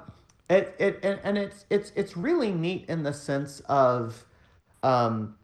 it, 0.51 0.75
it 0.79 1.01
and, 1.03 1.21
and 1.25 1.39
it's 1.39 1.65
it's 1.71 1.93
it's 1.97 2.17
really 2.17 2.51
neat 2.53 2.85
in 2.89 3.03
the 3.03 3.13
sense 3.13 3.61
of 3.69 4.25
um 4.83 5.35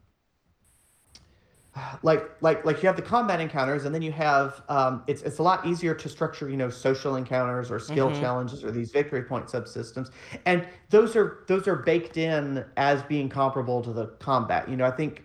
like 2.03 2.31
like 2.41 2.65
like 2.65 2.83
you 2.83 2.87
have 2.87 2.97
the 2.97 3.03
combat 3.03 3.41
encounters 3.41 3.85
and 3.85 3.95
then 3.95 4.03
you 4.03 4.13
have 4.13 4.63
um, 4.69 5.03
it's 5.07 5.23
it's 5.23 5.39
a 5.39 5.43
lot 5.43 5.65
easier 5.67 5.95
to 5.95 6.09
structure 6.09 6.49
you 6.49 6.57
know 6.57 6.71
social 6.71 7.17
encounters 7.17 7.71
or 7.71 7.79
skill 7.79 8.11
Mhm. 8.11 8.21
challenges 8.21 8.65
or 8.65 8.71
these 8.71 8.91
victory 8.91 9.23
point 9.23 9.47
subsystems 9.47 10.11
and 10.47 10.67
those 10.91 11.15
are 11.15 11.45
those 11.47 11.69
are 11.69 11.77
baked 11.77 12.17
in 12.17 12.65
as 12.77 13.03
being 13.05 13.29
comparable 13.29 13.83
to 13.83 13.93
the 13.93 14.07
combat 14.19 14.69
you 14.69 14.77
know 14.77 14.85
i 14.85 14.91
think 14.91 15.25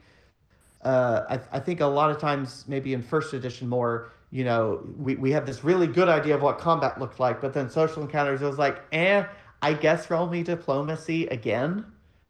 uh, 0.84 1.24
I, 1.30 1.58
I 1.58 1.60
think 1.62 1.80
a 1.80 1.86
lot 1.86 2.12
of 2.12 2.18
times 2.18 2.66
maybe 2.68 2.94
in 2.94 3.02
first 3.02 3.34
edition 3.34 3.70
more 3.70 4.12
you 4.34 4.44
know 4.44 4.82
we, 4.98 5.16
we 5.16 5.32
have 5.32 5.46
this 5.46 5.64
really 5.64 5.86
good 5.86 6.10
idea 6.10 6.34
of 6.36 6.42
what 6.42 6.58
combat 6.58 7.00
looked 7.00 7.20
like 7.20 7.40
but 7.40 7.54
then 7.54 7.70
social 7.70 8.02
encounters 8.02 8.42
it 8.42 8.46
was 8.46 8.58
like 8.58 8.82
eh 8.92 9.24
i 9.62 9.74
guess 9.74 10.10
roll 10.10 10.28
me 10.28 10.42
diplomacy 10.44 11.28
again? 11.28 11.86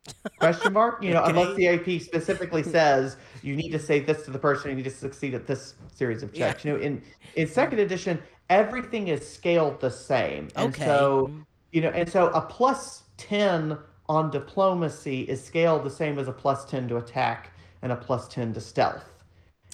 Question 0.37 0.73
mark? 0.73 1.01
You 1.01 1.13
know 1.13 1.23
unless 1.23 1.55
the 1.55 1.67
ap 1.67 2.01
specifically 2.01 2.63
says 2.77 3.17
you 3.41 3.55
need 3.55 3.71
to 3.71 3.79
say 3.79 3.99
this 3.99 4.25
to 4.25 4.31
the 4.31 4.39
person 4.39 4.69
you 4.71 4.75
need 4.75 4.83
to 4.83 4.89
succeed 4.89 5.33
at 5.33 5.47
this 5.47 5.75
series 5.95 6.23
of 6.23 6.33
Yeah. 6.33 6.47
checks. 6.47 6.65
You 6.65 6.73
know 6.73 6.79
in 6.79 7.01
in 7.35 7.47
second 7.47 7.79
edition 7.79 8.21
everything 8.49 9.07
is 9.07 9.27
scaled 9.27 9.79
the 9.79 9.89
same. 9.89 10.49
And 10.57 10.73
Okay. 10.73 10.85
so 10.85 11.31
you 11.71 11.81
know 11.81 11.89
and 11.89 12.09
so 12.09 12.27
a 12.29 12.41
plus 12.41 13.03
10 13.17 13.77
on 14.09 14.29
diplomacy 14.31 15.21
is 15.21 15.41
scaled 15.43 15.83
the 15.85 15.89
same 15.89 16.19
as 16.19 16.27
a 16.27 16.33
plus 16.33 16.65
10 16.65 16.89
to 16.89 16.97
attack 16.97 17.51
and 17.81 17.91
a 17.91 17.95
plus 17.95 18.27
10 18.27 18.53
to 18.53 18.61
stealth 18.61 19.12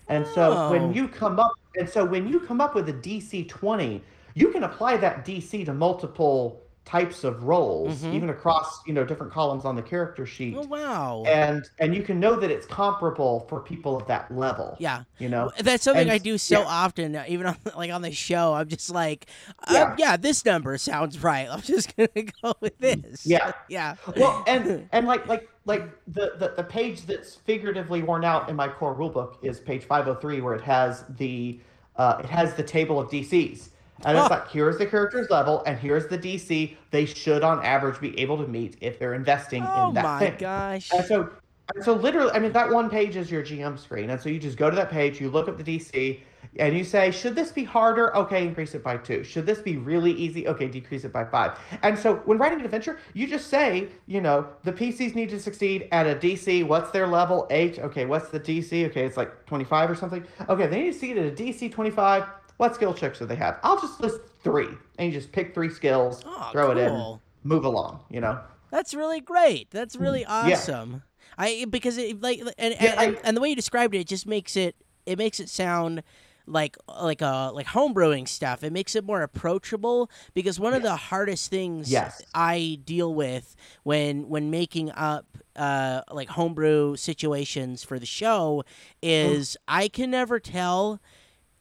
and 0.09 0.25
so 0.27 0.53
Oh. 0.53 0.71
when 0.71 0.93
you 0.93 1.07
come 1.07 1.39
up 1.39 1.51
and 1.77 1.87
so 1.87 2.03
when 2.03 2.27
you 2.27 2.39
come 2.41 2.59
up 2.61 2.75
with 2.75 2.89
a 2.89 2.93
dc 2.93 3.47
20 3.47 4.01
you 4.35 4.49
can 4.49 4.63
apply 4.63 4.97
that 4.97 5.25
dc 5.25 5.65
to 5.65 5.73
multiple 5.73 6.61
types 6.85 7.23
of 7.23 7.43
roles 7.43 8.01
Mhm. 8.01 8.13
even 8.15 8.29
across 8.31 8.81
you 8.87 8.93
know 8.93 9.03
different 9.05 9.31
columns 9.31 9.63
on 9.63 9.75
the 9.75 9.81
character 9.83 10.25
sheet 10.25 10.55
Oh 10.57 10.65
wow. 10.65 11.23
and 11.27 11.63
and 11.77 11.93
you 11.95 12.01
can 12.01 12.19
know 12.19 12.35
that 12.37 12.49
it's 12.49 12.65
comparable 12.65 13.45
for 13.47 13.59
people 13.59 13.95
of 13.95 14.07
that 14.07 14.35
level 14.35 14.75
yeah. 14.79 15.03
you 15.19 15.29
know 15.29 15.51
That's 15.59 15.83
something 15.83 16.01
And 16.01 16.11
I 16.11 16.17
do 16.17 16.39
so 16.39 16.61
yeah. 16.61 16.65
often, 16.67 17.15
uh, 17.15 17.25
even 17.27 17.45
on 17.45 17.57
like 17.77 17.91
on 17.91 18.01
the 18.01 18.11
show. 18.11 18.55
I'm 18.55 18.67
just 18.69 18.89
like, 18.89 19.27
uh, 19.67 19.73
Yeah. 19.73 19.95
yeah, 19.99 20.17
this 20.17 20.43
number 20.45 20.75
sounds 20.79 21.21
right. 21.21 21.47
I'm 21.51 21.61
just 21.61 21.95
gonna 21.95 22.09
go 22.41 22.55
with 22.59 22.75
this. 22.79 23.23
Yeah. 23.23 23.51
yeah. 23.69 23.95
well 24.17 24.43
and 24.47 24.89
and 24.91 25.05
like 25.05 25.27
like 25.27 25.47
like 25.69 25.83
the, 26.07 26.33
the 26.37 26.53
the 26.57 26.63
page 26.63 27.03
that's 27.05 27.35
figuratively 27.35 28.03
worn 28.03 28.25
out 28.25 28.49
in 28.49 28.55
my 28.55 28.67
core 28.67 28.93
rulebook 28.95 29.37
is 29.41 29.59
page 29.61 29.85
503 29.85 30.41
where 30.41 30.55
it 30.55 30.61
has 30.61 31.05
the 31.17 31.59
uh, 31.95 32.17
it 32.19 32.25
has 32.25 32.55
the 32.55 32.63
table 32.63 32.99
of 32.99 33.09
dcs 33.09 33.69
and 34.05 34.17
it's 34.17 34.27
Oh. 34.27 34.29
like 34.29 34.49
here's 34.49 34.77
the 34.77 34.85
character's 34.85 35.29
level 35.29 35.63
and 35.65 35.77
here's 35.79 36.07
the 36.07 36.17
dc 36.17 36.75
they 36.91 37.05
should 37.05 37.43
on 37.43 37.63
average 37.63 37.99
be 38.01 38.17
able 38.19 38.37
to 38.37 38.47
meet 38.47 38.77
if 38.81 38.97
they're 38.99 39.13
investing 39.13 39.63
Oh 39.65 39.89
in 39.89 39.93
that 39.95 40.01
thing. 40.01 40.05
Oh 40.05 40.07
my 40.13 40.19
thing 40.19 40.35
gosh. 40.39 40.89
and 40.93 41.05
so 41.05 41.29
and 41.75 41.83
so 41.83 41.93
literally 41.93 42.31
i 42.31 42.39
mean 42.39 42.51
that 42.53 42.69
one 42.71 42.89
page 42.89 43.15
is 43.15 43.29
your 43.29 43.43
gm 43.43 43.77
screen 43.77 44.09
and 44.09 44.19
so 44.19 44.27
you 44.29 44.39
just 44.39 44.57
go 44.57 44.69
to 44.69 44.75
that 44.75 44.89
page 44.89 45.21
you 45.21 45.29
look 45.29 45.47
up 45.47 45.57
the 45.61 45.63
dc 45.77 46.19
and 46.57 46.75
you 46.77 46.83
say 46.83 47.11
should 47.11 47.35
this 47.35 47.51
be 47.51 47.63
harder? 47.63 48.15
Okay 48.15 48.45
increase 48.45 48.73
it 48.75 48.83
by 48.83 48.97
two. 48.97 49.23
Should 49.23 49.45
this 49.45 49.59
be 49.59 49.77
really 49.77 50.11
easy? 50.11 50.47
Okay 50.47 50.67
decrease 50.67 51.03
it 51.03 51.13
by 51.13 51.25
five. 51.25 51.57
And 51.83 51.97
so 51.97 52.15
when 52.25 52.37
writing 52.37 52.59
an 52.59 52.65
adventure 52.65 52.99
you 53.13 53.27
just 53.27 53.47
say 53.47 53.87
you 54.07 54.21
know 54.21 54.47
the 54.63 54.73
pcs 54.73 55.15
need 55.15 55.29
to 55.29 55.39
succeed 55.39 55.87
at 55.91 56.05
a 56.07 56.15
dc 56.15 56.65
what's 56.67 56.91
their 56.91 57.07
level? 57.07 57.47
Eight 57.49 57.79
okay 57.79 58.05
what's 58.05 58.29
the 58.29 58.39
dc 58.39 58.85
okay 58.87 59.05
it's 59.05 59.17
like 59.17 59.45
25 59.45 59.91
or 59.91 59.95
something. 59.95 60.25
Okay 60.49 60.67
they 60.67 60.81
need 60.83 60.93
to 60.93 60.99
see 60.99 61.11
it 61.11 61.17
at 61.17 61.25
a 61.27 61.35
dc 61.35 61.71
25 61.71 62.23
what 62.57 62.75
skill 62.75 62.93
checks 62.93 63.19
do 63.19 63.25
they 63.25 63.35
have? 63.35 63.57
I'll 63.63 63.79
just 63.79 64.01
list 64.01 64.19
three. 64.43 64.67
And 64.97 65.07
you 65.13 65.17
just 65.17 65.31
pick 65.31 65.53
three 65.53 65.69
skills 65.69 66.23
Oh, 66.25 66.49
throw 66.51 66.71
it 66.71 66.77
in 66.77 67.19
move 67.43 67.63
along 67.65 68.01
you 68.09 68.19
know? 68.21 68.39
That's 68.71 68.93
really 68.93 69.21
great. 69.21 69.71
That's 69.71 69.95
really 69.95 70.23
Mm, 70.25 70.47
Yeah. 70.49 70.55
awesome. 70.55 71.03
I 71.37 71.65
because 71.69 71.97
it 71.97 72.21
like 72.21 72.39
and 72.57 72.75
Yeah, 72.79 72.95
and, 73.01 73.17
I- 73.17 73.19
and 73.23 73.37
the 73.37 73.41
way 73.41 73.49
you 73.49 73.55
described 73.55 73.95
it, 73.95 73.99
it 73.99 74.07
just 74.07 74.27
makes 74.27 74.55
it 74.57 74.75
it 75.05 75.17
makes 75.17 75.39
it 75.39 75.49
sound 75.49 76.03
like 76.45 76.77
like 76.87 77.21
uh 77.21 77.51
like 77.53 77.67
homebrewing 77.67 78.27
stuff. 78.27 78.63
It 78.63 78.73
makes 78.73 78.95
it 78.95 79.03
more 79.03 79.21
approachable 79.21 80.09
because 80.33 80.59
one 80.59 80.73
of 80.73 80.81
the 80.83 80.95
hardest 80.95 81.49
things 81.49 81.91
Yes. 81.91 82.21
I 82.33 82.79
deal 82.83 83.13
with 83.13 83.55
when 83.83 84.29
when 84.29 84.49
making 84.49 84.91
up 84.91 85.25
uh 85.55 86.01
like 86.11 86.29
homebrew 86.29 86.95
situations 86.95 87.83
for 87.83 87.99
the 87.99 88.05
show 88.05 88.63
is 89.01 89.57
I 89.67 89.87
can 89.87 90.11
never 90.11 90.39
tell 90.39 90.99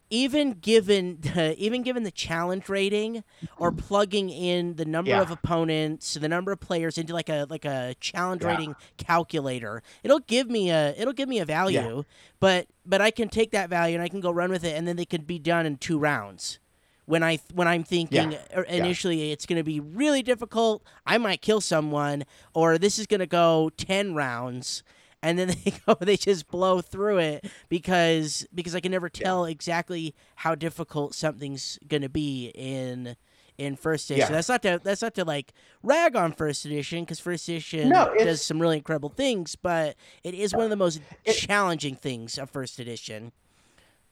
even 0.09 0.53
given 0.53 1.19
the, 1.21 1.55
even 1.59 1.81
given 1.83 2.03
the 2.03 2.11
challenge 2.11 2.69
rating 2.69 3.23
or 3.57 3.71
plugging 3.71 4.29
in 4.29 4.75
the 4.75 4.85
number 4.85 5.11
Yeah. 5.11 5.21
of 5.21 5.31
opponents, 5.31 6.13
the 6.15 6.27
number 6.29 6.51
of 6.51 6.59
players 6.59 6.97
into 6.97 7.13
like 7.13 7.29
a 7.29 7.45
like 7.49 7.65
a 7.65 7.95
challenge 7.99 8.43
Yeah. 8.43 8.49
rating 8.49 8.75
calculator, 8.97 9.81
it'll 10.03 10.19
give 10.19 10.49
me 10.49 10.69
a 10.69 10.89
it'll 10.97 11.13
give 11.13 11.29
me 11.29 11.39
a 11.39 11.45
value, 11.45 12.03
but 12.39 12.67
but 12.85 13.01
I 13.01 13.11
can 13.11 13.29
take 13.29 13.51
that 13.51 13.69
value 13.69 13.95
and 13.95 14.03
I 14.03 14.07
can 14.09 14.19
go 14.21 14.31
run 14.31 14.49
with 14.51 14.63
it, 14.63 14.75
and 14.77 14.87
then 14.87 14.95
they 14.95 15.05
could 15.05 15.27
be 15.27 15.39
done 15.39 15.65
in 15.65 15.77
two 15.77 15.99
rounds. 15.99 16.59
When 17.05 17.23
I 17.23 17.39
when 17.53 17.67
I'm 17.67 17.83
thinking 17.83 18.33
Yeah. 18.33 18.37
uh, 18.55 18.61
initially 18.63 19.31
it's 19.31 19.45
going 19.47 19.57
to 19.57 19.63
be 19.63 19.79
really 19.79 20.21
difficult, 20.21 20.83
I 21.07 21.17
might 21.17 21.41
kill 21.41 21.59
someone, 21.59 22.23
or 22.53 22.77
this 22.77 22.99
is 22.99 23.07
going 23.07 23.19
to 23.21 23.25
go 23.27 23.71
ten 23.77 24.13
rounds, 24.13 24.83
and 25.21 25.37
then 25.37 25.47
they 25.65 25.73
go 25.85 25.95
they 25.99 26.17
just 26.17 26.47
blow 26.47 26.81
through 26.81 27.17
it 27.19 27.45
because 27.69 28.45
because 28.53 28.75
I 28.75 28.79
can 28.79 28.91
never 28.91 29.09
tell 29.09 29.45
exactly 29.45 30.13
how 30.35 30.55
difficult 30.55 31.13
something's 31.15 31.77
going 31.87 32.01
to 32.03 32.09
be 32.09 32.51
in 32.55 33.15
in 33.57 33.75
first 33.75 34.09
edition. 34.09 34.29
Yeah. 34.29 34.35
That's 34.35 34.47
not 34.49 34.61
to 34.63 34.79
that's 34.83 35.01
not 35.01 35.13
to 35.15 35.25
like 35.25 35.53
rag 35.83 36.15
on 36.15 36.31
first 36.31 36.65
edition 36.65 37.03
because 37.03 37.19
first 37.19 37.47
edition 37.49 37.89
No, 37.89 38.13
does 38.17 38.41
some 38.41 38.59
really 38.59 38.77
incredible 38.77 39.09
things, 39.09 39.55
but 39.55 39.95
it 40.23 40.33
is 40.33 40.53
one 40.53 40.63
of 40.63 40.69
the 40.69 40.75
uh, 40.75 40.79
most 40.79 41.01
It- 41.25 41.33
challenging 41.33 41.95
things 41.95 42.37
of 42.37 42.49
first 42.49 42.79
edition. 42.79 43.31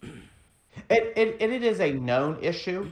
It, 0.91 1.13
it, 1.17 1.51
it 1.51 1.63
is 1.63 1.79
a 1.79 1.91
known 1.93 2.37
issue, 2.39 2.89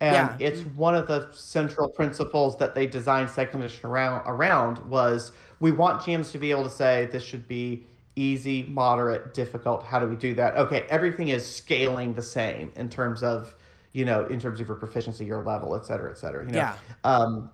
and 0.00 0.14
Yeah. 0.14 0.36
it's 0.38 0.60
one 0.76 0.94
of 0.94 1.08
the 1.08 1.28
central 1.32 1.88
principles 1.88 2.56
that 2.58 2.74
they 2.74 2.86
designed 2.86 3.30
second 3.30 3.62
edition 3.62 3.84
around. 3.86 4.22
Around 4.26 4.78
was 4.88 5.32
we 5.60 5.72
want 5.72 6.02
GMs 6.02 6.30
to 6.32 6.38
be 6.38 6.50
able 6.50 6.64
to 6.64 6.70
say 6.70 7.06
this 7.12 7.22
should 7.24 7.46
be 7.48 7.86
easy, 8.16 8.64
moderate, 8.64 9.34
difficult. 9.34 9.84
How 9.84 9.98
do 9.98 10.06
we 10.06 10.16
do 10.16 10.34
that? 10.34 10.56
Okay, 10.56 10.86
everything 10.88 11.28
is 11.28 11.44
scaling 11.46 12.14
the 12.14 12.22
same 12.22 12.72
in 12.76 12.88
terms 12.88 13.22
of 13.22 13.54
you 13.92 14.04
know 14.04 14.26
in 14.26 14.38
terms 14.40 14.60
of 14.60 14.68
your 14.68 14.76
proficiency, 14.76 15.24
your 15.24 15.42
level, 15.44 15.74
et 15.76 15.84
cetera, 15.86 16.10
et 16.10 16.18
cetera. 16.18 16.44
You 16.44 16.52
know? 16.52 16.58
Yeah. 16.58 16.74
Um, 17.04 17.50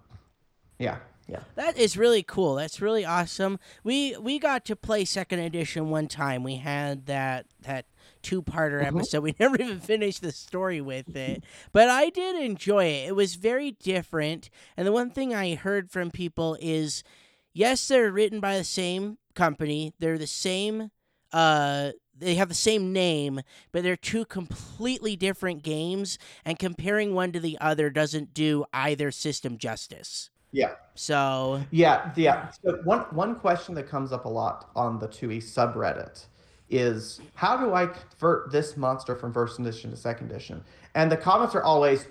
yeah. 0.78 0.98
Yeah. 1.28 1.38
That 1.54 1.78
is 1.78 1.96
really 1.96 2.24
cool. 2.24 2.56
That's 2.56 2.80
really 2.80 3.04
awesome. 3.04 3.58
We 3.84 4.16
we 4.18 4.38
got 4.40 4.64
to 4.66 4.76
play 4.76 5.04
second 5.04 5.38
edition 5.38 5.88
one 5.88 6.08
time. 6.08 6.42
We 6.42 6.56
had 6.56 7.06
that 7.06 7.46
that 7.62 7.86
two 8.22 8.42
parter 8.42 8.82
Mm-hmm. 8.82 8.96
episode. 8.98 9.20
We 9.22 9.34
never 9.38 9.56
even 9.60 9.80
finished 9.80 10.20
the 10.20 10.32
story 10.32 10.80
with 10.80 11.14
it, 11.16 11.44
but 11.72 11.88
I 11.88 12.10
did 12.10 12.42
enjoy 12.42 12.86
it. 12.86 13.08
It 13.08 13.16
was 13.16 13.36
very 13.36 13.70
different. 13.70 14.50
And 14.76 14.86
the 14.86 14.92
one 14.92 15.10
thing 15.10 15.32
I 15.32 15.54
heard 15.54 15.90
from 15.90 16.10
people 16.10 16.56
is, 16.60 17.04
yes, 17.52 17.86
they're 17.88 18.12
written 18.12 18.40
by 18.40 18.58
the 18.58 18.64
same 18.64 19.18
company. 19.34 19.94
They're 19.98 20.18
the 20.18 20.26
same. 20.26 20.90
Uh, 21.32 21.92
they 22.16 22.34
have 22.34 22.48
the 22.48 22.54
same 22.54 22.92
name, 22.92 23.40
but 23.72 23.82
they're 23.82 23.96
two 23.96 24.24
completely 24.26 25.16
different 25.16 25.62
games, 25.62 26.18
and 26.44 26.58
comparing 26.58 27.14
one 27.14 27.32
to 27.32 27.40
the 27.40 27.58
other 27.60 27.90
doesn't 27.90 28.34
do 28.34 28.64
either 28.72 29.10
system 29.10 29.58
justice. 29.58 30.30
Yeah. 30.52 30.72
So 30.94 31.62
Yeah, 31.70 32.12
yeah. 32.14 32.50
So 32.62 32.80
one 32.84 33.00
one 33.10 33.36
question 33.36 33.74
that 33.76 33.88
comes 33.88 34.12
up 34.12 34.26
a 34.26 34.28
lot 34.28 34.70
on 34.76 34.98
the 34.98 35.08
2e 35.08 35.38
subreddit 35.38 36.26
is 36.68 37.20
how 37.34 37.56
do 37.56 37.74
I 37.74 37.86
convert 37.86 38.52
this 38.52 38.76
monster 38.76 39.16
from 39.16 39.32
first 39.32 39.58
edition 39.58 39.90
to 39.90 39.96
second 39.96 40.30
edition? 40.30 40.62
And 40.94 41.10
the 41.10 41.16
comments 41.16 41.54
are 41.54 41.62
always 41.62 42.06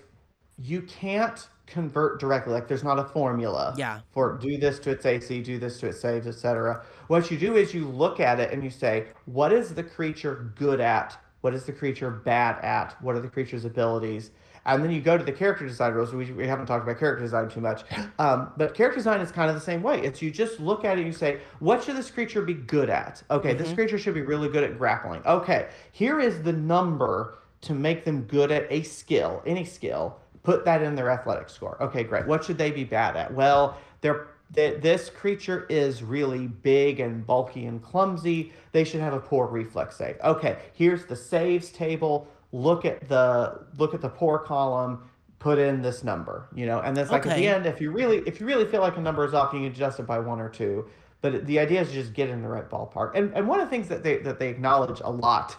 you 0.58 0.82
can't 0.82 1.48
convert 1.72 2.20
directly. 2.20 2.54
Like 2.54 2.68
there's 2.68 2.84
not 2.84 3.00
a 3.00 3.04
formula 3.06 3.74
Yeah. 3.78 4.00
for 4.12 4.38
do 4.38 4.58
this 4.58 4.78
to 4.80 4.92
its 4.92 5.06
AC, 5.06 5.42
do 5.42 5.58
this 5.58 5.80
to 5.80 5.88
its 5.88 6.00
saves, 6.02 6.28
etc. 6.28 6.84
What 7.08 7.32
you 7.32 7.38
do 7.38 7.56
is 7.56 7.74
you 7.74 7.88
look 7.88 8.20
at 8.20 8.40
it 8.40 8.52
and 8.52 8.64
you 8.64 8.70
say, 8.70 9.08
what 9.26 9.52
is 9.54 9.74
the 9.74 9.84
creature 9.84 10.54
good 10.58 10.82
at? 10.82 11.18
What 11.42 11.54
is 11.54 11.64
the 11.66 11.72
creature 11.72 12.12
bad 12.12 12.64
at? 12.64 12.96
What 13.02 13.16
are 13.16 13.20
the 13.22 13.28
creature's 13.30 13.66
abilities? 13.66 14.32
And 14.64 14.84
then 14.84 14.92
you 14.92 15.02
go 15.02 15.18
to 15.18 15.24
the 15.24 15.32
character 15.32 15.66
design 15.66 15.94
rules. 15.94 16.14
We, 16.14 16.32
we 16.34 16.46
haven't 16.46 16.68
talked 16.68 16.84
about 16.84 17.00
character 17.00 17.24
design 17.24 17.50
too 17.50 17.62
much, 17.62 17.82
um, 18.20 18.52
but 18.58 18.76
character 18.76 18.98
design 19.00 19.20
is 19.20 19.32
kind 19.32 19.50
of 19.50 19.56
the 19.56 19.62
same 19.62 19.82
way. 19.82 20.02
It's 20.04 20.22
you 20.22 20.30
just 20.30 20.60
look 20.60 20.86
at 20.86 20.98
it 20.98 21.02
and 21.02 21.08
you 21.08 21.14
say, 21.14 21.40
what 21.60 21.84
should 21.84 21.96
this 21.96 22.12
creature 22.12 22.44
be 22.44 22.54
good 22.54 22.88
at? 22.92 23.24
Okay, 23.32 23.56
this 23.56 23.74
creature 23.74 23.98
should 23.98 24.14
be 24.14 24.22
really 24.22 24.50
good 24.50 24.64
at 24.64 24.78
grappling. 24.78 25.24
Okay, 25.26 25.70
here 25.94 26.20
is 26.20 26.44
the 26.44 26.54
number 26.54 27.40
to 27.62 27.74
make 27.74 28.06
them 28.06 28.22
good 28.24 28.52
at 28.52 28.68
a 28.72 28.84
skill, 28.84 29.42
any 29.48 29.66
skill. 29.66 30.20
Put 30.44 30.66
that 30.66 30.82
in 30.82 30.96
their 30.96 31.10
athletic 31.10 31.50
score. 31.50 31.78
Okay, 31.82 32.04
great. 32.04 32.26
What 32.26 32.44
should 32.44 32.58
they 32.58 32.72
be 32.72 32.84
bad 32.84 33.16
at? 33.16 33.34
Well, 33.34 33.78
they're 34.02 34.28
th- 34.56 34.82
this 34.82 35.10
creature 35.10 35.66
is 35.70 36.04
really 36.04 36.48
big 36.48 37.00
and 37.00 37.26
bulky 37.26 37.66
and 37.66 37.82
clumsy. 37.82 38.52
They 38.72 38.84
should 38.84 39.02
have 39.02 39.14
a 39.14 39.20
poor 39.20 39.48
reflex 39.48 39.98
save. 39.98 40.18
Okay, 40.24 40.58
here's 40.74 41.06
the 41.06 41.16
saves 41.16 41.70
table. 41.70 42.28
Look 42.52 42.86
at 42.86 43.08
the 43.08 43.66
look 43.78 43.94
at 43.94 44.02
the 44.02 44.10
poor 44.10 44.40
column. 44.40 45.04
Put 45.40 45.58
in 45.58 45.82
this 45.82 46.04
number, 46.04 46.48
you 46.54 46.68
know, 46.68 46.82
and 46.82 46.96
then 46.96 47.02
it's 47.02 47.12
like 47.12 47.26
at 47.26 47.36
the 47.36 47.48
end, 47.48 47.66
if 47.66 47.82
you 47.82 47.90
really 47.90 48.18
if 48.28 48.40
you 48.40 48.46
really 48.46 48.66
feel 48.66 48.82
like 48.82 48.98
a 48.98 49.02
number 49.02 49.26
is 49.26 49.34
off, 49.34 49.52
you 49.54 49.60
can 49.60 49.70
adjust 49.70 50.00
it 50.00 50.06
by 50.06 50.20
one 50.20 50.40
or 50.40 50.50
two. 50.50 50.88
but 51.22 51.48
the 51.48 51.58
idea 51.58 51.82
is 51.82 51.88
to 51.88 51.94
just 51.96 52.14
get 52.14 52.30
in 52.30 52.44
the 52.44 52.48
right 52.48 52.70
ballpark. 52.70 53.12
And 53.16 53.34
and 53.34 53.48
one 53.48 53.60
of 53.60 53.66
the 53.66 53.72
things 53.72 53.88
that 53.88 54.04
they 54.04 54.18
that 54.18 54.38
they 54.38 54.50
acknowledge 54.50 55.02
a 55.04 55.10
lot 55.10 55.58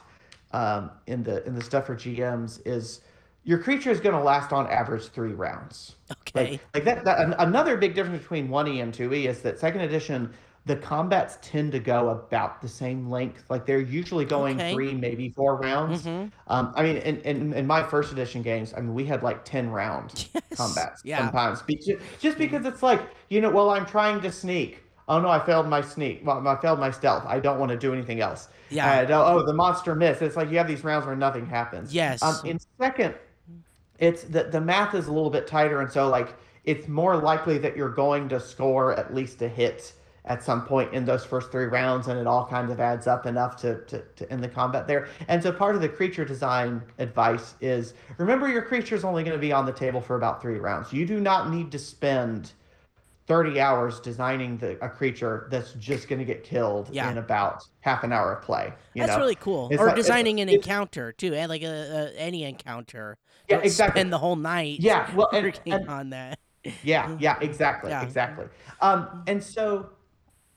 um, 0.52 0.90
in 1.08 1.24
the 1.24 1.44
in 1.46 1.54
the 1.56 1.62
stuff 1.62 1.86
for 1.86 1.96
GMs 1.96 2.60
is 2.64 3.00
your 3.44 3.58
creature 3.58 3.90
is 3.90 4.00
going 4.00 4.14
to 4.14 4.22
last 4.22 4.52
on 4.52 4.68
average 4.68 5.08
three 5.08 5.32
rounds. 5.32 5.96
Okay. 6.10 6.52
Like, 6.52 6.60
like 6.74 6.84
that, 6.84 7.04
that. 7.04 7.20
an- 7.20 7.34
Another 7.38 7.76
big 7.76 7.94
difference 7.94 8.20
between 8.22 8.48
one 8.48 8.68
E 8.68 8.80
and 8.80 8.92
two 8.94 9.12
E 9.12 9.26
is 9.26 9.42
that 9.42 9.58
second 9.58 9.80
edition, 9.80 10.32
the 10.64 10.76
combats 10.76 11.38
tend 11.42 11.72
to 11.72 11.80
go 11.80 12.10
about 12.10 12.62
the 12.62 12.68
same 12.68 13.10
length. 13.10 13.44
Like 13.48 13.66
they're 13.66 13.80
usually 13.80 14.24
going 14.24 14.60
Okay. 14.60 14.72
three, 14.74 14.94
maybe 14.94 15.28
four 15.30 15.56
rounds. 15.56 16.04
Mhm. 16.04 16.30
Um, 16.46 16.72
I 16.76 16.82
mean, 16.84 16.96
in, 16.98 17.20
in 17.22 17.52
in 17.52 17.66
my 17.66 17.82
first 17.82 18.12
edition 18.12 18.42
games, 18.42 18.72
I 18.76 18.80
mean, 18.80 18.94
we 18.94 19.04
had 19.04 19.24
like 19.24 19.44
ten 19.44 19.70
round 19.70 20.28
combats 20.54 21.02
yeah. 21.04 21.18
sometimes. 21.18 21.64
Just 22.20 22.38
because 22.38 22.64
it's 22.64 22.82
like, 22.82 23.02
you 23.28 23.40
know, 23.40 23.50
well, 23.50 23.70
I'm 23.70 23.86
trying 23.86 24.20
to 24.20 24.30
sneak. 24.30 24.84
Oh 25.08 25.20
no, 25.20 25.28
I 25.28 25.44
failed 25.44 25.66
my 25.66 25.80
sneak. 25.80 26.24
Well, 26.24 26.46
I 26.46 26.54
failed 26.60 26.78
my 26.78 26.92
stealth. 26.92 27.24
I 27.26 27.40
don't 27.40 27.58
want 27.58 27.72
to 27.72 27.76
do 27.76 27.92
anything 27.92 28.20
else. 28.20 28.48
Yeah. 28.70 29.00
And, 29.00 29.10
oh, 29.10 29.24
oh, 29.26 29.44
the 29.44 29.52
monster 29.52 29.96
missed. 29.96 30.22
It's 30.22 30.36
like 30.36 30.48
you 30.48 30.58
have 30.58 30.68
these 30.68 30.84
rounds 30.84 31.06
where 31.06 31.16
nothing 31.16 31.44
happens. 31.44 31.92
Yes. 31.92 32.22
Um, 32.22 32.36
in 32.44 32.60
second, 32.80 33.16
it's 33.98 34.24
the 34.24 34.44
the 34.44 34.60
math 34.60 34.94
is 34.94 35.06
a 35.06 35.12
little 35.12 35.30
bit 35.30 35.46
tighter, 35.46 35.80
and 35.80 35.90
so 35.90 36.08
like 36.08 36.34
it's 36.64 36.88
more 36.88 37.16
likely 37.16 37.58
that 37.58 37.76
you're 37.76 37.88
going 37.88 38.28
to 38.28 38.38
score 38.40 38.94
at 38.98 39.14
least 39.14 39.42
a 39.42 39.48
hit 39.48 39.92
at 40.24 40.40
some 40.44 40.64
point 40.64 40.94
in 40.94 41.04
those 41.04 41.24
first 41.24 41.50
three 41.50 41.64
rounds, 41.64 42.06
and 42.06 42.16
it 42.18 42.26
all 42.28 42.46
kind 42.46 42.70
of 42.70 42.78
adds 42.78 43.08
up 43.08 43.26
enough 43.26 43.56
to, 43.56 43.80
to, 43.86 44.00
to 44.14 44.30
end 44.32 44.42
the 44.42 44.48
combat 44.48 44.86
there. 44.86 45.08
And 45.26 45.42
so 45.42 45.50
part 45.50 45.74
of 45.74 45.80
the 45.80 45.88
creature 45.88 46.24
design 46.24 46.80
advice 47.00 47.54
is 47.60 47.94
remember 48.18 48.48
your 48.48 48.62
creature 48.62 48.94
is 48.94 49.02
only 49.04 49.24
going 49.24 49.34
to 49.36 49.40
be 49.40 49.52
on 49.52 49.66
the 49.66 49.72
table 49.72 50.00
for 50.00 50.14
about 50.14 50.40
three 50.40 50.58
rounds. 50.60 50.92
You 50.92 51.04
do 51.06 51.18
not 51.18 51.50
need 51.50 51.72
to 51.72 51.78
spend 51.80 52.52
30 53.26 53.60
hours 53.60 53.98
designing 53.98 54.58
the, 54.58 54.78
a 54.84 54.88
creature 54.88 55.48
that's 55.50 55.72
just 55.74 56.08
going 56.08 56.18
to 56.20 56.24
get 56.24 56.44
killed 56.44 56.88
Yeah. 56.92 57.10
in 57.10 57.18
about 57.18 57.64
half 57.80 58.04
an 58.04 58.12
hour 58.12 58.32
of 58.34 58.42
play. 58.44 58.72
You 58.94 59.02
That's 59.02 59.14
know? 59.14 59.18
really 59.22 59.34
cool. 59.36 59.68
It's 59.72 59.80
or 59.80 59.86
like- 59.86 59.96
designing 59.96 60.40
an 60.40 60.48
encounter 60.48 61.10
too, 61.12 61.34
and 61.34 61.48
like 61.48 61.62
a, 61.62 62.12
a, 62.14 62.18
any 62.18 62.44
encounter. 62.44 63.18
Yeah, 63.52 63.64
exactly. 63.64 64.00
Spend 64.00 64.12
the 64.12 64.18
whole 64.18 64.36
night. 64.36 64.80
Yeah, 64.80 65.14
well, 65.14 65.28
and- 65.32 65.44
working 65.46 65.72
and- 65.72 65.88
on 65.88 66.10
that. 66.10 66.38
Yeah, 66.84 67.16
yeah, 67.18 67.38
exactly, 67.40 67.90
Yeah. 67.90 68.04
exactly. 68.04 68.46
Um, 68.80 69.24
and 69.26 69.42
so, 69.42 69.90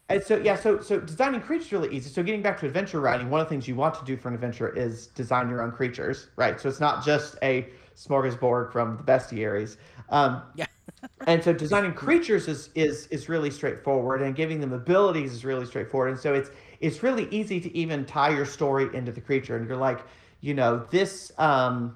and 0.07 0.21
so, 0.23 0.37
yeah, 0.37 0.55
so 0.55 0.79
so 0.79 0.99
designing 0.99 1.41
creatures 1.41 1.71
really 1.71 1.89
easy. 1.95 2.09
So 2.11 2.21
getting 2.21 2.43
back 2.43 2.59
to 2.59 2.67
adventure 2.67 2.99
writing, 3.01 3.31
one 3.31 3.41
of 3.41 3.47
the 3.47 3.49
things 3.49 3.67
you 3.67 3.73
want 3.75 3.95
to 3.95 4.05
do 4.05 4.15
for 4.15 4.27
an 4.27 4.35
adventure 4.35 4.69
is 4.69 5.07
design 5.07 5.49
your 5.49 5.63
own 5.63 5.71
creatures, 5.71 6.27
right? 6.35 6.59
So 6.61 6.69
it's 6.69 6.79
not 6.79 7.03
just 7.03 7.37
a 7.41 7.69
smorgasbord 7.95 8.71
from 8.71 8.97
the 8.97 9.03
bestiaries. 9.03 9.77
Um, 10.09 10.43
Yeah. 10.55 10.67
and 11.27 11.43
so 11.43 11.51
designing 11.53 11.93
creatures 12.05 12.47
is 12.47 12.69
is 12.75 13.07
is 13.07 13.27
really 13.27 13.49
straightforward, 13.49 14.21
and 14.21 14.35
giving 14.35 14.59
them 14.59 14.73
abilities 14.73 15.33
is 15.33 15.43
really 15.43 15.65
straightforward. 15.65 16.11
And 16.11 16.19
so 16.19 16.35
it's 16.35 16.51
it's 16.81 17.01
really 17.01 17.27
easy 17.31 17.59
to 17.61 17.75
even 17.75 18.05
tie 18.05 18.29
your 18.29 18.45
story 18.45 18.95
into 18.95 19.11
the 19.11 19.21
creature, 19.21 19.57
and 19.57 19.67
you're 19.67 19.75
like, 19.77 20.01
you 20.41 20.53
know, 20.53 20.85
this 20.91 21.31
um, 21.39 21.95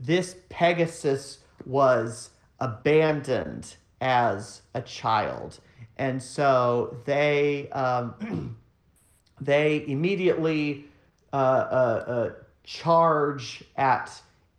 this 0.00 0.36
Pegasus 0.48 1.38
was 1.66 2.30
abandoned 2.58 3.76
as 4.00 4.62
a 4.74 4.80
child, 4.82 5.60
and 5.98 6.22
so 6.22 6.96
they 7.04 7.68
um, 7.70 8.56
they 9.40 9.84
immediately 9.86 10.86
uh, 11.32 11.36
uh, 11.36 12.04
uh, 12.06 12.30
charge 12.64 13.62
at 13.76 14.10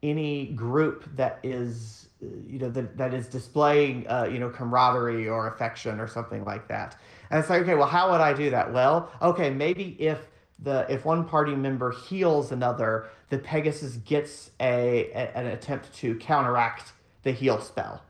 any 0.04 0.48
group 0.48 1.04
that 1.16 1.40
is 1.44 2.10
you 2.22 2.60
know 2.60 2.70
that, 2.70 2.98
that 2.98 3.14
is 3.14 3.28
displaying 3.28 4.08
uh, 4.08 4.28
you 4.32 4.40
know 4.40 4.50
camaraderie 4.50 5.28
or 5.28 5.48
affection 5.48 6.00
or 6.00 6.08
something 6.08 6.46
like 6.46 6.68
that. 6.68 6.96
And 7.30 7.40
it's 7.40 7.50
like 7.50 7.64
okay 7.64 7.76
well 7.76 7.88
how 7.88 8.12
would 8.12 8.22
i 8.22 8.34
do 8.34 8.50
that? 8.52 8.72
Well 8.72 9.12
okay 9.22 9.50
maybe 9.50 9.96
if 10.00 10.20
the 10.62 10.86
if 10.90 11.06
one 11.06 11.26
party 11.26 11.56
member 11.56 11.92
heals 11.92 12.52
another 12.52 13.08
the 13.30 13.38
pegasus 13.38 13.98
gets 13.98 14.52
a, 14.60 15.10
a 15.12 15.38
an 15.38 15.48
attempt 15.48 15.94
to 15.96 16.16
counteract 16.16 16.94
the 17.24 17.32
heal 17.32 17.60
spell. 17.60 18.04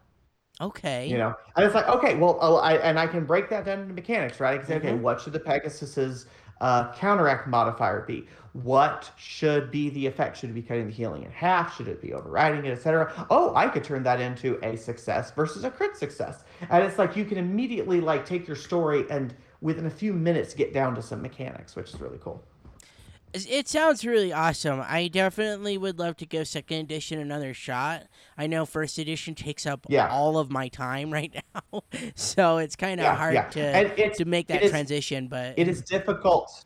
Okay. 0.60 1.08
you 1.08 1.18
know? 1.18 1.34
And 1.56 1.66
it's 1.66 1.74
like 1.74 1.88
okay 1.88 2.16
well 2.16 2.38
oh, 2.42 2.58
I, 2.58 2.74
and 2.76 3.00
i 3.00 3.08
can 3.08 3.26
break 3.26 3.50
that 3.50 3.66
down 3.66 3.80
into 3.80 3.94
mechanics 3.94 4.40
right? 4.40 4.56
I 4.56 4.58
can 4.58 4.68
say 4.68 4.76
okay 4.76 4.94
what 4.94 5.22
should 5.22 5.34
the 5.34 5.40
pegasus's 5.40 6.28
uh, 6.60 6.94
counteract 6.94 7.48
modifier 7.48 8.02
be? 8.02 8.28
What 8.54 9.10
should 9.18 9.72
be 9.72 9.90
the 9.90 10.06
effect? 10.06 10.38
Should 10.38 10.52
it 10.52 10.54
be 10.54 10.62
cutting 10.62 10.86
the 10.86 10.94
healing 10.94 11.24
in 11.24 11.32
half? 11.32 11.76
Should 11.76 11.88
it 11.88 12.00
be 12.00 12.14
overriding 12.14 12.66
it 12.66 12.72
etc 12.72 13.26
oh 13.30 13.56
i 13.56 13.68
could 13.68 13.84
turn 13.84 14.04
that 14.04 14.20
into 14.20 14.60
a 14.64 14.76
success 14.76 15.32
versus 15.32 15.64
a 15.64 15.72
crit 15.72 15.96
success. 15.96 16.44
And 16.70 16.84
it's 16.84 16.98
like 16.98 17.16
you 17.16 17.26
can 17.26 17.38
immediately 17.38 18.02
like 18.02 18.26
take 18.26 18.46
your 18.46 18.58
story 18.58 19.06
and 19.10 19.34
within 19.62 19.86
a 19.86 19.90
few 19.90 20.12
minutes 20.14 20.54
get 20.54 20.74
down 20.74 20.96
to 20.96 21.02
some 21.02 21.22
mechanics 21.22 21.76
which 21.76 21.94
is 21.94 22.02
really 22.02 22.18
cool 22.20 22.44
It- 23.34 23.50
It 23.50 23.68
sounds 23.70 24.04
really 24.06 24.34
awesome. 24.34 24.82
I 24.86 25.08
definitely 25.08 25.78
would 25.78 25.98
love 25.98 26.18
to 26.18 26.26
give 26.26 26.50
second 26.50 26.80
edition 26.80 27.18
another 27.18 27.54
shot. 27.54 28.04
I 28.38 28.46
know 28.48 28.66
first 28.66 28.98
edition 28.98 29.36
takes 29.36 29.66
up 29.66 29.86
Yeah. 29.88 30.10
all 30.10 30.38
of 30.38 30.52
my 30.52 30.68
time 30.68 31.12
right 31.20 31.34
now, 31.54 31.84
so 32.14 32.58
it's 32.58 32.76
kind 32.76 33.00
of 33.00 33.06
Yeah, 33.06 33.16
hard 33.16 33.34
yeah. 33.36 33.48
to 33.50 33.60
it's- 33.62 34.18
to 34.18 34.26
make 34.26 34.48
that 34.48 34.56
that 34.56 34.64
is- 34.64 34.72
transition. 34.72 35.30
But 35.30 35.58
it 35.58 35.70
is 35.70 35.82
difficult 35.82 36.66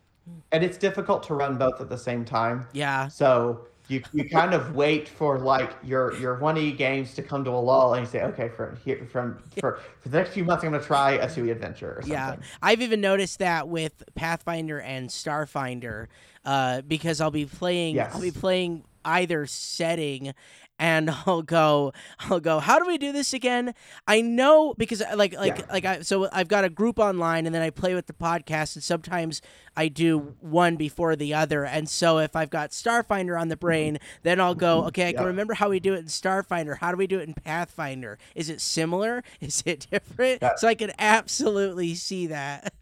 and 0.51 0.63
it's 0.63 0.79
difficult 0.79 1.21
to 1.27 1.35
run 1.35 1.55
both 1.59 1.79
at 1.81 1.87
the 1.89 1.99
same 1.99 2.25
time 2.25 2.65
yeah, 2.73 3.09
So 3.09 3.67
you 3.87 4.03
you 4.13 4.29
kind 4.29 4.53
of 4.53 4.75
wait 4.75 5.07
for 5.07 5.39
like 5.39 5.77
your 5.83 6.17
your 6.19 6.37
one 6.39 6.57
e 6.57 6.71
games 6.71 7.13
to 7.15 7.21
come 7.23 7.43
to 7.45 7.51
a 7.51 7.59
lull, 7.59 7.93
and 7.93 8.05
you 8.05 8.09
say, 8.11 8.23
okay, 8.23 8.49
from 8.49 8.75
here 8.77 9.07
from 9.11 9.43
for 9.59 9.79
for 10.01 10.09
the 10.09 10.17
next 10.17 10.31
few 10.31 10.43
months, 10.43 10.63
I'm 10.63 10.71
going 10.71 10.81
to 10.81 10.85
try 10.87 11.11
a 11.13 11.27
two 11.27 11.45
e 11.45 11.49
adventure 11.51 11.95
or 11.97 12.01
something. 12.03 12.09
yeah. 12.11 12.35
I've 12.61 12.81
even 12.81 13.01
noticed 13.01 13.39
that 13.39 13.67
with 13.67 14.03
Pathfinder 14.15 14.79
and 14.79 15.09
Starfinder, 15.09 16.07
uh, 16.45 16.81
because 16.81 17.21
I'll 17.21 17.31
be 17.31 17.45
playing 17.45 18.07
I'll 18.11 18.21
be 18.21 18.31
playing 18.31 18.85
either 19.03 19.45
setting. 19.45 20.33
And 20.77 21.09
I'll 21.25 21.41
go, 21.41 21.93
I'll 22.19 22.41
go. 22.41 22.59
How 22.59 22.79
do 22.79 22.85
we 22.85 22.97
do 22.97 23.11
this 23.13 23.33
again? 23.33 23.73
I 24.07 24.21
know 24.21 24.73
because 24.77 25.01
uh, 25.01 25.15
like 25.15 25.33
like 25.37 25.59
Yeah. 25.59 25.65
like 25.71 25.85
I 25.85 26.01
so 26.01 26.27
I've 26.33 26.49
got 26.49 26.65
a 26.65 26.69
group 26.69 26.99
online, 26.99 27.45
and 27.45 27.55
then 27.55 27.61
I 27.61 27.69
play 27.69 27.95
with 27.95 28.07
the 28.07 28.13
podcast, 28.13 28.75
and 28.75 28.83
sometimes 28.83 29.41
I 29.77 29.87
do 29.87 30.35
one 30.41 30.75
before 30.75 31.15
the 31.15 31.33
other. 31.33 31.65
And 31.65 31.89
so 31.89 32.19
if 32.19 32.35
I've 32.35 32.49
got 32.49 32.71
Starfinder 32.71 33.39
on 33.39 33.49
the 33.49 33.55
mm-hmm. 33.55 33.59
brain, 33.59 33.99
then 34.23 34.39
I'll 34.39 34.55
go, 34.55 34.79
mm-hmm. 34.79 34.87
okay, 34.87 35.09
I 35.09 35.13
can 35.13 35.23
Yeah. 35.23 35.27
remember 35.27 35.53
how 35.55 35.69
we 35.69 35.79
do 35.79 35.93
it 35.93 35.99
in 35.99 36.05
Starfinder. 36.05 36.77
How 36.77 36.91
do 36.91 36.97
we 36.97 37.07
do 37.07 37.19
it 37.19 37.27
in 37.27 37.33
Pathfinder? 37.33 38.17
Is 38.35 38.49
it 38.49 38.61
similar? 38.61 39.23
Is 39.41 39.63
it 39.65 39.87
different? 39.91 40.41
That- 40.41 40.59
so 40.59 40.67
I 40.67 40.75
can 40.75 40.91
absolutely 40.99 41.95
see 41.95 42.27
that. 42.27 42.73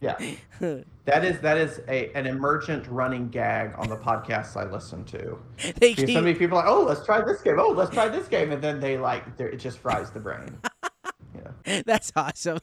Yeah, 0.00 0.18
that 1.04 1.24
is 1.24 1.38
that 1.40 1.56
is 1.56 1.80
a 1.86 2.12
an 2.14 2.26
emergent 2.26 2.88
running 2.88 3.28
gag 3.28 3.72
on 3.78 3.88
the 3.88 3.96
podcasts 3.96 4.56
I 4.56 4.68
listen 4.68 5.04
to. 5.06 5.38
they 5.78 5.94
Because 5.94 6.12
so 6.12 6.20
many 6.20 6.34
people 6.34 6.58
are 6.58 6.64
like, 6.64 6.72
oh, 6.72 6.82
let's 6.82 7.04
try 7.06 7.20
this 7.20 7.40
game. 7.40 7.58
Oh, 7.60 7.68
let's 7.68 7.90
try 7.90 8.08
this 8.08 8.26
game, 8.26 8.50
and 8.50 8.60
then 8.60 8.80
they 8.80 8.98
like 8.98 9.24
it 9.38 9.56
just 9.58 9.78
fries 9.78 10.10
the 10.10 10.18
brain. 10.18 10.58
Yeah. 11.64 11.82
That's 11.86 12.12
awesome. 12.16 12.58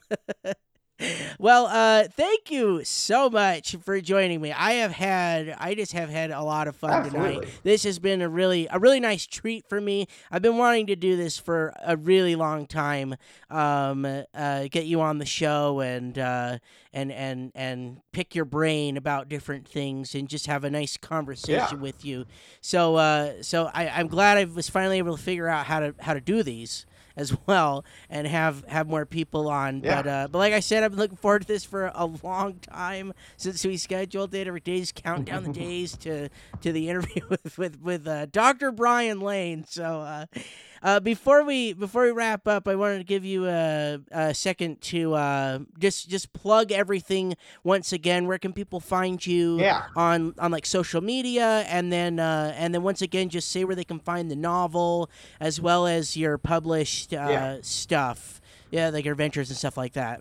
Well, 1.38 1.66
uh, 1.66 2.04
thank 2.16 2.50
you 2.50 2.84
so 2.84 3.30
much 3.30 3.76
for 3.76 4.00
joining 4.00 4.40
me. 4.40 4.52
I 4.52 4.72
have 4.74 4.92
had, 4.92 5.54
I 5.58 5.74
just 5.74 5.92
have 5.92 6.08
had 6.10 6.30
a 6.30 6.42
lot 6.42 6.68
of 6.68 6.76
fun 6.76 7.10
tonight. 7.10 7.48
This 7.62 7.84
has 7.84 7.98
been 7.98 8.22
a 8.22 8.28
really, 8.28 8.66
a 8.70 8.78
really 8.78 9.00
nice 9.00 9.26
treat 9.26 9.66
for 9.68 9.80
me. 9.80 10.06
I've 10.30 10.42
been 10.42 10.58
wanting 10.58 10.86
to 10.88 10.96
do 10.96 11.16
this 11.16 11.38
for 11.38 11.72
a 11.84 11.96
really 11.96 12.36
long 12.36 12.66
time. 12.66 13.14
Um, 13.50 14.04
uh, 14.34 14.68
get 14.70 14.86
you 14.86 15.00
on 15.00 15.18
the 15.18 15.26
show 15.26 15.80
and 15.80 16.18
uh, 16.18 16.58
and 16.92 17.12
and 17.12 17.52
and 17.54 18.00
pick 18.12 18.34
your 18.34 18.44
brain 18.44 18.96
about 18.96 19.28
different 19.28 19.66
things 19.66 20.14
and 20.14 20.28
just 20.28 20.46
have 20.46 20.64
a 20.64 20.70
nice 20.70 20.96
conversation 20.96 21.80
with 21.80 22.04
you. 22.04 22.26
So, 22.60 22.96
uh, 22.96 23.42
so 23.42 23.70
I, 23.74 23.88
I'm 23.88 24.08
glad 24.08 24.38
I 24.38 24.44
was 24.44 24.68
finally 24.68 24.98
able 24.98 25.16
to 25.16 25.22
figure 25.22 25.48
out 25.48 25.66
how 25.66 25.80
to 25.80 25.94
how 26.00 26.14
to 26.14 26.20
do 26.20 26.42
these 26.42 26.86
as 27.20 27.36
well 27.46 27.84
and 28.08 28.26
have 28.26 28.64
have 28.66 28.88
more 28.88 29.06
people 29.06 29.48
on. 29.48 29.82
Yeah. 29.82 30.02
But 30.02 30.08
uh, 30.08 30.28
but 30.30 30.38
like 30.38 30.52
I 30.52 30.60
said, 30.60 30.82
I've 30.82 30.92
been 30.92 31.00
looking 31.00 31.16
forward 31.16 31.42
to 31.42 31.48
this 31.48 31.64
for 31.64 31.92
a 31.94 32.04
long 32.22 32.54
time 32.60 33.12
since 33.36 33.64
we 33.64 33.76
scheduled 33.76 34.34
it. 34.34 34.46
Every 34.46 34.60
day's 34.60 34.90
counting 34.92 35.24
down 35.24 35.44
the 35.44 35.52
days 35.66 35.96
to 35.98 36.28
to 36.62 36.72
the 36.72 36.88
interview 36.88 37.22
with 37.28 37.58
with 37.58 37.80
with 37.80 38.06
uh, 38.08 38.26
Dr. 38.26 38.72
Brian 38.72 39.20
Lane. 39.20 39.64
So. 39.68 40.00
Uh, 40.00 40.26
uh, 40.82 41.00
before 41.00 41.44
we 41.44 41.72
before 41.72 42.04
we 42.04 42.10
wrap 42.10 42.46
up, 42.48 42.66
I 42.68 42.74
wanted 42.74 42.98
to 42.98 43.04
give 43.04 43.24
you 43.24 43.46
a, 43.46 43.98
a 44.10 44.34
second 44.34 44.80
to 44.82 45.14
uh, 45.14 45.58
just 45.78 46.08
just 46.08 46.32
plug 46.32 46.72
everything 46.72 47.34
once 47.64 47.92
again. 47.92 48.26
Where 48.26 48.38
can 48.38 48.52
people 48.52 48.80
find 48.80 49.24
you 49.24 49.60
Yeah. 49.60 49.82
on 49.94 50.34
on 50.38 50.50
like 50.50 50.64
social 50.66 51.00
media, 51.00 51.64
and 51.68 51.92
then 51.92 52.18
uh, 52.18 52.54
and 52.56 52.74
then 52.74 52.82
once 52.82 53.02
again, 53.02 53.28
just 53.28 53.50
say 53.50 53.64
where 53.64 53.76
they 53.76 53.84
can 53.84 53.98
find 54.00 54.30
the 54.30 54.36
novel 54.36 55.10
as 55.38 55.60
well 55.60 55.86
as 55.86 56.16
your 56.16 56.38
published 56.38 57.12
uh, 57.12 57.16
Yeah. 57.16 57.56
stuff. 57.62 58.40
Yeah, 58.70 58.90
like 58.90 59.04
your 59.04 59.12
adventures 59.12 59.50
and 59.50 59.58
stuff 59.58 59.76
like 59.76 59.94
that. 59.94 60.20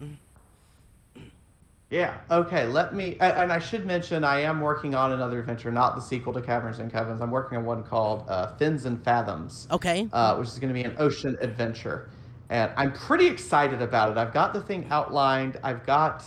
Yeah. 1.89 2.17
Okay. 2.29 2.65
Let 2.67 2.93
me. 2.93 3.17
And, 3.19 3.33
and 3.33 3.51
I 3.51 3.59
should 3.59 3.85
mention, 3.85 4.23
I 4.23 4.41
am 4.41 4.61
working 4.61 4.93
on 4.93 5.11
another 5.11 5.39
adventure, 5.39 5.71
not 5.71 5.95
the 5.95 6.01
sequel 6.01 6.33
to 6.33 6.41
Caverns 6.41 6.79
and 6.79 6.91
Covens. 6.91 7.21
I'm 7.21 7.31
working 7.31 7.57
on 7.57 7.65
one 7.65 7.83
called 7.83 8.25
uh, 8.29 8.55
Fins 8.57 8.85
and 8.85 9.03
Fathoms. 9.03 9.67
Okay. 9.71 10.07
uh, 10.13 10.35
which 10.35 10.49
is 10.49 10.59
going 10.59 10.69
to 10.69 10.73
be 10.73 10.83
an 10.83 10.95
ocean 10.99 11.37
adventure. 11.41 12.09
And 12.49 12.71
I'm 12.77 12.93
pretty 12.93 13.27
excited 13.27 13.81
about 13.81 14.11
it. 14.11 14.17
I've 14.17 14.33
got 14.33 14.53
the 14.53 14.61
thing 14.61 14.87
outlined. 14.89 15.59
I've 15.63 15.85
got 15.85 16.23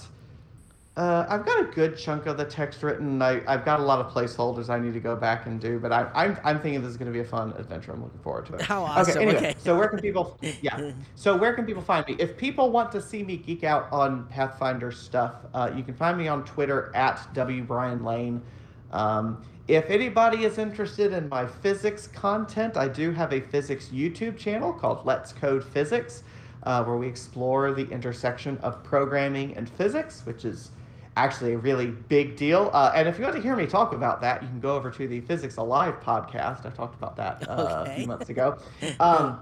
Uh, 0.95 1.25
I've 1.27 1.47
got 1.47 1.59
a 1.59 1.65
good 1.65 1.97
chunk 1.97 2.27
of 2.27 2.37
the 2.37 2.45
text 2.45 2.83
written. 2.83 3.23
I, 3.23 3.41
I've 3.51 3.65
got 3.65 3.81
a 3.81 3.83
lot 3.83 3.99
of 3.99 4.13
placeholders 4.13 4.69
I 4.69 4.79
need 4.79 4.93
to 4.93 5.01
go 5.01 5.17
back 5.17 5.47
and 5.47 5.59
do, 5.59 5.79
but 5.79 5.91
I, 5.91 6.07
I'm, 6.15 6.39
I'm 6.45 6.61
thinking 6.61 6.83
this 6.83 6.91
is 6.91 6.99
going 6.99 7.11
to 7.11 7.13
be 7.13 7.21
a 7.21 7.25
fun 7.25 7.55
adventure. 7.57 7.93
I'm 7.93 8.03
looking 8.03 8.21
forward 8.21 8.45
to 8.47 8.57
it. 8.57 8.61
How 8.61 8.83
awesome. 8.85 9.13
Okay, 9.13 9.23
anyway, 9.23 9.37
Okay. 9.39 9.55
so 9.59 9.75
where 9.79 9.89
can 9.89 10.01
people, 10.01 10.39
yeah. 10.61 10.93
So 11.15 11.35
where 11.35 11.55
can 11.55 11.65
people 11.65 11.81
find 11.81 12.07
me? 12.07 12.17
If 12.19 12.37
people 12.37 12.71
want 12.71 12.93
to 12.93 13.01
see 13.01 13.23
me 13.23 13.39
geek 13.39 13.65
out 13.65 13.91
on 13.91 14.27
Pathfinder 14.27 14.93
stuff, 14.93 15.37
uh, 15.55 15.71
you 15.75 15.83
can 15.83 15.95
find 15.95 16.19
me 16.19 16.29
on 16.29 16.45
Twitter 16.45 16.93
at 16.95 17.27
W 17.33 17.63
Brian 17.63 18.05
Lane. 18.05 18.43
Um, 18.91 19.43
if 19.69 19.89
anybody 19.89 20.45
is 20.45 20.59
interested 20.59 21.15
in 21.15 21.27
my 21.31 21.47
physics 21.47 22.07
content, 22.07 22.77
I 22.77 22.89
do 22.89 23.13
have 23.13 23.33
a 23.33 23.41
physics 23.41 23.89
YouTube 23.89 24.37
channel 24.37 24.75
called 24.75 25.07
Let's 25.07 25.33
Code 25.33 25.65
Physics, 25.65 26.25
uh, 26.65 26.85
where 26.85 26.97
we 26.99 27.07
explore 27.07 27.73
the 27.73 27.89
intersection 27.89 28.59
of 28.59 28.85
programming 28.85 29.57
and 29.57 29.71
physics, 29.71 30.21
which 30.27 30.45
is 30.45 30.71
actually 31.17 31.53
a 31.53 31.59
really 31.59 31.87
big 31.87 32.37
deal. 32.37 32.71
Uh, 32.73 32.93
and 32.95 33.09
if 33.09 33.19
you 33.19 33.25
want 33.25 33.37
to 33.37 33.43
hear 33.43 33.57
me 33.57 33.67
talk 33.67 33.93
about 33.93 34.21
that, 34.21 34.43
you 34.43 34.49
can 34.49 34.61
go 34.61 34.75
over 34.75 34.91
to 34.91 35.07
the 35.07 35.21
Physics 35.21 35.57
Alive 35.57 36.01
podcast. 36.01 36.65
I 36.67 36.71
talked 36.71 36.95
about 36.95 37.17
that 37.17 37.49
uh, 37.49 37.85
a 37.87 37.95
few 37.95 38.07
months 38.07 38.31
ago. 38.31 38.59
Um, 39.01 39.41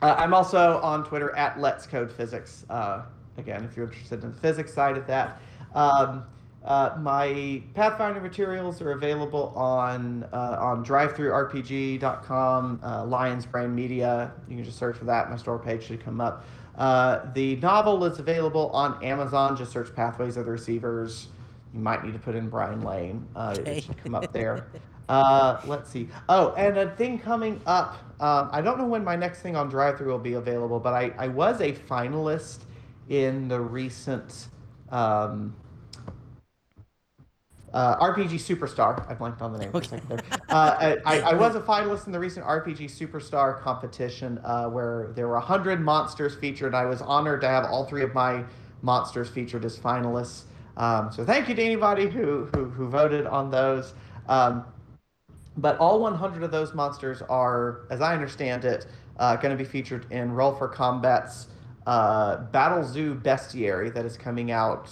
uh, 0.00 0.14
I'm 0.16 0.32
also 0.34 0.80
on 0.80 1.04
Twitter 1.04 1.36
at 1.36 1.60
Let's 1.60 1.86
Code 1.86 2.12
Physics. 2.12 2.64
Uh, 2.70 3.02
again, 3.36 3.64
if 3.64 3.76
you're 3.76 3.86
interested 3.86 4.22
in 4.22 4.32
the 4.32 4.40
physics 4.40 4.72
side 4.72 4.96
of 4.96 5.06
that. 5.06 5.40
Um, 5.74 6.24
uh, 6.64 6.96
my 7.00 7.62
Pathfinder 7.74 8.20
materials 8.20 8.82
are 8.82 8.90
available 8.92 9.52
on 9.56 10.24
uh, 10.32 10.56
on 10.60 10.84
DriveThruRPG.com, 10.84 12.80
uh, 12.82 13.04
Lions 13.06 13.46
Brain 13.46 13.74
Media. 13.74 14.32
You 14.48 14.56
can 14.56 14.64
just 14.64 14.78
search 14.78 14.96
for 14.96 15.06
that. 15.06 15.30
My 15.30 15.36
store 15.36 15.58
page 15.58 15.84
should 15.84 16.04
come 16.04 16.20
up. 16.20 16.44
Uh, 16.78 17.20
the 17.34 17.56
novel 17.56 18.04
is 18.04 18.18
available 18.20 18.70
on 18.70 19.02
Amazon. 19.04 19.56
Just 19.56 19.72
search 19.72 19.94
Pathways 19.94 20.36
of 20.36 20.46
the 20.46 20.52
Receivers. 20.52 21.26
You 21.74 21.80
might 21.80 22.04
need 22.04 22.12
to 22.14 22.18
put 22.18 22.34
in 22.34 22.48
Brian 22.48 22.82
Lane. 22.82 23.26
Uh, 23.36 23.54
Okay. 23.58 23.78
It 23.78 23.84
should 23.84 23.96
come 24.02 24.14
up 24.14 24.32
there. 24.32 24.68
Uh, 25.08 25.60
let's 25.66 25.90
see. 25.90 26.08
Oh, 26.28 26.52
and 26.54 26.76
a 26.78 26.90
thing 26.96 27.18
coming 27.18 27.60
up. 27.66 27.96
Um, 28.20 28.50
I 28.52 28.60
don't 28.60 28.78
know 28.78 28.86
when 28.86 29.02
my 29.04 29.16
next 29.16 29.40
thing 29.40 29.56
on 29.56 29.70
DriveThru 29.70 30.06
will 30.06 30.18
be 30.18 30.34
available, 30.34 30.78
but 30.78 30.92
I, 30.94 31.12
I 31.18 31.28
was 31.28 31.60
a 31.60 31.72
finalist 31.72 32.60
in 33.08 33.48
the 33.48 33.60
recent 33.60 34.48
um, 34.90 35.54
uh, 37.74 37.96
RPG 37.98 38.34
Superstar. 38.34 39.08
I 39.10 39.14
blanked 39.14 39.42
on 39.42 39.52
the 39.52 39.58
name 39.58 39.70
for 39.70 39.76
a 39.76 39.80
Okay. 39.80 39.88
second 39.88 40.08
there. 40.08 40.40
Uh, 40.48 40.96
I, 41.04 41.20
I 41.20 41.34
was 41.34 41.54
a 41.54 41.60
finalist 41.60 42.06
in 42.06 42.12
the 42.12 42.18
recent 42.18 42.46
RPG 42.46 42.84
Superstar 42.90 43.60
competition 43.60 44.40
uh, 44.44 44.68
where 44.68 45.12
there 45.14 45.28
were 45.28 45.34
100 45.34 45.80
monsters 45.80 46.34
featured. 46.34 46.74
I 46.74 46.86
was 46.86 47.02
honored 47.02 47.40
to 47.42 47.48
have 47.48 47.64
all 47.64 47.84
three 47.84 48.02
of 48.02 48.14
my 48.14 48.44
monsters 48.82 49.28
featured 49.28 49.64
as 49.64 49.78
finalists. 49.78 50.42
Um, 50.76 51.10
so 51.12 51.24
thank 51.24 51.48
you 51.48 51.54
to 51.54 51.62
anybody 51.62 52.08
who, 52.08 52.48
who, 52.54 52.66
who 52.66 52.88
voted 52.88 53.26
on 53.26 53.50
those. 53.50 53.94
Um, 54.28 54.64
but 55.56 55.76
all 55.78 55.98
100 55.98 56.42
of 56.44 56.50
those 56.52 56.72
monsters 56.72 57.20
are, 57.22 57.80
as 57.90 58.00
I 58.00 58.14
understand 58.14 58.64
it, 58.64 58.86
uh, 59.18 59.34
going 59.36 59.56
to 59.56 59.62
be 59.62 59.68
featured 59.68 60.06
in 60.12 60.32
Roll 60.32 60.54
for 60.54 60.68
Combat's 60.68 61.48
uh, 61.86 62.38
Battlezoo 62.52 63.20
Bestiary 63.22 63.92
that 63.92 64.04
is 64.04 64.16
coming 64.16 64.52
out 64.52 64.88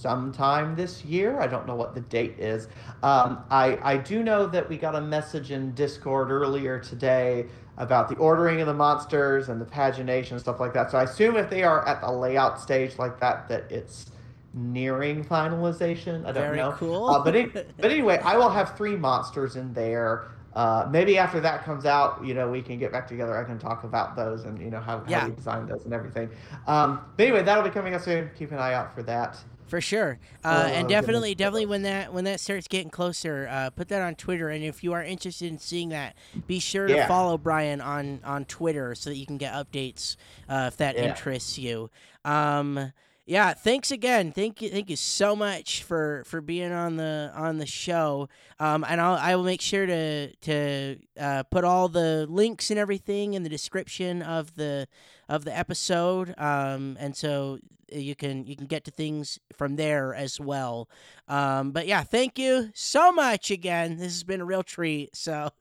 sometime 0.00 0.74
this 0.74 1.04
year. 1.04 1.40
I 1.40 1.46
don't 1.46 1.66
know 1.66 1.74
what 1.74 1.94
the 1.94 2.00
date 2.00 2.38
is. 2.38 2.68
Um, 3.02 3.44
I, 3.50 3.78
I 3.82 3.96
do 3.98 4.22
know 4.22 4.46
that 4.46 4.68
we 4.68 4.76
got 4.78 4.94
a 4.94 5.00
message 5.00 5.50
in 5.50 5.72
Discord 5.74 6.30
earlier 6.30 6.78
today 6.78 7.46
about 7.76 8.08
the 8.08 8.16
ordering 8.16 8.60
of 8.60 8.66
the 8.66 8.74
monsters 8.74 9.48
and 9.48 9.60
the 9.60 9.64
pagination 9.64 10.32
and 10.32 10.40
stuff 10.40 10.60
like 10.60 10.72
that. 10.74 10.90
So 10.90 10.98
I 10.98 11.04
assume 11.04 11.36
if 11.36 11.48
they 11.50 11.62
are 11.62 11.86
at 11.86 12.00
the 12.00 12.10
layout 12.10 12.60
stage 12.60 12.98
like 12.98 13.20
that, 13.20 13.48
that 13.48 13.70
it's 13.70 14.10
nearing 14.54 15.24
finalization. 15.24 16.22
I 16.26 16.32
don't 16.32 16.34
Very 16.34 16.56
know. 16.56 16.72
cool. 16.72 17.08
Uh, 17.08 17.22
but 17.22 17.36
it, 17.36 17.52
but 17.78 17.90
anyway, 17.90 18.18
I 18.24 18.36
will 18.36 18.50
have 18.50 18.76
three 18.76 18.96
monsters 18.96 19.56
in 19.56 19.72
there. 19.72 20.24
Uh, 20.54 20.88
maybe 20.90 21.16
after 21.16 21.38
that 21.40 21.64
comes 21.64 21.86
out, 21.86 22.24
you 22.24 22.34
know, 22.34 22.50
we 22.50 22.60
can 22.60 22.76
get 22.76 22.90
back 22.90 23.06
together. 23.06 23.36
I 23.38 23.44
can 23.44 23.58
talk 23.58 23.84
about 23.84 24.16
those 24.16 24.44
and 24.44 24.58
you 24.60 24.68
know 24.68 24.80
how, 24.80 25.02
Yeah. 25.06 25.20
how 25.20 25.28
we 25.28 25.34
designed 25.36 25.68
those 25.68 25.84
and 25.84 25.94
everything. 25.94 26.28
Um, 26.66 27.00
but 27.16 27.22
anyway, 27.22 27.42
that'll 27.44 27.62
be 27.62 27.70
coming 27.70 27.94
up 27.94 28.02
soon. 28.02 28.30
Keep 28.36 28.50
an 28.50 28.58
eye 28.58 28.74
out 28.74 28.92
for 28.94 29.04
that. 29.04 29.38
For 29.70 29.80
sure, 29.80 30.18
uh, 30.44 30.48
Oh, 30.48 30.74
and 30.74 30.88
definitely, 30.88 31.34
definitely 31.34 31.66
when 31.66 31.82
that 31.82 32.12
when 32.12 32.24
that 32.24 32.40
starts 32.40 32.66
getting 32.68 32.90
closer, 32.90 33.48
uh, 33.50 33.70
put 33.70 33.88
that 33.88 34.02
on 34.02 34.16
Twitter. 34.16 34.48
And 34.50 34.62
if 34.64 34.82
you 34.84 34.92
are 34.92 35.02
interested 35.02 35.46
in 35.50 35.58
seeing 35.58 35.90
that, 35.90 36.16
be 36.46 36.58
sure 36.58 36.88
to 36.88 37.06
follow 37.06 37.38
Brian 37.38 37.80
on 37.80 38.20
on 38.24 38.44
Twitter 38.46 38.94
so 38.96 39.10
that 39.10 39.16
you 39.16 39.26
can 39.26 39.38
get 39.38 39.54
updates 39.54 40.16
uh, 40.48 40.64
if 40.72 40.76
that 40.78 40.96
Yeah. 40.96 41.04
interests 41.08 41.56
you. 41.56 41.88
Um, 42.24 42.92
yeah, 43.26 43.54
thanks 43.54 43.92
again. 43.92 44.32
Thank 44.32 44.60
you, 44.60 44.70
thank 44.70 44.90
you 44.90 44.96
so 44.96 45.36
much 45.36 45.84
for 45.84 46.24
for 46.26 46.40
being 46.40 46.72
on 46.72 46.96
the 46.96 47.30
on 47.34 47.58
the 47.58 47.66
show. 47.66 48.28
Um, 48.58 48.84
and 48.88 49.00
I'll 49.00 49.14
I 49.14 49.36
will 49.36 49.44
make 49.44 49.60
sure 49.60 49.86
to 49.86 50.34
to 50.34 50.96
uh, 51.16 51.44
put 51.44 51.62
all 51.62 51.88
the 51.88 52.26
links 52.28 52.70
and 52.70 52.78
everything 52.78 53.34
in 53.34 53.44
the 53.44 53.48
description 53.48 54.20
of 54.20 54.56
the 54.56 54.88
of 55.28 55.44
the 55.44 55.56
episode. 55.56 56.34
Um, 56.38 56.96
and 56.98 57.16
so 57.16 57.60
you 57.92 58.14
can 58.14 58.46
you 58.46 58.56
can 58.56 58.66
get 58.66 58.84
to 58.84 58.90
things 58.90 59.38
from 59.56 59.76
there 59.76 60.14
as 60.14 60.40
well. 60.40 60.88
Um, 61.28 61.72
but 61.72 61.86
yeah, 61.86 62.02
thank 62.02 62.38
you 62.38 62.70
so 62.74 63.12
much 63.12 63.50
again. 63.50 63.96
This 63.96 64.12
has 64.12 64.24
been 64.24 64.40
a 64.40 64.46
real 64.46 64.62
treat. 64.62 65.16
So. 65.16 65.50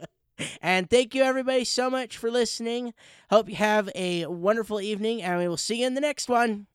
And 0.61 0.89
thank 0.89 1.13
you 1.13 1.23
everybody 1.23 1.65
so 1.65 1.89
much 1.89 2.15
for 2.15 2.31
listening. 2.31 2.93
Hope 3.29 3.49
you 3.49 3.57
have 3.57 3.89
a 3.93 4.25
wonderful 4.25 4.79
evening 4.79 5.21
and 5.21 5.37
we 5.37 5.49
will 5.49 5.57
see 5.57 5.81
you 5.81 5.87
in 5.87 5.95
the 5.95 5.99
next 5.99 6.29
one. 6.29 6.67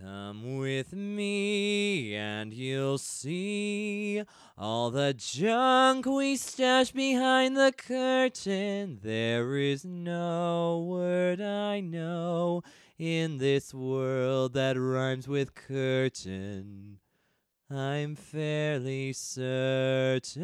Come 0.00 0.58
with 0.58 0.92
me 0.92 2.14
and 2.14 2.54
you'll 2.54 2.98
see 2.98 4.22
all 4.56 4.92
the 4.92 5.12
junk 5.12 6.06
we 6.06 6.36
stash 6.36 6.92
behind 6.92 7.56
the 7.56 7.72
curtain. 7.76 9.00
There 9.02 9.56
is 9.56 9.84
no 9.84 10.86
word 10.88 11.40
I 11.40 11.80
know 11.80 12.62
in 12.98 13.38
this 13.38 13.72
world 13.72 14.54
that 14.54 14.76
rhymes 14.76 15.28
with 15.28 15.54
curtain. 15.54 16.98
I'm 17.70 18.16
fairly 18.16 19.12
certain. 19.12 20.38